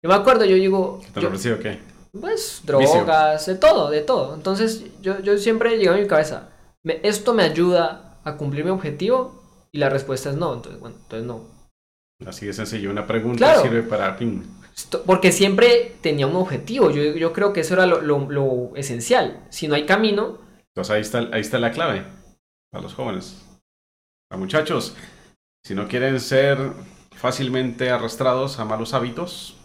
Yo 0.03 0.09
me 0.09 0.15
acuerdo, 0.15 0.45
yo 0.45 0.55
digo... 0.55 1.01
¿Te 1.13 1.19
han 1.19 1.25
ofrecido 1.25 1.57
qué? 1.57 1.79
Pues 2.11 2.61
drogas, 2.63 3.47
de 3.47 3.55
todo, 3.55 3.89
de 3.89 4.01
todo. 4.01 4.35
Entonces 4.35 4.85
yo, 5.01 5.19
yo 5.21 5.35
siempre 5.39 5.77
llego 5.79 5.93
a 5.93 5.97
mi 5.97 6.05
cabeza, 6.05 6.49
¿esto 6.83 7.33
me 7.33 7.41
ayuda 7.41 8.19
a 8.23 8.37
cumplir 8.37 8.65
mi 8.65 8.71
objetivo? 8.71 9.67
Y 9.71 9.79
la 9.79 9.89
respuesta 9.89 10.29
es 10.29 10.35
no, 10.35 10.53
entonces 10.53 10.79
bueno, 10.79 10.95
entonces 11.01 11.27
no. 11.27 11.41
Así 12.23 12.45
de 12.45 12.53
sencillo, 12.53 12.91
una 12.91 13.07
pregunta 13.07 13.61
sirve 13.63 13.81
para... 13.81 14.15
Ping 14.15 14.58
porque 15.05 15.31
siempre 15.31 15.95
tenía 16.01 16.27
un 16.27 16.35
objetivo. 16.35 16.91
Yo, 16.91 17.01
yo 17.01 17.33
creo 17.33 17.53
que 17.53 17.61
eso 17.61 17.73
era 17.73 17.85
lo, 17.85 18.01
lo, 18.01 18.75
esencial. 18.75 19.45
Si 19.49 19.67
no 19.67 19.75
hay 19.75 19.85
camino. 19.85 20.39
Entonces 20.73 20.91
ahí 20.91 21.01
está, 21.01 21.19
ahí 21.31 21.41
está 21.41 21.59
la 21.59 21.71
clave 21.71 22.05
para 22.71 22.83
los 22.83 22.93
jóvenes. 22.93 23.45
Para 24.29 24.39
muchachos, 24.39 24.95
si 25.65 25.75
no 25.75 25.87
quieren 25.87 26.19
ser 26.19 26.57
fácilmente 27.15 27.89
arrastrados 27.89 28.59
a 28.59 28.65
malos 28.65 28.93
hábitos, 28.93 29.57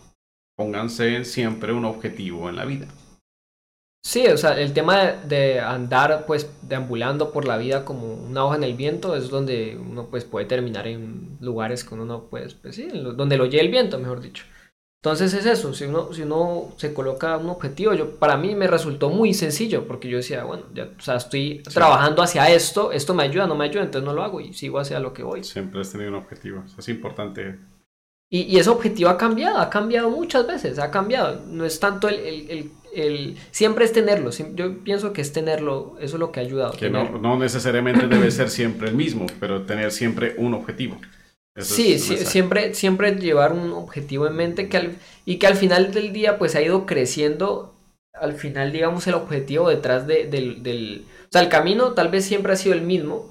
pónganse 0.57 1.25
siempre 1.25 1.73
un 1.73 1.85
objetivo 1.85 2.49
en 2.49 2.57
la 2.57 2.65
vida. 2.65 2.89
Sí, 4.07 4.27
o 4.27 4.37
sea, 4.37 4.61
el 4.61 4.75
tema 4.75 5.13
de, 5.13 5.61
andar 5.61 6.27
pues 6.27 6.51
deambulando 6.61 7.33
por 7.33 7.47
la 7.47 7.57
vida 7.57 7.87
como 7.87 8.13
una 8.13 8.45
hoja 8.45 8.57
en 8.57 8.65
el 8.65 8.75
viento 8.75 9.17
es 9.17 9.31
donde 9.31 9.79
uno 9.79 10.09
pues 10.11 10.27
puede 10.27 10.45
terminar 10.45 10.87
en 10.87 11.39
lugares 11.41 11.85
con 11.85 12.01
uno 12.01 12.27
pues, 12.29 12.55
pues 12.55 12.77
sí, 12.77 12.89
donde 12.93 13.39
lo 13.39 13.47
lleve 13.47 13.65
el 13.65 13.71
viento, 13.71 13.99
mejor 13.99 14.21
dicho. 14.21 14.45
Entonces 15.05 15.35
es 15.35 15.45
eso, 15.45 15.75
si 15.75 15.85
uno, 15.85 16.15
si 16.15 16.23
uno 16.23 16.73
se 16.79 16.95
coloca 16.95 17.37
un 17.37 17.51
objetivo, 17.51 17.93
yo, 17.93 18.13
para 18.13 18.39
mí 18.39 18.55
me 18.55 18.67
resultó 18.67 19.11
muy 19.11 19.35
sencillo, 19.35 19.87
porque 19.87 20.09
yo 20.09 20.17
decía, 20.17 20.45
bueno, 20.45 20.63
ya, 20.73 20.89
o 20.99 21.03
sea, 21.03 21.17
estoy 21.17 21.63
trabajando 21.63 22.23
hacia 22.23 22.49
esto, 22.49 22.91
esto 22.91 23.13
me 23.13 23.23
ayuda, 23.23 23.47
no 23.47 23.55
me 23.55 23.67
ayuda, 23.67 23.83
entonces 23.83 24.07
no 24.07 24.15
lo 24.15 24.23
hago 24.23 24.41
y 24.41 24.55
sigo 24.55 24.79
hacia 24.79 24.99
lo 25.01 25.13
que 25.13 25.23
voy. 25.23 25.45
Siempre 25.45 25.83
has 25.83 25.93
tenido 25.93 26.09
un 26.09 26.17
objetivo, 26.17 26.63
eso 26.65 26.77
es 26.79 26.89
importante. 26.89 27.59
Y, 28.31 28.45
y, 28.45 28.57
ese 28.57 28.71
objetivo 28.71 29.11
ha 29.11 29.19
cambiado, 29.19 29.59
ha 29.59 29.69
cambiado 29.69 30.09
muchas 30.09 30.47
veces, 30.47 30.79
ha 30.79 30.91
cambiado, 30.91 31.43
no 31.49 31.67
es 31.67 31.79
tanto 31.79 32.09
el, 32.09 32.15
el, 32.21 32.51
el, 32.51 32.71
el 32.95 33.37
siempre 33.51 33.85
es 33.85 33.93
tenerlo, 33.93 34.31
yo 34.31 34.79
pienso 34.85 35.13
que 35.13 35.21
es 35.21 35.35
tenerlo, 35.35 35.99
eso 36.01 36.17
es 36.17 36.21
lo 36.21 36.33
que 36.33 36.41
ha 36.41 36.45
ayudado. 36.45 36.79
Que 36.79 36.89
no, 36.89 37.19
no 37.19 37.37
necesariamente 37.37 38.09
debe 38.09 38.31
ser 38.31 38.49
siempre 38.49 38.89
el 38.89 38.95
mismo, 38.95 39.27
pero 39.39 39.65
tener 39.67 39.93
siempre 39.93 40.35
un 40.39 40.55
objetivo 40.55 40.97
sí, 41.57 41.99
siempre, 41.99 42.75
siempre 42.75 43.15
llevar 43.17 43.53
un 43.53 43.73
objetivo 43.73 44.27
en 44.27 44.37
mente 44.37 44.69
que 44.69 44.77
al, 44.77 44.97
y 45.25 45.39
que 45.39 45.47
al 45.47 45.57
final 45.57 45.93
del 45.93 46.13
día 46.13 46.39
pues 46.39 46.55
ha 46.57 46.63
ido 46.63 46.87
creciendo, 46.87 47.75
al 48.13 48.35
final 48.35 48.73
digamos 48.73 49.07
el 49.07 49.15
objetivo 49.15 49.69
detrás 49.69 50.07
de, 50.07 50.27
del, 50.27 50.63
del... 50.63 51.07
O 51.25 51.29
sea, 51.31 51.43
el 51.43 51.49
camino 51.49 51.93
tal 51.93 52.09
vez 52.09 52.25
siempre 52.25 52.53
ha 52.53 52.57
sido 52.57 52.75
el 52.75 52.83
mismo, 52.83 53.31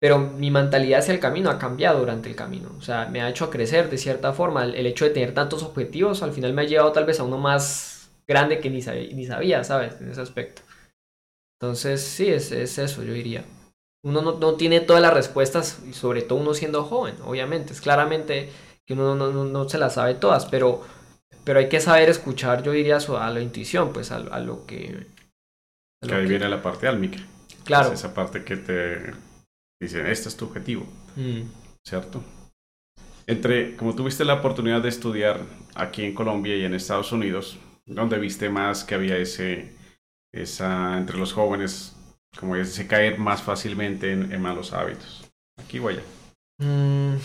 pero 0.00 0.18
mi 0.18 0.50
mentalidad 0.50 1.00
hacia 1.00 1.14
el 1.14 1.20
camino 1.20 1.50
ha 1.50 1.58
cambiado 1.58 2.00
durante 2.00 2.28
el 2.28 2.36
camino. 2.36 2.70
O 2.76 2.82
sea, 2.82 3.06
me 3.06 3.22
ha 3.22 3.30
hecho 3.30 3.50
crecer 3.50 3.88
de 3.88 3.98
cierta 3.98 4.32
forma. 4.32 4.64
El, 4.64 4.86
hecho 4.86 5.04
de 5.04 5.12
tener 5.12 5.32
tantos 5.32 5.62
objetivos 5.62 6.22
al 6.22 6.32
final 6.32 6.52
me 6.52 6.62
ha 6.62 6.66
llevado 6.66 6.92
tal 6.92 7.06
vez 7.06 7.20
a 7.20 7.24
uno 7.24 7.38
más 7.38 8.10
grande 8.26 8.58
que 8.58 8.70
ni 8.70 8.82
sabía, 8.82 9.14
ni 9.14 9.24
sabía 9.24 9.64
¿sabes? 9.64 10.00
En 10.00 10.10
ese 10.10 10.20
aspecto. 10.20 10.62
Entonces, 11.58 12.02
sí, 12.02 12.28
es, 12.28 12.52
es 12.52 12.76
eso, 12.78 13.02
yo 13.02 13.12
diría. 13.14 13.44
Uno 14.04 14.20
no, 14.20 14.54
tiene 14.54 14.80
todas 14.80 15.00
las 15.00 15.14
respuestas, 15.14 15.80
y 15.88 15.94
sobre 15.94 16.20
todo 16.20 16.38
uno 16.38 16.52
siendo 16.52 16.84
joven, 16.84 17.16
obviamente. 17.24 17.72
Es 17.72 17.80
claramente 17.80 18.52
que 18.86 18.92
uno 18.92 19.16
no, 19.16 19.68
se 19.68 19.78
las 19.78 19.94
sabe 19.94 20.14
todas, 20.14 20.44
pero, 20.44 20.82
pero 21.42 21.58
hay 21.58 21.70
que 21.70 21.80
saber 21.80 22.10
escuchar, 22.10 22.62
yo 22.62 22.72
diría, 22.72 22.98
a 22.98 23.30
la 23.30 23.40
intuición, 23.40 23.94
pues 23.94 24.12
a, 24.12 24.18
lo 24.40 24.66
que... 24.66 25.06
que 26.06 26.14
ahí 26.14 26.26
viene 26.26 26.50
la 26.50 26.62
parte 26.62 26.86
álmica. 26.86 27.18
Claro. 27.64 27.92
esa 27.92 28.12
parte 28.12 28.44
que 28.44 28.58
te 28.58 29.14
dice, 29.80 30.10
este 30.10 30.28
es 30.28 30.36
tu 30.36 30.44
objetivo. 30.44 30.86
Mm. 31.16 31.44
¿Cierto? 31.82 32.22
Entre, 33.26 33.74
como 33.74 33.94
tuviste 33.94 34.26
la 34.26 34.34
oportunidad 34.34 34.82
de 34.82 34.90
estudiar 34.90 35.40
aquí 35.74 36.04
en 36.04 36.14
Colombia 36.14 36.54
y 36.56 36.64
en 36.64 36.74
Estados 36.74 37.10
Unidos, 37.10 37.58
¿dónde 37.86 38.18
viste 38.18 38.50
más 38.50 38.84
que 38.84 38.96
había 38.96 39.16
ese, 39.16 39.72
esa, 40.30 40.98
entre 40.98 41.16
los 41.16 41.32
jóvenes, 41.32 41.96
como 42.38 42.62
se 42.64 42.86
caer 42.86 43.18
más 43.18 43.42
fácilmente 43.42 44.12
en, 44.12 44.40
malos 44.40 44.72
hábitos. 44.72 45.30
Aquí 45.58 45.78
o 45.78 45.88
allá. 45.88 46.02
Mm. 46.58 47.16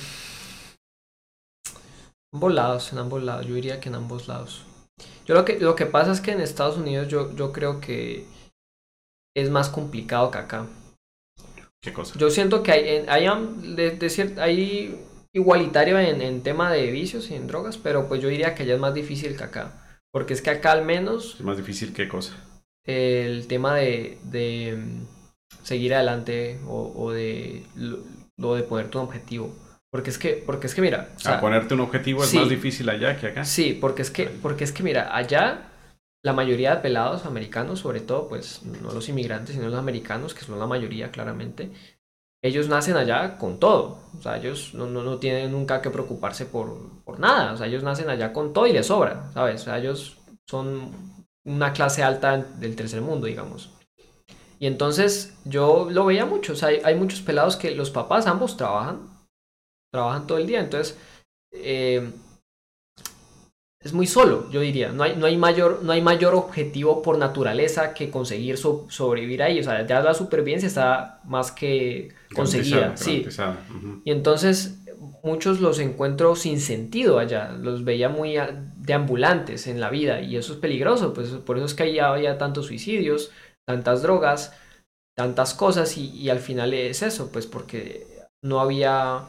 ambos 2.34 2.54
lados, 2.54 2.94
en 2.94 3.00
ambos 3.00 3.24
lados. 3.24 3.46
Yo 3.46 3.56
diría 3.56 3.80
que 3.80 3.90
en 3.90 3.96
ambos 3.96 4.28
lados. 4.28 4.66
Yo 5.26 5.36
lo 5.36 5.46
que, 5.46 5.60
lo 5.60 5.76
que 5.76 5.86
pasa 5.86 6.12
es 6.12 6.22
que 6.22 6.32
en 6.32 6.42
Estados 6.42 6.78
Unidos 6.78 7.08
yo, 7.08 7.36
yo 7.36 7.52
creo 7.52 7.80
que 7.80 8.26
es 9.36 9.50
más 9.50 9.70
complicado 9.70 10.32
que 10.32 10.38
acá. 10.38 10.68
¿Qué 11.82 11.94
cosa? 11.94 12.18
Yo 12.18 12.30
siento 12.30 12.62
que 12.62 12.72
hay, 12.72 13.06
hay, 13.08 13.28
de, 13.76 14.36
hay 14.40 15.06
igualitario 15.34 15.98
en, 16.00 16.22
en, 16.22 16.44
tema 16.44 16.72
de 16.72 16.92
vicios 16.92 17.32
y 17.32 17.36
en 17.36 17.48
drogas, 17.48 17.78
pero 17.78 18.08
pues 18.08 18.22
yo 18.22 18.28
diría 18.28 18.54
que 18.54 18.64
allá 18.64 18.76
es 18.76 18.80
más 18.80 18.94
difícil 18.94 19.38
que 19.38 19.44
acá. 19.44 19.86
Porque 20.12 20.34
es 20.34 20.42
que 20.42 20.50
acá 20.50 20.72
al 20.72 20.84
menos... 20.84 21.36
¿Es 21.36 21.42
más 21.42 21.58
difícil 21.58 21.94
qué 21.94 22.08
cosa? 22.08 22.36
El 22.90 23.48
tema 23.48 23.76
de, 23.76 24.18
de 24.24 24.76
mm, 24.78 25.06
seguir 25.64 25.94
adelante 25.94 26.60
o, 26.68 27.12
de 27.12 27.64
lo, 27.76 28.56
de 28.56 28.64
ponerte 28.64 28.98
un 28.98 29.04
objetivo. 29.04 29.54
Porque 29.92 30.10
es 30.10 30.18
que, 30.18 30.44
porque 30.46 30.68
es 30.68 30.76
que 30.76 30.82
mira. 30.82 31.10
a 31.26 31.40
ponerte 31.40 31.74
un 31.74 31.82
objetivo 31.82 32.24
es 32.24 32.34
más 32.34 32.50
difícil 32.50 32.90
allá 32.90 33.18
que 33.18 33.28
acá. 33.28 33.46
Sí, 33.46 33.78
porque 33.80 34.02
es 34.02 34.12
que, 34.12 34.26
porque 34.26 34.64
es 34.64 34.72
que 34.72 34.84
mira, 34.84 35.16
allá 35.16 35.72
la 36.24 36.34
mayoría 36.34 36.76
de 36.76 36.82
pelados 36.82 37.26
americanos, 37.26 37.80
sobre 37.80 38.02
todo, 38.02 38.28
pues 38.28 38.64
no 38.64 38.92
los 38.92 39.08
inmigrantes, 39.10 39.56
sino 39.56 39.70
los 39.70 39.80
americanos, 39.80 40.34
que 40.34 40.42
son 40.42 40.60
la 40.60 40.68
mayoría 40.68 41.12
claramente, 41.12 41.72
ellos 42.44 42.70
nacen 42.70 42.98
allá 42.98 43.38
con 43.38 43.60
todo. 43.60 44.00
O 44.18 44.22
sea, 44.22 44.38
ellos 44.38 44.74
no, 44.74 44.88
no, 44.88 45.04
no 45.04 45.18
tienen 45.18 45.52
nunca 45.52 45.82
que 45.82 45.90
preocuparse 45.90 46.46
por, 46.46 47.04
por 47.04 47.20
nada. 47.20 47.54
O 47.54 47.58
sea, 47.58 47.68
ellos 47.68 47.84
nacen 47.84 48.10
allá 48.10 48.34
con 48.34 48.54
todo 48.54 48.68
y 48.68 48.74
les 48.74 48.88
sobra, 48.88 49.32
¿sabes? 49.34 49.62
O 49.62 49.66
sea, 49.66 49.78
ellos 49.78 50.18
son 50.48 51.19
una 51.46 51.74
clase 51.74 52.04
alta 52.04 52.38
del 52.38 52.76
tercer 52.76 53.02
mundo, 53.02 53.28
digamos. 53.28 53.72
Y 54.60 54.68
entonces 54.68 55.38
yo 55.46 55.88
lo 55.90 56.06
veía 56.06 56.26
mucho, 56.26 56.54
o 56.54 56.56
sea, 56.56 56.70
hay, 56.84 56.96
muchos 56.96 57.22
pelados 57.22 57.56
que 57.56 57.72
los 57.72 57.92
papás 57.92 58.28
ambos 58.28 58.58
trabajan, 58.58 59.10
trabajan 59.92 60.28
todo 60.28 60.38
el 60.38 60.48
día, 60.48 60.60
entonces 60.60 60.98
eh, 61.54 62.12
es 63.82 63.94
muy 63.94 64.06
solo, 64.06 64.52
yo 64.52 64.60
diría, 64.60 64.92
no 64.92 65.04
hay, 65.04 65.16
no, 65.16 65.26
hay 65.26 65.38
mayor, 65.38 65.82
no 65.84 65.94
hay 65.94 66.02
mayor 66.02 66.36
objetivo 66.36 67.02
por 67.02 67.18
naturaleza 67.18 67.94
que 67.94 68.12
conseguir 68.12 68.58
sobrevivir 68.58 69.42
ahí, 69.42 69.62
o 69.62 69.64
sea, 69.64 69.88
ya 69.88 70.02
la 70.02 70.14
supervivencia 70.14 70.68
está 70.68 71.22
más 71.24 71.54
que 71.54 72.14
conseguida, 72.36 72.98
sí. 72.98 73.26
Y 74.04 74.12
entonces 74.12 74.79
muchos 75.24 75.60
los 75.60 75.80
encuentro 75.80 76.36
sin 76.36 76.60
sentido 76.60 77.20
allá, 77.20 77.52
los 77.52 77.84
veía 77.84 78.10
muy 78.10 78.36
deambulantes 78.78 79.68
en 79.68 79.80
la 79.80 79.90
vida 79.90 80.22
y 80.22 80.36
eso 80.36 80.54
es 80.54 80.60
peligroso, 80.60 81.14
pues 81.14 81.30
por 81.30 81.58
eso 81.58 81.66
es 81.66 81.74
que 81.74 81.84
allá 81.84 82.10
había 82.10 82.38
tantos 82.38 82.68
suicidios, 82.68 83.32
tantas 83.68 84.02
drogas, 84.02 84.54
tantas 85.16 85.54
cosas 85.54 85.98
y, 85.98 86.30
al 86.30 86.40
final 86.40 86.74
es 86.74 87.02
eso, 87.02 87.32
pues 87.32 87.48
porque 87.48 88.06
no 88.44 88.60
había... 88.60 89.26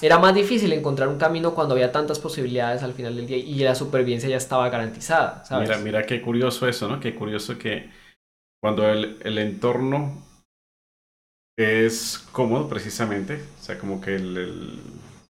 Era 0.00 0.18
más 0.18 0.34
difícil 0.34 0.72
encontrar 0.72 1.08
un 1.08 1.18
camino 1.18 1.54
cuando 1.54 1.74
había 1.74 1.90
tantas 1.90 2.20
posibilidades 2.20 2.82
al 2.82 2.92
final 2.92 3.16
del 3.16 3.26
día 3.26 3.36
y 3.36 3.58
la 3.60 3.74
supervivencia 3.74 4.28
ya 4.28 4.36
estaba 4.36 4.68
garantizada. 4.68 5.42
Mira, 5.58 5.78
mira 5.78 6.02
qué 6.04 6.22
curioso 6.22 6.68
eso, 6.68 6.88
¿no? 6.88 7.00
Qué 7.00 7.14
curioso 7.16 7.58
que 7.58 7.90
cuando 8.62 8.88
el 8.88 9.38
entorno 9.38 10.22
es 11.58 12.18
cómodo 12.30 12.68
precisamente, 12.68 13.42
o 13.60 13.62
sea, 13.62 13.78
como 13.78 14.00
que 14.00 14.14
el 14.14 14.80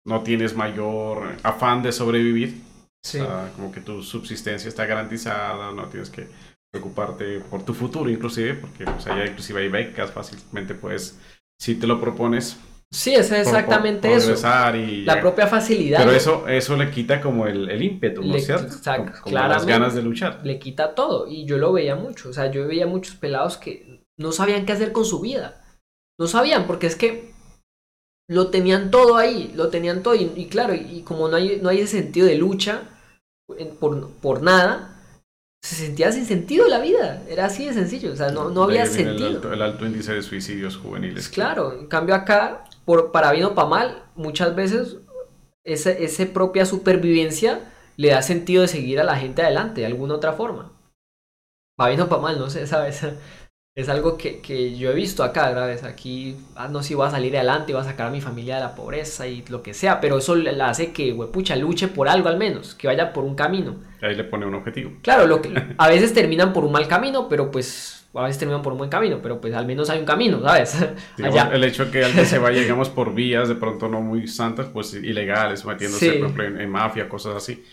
no 0.05 0.21
tienes 0.21 0.55
mayor 0.55 1.37
afán 1.43 1.81
de 1.83 1.91
sobrevivir. 1.91 2.61
Sí. 3.05 3.19
como 3.57 3.69
que 3.69 3.81
tu 3.81 4.01
subsistencia 4.01 4.69
está 4.69 4.85
garantizada, 4.85 5.73
no 5.73 5.87
tienes 5.87 6.09
que 6.09 6.25
preocuparte 6.71 7.41
por 7.41 7.63
tu 7.63 7.73
futuro 7.73 8.09
inclusive, 8.09 8.55
porque 8.55 8.85
o 8.85 8.99
sea, 8.99 9.17
ya 9.17 9.25
inclusive 9.25 9.61
hay 9.61 9.67
becas, 9.67 10.11
fácilmente 10.11 10.73
puedes, 10.73 11.19
si 11.59 11.75
te 11.75 11.85
lo 11.85 11.99
propones. 11.99 12.57
Sí, 12.93 13.13
es 13.13 13.31
exactamente 13.31 14.13
eso. 14.13 14.33
Y, 14.75 15.03
la 15.03 15.19
propia 15.19 15.47
facilidad. 15.47 15.99
Pero 15.99 16.11
eso, 16.11 16.47
eso 16.47 16.77
le 16.77 16.91
quita 16.91 17.19
como 17.19 17.47
el, 17.47 17.69
el 17.69 17.81
ímpetu, 17.81 18.23
¿no 18.23 18.35
es 18.35 18.45
cierto? 18.45 18.67
Exacto, 18.67 19.19
como, 19.23 19.35
las 19.35 19.65
ganas 19.65 19.95
de 19.95 20.03
luchar. 20.03 20.41
Le 20.43 20.59
quita 20.59 20.93
todo. 20.93 21.27
Y 21.27 21.45
yo 21.45 21.57
lo 21.57 21.73
veía 21.73 21.95
mucho. 21.95 22.29
O 22.29 22.33
sea, 22.33 22.51
yo 22.51 22.67
veía 22.67 22.85
muchos 22.85 23.15
pelados 23.15 23.57
que 23.57 24.05
no 24.17 24.31
sabían 24.31 24.67
qué 24.67 24.73
hacer 24.73 24.91
con 24.91 25.05
su 25.05 25.19
vida. 25.21 25.63
no 26.19 26.27
sabían, 26.27 26.67
porque 26.67 26.85
es 26.85 26.95
que 26.95 27.32
lo 28.29 28.47
tenían 28.47 28.91
todo 28.91 29.17
ahí, 29.17 29.51
lo 29.55 29.69
tenían 29.69 30.03
todo, 30.03 30.15
y, 30.15 30.47
claro, 30.49 30.73
y, 30.73 31.01
como 31.01 31.27
no 31.27 31.35
hay, 31.35 31.59
no 31.61 31.69
hay 31.69 31.81
ese 31.81 32.01
sentido 32.01 32.27
de 32.27 32.35
lucha 32.35 32.83
por, 33.79 34.09
por 34.09 34.41
nada, 34.41 34.93
se 35.63 35.75
sentía 35.75 36.11
sin 36.11 36.25
sentido 36.25 36.67
la 36.67 36.79
vida. 36.79 37.23
Era 37.29 37.45
así 37.45 37.65
de 37.65 37.73
sencillo. 37.73 38.11
O 38.11 38.15
sea, 38.15 38.31
no, 38.31 38.49
no 38.49 38.63
había 38.63 38.85
sentido. 38.85 39.53
El 39.53 39.61
alto, 39.61 39.85
índice 39.85 40.13
de 40.13 40.21
suicidios 40.21 40.75
juveniles. 40.75 41.29
Claro, 41.29 41.73
en 41.73 41.87
cambio 41.87 42.15
acá, 42.15 42.65
por, 42.85 43.11
para 43.11 43.31
bien 43.31 43.45
o 43.45 43.55
para 43.55 43.69
mal, 43.69 44.03
muchas 44.15 44.55
veces 44.55 44.97
esa, 45.63 45.91
esa 45.91 46.25
propia 46.33 46.65
supervivencia 46.65 47.71
le 47.95 48.09
da 48.09 48.21
sentido 48.21 48.63
de 48.63 48.67
seguir 48.67 48.99
a 48.99 49.05
la 49.05 49.15
gente 49.15 49.41
adelante 49.41 49.81
de 49.81 49.87
alguna 49.87 50.15
otra 50.15 50.33
forma. 50.33 50.73
Para 51.77 51.89
bien 51.89 52.01
o 52.01 52.09
para 52.09 52.21
mal, 52.21 52.37
no 52.37 52.49
sé, 52.49 52.67
¿sabes? 52.67 53.01
Es 53.75 53.89
algo 53.89 54.17
que, 54.17 54.39
que, 54.39 54.77
yo 54.77 54.91
he 54.91 54.93
visto 54.93 55.23
acá, 55.23 55.51
¿sabes? 55.51 55.83
Aquí, 55.83 56.35
ah, 56.55 56.67
no 56.67 56.83
sé 56.83 56.89
si 56.89 56.93
voy 56.93 57.07
a 57.07 57.09
salir 57.09 57.35
adelante, 57.35 57.73
voy 57.73 57.81
a 57.81 57.85
sacar 57.85 58.07
a 58.07 58.11
mi 58.11 58.21
familia 58.21 58.55
de 58.55 58.61
la 58.61 58.75
pobreza 58.75 59.27
y 59.27 59.43
lo 59.49 59.63
que 59.63 59.73
sea, 59.73 59.99
pero 59.99 60.19
eso 60.19 60.35
le 60.35 60.61
hace 60.61 60.91
que, 60.91 61.11
pucha, 61.33 61.55
luche 61.55 61.87
por 61.87 62.07
algo 62.07 62.29
al 62.29 62.37
menos, 62.37 62.75
que 62.75 62.85
vaya 62.85 63.11
por 63.11 63.23
un 63.23 63.33
camino. 63.33 63.77
Ahí 64.01 64.13
le 64.13 64.25
pone 64.25 64.45
un 64.45 64.53
objetivo. 64.53 64.91
Claro, 65.01 65.25
lo 65.25 65.41
que, 65.41 65.51
a 65.75 65.87
veces 65.87 66.13
terminan 66.13 66.53
por 66.53 66.65
un 66.65 66.71
mal 66.71 66.87
camino, 66.87 67.27
pero 67.27 67.49
pues, 67.49 68.05
a 68.13 68.21
veces 68.21 68.37
terminan 68.37 68.61
por 68.61 68.73
un 68.73 68.77
buen 68.77 68.91
camino, 68.91 69.19
pero 69.23 69.41
pues 69.41 69.55
al 69.55 69.65
menos 69.65 69.89
hay 69.89 69.97
un 69.97 70.05
camino, 70.05 70.39
¿sabes? 70.39 70.77
El 71.17 71.63
hecho 71.63 71.85
de 71.85 71.91
que 71.91 72.05
alguien 72.05 72.27
se 72.27 72.37
vaya, 72.37 72.61
digamos, 72.61 72.89
por 72.89 73.15
vías 73.15 73.49
de 73.49 73.55
pronto 73.55 73.89
no 73.89 74.01
muy 74.01 74.27
santas, 74.27 74.67
pues 74.71 74.93
ilegales, 74.93 75.65
metiéndose, 75.65 76.13
por 76.13 76.29
ejemplo, 76.29 76.61
en 76.61 76.69
mafia, 76.69 77.09
cosas 77.09 77.37
así 77.37 77.63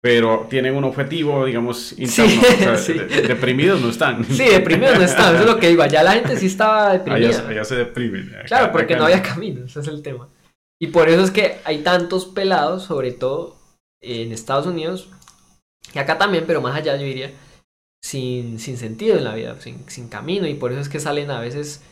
pero 0.00 0.46
tienen 0.48 0.76
un 0.76 0.84
objetivo, 0.84 1.44
digamos, 1.44 1.92
interno. 1.98 2.42
deprimidos 3.28 3.80
no 3.80 3.90
están. 3.90 4.24
Sí, 4.24 4.44
deprimidos 4.44 4.98
no 4.98 5.04
están, 5.04 5.34
eso 5.34 5.44
es 5.44 5.50
lo 5.50 5.58
que 5.58 5.68
digo. 5.68 5.82
Allá 5.82 6.02
la 6.02 6.12
gente 6.12 6.36
sí 6.36 6.46
estaba 6.46 6.92
deprimida. 6.98 7.48
Allá, 7.48 7.64
se 7.64 7.74
deprimen. 7.74 8.32
claro, 8.46 8.70
porque 8.72 8.96
no 8.96 9.04
había 9.04 9.22
camino, 9.22 9.64
ese 9.64 9.80
es 9.80 9.88
el 9.88 10.02
tema. 10.02 10.28
Y 10.80 10.88
por 10.88 11.08
eso 11.08 11.24
es 11.24 11.30
que 11.32 11.56
hay 11.64 11.78
tantos 11.78 12.26
pelados, 12.26 12.84
sobre 12.84 13.10
todo 13.10 13.56
en 14.00 14.30
Estados 14.32 14.66
Unidos, 14.66 15.10
y 15.92 15.98
acá 15.98 16.18
también, 16.18 16.44
pero 16.46 16.60
más 16.60 16.76
allá 16.76 16.96
yo 16.96 17.04
diría, 17.04 17.32
sin, 18.00 18.60
sin 18.60 18.76
sentido 18.76 19.16
en 19.16 19.24
la 19.24 19.34
vida, 19.34 19.60
sin, 19.60 19.88
sin 19.88 20.08
camino. 20.08 20.46
Y 20.46 20.54
por 20.54 20.70
eso 20.70 20.80
es 20.80 20.88
que 20.88 21.00
salen 21.00 21.30
a 21.30 21.40
veces 21.40 21.82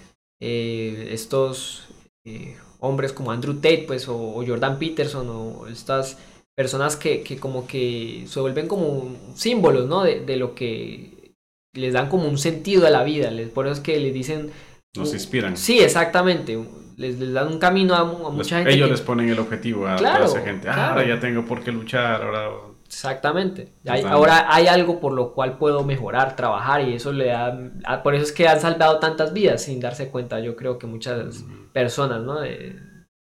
eh, 0.41 1.09
estos 1.11 1.89
eh, 2.25 2.57
hombres 2.79 3.13
como 3.13 3.33
Andrew 3.33 3.55
Tate, 3.55 3.85
pues, 3.87 4.07
o 4.09 4.45
Jordan 4.47 4.79
Peterson, 4.79 5.29
o 5.29 5.67
estas 5.67 6.19
personas 6.57 6.97
que, 6.97 7.23
que 7.23 7.39
como 7.39 7.67
que 7.67 8.25
se 8.27 8.41
vuelven 8.41 8.67
como 8.67 9.15
símbolos, 9.35 9.87
¿no? 9.87 10.03
De, 10.03 10.21
de, 10.21 10.37
lo 10.37 10.55
que 10.55 11.35
les 11.75 11.93
dan 11.93 12.09
como 12.09 12.27
un 12.27 12.39
sentido 12.39 12.87
a 12.87 12.91
la 12.91 13.05
vida. 13.05 13.31
Les, 13.31 13.51
por 13.51 13.67
eso 13.67 13.75
es 13.75 13.81
que 13.81 14.01
les 14.01 14.15
dicen... 14.15 14.51
Nos 14.97 15.13
inspiran. 15.13 15.57
Sí, 15.59 15.79
exactamente. 15.79 16.59
Les, 16.97 17.19
les 17.19 17.33
dan 17.35 17.49
un 17.49 17.59
camino 17.59 17.95
a, 17.95 18.05
mucha 18.05 18.57
gente. 18.57 18.73
Ellos 18.73 18.91
les 18.91 19.03
ponen 19.03 19.29
el 19.29 19.39
objetivo 19.39 19.87
a 19.87 19.97
toda 19.97 20.25
esa 20.25 20.41
gente. 20.41 20.69
Ah, 20.69 20.91
ahora 20.91 21.07
ya 21.07 21.21
tengo 21.21 21.45
por 21.45 21.63
qué 21.63 21.71
luchar, 21.71 22.23
ahora... 22.23 22.49
Exactamente. 22.87 23.73
ahora 24.07 24.47
hay 24.49 24.69
algo 24.69 25.01
por 25.01 25.13
lo 25.13 25.35
cual 25.35 25.59
puedo 25.59 25.83
mejorar, 25.83 26.37
trabajar 26.37 26.89
y 26.89 26.95
eso 26.95 27.13
le 27.13 27.27
da... 27.27 28.03
Por 28.03 28.15
eso 28.15 28.25
es 28.25 28.33
que 28.33 28.49
han 28.49 28.61
salvado 28.61 28.99
tantas 28.99 29.35
vidas 29.35 29.65
sin 29.65 29.81
darse 29.81 30.09
cuenta, 30.09 30.41
yo 30.41 30.57
creo 30.57 30.79
que 30.79 30.87
muchas 30.87 31.45
personas, 31.75 32.23
¿no? 32.23 32.39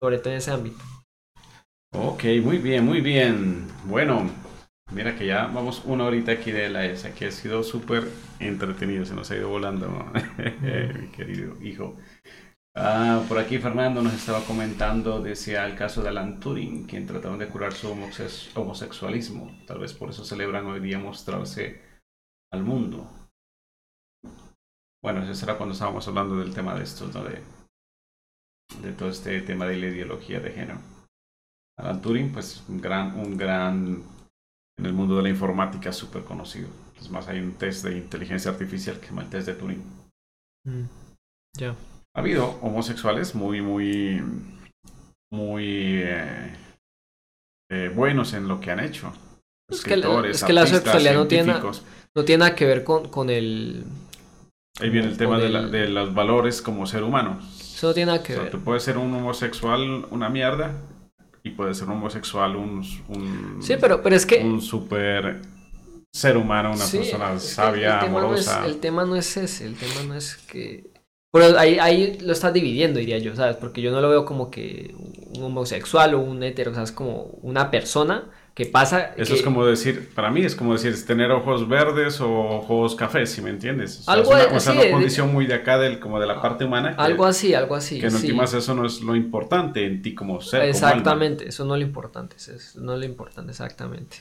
sobre 0.03 0.19
todo 0.19 0.31
en 0.31 0.39
ese 0.39 0.51
ámbito. 0.51 0.79
Ok, 1.93 2.25
muy 2.43 2.59
bien, 2.59 2.85
muy 2.85 3.01
bien. 3.01 3.67
Bueno, 3.85 4.31
mira 4.93 5.17
que 5.17 5.27
ya 5.27 5.47
vamos 5.47 5.83
una 5.85 6.05
horita 6.05 6.33
aquí 6.33 6.51
de 6.53 6.69
la 6.69 6.87
ESA, 6.87 7.15
que 7.15 7.27
ha 7.27 7.31
sido 7.31 7.63
súper 7.63 8.09
entretenido, 8.39 9.05
se 9.05 9.15
nos 9.15 9.31
ha 9.31 9.37
ido 9.37 9.49
volando, 9.49 9.89
mi 11.01 11.09
querido 11.09 11.57
hijo. 11.63 11.97
Ah, 12.75 13.25
por 13.29 13.39
aquí 13.39 13.59
Fernando 13.59 14.03
nos 14.03 14.15
estaba 14.15 14.45
comentando, 14.45 15.23
decía 15.23 15.67
el 15.67 15.77
caso 15.77 16.03
de 16.03 16.11
Alan 16.11 16.41
Turing, 16.41 16.85
quien 16.87 17.07
trataron 17.07 17.39
de 17.39 17.49
curar 17.49 17.73
su 17.73 17.91
homosexualismo. 18.55 19.59
Tal 19.67 19.81
vez 19.81 19.93
por 19.95 20.11
eso 20.11 20.25
celebran 20.25 20.67
hoy 20.67 20.81
día 20.81 20.99
mostrarse 20.99 21.83
al 22.53 22.65
mundo. 22.65 23.11
Bueno, 25.03 25.23
eso 25.23 25.35
será 25.35 25.57
cuando 25.57 25.75
estábamos 25.75 26.07
hablando 26.09 26.37
del 26.37 26.55
tema 26.55 26.75
de 26.75 26.85
estos, 26.85 27.15
¿no? 27.15 27.25
De, 27.25 27.43
de 28.83 28.93
todo 28.93 29.11
este 29.11 29.41
tema 29.43 29.67
de 29.67 29.77
la 29.77 29.87
ideología 29.87 30.41
de 30.41 30.51
género. 30.51 30.81
Alan 31.81 32.01
Turing, 32.01 32.33
pues 32.33 32.63
un 32.69 32.81
gran, 32.81 33.19
un 33.19 33.37
gran, 33.37 34.03
en 34.79 34.87
el 34.87 34.93
mundo 34.93 35.17
de 35.17 35.23
la 35.23 35.29
informática 35.29 35.93
súper 35.93 36.25
conocido. 36.25 36.69
Es 37.01 37.11
más, 37.11 37.29
hay 37.29 37.39
un 37.41 37.53
test 37.53 37.85
de 37.85 37.97
inteligencia 37.97 38.51
artificial 38.51 38.97
que 38.97 39.07
se 39.07 39.11
llama 39.11 39.23
el 39.23 39.31
test 39.31 39.47
de 39.47 39.55
Turing. 39.55 39.83
Mm, 40.67 40.85
ya. 41.59 41.75
Ha 42.15 42.21
habido 42.21 42.59
homosexuales 42.61 43.35
muy, 43.35 43.63
muy, 43.63 44.23
muy 45.33 46.03
eh, 46.03 46.55
eh, 47.71 47.91
buenos 47.95 48.35
en 48.35 48.47
lo 48.47 48.61
que 48.61 48.71
han 48.71 48.81
hecho. 48.81 49.13
Es 49.71 49.83
que, 49.83 49.95
es 49.95 50.45
que 50.45 50.53
la 50.53 50.67
sexualidad 50.67 51.15
no 51.15 51.29
tiene, 51.29 51.55
no 52.15 52.25
tiene 52.25 52.41
nada 52.41 52.57
que 52.57 52.67
ver 52.67 52.85
con, 52.85 53.09
con 53.09 53.31
el... 53.31 53.85
Ahí 54.81 54.91
viene 54.91 55.09
el 55.09 55.17
tema 55.17 55.39
de, 55.39 55.69
de, 55.69 55.89
los 55.89 56.13
valores 56.13 56.61
como 56.61 56.87
ser 56.87 57.05
humano. 57.05 57.39
Eso 57.61 57.89
no 57.89 57.95
tiene 57.95 58.13
nada 58.13 58.25
que 58.25 58.37
ver. 58.37 58.51
Tú 58.51 58.61
puedes 58.61 58.83
ser 58.83 58.99
un 58.99 59.15
homosexual 59.15 60.07
una 60.11 60.29
mierda 60.29 60.75
y 61.43 61.51
puede 61.51 61.75
ser 61.75 61.89
un 61.89 61.95
homosexual 61.95 62.57
un, 62.57 62.85
un 63.09 63.63
sí 63.63 63.75
pero 63.81 64.03
pero 64.03 64.17
es 64.17 64.27
que 64.27 64.41
un 64.45 64.61
super 64.61 65.41
ser 66.13 66.37
humano 66.37 66.73
una 66.73 66.87
persona 66.87 67.39
sabia 67.39 68.01
el 68.01 68.07
amorosa 68.07 68.61
no 68.61 68.67
es, 68.67 68.73
el 68.73 68.81
tema 68.81 69.05
no 69.05 69.17
es 69.17 69.37
ese 69.37 69.67
el 69.67 69.77
tema 69.77 70.03
no 70.07 70.15
es 70.15 70.37
que 70.37 70.91
pero 71.33 71.59
ahí, 71.59 71.79
ahí 71.79 72.19
lo 72.21 72.33
estás 72.33 72.53
dividiendo 72.53 72.99
diría 72.99 73.19
yo 73.19 73.35
sabes 73.37 73.57
porque 73.57 73.81
yo 73.83 73.93
no 73.93 74.01
lo 74.01 74.11
veo 74.11 74.25
como 74.25 74.51
que 74.51 74.95
un 75.37 75.43
homosexual 75.45 76.15
o 76.15 76.21
un 76.21 76.43
hetero 76.43 76.73
o 76.73 76.75
sea 76.75 76.83
es 76.83 76.93
como 76.93 77.39
una 77.43 77.71
persona 77.71 78.29
que 78.61 78.67
pasa. 78.67 79.15
Eso 79.17 79.35
es 79.35 79.43
como 79.43 79.65
decir, 79.65 80.11
para 80.15 80.31
mí 80.31 80.43
es 80.43 80.55
como 80.55 80.75
decir, 80.75 80.95
tener 81.07 81.31
ojos 81.31 81.67
verdes 81.67 82.21
o 82.21 82.31
ojos 82.31 82.95
cafés, 82.95 83.31
si 83.31 83.41
me 83.41 83.49
entiendes. 83.49 84.07
algo 84.07 84.37
es 84.37 84.67
una, 84.67 84.91
condición 84.91 85.33
muy 85.33 85.47
de 85.47 85.55
acá, 85.55 85.79
del, 85.79 85.99
como 85.99 86.21
de 86.21 86.27
la 86.27 86.43
parte 86.43 86.67
humana. 86.67 86.95
algo 86.99 87.25
así, 87.25 87.55
algo 87.55 87.75
así. 87.75 87.99
Que 87.99 88.09
en 88.09 88.15
últimas 88.15 88.53
eso 88.53 88.75
no 88.75 88.85
es 88.85 89.01
lo 89.01 89.17
importante 89.17 89.87
en 89.87 90.03
ti 90.03 90.15
como 90.15 90.43
ser. 90.43 90.65
Exactamente, 90.65 91.49
eso 91.49 91.65
no 91.65 91.75
es 91.75 91.81
lo 91.81 91.87
importante, 91.87 92.37
eso 92.37 92.53
no 92.81 92.93
es 92.93 92.99
lo 92.99 93.07
importante, 93.07 93.51
exactamente. 93.51 94.19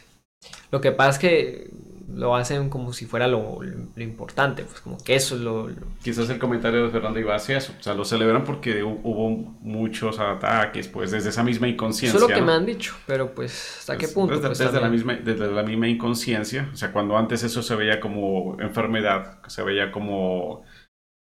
Lo 0.71 0.79
que 0.79 0.93
pasa 0.93 1.09
es 1.09 1.19
que 1.19 1.69
lo 2.13 2.35
hacen 2.35 2.69
como 2.69 2.93
si 2.93 3.05
fuera 3.05 3.27
lo, 3.27 3.59
importante, 3.97 4.63
pues 4.63 4.81
como 4.81 4.97
que 4.97 5.15
eso 5.15 5.35
es 5.35 5.41
lo, 5.41 5.69
Quizás 6.03 6.29
el 6.29 6.39
comentario 6.39 6.83
de 6.83 6.89
Fernando 6.89 7.19
iba 7.19 7.35
hacia 7.35 7.57
eso, 7.57 7.73
o 7.79 7.83
sea, 7.83 7.93
lo 7.93 8.05
celebran 8.05 8.43
porque 8.43 8.83
hubo 8.83 9.29
muchos 9.61 10.19
ataques, 10.19 10.87
pues 10.87 11.11
desde 11.11 11.29
esa 11.29 11.43
misma 11.43 11.67
inconsciencia. 11.67 12.17
Eso 12.17 12.25
es 12.25 12.31
lo 12.31 12.35
que 12.35 12.45
me 12.45 12.53
han 12.53 12.65
dicho, 12.65 12.95
pero 13.05 13.33
pues 13.33 13.77
hasta 13.79 13.97
qué 13.97 14.07
pues, 14.07 14.13
punto. 14.13 14.39
Desde, 14.39 14.65
pues, 14.65 14.81
la 14.81 14.89
misma, 14.89 15.15
desde 15.15 15.51
la 15.51 15.63
misma 15.63 15.87
inconsciencia, 15.87 16.69
o 16.73 16.75
sea, 16.75 16.91
cuando 16.91 17.17
antes 17.17 17.43
eso 17.43 17.61
se 17.61 17.75
veía 17.75 17.99
como 17.99 18.57
enfermedad, 18.59 19.39
se 19.47 19.63
veía 19.63 19.91
como 19.91 20.63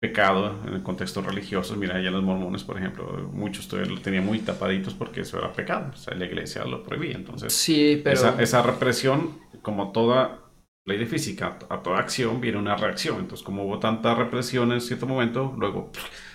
pecado 0.00 0.60
en 0.66 0.74
el 0.74 0.82
contexto 0.82 1.22
religioso. 1.22 1.76
Mira, 1.76 2.00
ya 2.02 2.10
los 2.10 2.22
mormones, 2.22 2.62
por 2.62 2.76
ejemplo, 2.76 3.30
muchos 3.32 3.68
todavía 3.68 3.94
lo 3.94 4.00
tenían 4.02 4.26
muy 4.26 4.38
tapaditos 4.40 4.92
porque 4.92 5.22
eso 5.22 5.38
era 5.38 5.50
pecado. 5.52 5.92
O 5.94 5.96
sea, 5.96 6.14
la 6.14 6.26
iglesia 6.26 6.64
lo 6.66 6.82
prohibía. 6.82 7.16
Entonces, 7.16 7.54
sí, 7.54 8.02
pero... 8.04 8.14
esa, 8.14 8.42
esa 8.42 8.62
represión, 8.62 9.38
como 9.62 9.92
toda 9.92 10.43
ley 10.86 10.98
de 10.98 11.06
física, 11.06 11.58
a 11.68 11.82
toda 11.82 11.98
acción 11.98 12.40
viene 12.40 12.58
una 12.58 12.76
reacción. 12.76 13.20
Entonces, 13.20 13.44
como 13.44 13.64
hubo 13.64 13.78
tanta 13.78 14.14
represión 14.14 14.72
en 14.72 14.80
cierto 14.80 15.06
momento, 15.06 15.54
luego 15.58 15.90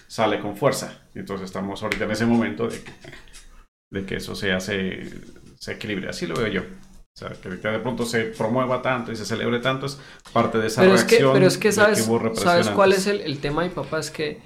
sale 0.07 0.39
con 0.39 0.57
fuerza. 0.57 1.07
Entonces, 1.13 1.45
estamos 1.45 1.83
ahorita 1.83 2.05
en 2.05 2.11
ese 2.11 2.25
momento 2.25 2.67
de 2.67 2.81
que, 2.81 2.91
de 3.91 4.05
que 4.05 4.15
eso 4.15 4.35
se 4.35 4.51
hace, 4.51 5.09
se 5.57 5.73
equilibre. 5.73 6.09
Así 6.09 6.25
lo 6.25 6.35
veo 6.35 6.47
yo. 6.47 6.61
O 6.61 7.19
sea, 7.19 7.29
que 7.29 7.49
ahorita 7.49 7.71
de 7.71 7.79
pronto 7.79 8.05
se 8.05 8.25
promueva 8.25 8.81
tanto 8.81 9.11
y 9.11 9.15
se 9.15 9.25
celebre 9.25 9.59
tanto 9.59 9.87
es 9.87 9.99
parte 10.31 10.57
de 10.57 10.67
esa 10.67 10.81
pero 10.81 10.93
reacción. 10.93 11.21
Es 11.21 11.27
que, 11.27 11.33
pero 11.33 11.47
es 11.47 11.57
que 11.57 11.71
sabes, 11.71 12.09
¿sabes 12.35 12.69
cuál 12.69 12.93
es 12.93 13.07
el, 13.07 13.21
el 13.21 13.39
tema, 13.39 13.63
mi 13.63 13.69
papá? 13.69 13.99
Es 13.99 14.09
que 14.09 14.41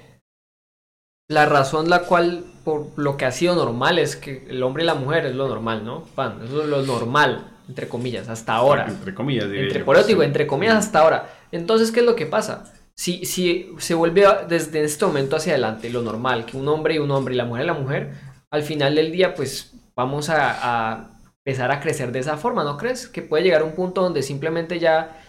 la 1.28 1.46
razón 1.46 1.88
la 1.88 2.02
cual, 2.02 2.44
por 2.64 2.90
lo 2.96 3.16
que 3.16 3.24
ha 3.26 3.32
sido 3.32 3.54
normal, 3.54 3.98
es 3.98 4.16
que 4.16 4.44
el 4.48 4.62
hombre 4.62 4.82
y 4.82 4.86
la 4.86 4.94
mujer 4.94 5.24
es 5.26 5.34
lo 5.34 5.48
normal, 5.48 5.84
¿no? 5.84 6.04
Pan, 6.04 6.40
eso 6.44 6.62
es 6.62 6.68
lo 6.68 6.82
normal 6.82 7.53
entre 7.68 7.88
comillas, 7.88 8.28
hasta 8.28 8.54
ahora. 8.54 8.86
Entre 8.88 9.14
comillas, 9.14 9.48
diría 9.48 9.64
entre, 9.64 9.84
Por 9.84 10.04
digo, 10.04 10.22
entre 10.22 10.46
comillas, 10.46 10.76
hasta 10.76 11.00
ahora. 11.00 11.34
Entonces, 11.52 11.90
¿qué 11.90 12.00
es 12.00 12.06
lo 12.06 12.16
que 12.16 12.26
pasa? 12.26 12.72
Si, 12.94 13.24
si 13.24 13.72
se 13.78 13.94
vuelve 13.94 14.26
desde 14.48 14.84
este 14.84 15.04
momento 15.04 15.36
hacia 15.36 15.52
adelante 15.52 15.90
lo 15.90 16.02
normal, 16.02 16.46
que 16.46 16.56
un 16.56 16.68
hombre 16.68 16.94
y 16.94 16.98
un 16.98 17.10
hombre 17.10 17.34
y 17.34 17.36
la 17.36 17.44
mujer 17.44 17.64
y 17.64 17.66
la 17.66 17.74
mujer, 17.74 18.12
al 18.50 18.62
final 18.62 18.94
del 18.94 19.10
día, 19.10 19.34
pues 19.34 19.72
vamos 19.96 20.30
a, 20.30 21.10
empezar 21.44 21.70
a 21.72 21.80
crecer 21.80 22.12
de 22.12 22.20
esa 22.20 22.36
forma, 22.36 22.64
¿no 22.64 22.76
crees? 22.78 23.06
Que 23.08 23.20
puede 23.20 23.44
llegar 23.44 23.62
a 23.62 23.64
un 23.64 23.74
punto 23.74 24.02
donde 24.02 24.22
simplemente 24.22 24.78
ya 24.78 25.20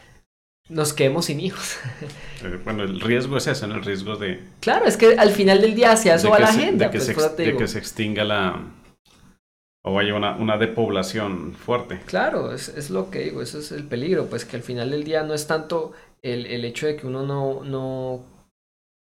nos 0.69 0.93
quedemos 0.93 1.25
sin 1.25 1.39
hijos. 1.39 1.77
Eh, 2.43 2.59
bueno, 2.63 2.83
el 2.83 2.99
riesgo 2.99 3.37
es 3.37 3.47
ese, 3.47 3.65
¿no? 3.65 3.75
El 3.75 3.83
riesgo 3.83 4.17
de... 4.17 4.39
Claro, 4.59 4.85
es 4.85 4.97
que 4.97 5.15
al 5.15 5.31
final 5.31 5.61
del 5.61 5.73
día 5.73 5.93
hacia 5.93 6.15
eso 6.15 6.29
va 6.29 6.37
la 6.37 6.53
gente. 6.53 6.89
Pues, 6.89 7.07
de 7.37 7.55
que 7.55 7.67
se 7.67 7.79
extinga 7.79 8.23
la, 8.23 8.61
o 9.87 9.99
haya 9.99 10.15
una, 10.15 10.35
una 10.37 10.57
depoblación 10.57 11.53
fuerte. 11.53 12.01
Claro, 12.07 12.51
es, 12.51 12.69
es, 12.69 12.89
lo 12.89 13.11
que 13.11 13.19
digo, 13.19 13.43
ese 13.43 13.59
es 13.59 13.71
el 13.71 13.83
peligro, 13.83 14.25
pues 14.25 14.43
que 14.43 14.55
al 14.55 14.63
final 14.63 14.89
del 14.89 15.03
día 15.03 15.21
no 15.21 15.35
es 15.35 15.45
tanto 15.45 15.93
el, 16.23 16.47
el 16.47 16.65
hecho 16.65 16.87
de 16.87 16.95
que 16.95 17.05
uno 17.05 17.23
no, 17.23 17.63
no 17.63 18.23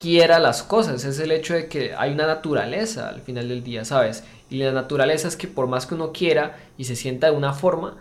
quiera 0.02 0.40
las 0.40 0.64
cosas, 0.64 1.06
es 1.06 1.20
el 1.20 1.32
hecho 1.32 1.54
de 1.54 1.68
que 1.68 1.94
hay 1.94 2.12
una 2.12 2.26
naturaleza 2.26 3.10
al 3.10 3.22
final 3.22 3.48
del 3.48 3.64
día, 3.64 3.86
¿sabes? 3.86 4.24
Y 4.50 4.58
la 4.58 4.72
naturaleza 4.72 5.28
es 5.28 5.38
que 5.38 5.48
por 5.48 5.68
más 5.68 5.86
que 5.86 5.94
uno 5.94 6.12
quiera 6.12 6.58
y 6.80 6.86
se 6.86 6.96
sienta 6.96 7.30
de 7.30 7.38
una 7.38 7.54
forma, 7.54 7.98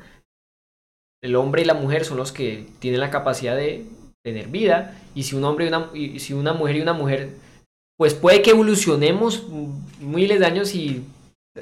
el 1.23 1.37
hombre 1.37 1.61
y 1.61 1.67
la 1.67 1.75
mujer 1.75 2.07
son 2.07 2.17
los 2.17 2.33
que 2.33 2.67
tienen 2.79 3.01
la 3.01 3.11
capacidad 3.11 3.57
de 3.57 3.85
tener 4.25 4.49
vida 4.49 4.99
y 5.15 5.25
si 5.25 5.37
un 5.37 5.45
hombre 5.45 5.67
y 5.67 5.69
una, 5.69 5.91
y 5.93 6.19
si 6.19 6.33
una 6.33 6.55
mujer 6.55 6.77
y 6.77 6.81
una 6.81 6.95
mujer, 6.95 7.35
pues 7.99 8.15
puede 8.15 8.41
que 8.41 8.53
evolucionemos 8.53 9.47
miles 10.01 10.41
de 10.41 10.47
años 10.47 10.75
y 10.75 11.05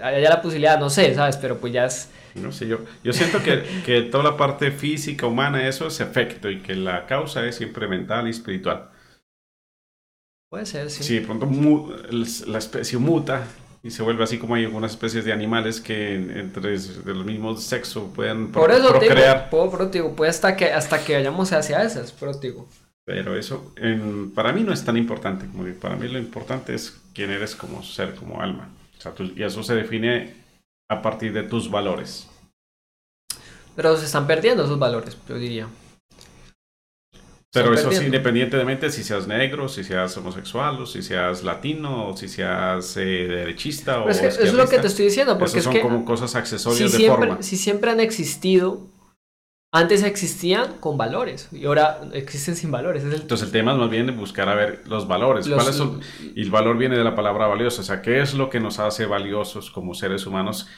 haya 0.03 0.29
la 0.29 0.43
posibilidad, 0.43 0.79
no 0.79 0.91
sé, 0.91 1.15
¿sabes? 1.15 1.37
Pero 1.37 1.59
pues 1.59 1.73
ya 1.73 1.87
es... 1.87 2.11
No 2.35 2.53
sé, 2.53 2.69
yo, 2.69 2.81
yo 3.03 3.13
siento 3.13 3.43
que, 3.43 3.63
que 3.85 4.03
toda 4.03 4.25
la 4.25 4.37
parte 4.37 4.71
física, 4.71 5.27
humana, 5.27 5.67
eso 5.67 5.87
es 5.89 6.01
efecto 6.01 6.51
y 6.51 6.61
que 6.61 6.75
la 6.75 7.07
causa 7.07 7.45
es 7.47 7.57
siempre 7.57 7.89
mental 7.89 8.27
y 8.27 8.31
espiritual. 8.31 8.91
Puede 10.51 10.67
ser, 10.67 10.91
sí. 10.91 11.03
Si 11.03 11.19
de 11.19 11.27
pronto 11.27 11.49
la 12.47 12.59
especie 12.59 12.99
muta 12.99 13.45
y 13.83 13.91
se 13.91 14.03
vuelve 14.03 14.25
así 14.25 14.39
como 14.39 14.55
hay 14.55 14.65
algunas 14.65 14.93
especies 14.93 15.25
de 15.25 15.33
animales 15.33 15.81
que 15.81 16.15
entre 16.15 16.79
de 16.79 17.15
los 17.15 17.25
mismos 17.25 17.63
sexo 17.63 18.13
pueden 18.15 18.51
Por 18.53 18.71
eso 18.71 18.89
procrear. 18.91 19.51
Digo, 19.51 19.71
puedo, 19.71 19.87
digo, 19.87 20.17
puede 20.17 20.31
hasta 20.31 20.57
que, 20.57 20.73
hasta 20.73 21.05
que 21.05 21.15
vayamos 21.15 21.53
hacia 21.53 21.83
esas, 21.83 22.13
pero 22.13 22.33
digo. 22.35 22.69
Pero 23.05 23.37
eso 23.37 23.73
en, 23.77 24.33
para 24.33 24.53
mí 24.53 24.63
no 24.63 24.73
es 24.73 24.85
tan 24.85 24.97
importante. 24.97 25.47
Como 25.47 25.65
para 25.75 25.97
mí 25.97 26.09
lo 26.09 26.19
importante 26.19 26.75
es 26.75 26.99
quién 27.15 27.31
eres 27.31 27.55
como 27.55 27.83
ser, 27.83 28.15
como 28.15 28.41
alma. 28.41 28.69
O 28.99 29.01
sea, 29.01 29.15
y 29.35 29.43
eso 29.43 29.63
se 29.63 29.75
define 29.75 30.35
a 30.91 31.01
partir 31.01 31.33
de 31.33 31.45
tus 31.45 31.71
valores. 31.71 32.29
Pero 33.77 33.97
se 33.97 34.07
están 34.07 34.27
perdiendo 34.27 34.65
esos 34.65 34.79
valores, 34.79 35.17
yo 35.29 35.37
diría. 35.37 35.69
Pero 37.53 37.73
eso 37.73 37.91
sí, 37.91 38.05
independientemente 38.05 38.91
si 38.91 39.03
seas 39.03 39.27
negro, 39.27 39.69
si 39.69 39.83
seas 39.83 40.15
homosexual, 40.17 40.83
o 40.83 40.87
si 40.87 41.03
seas 41.03 41.43
latino, 41.45 42.09
o 42.09 42.17
si 42.17 42.29
seas 42.29 42.97
eh, 42.99 43.27
derechista 43.27 44.03
o 44.03 44.09
es 44.11 44.21
Eso 44.21 44.43
es 44.43 44.53
lo 44.53 44.69
que 44.69 44.79
te 44.79 44.89
estoy 44.89 45.07
diciendo, 45.07 45.39
porque 45.39 45.63
son 45.63 45.79
como 45.81 46.05
cosas 46.05 46.35
accesorias 46.35 46.93
de 46.93 46.99
siempre, 46.99 47.29
forma. 47.29 47.43
Si 47.43 47.57
siempre 47.57 47.91
han 47.91 48.01
existido, 48.01 48.87
antes 49.71 50.03
existían 50.03 50.79
con 50.79 50.97
valores 50.97 51.49
y 51.53 51.67
ahora 51.67 52.01
existen 52.13 52.57
sin 52.57 52.71
valores. 52.71 53.05
Entonces 53.05 53.47
el 53.47 53.53
tema 53.53 53.73
es 53.73 53.79
más 53.79 53.91
bien 53.91 54.17
buscar 54.17 54.49
a 54.49 54.55
ver 54.55 54.83
los 54.87 55.07
valores. 55.07 55.49
¿Cuáles 55.49 55.77
son? 55.77 56.01
Y 56.35 56.43
el 56.43 56.51
valor 56.51 56.79
viene 56.79 56.97
de 56.97 57.05
la 57.05 57.15
palabra 57.15 57.47
valioso, 57.47 57.83
o 57.83 57.85
sea, 57.85 58.01
¿qué 58.01 58.21
es 58.21 58.35
lo 58.35 58.51
que 58.51 58.61
nos 58.61 58.79
hace 58.79 59.07
valiosos 59.07 59.71
como 59.71 59.95
seres 59.95 60.27
humanos? 60.27 60.69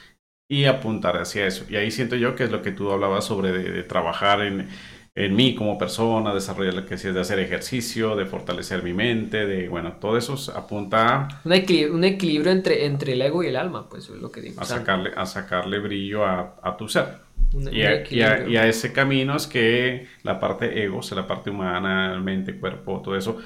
Y 0.49 0.65
apuntar 0.65 1.15
hacia 1.15 1.47
eso. 1.47 1.63
Y 1.69 1.77
ahí 1.77 1.91
siento 1.91 2.17
yo 2.17 2.35
que 2.35 2.43
es 2.43 2.51
lo 2.51 2.61
que 2.61 2.73
tú 2.73 2.91
hablabas 2.91 3.23
sobre 3.23 3.53
de 3.53 3.83
trabajar 3.83 4.41
en 4.41 4.67
en 5.13 5.35
mí 5.35 5.55
como 5.55 5.77
persona, 5.77 6.33
desarrollar 6.33 6.73
lo 6.73 6.85
que 6.85 6.95
es 6.95 7.03
de 7.03 7.19
hacer 7.19 7.39
ejercicio, 7.39 8.15
de 8.15 8.25
fortalecer 8.25 8.81
mi 8.81 8.93
mente, 8.93 9.45
de, 9.45 9.67
bueno, 9.67 9.93
todo 9.99 10.17
eso 10.17 10.35
apunta 10.55 11.15
a... 11.15 11.41
Un 11.43 11.51
equilibrio, 11.51 12.51
entre, 12.51 12.85
entre 12.85 13.13
el 13.13 13.21
ego 13.21 13.43
y 13.43 13.47
el 13.47 13.57
alma, 13.57 13.89
pues 13.89 14.09
es 14.09 14.15
lo 14.15 14.31
que 14.31 14.39
digo. 14.41 14.61
A 14.61 14.65
sacarle, 14.65 15.11
a 15.15 15.25
sacarle 15.25 15.79
brillo 15.79 16.25
a, 16.25 16.55
a 16.63 16.77
tu 16.77 16.87
ser. 16.87 17.19
Y, 17.53 17.81
a, 17.81 18.47
y, 18.47 18.55
a, 18.57 18.67
ese 18.67 18.93
camino 18.93 19.35
es 19.35 19.47
que 19.47 20.07
la 20.23 20.39
parte 20.39 20.83
ego, 20.83 20.99
o 20.99 21.03
sea, 21.03 21.17
la 21.17 21.27
parte 21.27 21.49
humana, 21.49 22.19
mente, 22.19 22.59
cuerpo, 22.59 23.01
todo 23.01 23.15
eso, 23.15 23.39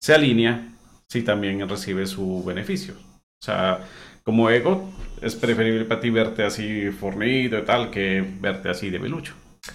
se 0.00 0.14
alinea 0.14 0.74
si 1.08 1.22
también 1.22 1.66
recibe 1.68 2.06
su 2.06 2.44
beneficio. 2.44 2.94
O 2.94 3.44
sea, 3.44 3.80
como 4.22 4.50
ego, 4.50 4.90
es 5.22 5.34
preferible 5.34 5.84
para 5.84 6.00
ti 6.00 6.10
verte 6.10 6.42
así 6.42 6.90
fornido 6.90 7.58
y 7.58 7.64
tal 7.64 7.90
que 7.90 8.24
verte 8.40 8.68
así 8.68 8.90
de. 8.90 9.00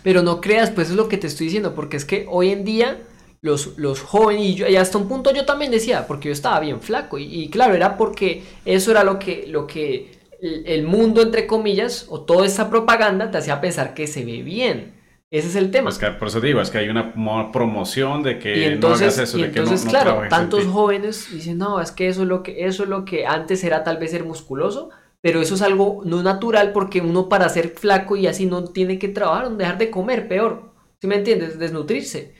Pero 0.04 0.22
no 0.22 0.42
creas, 0.42 0.72
pues 0.72 0.90
es 0.90 0.96
lo 0.96 1.10
que 1.10 1.18
te 1.18 1.28
estoy 1.28 1.48
diciendo, 1.48 1.76
porque 1.76 1.98
es 1.98 2.06
que 2.06 2.26
hoy 2.30 2.50
en 2.50 2.64
día 2.64 3.00
los, 3.42 3.78
los 3.78 4.02
jóvenes, 4.02 4.44
y, 4.44 4.56
yo, 4.56 4.80
hasta 4.80 4.98
un 4.98 5.08
punto 5.08 5.32
yo 5.34 5.46
también 5.46 5.72
decía, 5.72 6.08
porque 6.08 6.30
yo 6.30 6.34
estaba 6.34 6.60
bien 6.60 6.82
flaco, 6.82 7.18
y, 7.20 7.50
claro, 7.50 7.76
era 7.76 7.98
porque 7.98 8.44
eso 8.66 8.92
era 8.92 9.04
lo 9.04 9.20
que, 9.20 9.46
lo 9.48 9.68
que 9.68 10.15
el, 10.46 10.84
mundo, 10.84 11.22
entre 11.22 11.48
comillas, 11.48 12.06
o 12.10 12.22
toda 12.22 12.46
esa 12.46 12.70
propaganda 12.70 13.32
te 13.32 13.38
hacía 13.38 13.62
pensar 13.62 13.94
que 13.94 14.08
se 14.08 14.24
ve 14.24 14.44
bien. 14.44 14.94
Ese 15.32 15.48
es 15.48 15.56
el 15.56 15.72
tema. 15.72 15.90
Pues 15.90 16.14
por 16.18 16.28
eso 16.28 16.40
digo, 16.40 16.62
es 16.62 16.70
que 16.70 16.78
hay 16.78 16.90
una 16.90 17.14
promoción 17.52 18.24
de 18.24 18.38
que 18.38 18.68
entonces, 18.68 19.00
no 19.00 19.06
hagas 19.06 19.18
eso, 19.18 19.38
de 19.38 19.46
entonces, 19.46 19.82
que 19.82 19.86
no, 19.86 19.92
claro, 19.92 20.22
tantos 20.30 20.66
jóvenes 20.66 21.30
dicen, 21.32 21.58
no, 21.58 21.82
es 21.82 21.92
que 21.92 22.08
eso 22.08 22.22
es 22.22 22.28
lo 22.28 22.44
que, 22.44 22.66
eso 22.66 22.84
es 22.84 22.90
lo 22.90 23.06
que 23.06 23.26
antes 23.26 23.64
era 23.64 23.84
tal 23.84 23.98
vez 23.98 24.12
ser 24.12 24.24
musculoso, 24.24 24.92
pero 25.22 25.42
eso 25.42 25.56
es 25.56 25.62
algo 25.62 26.04
no 26.06 26.22
natural 26.22 26.72
porque 26.72 27.02
uno 27.02 27.28
para 27.28 27.50
ser 27.50 27.70
flaco 27.70 28.16
y 28.16 28.28
así 28.28 28.46
no 28.46 28.66
tiene 28.66 29.00
que 29.00 29.08
trabajar, 29.08 29.52
dejar 29.52 29.78
de 29.78 29.90
comer, 29.90 30.28
peor. 30.28 30.74
¿Sí 31.02 31.08
me 31.08 31.16
entiendes? 31.16 31.58
Desnutrirse. 31.58 32.34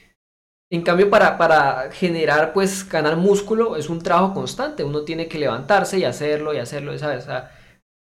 En 0.70 0.82
cambio, 0.82 1.10
para, 1.10 1.38
para 1.38 1.90
generar, 1.92 2.52
pues, 2.52 2.88
ganar 2.88 3.16
músculo 3.16 3.76
es 3.76 3.88
un 3.88 4.00
trabajo 4.00 4.34
constante. 4.34 4.82
Uno 4.82 5.02
tiene 5.02 5.28
que 5.28 5.38
levantarse 5.38 5.98
y 5.98 6.04
hacerlo 6.04 6.54
y 6.54 6.58
hacerlo, 6.58 6.96
¿sabes? 6.98 7.26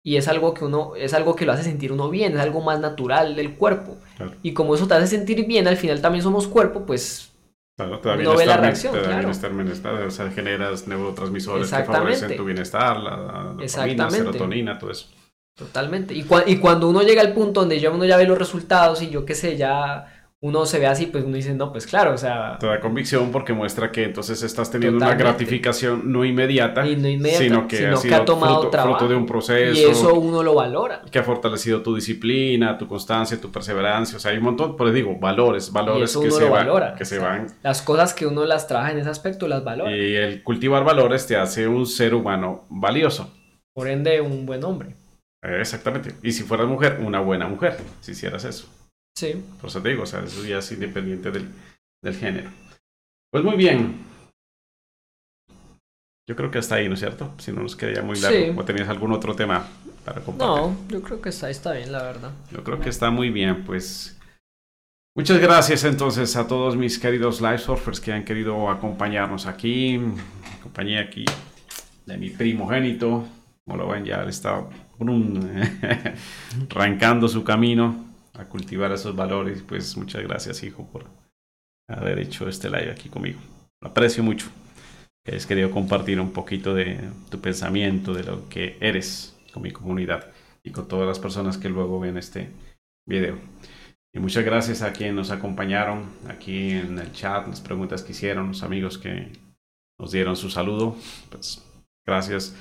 Y 0.04 0.16
es 0.16 0.28
algo 0.28 0.54
que 0.54 0.66
uno, 0.66 0.94
es 0.96 1.14
algo 1.14 1.36
que 1.36 1.46
lo 1.46 1.52
hace 1.52 1.64
sentir 1.64 1.92
uno 1.92 2.10
bien, 2.10 2.34
es 2.34 2.40
algo 2.40 2.62
más 2.62 2.80
natural 2.80 3.36
del 3.36 3.56
cuerpo. 3.56 3.98
Y 4.42 4.54
como 4.54 4.76
eso 4.76 4.88
te 4.88 4.96
hace 4.96 5.08
sentir 5.08 5.46
bien, 5.46 5.68
al 5.68 5.78
final 5.78 6.02
también 6.02 6.24
somos 6.24 6.48
cuerpo, 6.48 6.86
pues 6.86 7.32
Claro, 7.78 8.00
te 8.00 8.10
da 8.10 8.16
bienestar, 8.16 8.48
la 8.48 8.58
reacción, 8.58 8.94
te 8.94 9.02
da 9.02 9.18
bienestar, 9.18 9.54
bienestar, 9.54 9.94
o 9.94 10.12
sea, 10.12 10.30
generas 10.30 10.88
neurotransmisores 10.88 11.72
que 11.72 11.84
favorecen 11.84 12.36
tu 12.36 12.46
bienestar, 12.46 13.00
la, 13.00 13.56
la 13.58 14.10
serotonina, 14.10 14.78
todo 14.78 14.92
eso. 14.92 15.08
Totalmente. 15.56 16.14
Y, 16.14 16.26
y, 16.48 16.58
cuando 16.58 16.90
uno 16.90 17.02
llega 17.02 17.22
al 17.22 17.34
punto 17.34 17.62
donde 17.62 17.80
ya 17.80 17.92
uno 17.92 18.06
ya 18.06 18.18
ve 18.18 18.26
los 18.26 18.38
resultados 18.38 19.02
y 19.02 19.10
yo 19.10 19.26
qué 19.26 19.36
sé, 19.36 19.58
ya 19.58 20.21
uno 20.44 20.66
se 20.66 20.80
ve 20.80 20.88
así, 20.88 21.06
pues 21.06 21.24
uno 21.24 21.36
dice, 21.36 21.54
no, 21.54 21.72
pues 21.72 21.86
claro, 21.86 22.16
o 22.16 22.18
sea... 22.18 22.58
Te 22.60 22.66
da 22.66 22.80
convicción 22.80 23.32
porque 23.32 23.54
muestra 23.54 23.92
que 23.92 24.06
entonces 24.06 24.42
estás 24.42 24.72
teniendo 24.72 24.98
una 24.98 25.14
gratificación 25.14 26.12
no 26.12 26.26
inmediata, 26.26 26.84
sino 26.84 27.68
que, 27.68 27.86
ha, 28.12 28.26
tomado 28.26 28.68
trabajo, 28.70 29.08
de 29.08 29.16
un 29.16 29.28
proceso. 29.28 29.80
Y 29.80 29.84
eso 29.84 30.16
uno 30.16 30.42
lo 30.42 30.56
valora. 30.56 31.04
Que 31.12 31.20
ha 31.20 31.24
fortalecido 31.24 31.84
tu 31.84 31.94
disciplina, 31.94 32.76
tu 32.80 32.88
constancia, 32.88 33.40
tu 33.40 33.52
perseverancia, 33.52 34.18
o 34.18 34.20
sea, 34.20 34.32
hay 34.32 34.38
un 34.38 34.46
montón, 34.46 34.76
pues 34.76 34.92
digo, 34.96 35.16
valores, 35.20 35.72
valores 35.72 36.18
que, 36.18 36.32
se, 36.32 36.50
valora, 36.50 36.96
que 36.96 37.06
se 37.06 37.20
van... 37.20 37.46
Las 37.62 37.84
cosas 37.84 38.16
que 38.16 38.26
uno 38.26 38.44
las 38.46 38.66
trabaja 38.68 38.94
en 38.94 38.98
ese 38.98 39.12
aspecto 39.12 39.48
las 39.48 39.64
valora. 39.64 39.96
Y 39.96 40.16
el 40.16 40.42
cultivar 40.42 40.84
valores 40.84 41.28
te 41.28 41.36
hace 41.36 41.68
un 41.68 41.86
ser 41.86 42.16
humano 42.16 42.66
valioso. 42.68 43.32
Por 43.76 43.88
ende, 43.88 44.20
un 44.22 44.48
buen 44.48 44.64
hombre. 44.64 44.96
Exactamente. 45.44 46.16
Y 46.24 46.32
si 46.32 46.42
fueras 46.42 46.68
mujer, 46.68 47.00
una 47.06 47.20
buena 47.20 47.48
mujer, 47.48 47.78
si 48.00 48.14
hicieras 48.14 48.44
eso. 48.44 48.68
Sí. 49.16 49.34
Por 49.60 49.70
eso 49.70 49.82
te 49.82 49.90
digo, 49.90 50.04
o 50.04 50.06
sea, 50.06 50.24
eso 50.24 50.44
ya 50.46 50.60
es 50.60 50.72
independiente 50.72 51.32
del, 51.32 51.50
del 52.02 52.16
género. 52.16 52.50
Pues 53.32 53.44
muy 53.44 53.56
bien. 53.56 54.12
Yo 56.28 56.36
creo 56.36 56.52
que 56.52 56.60
hasta 56.60 56.76
ahí, 56.76 56.88
¿no 56.88 56.94
es 56.94 57.00
cierto? 57.00 57.34
Si 57.40 57.52
no 57.52 57.62
nos 57.62 57.76
queda 57.76 57.96
ya 57.96 58.02
muy 58.04 58.20
largo. 58.20 58.62
¿O 58.62 58.66
tenías 58.66 58.88
algún 58.90 59.12
otro 59.12 59.36
tema 59.36 59.68
para 60.06 60.22
compartir? 60.22 60.48
No, 60.48 60.78
yo 60.88 61.02
creo 61.02 61.22
que 61.22 61.30
está, 61.30 61.50
está 61.50 61.74
bien, 61.74 61.92
la 61.92 62.04
verdad. 62.04 62.32
Yo 62.52 62.64
creo 62.64 62.80
que 62.80 62.90
está 62.90 63.10
muy 63.10 63.30
bien, 63.30 63.64
pues. 63.64 64.18
Muchas 65.16 65.40
gracias 65.40 65.84
entonces 65.84 66.36
a 66.38 66.48
todos 66.48 66.78
mis 66.78 66.98
queridos 66.98 67.42
live 67.42 67.58
surfers 67.58 68.00
que 68.00 68.14
han 68.14 68.24
querido 68.24 68.70
acompañarnos 68.70 69.46
aquí. 69.46 70.00
Compañía 70.64 71.02
aquí 71.02 71.26
de 72.06 72.18
mi 72.18 72.30
primogénito. 72.30 73.28
Como 73.66 73.78
lo 73.78 73.90
ven, 73.90 74.06
ya 74.06 74.24
está 74.24 74.64
arrancando 76.70 77.28
su 77.28 77.44
camino 77.44 78.11
a 78.42 78.50
cultivar 78.50 78.92
esos 78.92 79.16
valores. 79.16 79.62
Pues 79.62 79.96
muchas 79.98 80.24
gracias, 80.24 80.64
hijo, 80.64 80.86
por 80.92 81.06
haber 81.88 82.20
hecho 82.20 82.48
este 82.50 82.70
live 82.70 82.92
aquí 82.92 83.10
conmigo. 83.10 83.40
Lo 83.82 83.90
aprecio 83.90 84.24
mucho 84.24 84.50
hayas 85.28 85.46
querido 85.46 85.70
compartir 85.72 86.20
un 86.20 86.32
poquito 86.32 86.74
de 86.74 87.00
tu 87.30 87.40
pensamiento, 87.40 88.14
de 88.14 88.24
lo 88.24 88.50
que 88.50 88.78
eres 88.80 89.38
con 89.54 89.64
mi 89.64 89.72
comunidad 89.72 90.32
y 90.64 90.72
con 90.72 90.88
todas 90.88 91.08
las 91.08 91.20
personas 91.20 91.58
que 91.58 91.70
luego 91.70 92.00
ven 92.00 92.18
este 92.18 92.50
video. 93.08 93.38
Y 94.14 94.20
muchas 94.20 94.44
gracias 94.44 94.82
a 94.82 94.92
quienes 94.92 95.16
nos 95.16 95.32
acompañaron 95.32 96.06
aquí 96.28 96.72
en 96.72 96.98
el 96.98 97.12
chat, 97.14 97.48
las 97.48 97.62
preguntas 97.62 98.04
que 98.04 98.12
hicieron, 98.12 98.50
los 98.50 98.64
amigos 98.64 98.98
que 98.98 99.32
nos 100.00 100.12
dieron 100.12 100.36
su 100.36 100.50
saludo. 100.50 100.98
Pues 101.30 101.64
gracias. 102.06 102.56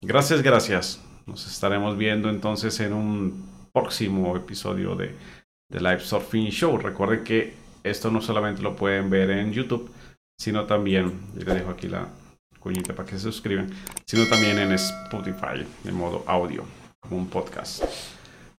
Gracias, 0.00 0.42
gracias. 0.42 1.02
Nos 1.26 1.46
estaremos 1.46 1.96
viendo 1.96 2.28
entonces 2.28 2.78
en 2.80 2.92
un 2.92 3.51
próximo 3.72 4.36
episodio 4.36 4.94
de, 4.94 5.14
de 5.70 5.80
Live 5.80 6.00
Surfing 6.00 6.50
Show. 6.50 6.78
Recuerden 6.78 7.24
que 7.24 7.54
esto 7.82 8.10
no 8.10 8.20
solamente 8.20 8.62
lo 8.62 8.76
pueden 8.76 9.10
ver 9.10 9.30
en 9.30 9.52
YouTube, 9.52 9.90
sino 10.38 10.66
también, 10.66 11.20
y 11.34 11.44
les 11.44 11.54
dejo 11.54 11.70
aquí 11.70 11.88
la 11.88 12.08
cuñita 12.58 12.94
para 12.94 13.08
que 13.08 13.16
se 13.16 13.22
suscriban, 13.22 13.70
sino 14.06 14.26
también 14.28 14.58
en 14.58 14.72
Spotify, 14.72 15.66
en 15.84 15.94
modo 15.94 16.24
audio, 16.26 16.64
como 17.00 17.16
un 17.16 17.28
podcast. 17.28 17.82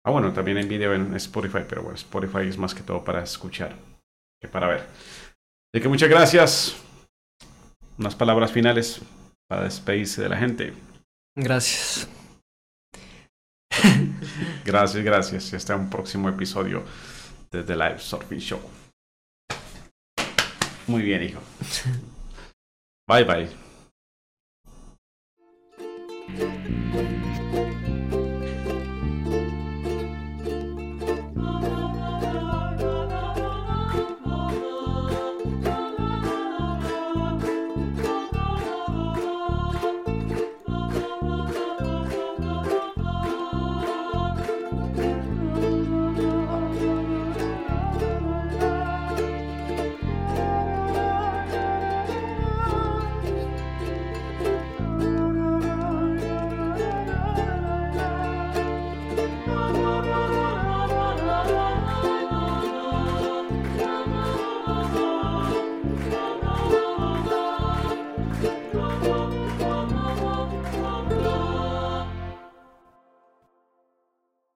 Ah, 0.05 0.11
bueno, 0.11 0.33
también 0.33 0.57
en 0.57 0.67
video 0.67 0.93
en 0.93 1.15
Spotify, 1.15 1.63
pero 1.67 1.83
bueno, 1.83 1.95
Spotify 1.95 2.47
es 2.47 2.57
más 2.57 2.73
que 2.73 2.83
todo 2.83 3.03
para 3.03 3.23
escuchar 3.23 3.73
que 4.41 4.49
para 4.49 4.67
ver. 4.67 4.81
Así 5.73 5.81
que 5.81 5.87
muchas 5.87 6.09
gracias. 6.09 6.75
Unas 7.97 8.15
palabras 8.15 8.51
finales 8.51 9.01
para 9.47 9.63
despedirse 9.63 10.21
de 10.21 10.29
la 10.29 10.37
gente. 10.37 10.73
Gracias. 11.35 12.09
Gracias, 14.63 15.03
gracias. 15.03 15.53
Hasta 15.53 15.75
un 15.75 15.89
próximo 15.89 16.29
episodio 16.29 16.83
de 17.51 17.63
The 17.63 17.75
Live 17.75 17.99
Surfing 17.99 18.39
Show. 18.39 18.61
Muy 20.87 21.01
bien, 21.01 21.23
hijo. 21.23 21.41
Bye 23.07 23.23
bye. 23.23 23.49